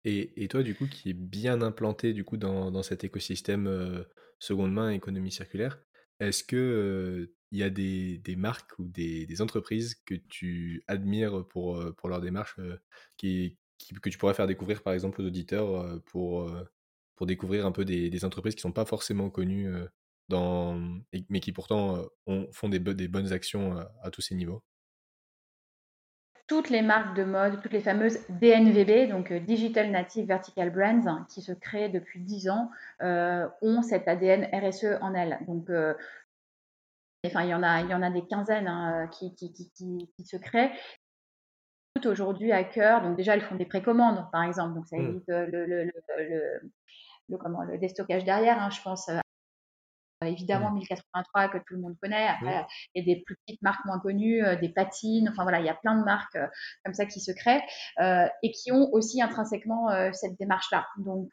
Et, 0.04 0.48
toi, 0.48 0.62
du 0.62 0.74
coup, 0.74 0.86
qui 0.86 1.10
est 1.10 1.14
bien 1.14 1.62
implanté 1.62 2.12
du 2.12 2.24
coup 2.24 2.36
dans, 2.36 2.82
cet 2.82 3.04
écosystème 3.04 4.04
seconde 4.38 4.72
main, 4.72 4.90
économie 4.90 5.30
circulaire. 5.30 5.78
Est-ce 6.20 6.42
que 6.44 7.32
il 7.52 7.58
y 7.58 7.62
a 7.62 7.70
des, 7.70 8.36
marques 8.36 8.78
ou 8.78 8.88
des, 8.88 9.40
entreprises 9.40 9.94
que 10.06 10.14
tu 10.14 10.82
admires 10.88 11.46
pour, 11.48 11.80
pour 11.96 12.08
leur 12.08 12.20
démarche 12.20 12.56
que 13.18 14.08
tu 14.08 14.18
pourrais 14.18 14.34
faire 14.34 14.46
découvrir 14.46 14.82
par 14.82 14.92
exemple 14.92 15.20
aux 15.20 15.26
auditeurs 15.26 16.02
pour, 16.06 16.50
découvrir 17.20 17.66
un 17.66 17.72
peu 17.72 17.84
des, 17.84 18.24
entreprises 18.24 18.54
qui 18.54 18.60
ne 18.60 18.70
sont 18.70 18.72
pas 18.72 18.84
forcément 18.84 19.30
connues 19.30 19.72
dans, 20.28 20.80
mais 21.28 21.40
qui 21.40 21.52
pourtant 21.52 22.08
ont, 22.26 22.48
font 22.52 22.68
des, 22.68 22.80
des 22.80 23.08
bonnes 23.08 23.32
actions 23.32 23.76
à 24.02 24.10
tous 24.10 24.22
ces 24.22 24.34
niveaux? 24.34 24.64
Toutes 26.52 26.68
les 26.68 26.82
marques 26.82 27.16
de 27.16 27.24
mode, 27.24 27.62
toutes 27.62 27.72
les 27.72 27.80
fameuses 27.80 28.18
DNVB, 28.28 29.08
donc 29.08 29.32
euh, 29.32 29.40
Digital 29.40 29.90
Native 29.90 30.26
Vertical 30.26 30.68
Brands, 30.68 31.06
hein, 31.06 31.26
qui 31.30 31.40
se 31.40 31.52
créent 31.52 31.88
depuis 31.88 32.20
10 32.20 32.50
ans, 32.50 32.70
euh, 33.00 33.48
ont 33.62 33.80
cet 33.80 34.06
ADN 34.06 34.50
RSE 34.52 34.98
en 35.00 35.14
elles. 35.14 35.38
Donc, 35.46 35.70
euh, 35.70 35.94
enfin, 37.24 37.44
il 37.44 37.48
y 37.48 37.54
en 37.54 37.62
a, 37.62 37.80
il 37.80 37.88
y 37.88 37.94
en 37.94 38.02
a 38.02 38.10
des 38.10 38.26
quinzaines 38.26 38.68
hein, 38.68 39.08
qui, 39.10 39.34
qui, 39.34 39.50
qui, 39.50 39.70
qui, 39.72 40.24
se 40.26 40.36
créent. 40.36 40.72
Toutes 41.94 42.04
aujourd'hui 42.04 42.52
à 42.52 42.64
cœur, 42.64 43.00
donc 43.00 43.16
déjà 43.16 43.32
elles 43.32 43.40
font 43.40 43.56
des 43.56 43.64
précommandes, 43.64 44.22
par 44.30 44.42
exemple, 44.42 44.74
donc 44.74 44.86
ça 44.86 44.98
mmh. 44.98 45.08
évite 45.08 45.28
le, 45.28 45.46
le, 45.46 45.84
le, 45.84 45.92
le, 47.30 47.38
comment, 47.38 47.62
le 47.62 47.78
déstockage 47.78 48.24
derrière. 48.24 48.60
Hein, 48.60 48.68
je 48.68 48.82
pense 48.82 49.08
euh, 49.08 49.21
évidemment 50.26 50.70
1083 50.72 51.46
mmh. 51.46 51.50
que 51.50 51.58
tout 51.58 51.74
le 51.74 51.80
monde 51.80 51.96
connaît. 52.00 52.26
Après, 52.28 52.64
il 52.94 53.04
y 53.04 53.10
a 53.10 53.14
des 53.14 53.22
plus 53.22 53.36
petites 53.46 53.62
marques 53.62 53.84
moins 53.84 53.98
connues, 53.98 54.44
euh, 54.44 54.56
des 54.56 54.68
patines. 54.68 55.28
Enfin 55.30 55.42
voilà, 55.42 55.60
il 55.60 55.66
y 55.66 55.70
a 55.70 55.74
plein 55.74 55.98
de 55.98 56.04
marques 56.04 56.36
euh, 56.36 56.46
comme 56.84 56.94
ça 56.94 57.06
qui 57.06 57.20
se 57.20 57.32
créent 57.32 57.62
et 58.42 58.50
qui 58.52 58.72
ont 58.72 58.90
aussi 58.92 59.22
intrinsèquement 59.22 59.88
cette 60.12 60.38
démarche-là. 60.38 60.86
Donc 60.98 61.30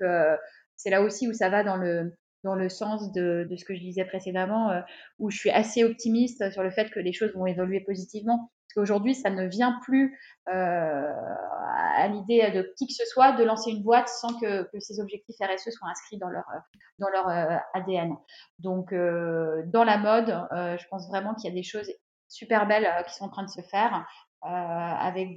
c'est 0.75 0.89
là 0.89 1.01
aussi 1.01 1.27
où 1.27 1.33
ça 1.33 1.49
va 1.49 1.63
dans 1.63 1.77
le 1.77 2.15
dans 2.43 2.55
le 2.55 2.69
sens 2.69 3.11
de, 3.11 3.45
de 3.49 3.55
ce 3.57 3.65
que 3.65 3.75
je 3.75 3.81
disais 3.81 4.05
précédemment, 4.05 4.81
où 5.17 5.29
je 5.29 5.37
suis 5.37 5.49
assez 5.49 5.83
optimiste 5.83 6.49
sur 6.51 6.63
le 6.63 6.71
fait 6.71 6.89
que 6.89 6.99
les 6.99 7.11
choses 7.11 7.33
vont 7.33 7.45
évoluer 7.45 7.81
positivement. 7.81 8.49
Parce 8.69 8.85
qu'aujourd'hui, 8.85 9.15
ça 9.15 9.31
ne 9.31 9.47
vient 9.47 9.79
plus 9.81 10.19
euh, 10.47 11.11
à 11.95 12.07
l'idée 12.07 12.51
de 12.51 12.71
qui 12.77 12.85
que 12.85 12.93
ce 12.93 13.05
soit 13.05 13.31
de 13.31 13.43
lancer 13.43 13.71
une 13.71 13.81
boîte 13.81 14.07
sans 14.07 14.39
que, 14.39 14.69
ces 14.79 14.99
objectifs 14.99 15.37
RSE 15.41 15.71
soient 15.71 15.89
inscrits 15.89 16.19
dans 16.19 16.29
leur, 16.29 16.45
leur 16.99 17.27
euh, 17.29 17.57
ADN. 17.73 18.15
Donc, 18.59 18.93
euh, 18.93 19.63
dans 19.65 19.83
la 19.83 19.97
mode, 19.97 20.27
je 20.51 20.87
pense 20.89 21.07
vraiment 21.07 21.33
qu'il 21.33 21.49
y 21.49 21.51
a 21.51 21.55
des 21.55 21.63
choses 21.63 21.91
super 22.27 22.67
belles 22.67 22.87
qui 23.07 23.15
sont 23.15 23.25
en 23.25 23.29
train 23.29 23.43
de 23.43 23.49
se 23.49 23.61
faire 23.61 24.05
avec 24.43 25.29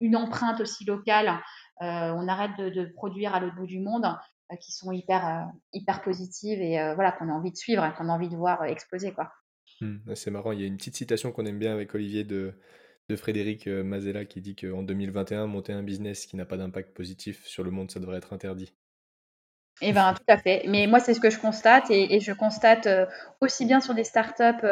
une 0.00 0.16
empreinte 0.16 0.60
aussi 0.60 0.84
locale. 0.84 1.38
on 1.80 2.28
arrête 2.28 2.56
de, 2.58 2.84
produire 2.96 3.34
à 3.34 3.40
l'autre 3.40 3.56
bout 3.56 3.66
du 3.66 3.80
monde 3.80 4.06
qui 4.60 4.72
sont 4.72 4.92
hyper, 4.92 5.48
hyper 5.72 6.02
positives 6.02 6.60
et 6.60 6.92
voilà, 6.94 7.12
qu'on 7.12 7.30
a 7.30 7.32
envie 7.32 7.52
de 7.52 7.56
suivre, 7.56 7.94
qu'on 7.96 8.10
a 8.10 8.12
envie 8.12 8.28
de 8.28 8.36
voir 8.36 8.62
exploser. 8.64 9.14
Quoi. 9.14 9.32
Mmh, 9.80 10.14
c'est 10.14 10.30
marrant, 10.30 10.52
il 10.52 10.60
y 10.60 10.64
a 10.64 10.66
une 10.66 10.76
petite 10.76 10.96
citation 10.96 11.32
qu'on 11.32 11.46
aime 11.46 11.58
bien 11.58 11.72
avec 11.72 11.94
Olivier 11.94 12.24
de, 12.24 12.54
de 13.08 13.16
Frédéric 13.16 13.66
Mazella 13.66 14.24
qui 14.24 14.40
dit 14.40 14.54
qu'en 14.54 14.82
2021, 14.82 15.46
monter 15.46 15.72
un 15.72 15.82
business 15.82 16.26
qui 16.26 16.36
n'a 16.36 16.44
pas 16.44 16.56
d'impact 16.56 16.94
positif 16.94 17.46
sur 17.46 17.64
le 17.64 17.70
monde, 17.70 17.90
ça 17.90 18.00
devrait 18.00 18.18
être 18.18 18.32
interdit. 18.32 18.72
Eh 19.82 19.92
bien, 19.92 20.12
tout 20.12 20.22
à 20.28 20.36
fait. 20.36 20.64
Mais 20.68 20.86
moi, 20.86 21.00
c'est 21.00 21.14
ce 21.14 21.20
que 21.20 21.30
je 21.30 21.38
constate 21.38 21.90
et, 21.90 22.20
je 22.20 22.32
constate 22.32 22.86
aussi 23.40 23.64
bien 23.64 23.80
sur 23.80 23.94
des 23.94 24.04
startups 24.04 24.66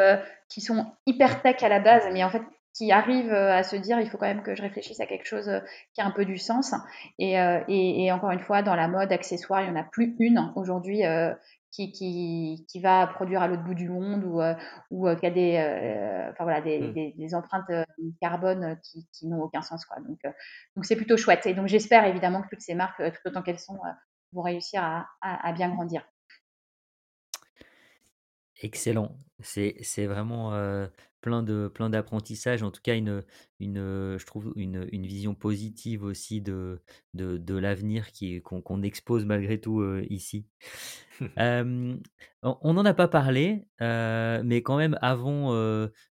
qui 0.47 0.61
sont 0.61 0.85
hyper 1.07 1.41
tech 1.41 1.63
à 1.63 1.69
la 1.69 1.79
base, 1.79 2.03
mais 2.13 2.23
en 2.23 2.29
fait 2.29 2.43
qui 2.75 2.91
arrivent 2.91 3.33
à 3.33 3.63
se 3.63 3.75
dire 3.75 3.99
il 3.99 4.09
faut 4.09 4.17
quand 4.17 4.27
même 4.27 4.43
que 4.43 4.55
je 4.55 4.61
réfléchisse 4.61 4.99
à 4.99 5.07
quelque 5.07 5.25
chose 5.25 5.49
qui 5.93 6.01
a 6.01 6.05
un 6.05 6.11
peu 6.11 6.25
du 6.25 6.37
sens. 6.37 6.73
Et, 7.17 7.33
et, 7.67 8.11
encore 8.11 8.31
une 8.31 8.39
fois, 8.39 8.61
dans 8.61 8.75
la 8.75 8.87
mode 8.87 9.11
accessoire, 9.11 9.61
il 9.61 9.71
n'y 9.71 9.77
en 9.77 9.81
a 9.81 9.83
plus 9.83 10.15
une 10.19 10.51
aujourd'hui 10.55 11.01
qui, 11.71 11.91
qui, 11.91 12.65
qui, 12.67 12.79
va 12.79 13.07
produire 13.07 13.41
à 13.41 13.47
l'autre 13.47 13.63
bout 13.63 13.73
du 13.73 13.89
monde 13.89 14.23
ou, 14.23 14.41
ou 14.91 15.15
qui 15.15 15.25
a 15.25 15.29
des, 15.31 15.57
enfin, 16.31 16.43
voilà, 16.43 16.61
des, 16.61 16.79
mmh. 16.79 16.93
des, 16.93 17.13
des, 17.17 17.35
empreintes 17.35 17.71
carbone 18.21 18.79
qui, 18.83 19.07
qui 19.11 19.27
n'ont 19.27 19.41
aucun 19.41 19.61
sens. 19.61 19.85
Quoi. 19.85 20.01
Donc, 20.01 20.19
donc 20.75 20.85
c'est 20.85 20.95
plutôt 20.95 21.17
chouette. 21.17 21.45
Et 21.45 21.53
donc 21.53 21.67
j'espère 21.67 22.05
évidemment 22.05 22.41
que 22.41 22.49
toutes 22.49 22.61
ces 22.61 22.75
marques, 22.75 22.97
tout 22.97 23.27
autant 23.29 23.41
qu'elles 23.41 23.59
sont, 23.59 23.79
vont 24.33 24.41
réussir 24.41 24.83
à, 24.83 25.07
à, 25.21 25.51
bien 25.53 25.69
grandir. 25.69 26.03
Excellent. 28.61 29.15
C'est, 29.39 29.75
c'est 29.81 30.05
vraiment 30.05 30.51
plein 31.21 31.43
de 31.43 31.67
plein 31.67 31.89
d'apprentissages, 31.89 32.63
en 32.63 32.71
tout 32.71 32.81
cas 32.81 32.95
une, 32.95 33.23
une, 33.59 34.17
je 34.17 34.25
trouve 34.25 34.53
une, 34.55 34.87
une 34.91 35.05
vision 35.05 35.35
positive 35.35 36.03
aussi 36.03 36.41
de, 36.41 36.81
de, 37.13 37.37
de 37.37 37.55
l'avenir 37.55 38.11
qui, 38.11 38.41
qu'on, 38.41 38.81
expose 38.83 39.25
malgré 39.25 39.59
tout 39.59 39.83
ici. 40.09 40.45
on 41.37 42.73
n'en 42.73 42.85
a 42.85 42.93
pas 42.93 43.09
parlé, 43.09 43.65
mais 43.81 44.61
quand 44.63 44.77
même 44.77 44.97
avant 45.01 45.51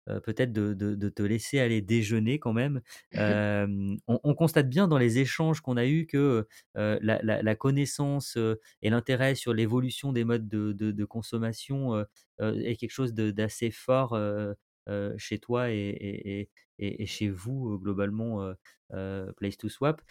peut-être 0.07 0.53
de, 0.53 0.75
de, 0.75 0.95
de, 0.95 1.09
te 1.09 1.23
laisser 1.23 1.59
aller 1.61 1.81
déjeuner 1.81 2.39
quand 2.39 2.53
même, 2.53 2.83
on, 3.15 3.97
on, 4.07 4.35
constate 4.35 4.69
bien 4.69 4.87
dans 4.89 4.99
les 4.99 5.19
échanges 5.19 5.61
qu'on 5.63 5.79
a 5.79 5.87
eus 5.87 6.07
que 6.07 6.47
la, 6.75 6.99
la, 7.01 7.43
la, 7.43 7.57
connaissance 7.57 8.37
et 8.83 8.91
l'intérêt 8.91 9.35
sur 9.35 9.55
l'évolution 9.55 10.13
des 10.13 10.25
modes 10.25 10.49
de, 10.49 10.73
de 10.73 11.05
consommation 11.07 12.05
est 12.41 12.77
quelque 12.77 12.91
chose 12.91 13.15
d'assez 13.15 13.71
fort 13.71 14.15
chez 15.17 15.39
toi 15.39 15.71
et, 15.71 16.49
chez 17.07 17.29
vous, 17.29 17.79
globalement, 17.79 18.53
Place 19.37 19.57
to 19.57 19.69
Swap. 19.69 20.03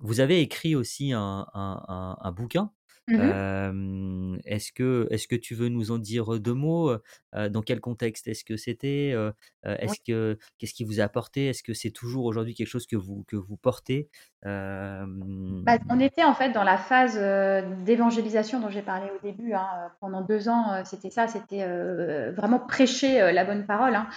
vous 0.00 0.20
avez 0.20 0.40
écrit 0.40 0.74
aussi 0.74 1.12
un, 1.12 1.46
un, 1.54 2.32
bouquin? 2.32 2.72
Mmh 3.08 4.22
est-ce 4.44 4.72
que, 4.72 5.06
est 5.10 5.26
que 5.26 5.36
tu 5.36 5.54
veux 5.54 5.68
nous 5.68 5.90
en 5.90 5.98
dire 5.98 6.40
deux 6.40 6.54
mots 6.54 6.92
Dans 7.32 7.62
quel 7.62 7.80
contexte 7.80 8.28
est-ce 8.28 8.44
que 8.44 8.56
c'était 8.56 9.14
Est-ce 9.64 10.00
que 10.06 10.38
qu'est-ce 10.58 10.74
qui 10.74 10.84
vous 10.84 11.00
a 11.00 11.04
apporté? 11.04 11.46
Est-ce 11.46 11.62
que 11.62 11.74
c'est 11.74 11.90
toujours 11.90 12.24
aujourd'hui 12.24 12.54
quelque 12.54 12.68
chose 12.68 12.86
que 12.86 12.96
vous 12.96 13.24
que 13.28 13.36
vous 13.36 13.56
portez? 13.56 14.08
Bah, 14.44 15.78
on 15.88 16.00
était 16.00 16.24
en 16.24 16.34
fait 16.34 16.50
dans 16.50 16.64
la 16.64 16.76
phase 16.76 17.16
d'évangélisation 17.84 18.60
dont 18.60 18.70
j'ai 18.70 18.82
parlé 18.82 19.06
au 19.10 19.22
début. 19.22 19.52
Hein. 19.52 19.68
Pendant 20.00 20.22
deux 20.22 20.48
ans, 20.48 20.84
c'était 20.84 21.10
ça, 21.10 21.28
c'était 21.28 21.66
vraiment 22.32 22.58
prêcher 22.58 23.32
la 23.32 23.44
bonne 23.44 23.66
parole. 23.66 23.94
Hein. 23.94 24.08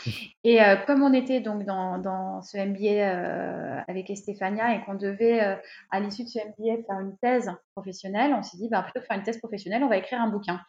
Et 0.43 0.59
comme 0.87 1.03
on 1.03 1.13
était 1.13 1.41
donc 1.41 1.65
dans, 1.65 1.97
dans 1.99 2.41
ce 2.41 2.57
MBA 2.57 3.83
avec 3.87 4.09
Estefania 4.09 4.75
et 4.75 4.83
qu'on 4.85 4.95
devait 4.95 5.59
à 5.91 5.99
l'issue 5.99 6.23
de 6.23 6.29
ce 6.29 6.39
MBA 6.39 6.83
faire 6.87 6.99
une 6.99 7.17
thèse 7.17 7.51
professionnelle, 7.75 8.33
on 8.33 8.41
s'est 8.41 8.57
dit 8.57 8.69
bah, 8.75 8.83
plutôt 8.83 8.99
que 8.99 9.05
faire 9.05 9.17
une 9.17 9.23
thèse 9.23 9.39
professionnelle, 9.39 9.83
on 9.83 9.87
va 9.87 9.97
écrire 9.97 10.21
un 10.21 10.27
bouquin. 10.27 10.61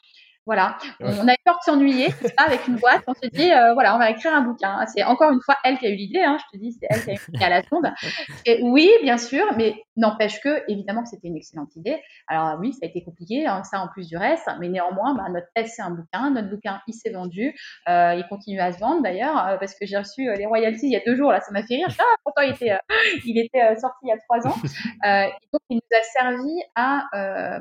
Voilà, 0.46 0.78
on 1.00 1.26
avait 1.26 1.36
peur 1.44 1.56
de 1.56 1.64
s'ennuyer, 1.64 2.06
avec 2.36 2.68
une 2.68 2.76
boîte. 2.76 3.02
On 3.08 3.14
se 3.14 3.26
dit, 3.28 3.52
euh, 3.52 3.74
voilà, 3.74 3.96
on 3.96 3.98
va 3.98 4.10
écrire 4.10 4.32
un 4.32 4.42
bouquin. 4.42 4.86
C'est 4.86 5.02
encore 5.02 5.32
une 5.32 5.40
fois 5.40 5.56
elle 5.64 5.76
qui 5.76 5.86
a 5.86 5.90
eu 5.90 5.96
l'idée. 5.96 6.22
Hein, 6.22 6.38
je 6.38 6.56
te 6.56 6.62
dis, 6.62 6.70
c'est 6.70 6.86
elle 6.88 7.02
qui 7.02 7.10
a 7.10 7.14
eu 7.14 7.42
à 7.42 7.48
la 7.48 7.62
sonde. 7.64 7.92
Et 8.46 8.60
oui, 8.62 8.88
bien 9.02 9.18
sûr, 9.18 9.44
mais 9.56 9.74
n'empêche 9.96 10.40
que, 10.40 10.62
évidemment, 10.70 11.02
que 11.02 11.08
c'était 11.08 11.26
une 11.26 11.36
excellente 11.36 11.74
idée. 11.74 12.00
Alors 12.28 12.60
oui, 12.60 12.72
ça 12.74 12.80
a 12.84 12.86
été 12.86 13.02
compliqué, 13.02 13.44
hein, 13.44 13.64
ça 13.64 13.80
en 13.80 13.88
plus 13.88 14.06
du 14.06 14.16
reste, 14.16 14.48
mais 14.60 14.68
néanmoins, 14.68 15.14
bah, 15.14 15.24
notre 15.30 15.48
thèse 15.52 15.72
c'est 15.74 15.82
un 15.82 15.90
bouquin. 15.90 16.30
Notre 16.30 16.48
bouquin, 16.48 16.80
il 16.86 16.94
s'est 16.94 17.10
vendu. 17.10 17.52
Euh, 17.88 18.14
il 18.14 18.24
continue 18.28 18.60
à 18.60 18.72
se 18.72 18.78
vendre 18.78 19.02
d'ailleurs, 19.02 19.48
euh, 19.48 19.56
parce 19.58 19.74
que 19.74 19.84
j'ai 19.84 19.96
reçu 19.96 20.32
les 20.36 20.46
royalties 20.46 20.86
il 20.86 20.92
y 20.92 20.96
a 20.96 21.02
deux 21.04 21.16
jours. 21.16 21.32
Là, 21.32 21.40
ça 21.40 21.50
m'a 21.50 21.64
fait 21.64 21.74
rire. 21.74 21.88
Ah, 21.98 22.04
pourtant, 22.22 22.42
il 22.42 22.52
était, 22.52 22.78
il 23.26 23.36
était 23.36 23.74
sorti 23.80 23.98
il 24.04 24.10
y 24.10 24.12
a 24.12 24.18
trois 24.18 24.46
ans. 24.46 24.54
donc, 25.52 25.62
il 25.70 25.76
nous 25.76 25.98
a 25.98 26.02
servi 26.04 26.62
à 26.76 27.02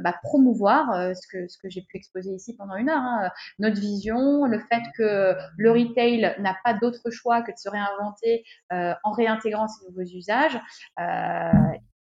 bah, 0.03 0.13
promouvoir 0.21 1.15
ce 1.15 1.27
que 1.27 1.47
ce 1.47 1.57
que 1.57 1.67
j'ai 1.67 1.81
pu 1.81 1.97
exposer 1.97 2.29
ici 2.29 2.55
pendant 2.55 2.74
une 2.76 2.89
heure. 2.89 3.01
Hein. 3.01 3.30
Notre 3.59 3.80
vision, 3.80 4.45
le 4.45 4.59
fait 4.59 4.84
que 4.97 5.36
le 5.57 5.71
retail 5.71 6.36
n'a 6.39 6.55
pas 6.63 6.73
d'autre 6.73 7.09
choix 7.11 7.41
que 7.41 7.51
de 7.51 7.57
se 7.57 7.69
réinventer 7.69 8.43
euh, 8.73 8.93
en 9.03 9.11
réintégrant 9.11 9.67
ces 9.67 9.86
nouveaux 9.88 10.01
usages. 10.01 10.59
Euh, 10.99 11.51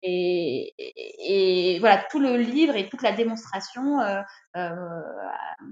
et, 0.03 1.77
voilà, 1.81 2.05
tout 2.11 2.21
le 2.21 2.37
livre 2.37 2.77
et 2.77 2.89
toute 2.89 3.03
la 3.03 3.13
démonstration 3.13 4.01
euh, 4.01 4.23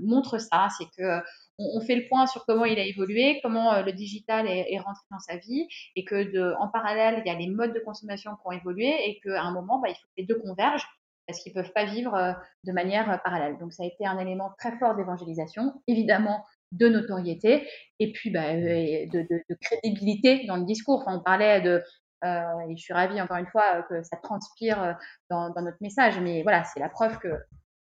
montre 0.01 0.39
ça. 0.39 0.69
C'est 0.77 0.87
que 0.99 1.23
on, 1.59 1.81
fait 1.81 1.95
le 1.95 2.09
point 2.09 2.27
sur 2.27 2.45
comment 2.45 2.65
il 2.65 2.79
a 2.79 2.85
évolué, 2.85 3.41
comment 3.43 3.81
le 3.81 3.93
digital 3.93 4.47
est, 4.49 4.79
rentré 4.79 5.05
dans 5.11 5.21
sa 5.21 5.37
vie, 5.37 5.69
et 5.95 6.05
que 6.05 6.55
en 6.57 6.69
parallèle, 6.69 7.23
il 7.25 7.29
y 7.29 7.35
a 7.35 7.39
les 7.39 7.49
modes 7.49 7.73
de 7.73 7.81
consommation 7.81 8.33
qui 8.33 8.43
ont 8.45 8.53
évolué, 8.53 8.93
et 9.09 9.21
qu'à 9.21 9.43
un 9.43 9.53
moment, 9.53 9.79
bah, 9.79 9.89
il 9.89 9.95
faut 9.95 10.07
que 10.09 10.15
les 10.19 10.27
deux 10.27 10.39
convergent 10.39 10.89
parce 11.27 11.41
qu'ils 11.41 11.53
ne 11.55 11.63
peuvent 11.63 11.73
pas 11.73 11.85
vivre 11.85 12.15
euh, 12.15 12.33
de 12.65 12.73
manière 12.73 13.11
euh, 13.11 13.17
parallèle. 13.19 13.59
Donc 13.59 13.73
ça 13.73 13.83
a 13.83 13.87
été 13.87 14.07
un 14.07 14.19
élément 14.19 14.53
très 14.59 14.77
fort 14.79 14.95
d'évangélisation, 14.97 15.73
évidemment 15.87 16.45
de 16.73 16.89
notoriété 16.89 17.69
et 17.99 18.13
puis 18.13 18.31
bah, 18.31 18.53
euh, 18.53 19.07
de, 19.13 19.57
crédibilité 19.61 20.45
dans 20.47 20.57
le 20.57 20.65
discours. 20.65 21.01
Enfin, 21.01 21.19
on 21.19 21.23
parlait 21.23 21.61
de, 21.61 21.83
et 22.25 22.77
je 22.77 22.83
suis 22.83 22.93
ravie 22.93 23.21
encore 23.21 23.37
une 23.37 23.47
fois 23.47 23.83
que 23.89 24.03
ça 24.03 24.17
transpire 24.17 24.97
dans, 25.31 25.53
notre 25.55 25.77
message, 25.81 26.19
mais 26.19 26.43
voilà, 26.43 26.65
c'est 26.65 26.81
la 26.81 26.89
preuve 26.89 27.19
que 27.19 27.29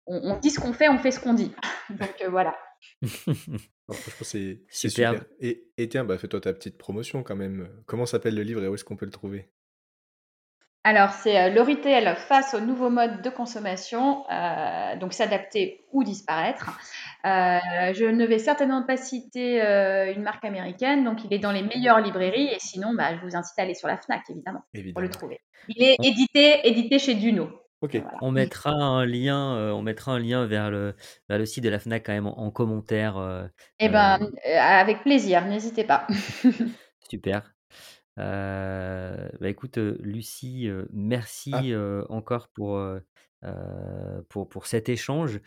on, 0.07 0.37
dit 0.39 0.49
ce 0.49 0.59
qu'on 0.59 0.73
fait, 0.73 0.89
on 0.89 0.97
fait 0.97 1.11
ce 1.11 1.19
qu'on 1.19 1.35
dit. 1.35 1.53
Donc 1.89 2.23
voilà. 2.29 2.57
franchement, 3.03 4.21
c'est 4.21 4.63
super. 4.69 5.23
Et, 5.39 5.67
et, 5.77 5.87
tiens, 5.87 6.03
bah, 6.03 6.17
fais-toi 6.17 6.41
ta 6.41 6.51
petite 6.51 6.79
promotion 6.79 7.21
quand 7.21 7.35
même. 7.35 7.69
Comment 7.85 8.07
s'appelle 8.07 8.33
le 8.33 8.41
livre 8.41 8.63
et 8.63 8.67
où 8.67 8.73
est-ce 8.73 8.83
qu'on 8.83 8.97
peut 8.97 9.05
le 9.05 9.11
trouver? 9.11 9.52
Alors, 10.85 11.11
c'est 11.11 11.39
euh, 11.39 11.49
le 11.49 11.61
retail 11.61 12.13
face 12.17 12.53
aux 12.53 12.59
nouveaux 12.59 12.89
modes 12.89 13.21
de 13.21 13.29
consommation, 13.29 14.25
euh, 14.29 14.97
donc 14.97 15.13
s'adapter 15.13 15.85
ou 15.93 16.03
disparaître. 16.03 16.77
Euh, 17.25 17.93
je 17.93 18.03
ne 18.03 18.25
vais 18.25 18.37
certainement 18.37 18.83
pas 18.83 18.97
citer 18.97 19.61
une 20.13 20.23
marque 20.23 20.43
américaine, 20.43 21.05
donc 21.05 21.23
il 21.23 21.33
est 21.33 21.39
dans 21.39 21.53
les 21.53 21.63
meilleures 21.63 22.01
librairies, 22.01 22.49
et 22.53 22.59
sinon, 22.59 22.93
bah, 22.93 23.15
je 23.15 23.25
vous 23.25 23.35
incite 23.35 23.57
à 23.57 23.61
aller 23.61 23.75
sur 23.75 23.87
la 23.87 23.97
FNAC, 23.97 24.23
évidemment, 24.29 24.63
pour 24.93 25.01
le 25.01 25.09
trouver. 25.09 25.39
Il 25.69 25.81
est 25.81 25.95
édité, 26.03 26.67
édité 26.67 26.99
chez 26.99 27.15
Duno. 27.15 27.49
On 28.21 28.31
mettra 28.31 28.71
un 28.71 29.05
lien, 29.05 29.73
on 29.73 29.81
mettra 29.81 30.13
un 30.13 30.19
lien 30.19 30.45
vers 30.45 30.69
le, 30.69 30.95
le 31.29 31.45
site 31.45 31.63
de 31.63 31.69
la 31.69 31.79
FNAC 31.79 32.05
quand 32.05 32.13
même 32.13 32.27
en, 32.27 32.51
commentaire. 32.51 33.49
eh 33.79 33.89
ben, 33.89 34.19
avec 34.45 35.03
plaisir, 35.03 35.45
n'hésitez 35.45 35.85
pas. 35.85 36.07
super. 37.09 37.52
Euh, 38.19 39.29
bah, 39.39 39.49
écoute, 39.49 39.77
Lucie, 39.77 40.69
merci 40.91 41.53
ah. 41.53 42.05
encore 42.09 42.49
pour, 42.49 42.81
pour, 44.29 44.49
pour 44.49 44.67
cet 44.67 44.89
échange. 44.89 45.39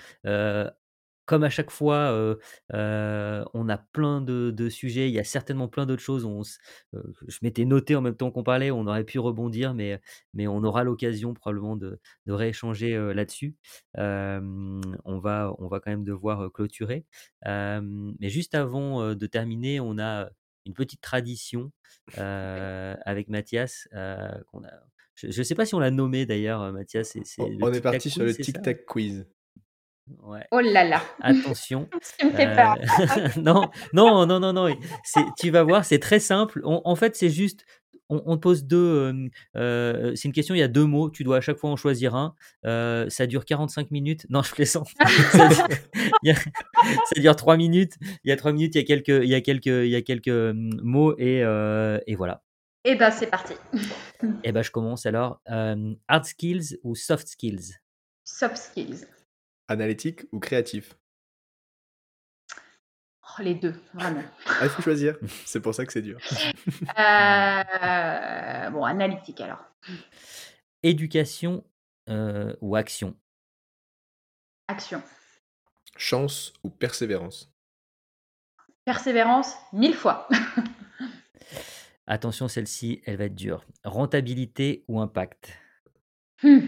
comme 1.27 1.43
à 1.43 1.51
chaque 1.51 1.71
fois, 1.71 2.37
on 2.73 3.69
a 3.69 3.79
plein 3.93 4.21
de, 4.21 4.69
sujets. 4.69 5.09
Il 5.09 5.15
y 5.15 5.19
a 5.19 5.25
certainement 5.25 5.69
plein 5.69 5.87
d'autres 5.87 6.03
choses. 6.03 6.25
On, 6.25 6.43
je 6.43 7.39
m'étais 7.43 7.65
noté 7.65 7.97
en 7.97 8.01
même 8.01 8.17
temps 8.17 8.31
qu'on 8.31 8.45
parlait. 8.45 8.71
On 8.71 8.87
aurait 8.87 9.05
pu 9.05 9.19
rebondir, 9.19 9.75
mais, 9.75 10.01
mais 10.35 10.47
on 10.47 10.63
aura 10.65 10.85
l'occasion 10.85 11.35
probablement 11.35 11.77
de, 11.77 12.01
de 12.27 12.33
rééchanger 12.33 12.97
là-dessus. 13.15 13.57
on, 13.97 15.19
va, 15.19 15.55
on 15.59 15.69
va 15.69 15.81
quand 15.81 15.91
même 15.91 16.05
devoir 16.05 16.53
clôturer. 16.53 17.07
mais 17.45 18.29
juste 18.29 18.55
avant 18.55 19.15
de 19.15 19.27
terminer, 19.27 19.81
on 19.81 19.99
a 19.99 20.31
une 20.67 20.75
petite 20.75 21.01
tradition 21.01 21.73
avec 22.17 23.29
Mathias. 23.29 23.89
Euh, 23.95 24.29
a... 24.29 24.71
Je 25.15 25.39
ne 25.39 25.43
sais 25.45 25.55
pas 25.55 25.65
si 25.65 25.75
on 25.75 25.79
l'a 25.79 25.91
nommé 25.91 26.27
d'ailleurs, 26.27 26.73
Mathias. 26.73 27.17
on 27.39 27.73
est 27.73 27.81
parti 27.81 28.11
sur 28.11 28.25
le 28.25 28.35
Tic 28.35 28.61
Tac 28.63 28.85
Quiz. 28.85 29.27
Ouais. 30.23 30.47
Oh 30.53 30.61
là 30.61 30.85
là. 30.85 31.03
Attention. 31.21 31.89
Me 32.23 32.31
peur. 32.31 32.77
non, 33.43 33.71
non, 33.93 34.25
non, 34.27 34.39
non, 34.39 34.53
non. 34.53 34.77
Tu 35.39 35.51
vas 35.51 35.65
voir, 35.65 35.85
c'est 35.85 35.99
très 35.99 36.21
simple. 36.21 36.61
en 36.65 36.97
fait, 36.97 37.17
c'est 37.17 37.31
juste 37.31 37.65
on, 38.09 38.37
te 38.37 38.41
pose 38.41 38.65
deux. 38.65 39.31
c'est 39.55 40.25
une 40.25 40.33
question, 40.33 40.55
il 40.55 40.59
y 40.59 40.63
a 40.63 40.69
deux 40.69 40.85
mots. 40.85 41.11
Tu 41.11 41.25
dois 41.25 41.39
à 41.39 41.41
chaque 41.41 41.59
fois 41.59 41.71
en 41.71 41.77
choisir 41.77 42.15
un. 42.15 42.35
ça 42.63 43.27
dure 43.27 43.45
45 43.45 43.91
minutes. 43.91 44.27
Non, 44.29 44.43
je 44.43 44.53
plaisante. 44.53 44.89
ça, 45.33 45.49
dure, 46.23 46.35
ça 47.15 47.21
dure 47.21 47.37
3 47.37 47.57
minutes. 47.57 47.95
Il 48.25 48.29
y 48.29 48.33
a 48.33 48.37
3 48.37 48.53
minutes, 48.53 48.75
il 48.75 48.79
y 48.79 48.81
a 48.81 48.85
quelques, 48.85 49.09
il 49.09 49.29
y 49.29 49.35
a 49.35 49.41
quelques, 49.41 49.67
il 49.67 49.89
y 49.89 49.97
a 49.97 50.03
quelques 50.03 50.55
mots 50.83 51.15
et, 51.19 51.41
et 52.07 52.15
voilà. 52.15 52.43
Et 52.87 52.91
eh 52.91 52.95
ben, 52.95 53.11
c'est 53.11 53.27
parti. 53.27 53.55
et 53.75 53.79
eh 54.45 54.53
ben, 54.53 54.63
je 54.63 54.71
commence 54.71 55.07
alors. 55.07 55.43
hard 55.47 56.25
skills 56.25 56.79
ou 56.85 56.95
soft 56.95 57.27
skills? 57.27 57.81
Soft 58.23 58.57
skills. 58.57 59.09
Analytique 59.67 60.21
ou 60.31 60.39
créatif? 60.39 60.97
Oh, 63.29 63.43
Les 63.43 63.55
deux, 63.55 63.75
vraiment. 63.95 64.23
Ah, 64.47 64.61
il 64.63 64.69
faut 64.69 64.83
choisir? 64.83 65.17
C'est 65.45 65.61
pour 65.61 65.75
ça 65.75 65.85
que 65.87 65.93
c'est 65.93 66.03
dur. 66.03 66.19
Euh, 66.99 68.71
bon, 68.71 68.85
analytique 68.85 69.41
alors. 69.41 69.65
Éducation 70.83 71.65
euh, 72.09 72.55
ou 72.61 72.77
action? 72.77 73.15
Action. 74.69 75.03
Chance 75.97 76.53
ou 76.63 76.71
persévérance? 76.71 77.53
Persévérance, 78.85 79.55
mille 79.73 79.95
fois. 79.95 80.29
Attention, 82.07 82.47
celle-ci, 82.47 83.03
elle 83.05 83.17
va 83.17 83.25
être 83.25 83.35
dure. 83.35 83.65
Rentabilité 83.85 84.85
ou 84.89 85.01
impact? 85.01 85.53
Hmm. 86.43 86.67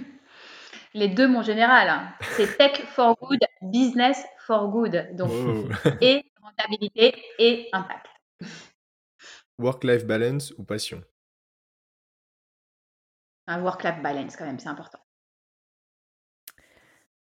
Les 0.94 1.08
deux, 1.08 1.28
mon 1.28 1.42
général. 1.42 1.88
Hein. 1.88 2.08
C'est 2.36 2.56
tech 2.56 2.80
for 2.86 3.16
good, 3.20 3.40
business 3.62 4.24
for 4.46 4.68
good. 4.70 5.14
Donc, 5.14 5.30
oh. 5.30 5.90
et 6.00 6.24
rentabilité 6.48 7.14
et 7.38 7.68
impact. 7.72 8.06
Work-life 9.58 10.06
balance 10.06 10.52
ou 10.58 10.64
passion? 10.64 11.02
Un 13.46 13.62
work-life 13.62 14.02
balance, 14.02 14.36
quand 14.36 14.44
même, 14.44 14.58
c'est 14.58 14.68
important. 14.68 15.00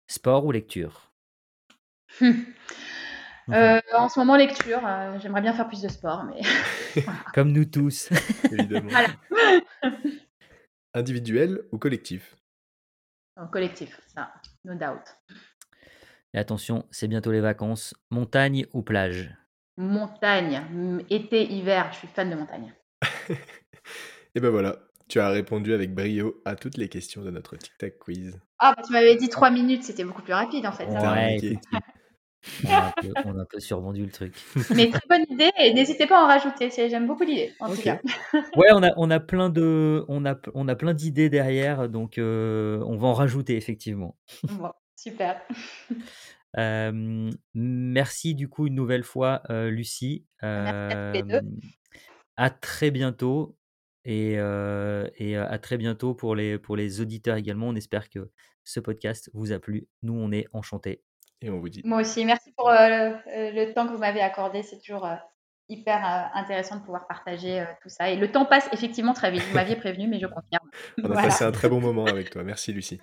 Sport 0.08 0.44
ou 0.44 0.52
lecture? 0.52 1.12
Euh, 3.50 3.78
En 3.92 4.08
ce 4.08 4.18
moment, 4.18 4.36
lecture. 4.36 4.80
Euh, 4.86 5.18
j'aimerais 5.20 5.42
bien 5.42 5.52
faire 5.52 5.68
plus 5.68 5.82
de 5.82 5.88
sport, 5.88 6.24
mais. 6.24 6.40
Comme 7.34 7.52
nous 7.52 7.66
tous. 7.66 8.08
Évidemment. 8.50 8.88
Individuel 10.94 11.60
ou 11.70 11.76
collectif? 11.76 12.36
Collectif, 13.52 14.00
ça, 14.06 14.32
no 14.64 14.74
doubt. 14.74 15.04
Et 16.34 16.38
attention, 16.38 16.84
c'est 16.90 17.06
bientôt 17.06 17.30
les 17.30 17.40
vacances. 17.40 17.94
Montagne 18.10 18.66
ou 18.72 18.82
plage? 18.82 19.30
Montagne. 19.76 20.62
Été, 21.08 21.44
hiver, 21.52 21.90
je 21.92 21.98
suis 21.98 22.08
fan 22.08 22.28
de 22.28 22.34
montagne. 22.34 22.74
Et 24.34 24.40
ben 24.40 24.50
voilà, 24.50 24.80
tu 25.06 25.20
as 25.20 25.28
répondu 25.28 25.72
avec 25.72 25.94
brio 25.94 26.42
à 26.44 26.56
toutes 26.56 26.76
les 26.76 26.88
questions 26.88 27.22
de 27.22 27.30
notre 27.30 27.56
Tic 27.56 27.78
Tac 27.78 27.98
Quiz. 28.00 28.40
Ah, 28.58 28.74
bah, 28.76 28.82
tu 28.84 28.92
m'avais 28.92 29.14
dit 29.14 29.28
trois 29.28 29.52
minutes, 29.52 29.84
c'était 29.84 30.02
beaucoup 30.02 30.22
plus 30.22 30.32
rapide 30.32 30.66
en 30.66 30.72
fait. 30.72 30.86
Ouais, 30.86 31.38
on, 33.24 33.38
a 33.38 33.42
un 33.42 33.44
peu, 33.44 33.60
survendu 33.60 34.04
le 34.04 34.10
truc. 34.10 34.34
Mais 34.74 34.90
très 34.90 35.06
bonne 35.08 35.24
idée 35.30 35.52
et 35.56 35.72
n'hésitez 35.72 36.06
pas 36.08 36.20
à 36.20 36.24
en 36.24 36.26
rajouter. 36.26 36.68
J'aime 36.70 37.06
beaucoup 37.06 37.22
l'idée 37.22 37.52
en 37.60 37.72
tout 37.72 37.80
cas. 37.80 38.00
ouais, 38.56 38.72
on 38.72 38.82
a, 38.82 38.90
on 38.96 39.08
a 39.10 39.20
plein 39.20 39.50
de, 39.50 40.04
on 40.08 40.26
a, 40.26 40.34
on 40.52 40.66
a 40.66 40.74
plein 40.74 40.94
d'idées 40.94 41.30
derrière, 41.30 41.88
donc 41.88 42.18
euh, 42.18 42.82
on 42.86 42.96
va 42.96 43.06
en 43.06 43.14
rajouter 43.14 43.56
effectivement. 43.56 44.16
Bon, 44.42 44.72
super. 45.04 45.40
Euh, 46.56 47.32
merci 47.54 48.36
du 48.36 48.48
coup 48.48 48.68
une 48.68 48.76
nouvelle 48.76 49.02
fois, 49.02 49.42
euh, 49.50 49.70
Lucie. 49.70 50.24
Merci 50.40 51.22
à, 52.36 52.50
très 52.50 52.92
bientôt 52.92 53.56
et, 54.04 54.34
et 54.34 55.36
à 55.36 55.58
très 55.58 55.76
bientôt 55.78 56.14
pour 56.14 56.36
les, 56.36 56.58
pour 56.58 56.76
les 56.76 57.00
auditeurs 57.00 57.36
également. 57.36 57.68
On 57.68 57.74
espère 57.74 58.08
que 58.08 58.30
ce 58.62 58.78
podcast 58.78 59.30
vous 59.34 59.50
a 59.50 59.58
plu. 59.58 59.88
Nous, 60.02 60.14
on 60.14 60.30
est 60.30 60.46
enchantés. 60.52 61.02
Et 61.40 61.50
on 61.50 61.58
vous 61.58 61.68
dit. 61.68 61.82
Moi 61.84 62.00
aussi, 62.00 62.24
merci 62.24 62.52
pour 62.56 62.70
le 62.70 63.72
temps 63.72 63.86
que 63.86 63.92
vous 63.92 63.98
m'avez 63.98 64.20
accordé. 64.20 64.62
C'est 64.62 64.78
toujours 64.78 65.08
hyper 65.68 66.30
intéressant 66.34 66.76
de 66.76 66.82
pouvoir 66.82 67.08
partager 67.08 67.64
tout 67.82 67.88
ça. 67.88 68.10
Et 68.10 68.16
le 68.16 68.30
temps 68.30 68.44
passe 68.44 68.68
effectivement 68.72 69.12
très 69.12 69.32
vite. 69.32 69.42
Vous 69.42 69.54
m'aviez 69.54 69.74
prévenu, 69.76 70.06
mais 70.06 70.20
je 70.20 70.26
confirme. 70.26 70.70
On 71.02 71.10
a 71.10 71.22
passé 71.22 71.44
un 71.44 71.52
très 71.52 71.68
bon 71.68 71.80
moment 71.80 72.04
avec 72.04 72.30
toi. 72.30 72.44
Merci, 72.44 72.72
Lucie. 72.72 73.00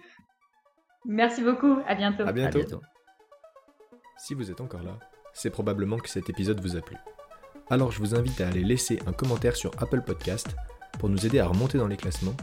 Merci 1.06 1.44
beaucoup. 1.44 1.80
À 1.88 1.96
bientôt. 1.96 2.24
À 2.24 2.32
bientôt. 2.32 2.82
Si 4.18 4.34
vous 4.34 4.52
êtes 4.52 4.62
encore 4.62 4.84
là, 4.84 5.00
c'est 5.34 5.50
probablement 5.50 5.98
que 5.98 6.10
cet 6.10 6.30
épisode 6.30 6.60
vous 6.62 6.76
a 6.76 6.82
plu. 6.82 6.98
Alors 7.70 7.92
je 7.92 8.00
vous 8.00 8.16
invite 8.16 8.42
à 8.42 8.48
aller 8.48 8.64
laisser 8.64 9.00
un 9.08 9.14
commentaire 9.14 9.56
sur 9.56 9.72
Apple 9.82 10.02
Podcast 10.02 10.56
pour 11.00 11.10
nous 11.10 11.26
aider 11.26 11.40
à 11.40 11.48
remonter 11.48 11.78
dans 11.78 11.88
les 11.88 11.98
classements 11.98 12.36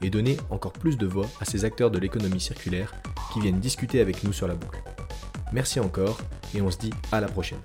et 0.00 0.10
donner 0.10 0.36
encore 0.50 0.72
plus 0.72 0.96
de 0.96 1.06
voix 1.06 1.26
à 1.40 1.44
ces 1.44 1.64
acteurs 1.64 1.90
de 1.90 1.98
l'économie 1.98 2.40
circulaire 2.40 2.94
qui 3.32 3.40
viennent 3.40 3.60
discuter 3.60 4.00
avec 4.00 4.22
nous 4.24 4.32
sur 4.32 4.46
la 4.46 4.54
boucle. 4.54 4.82
Merci 5.52 5.80
encore 5.80 6.18
et 6.54 6.62
on 6.62 6.70
se 6.70 6.78
dit 6.78 6.92
à 7.12 7.20
la 7.20 7.28
prochaine. 7.28 7.60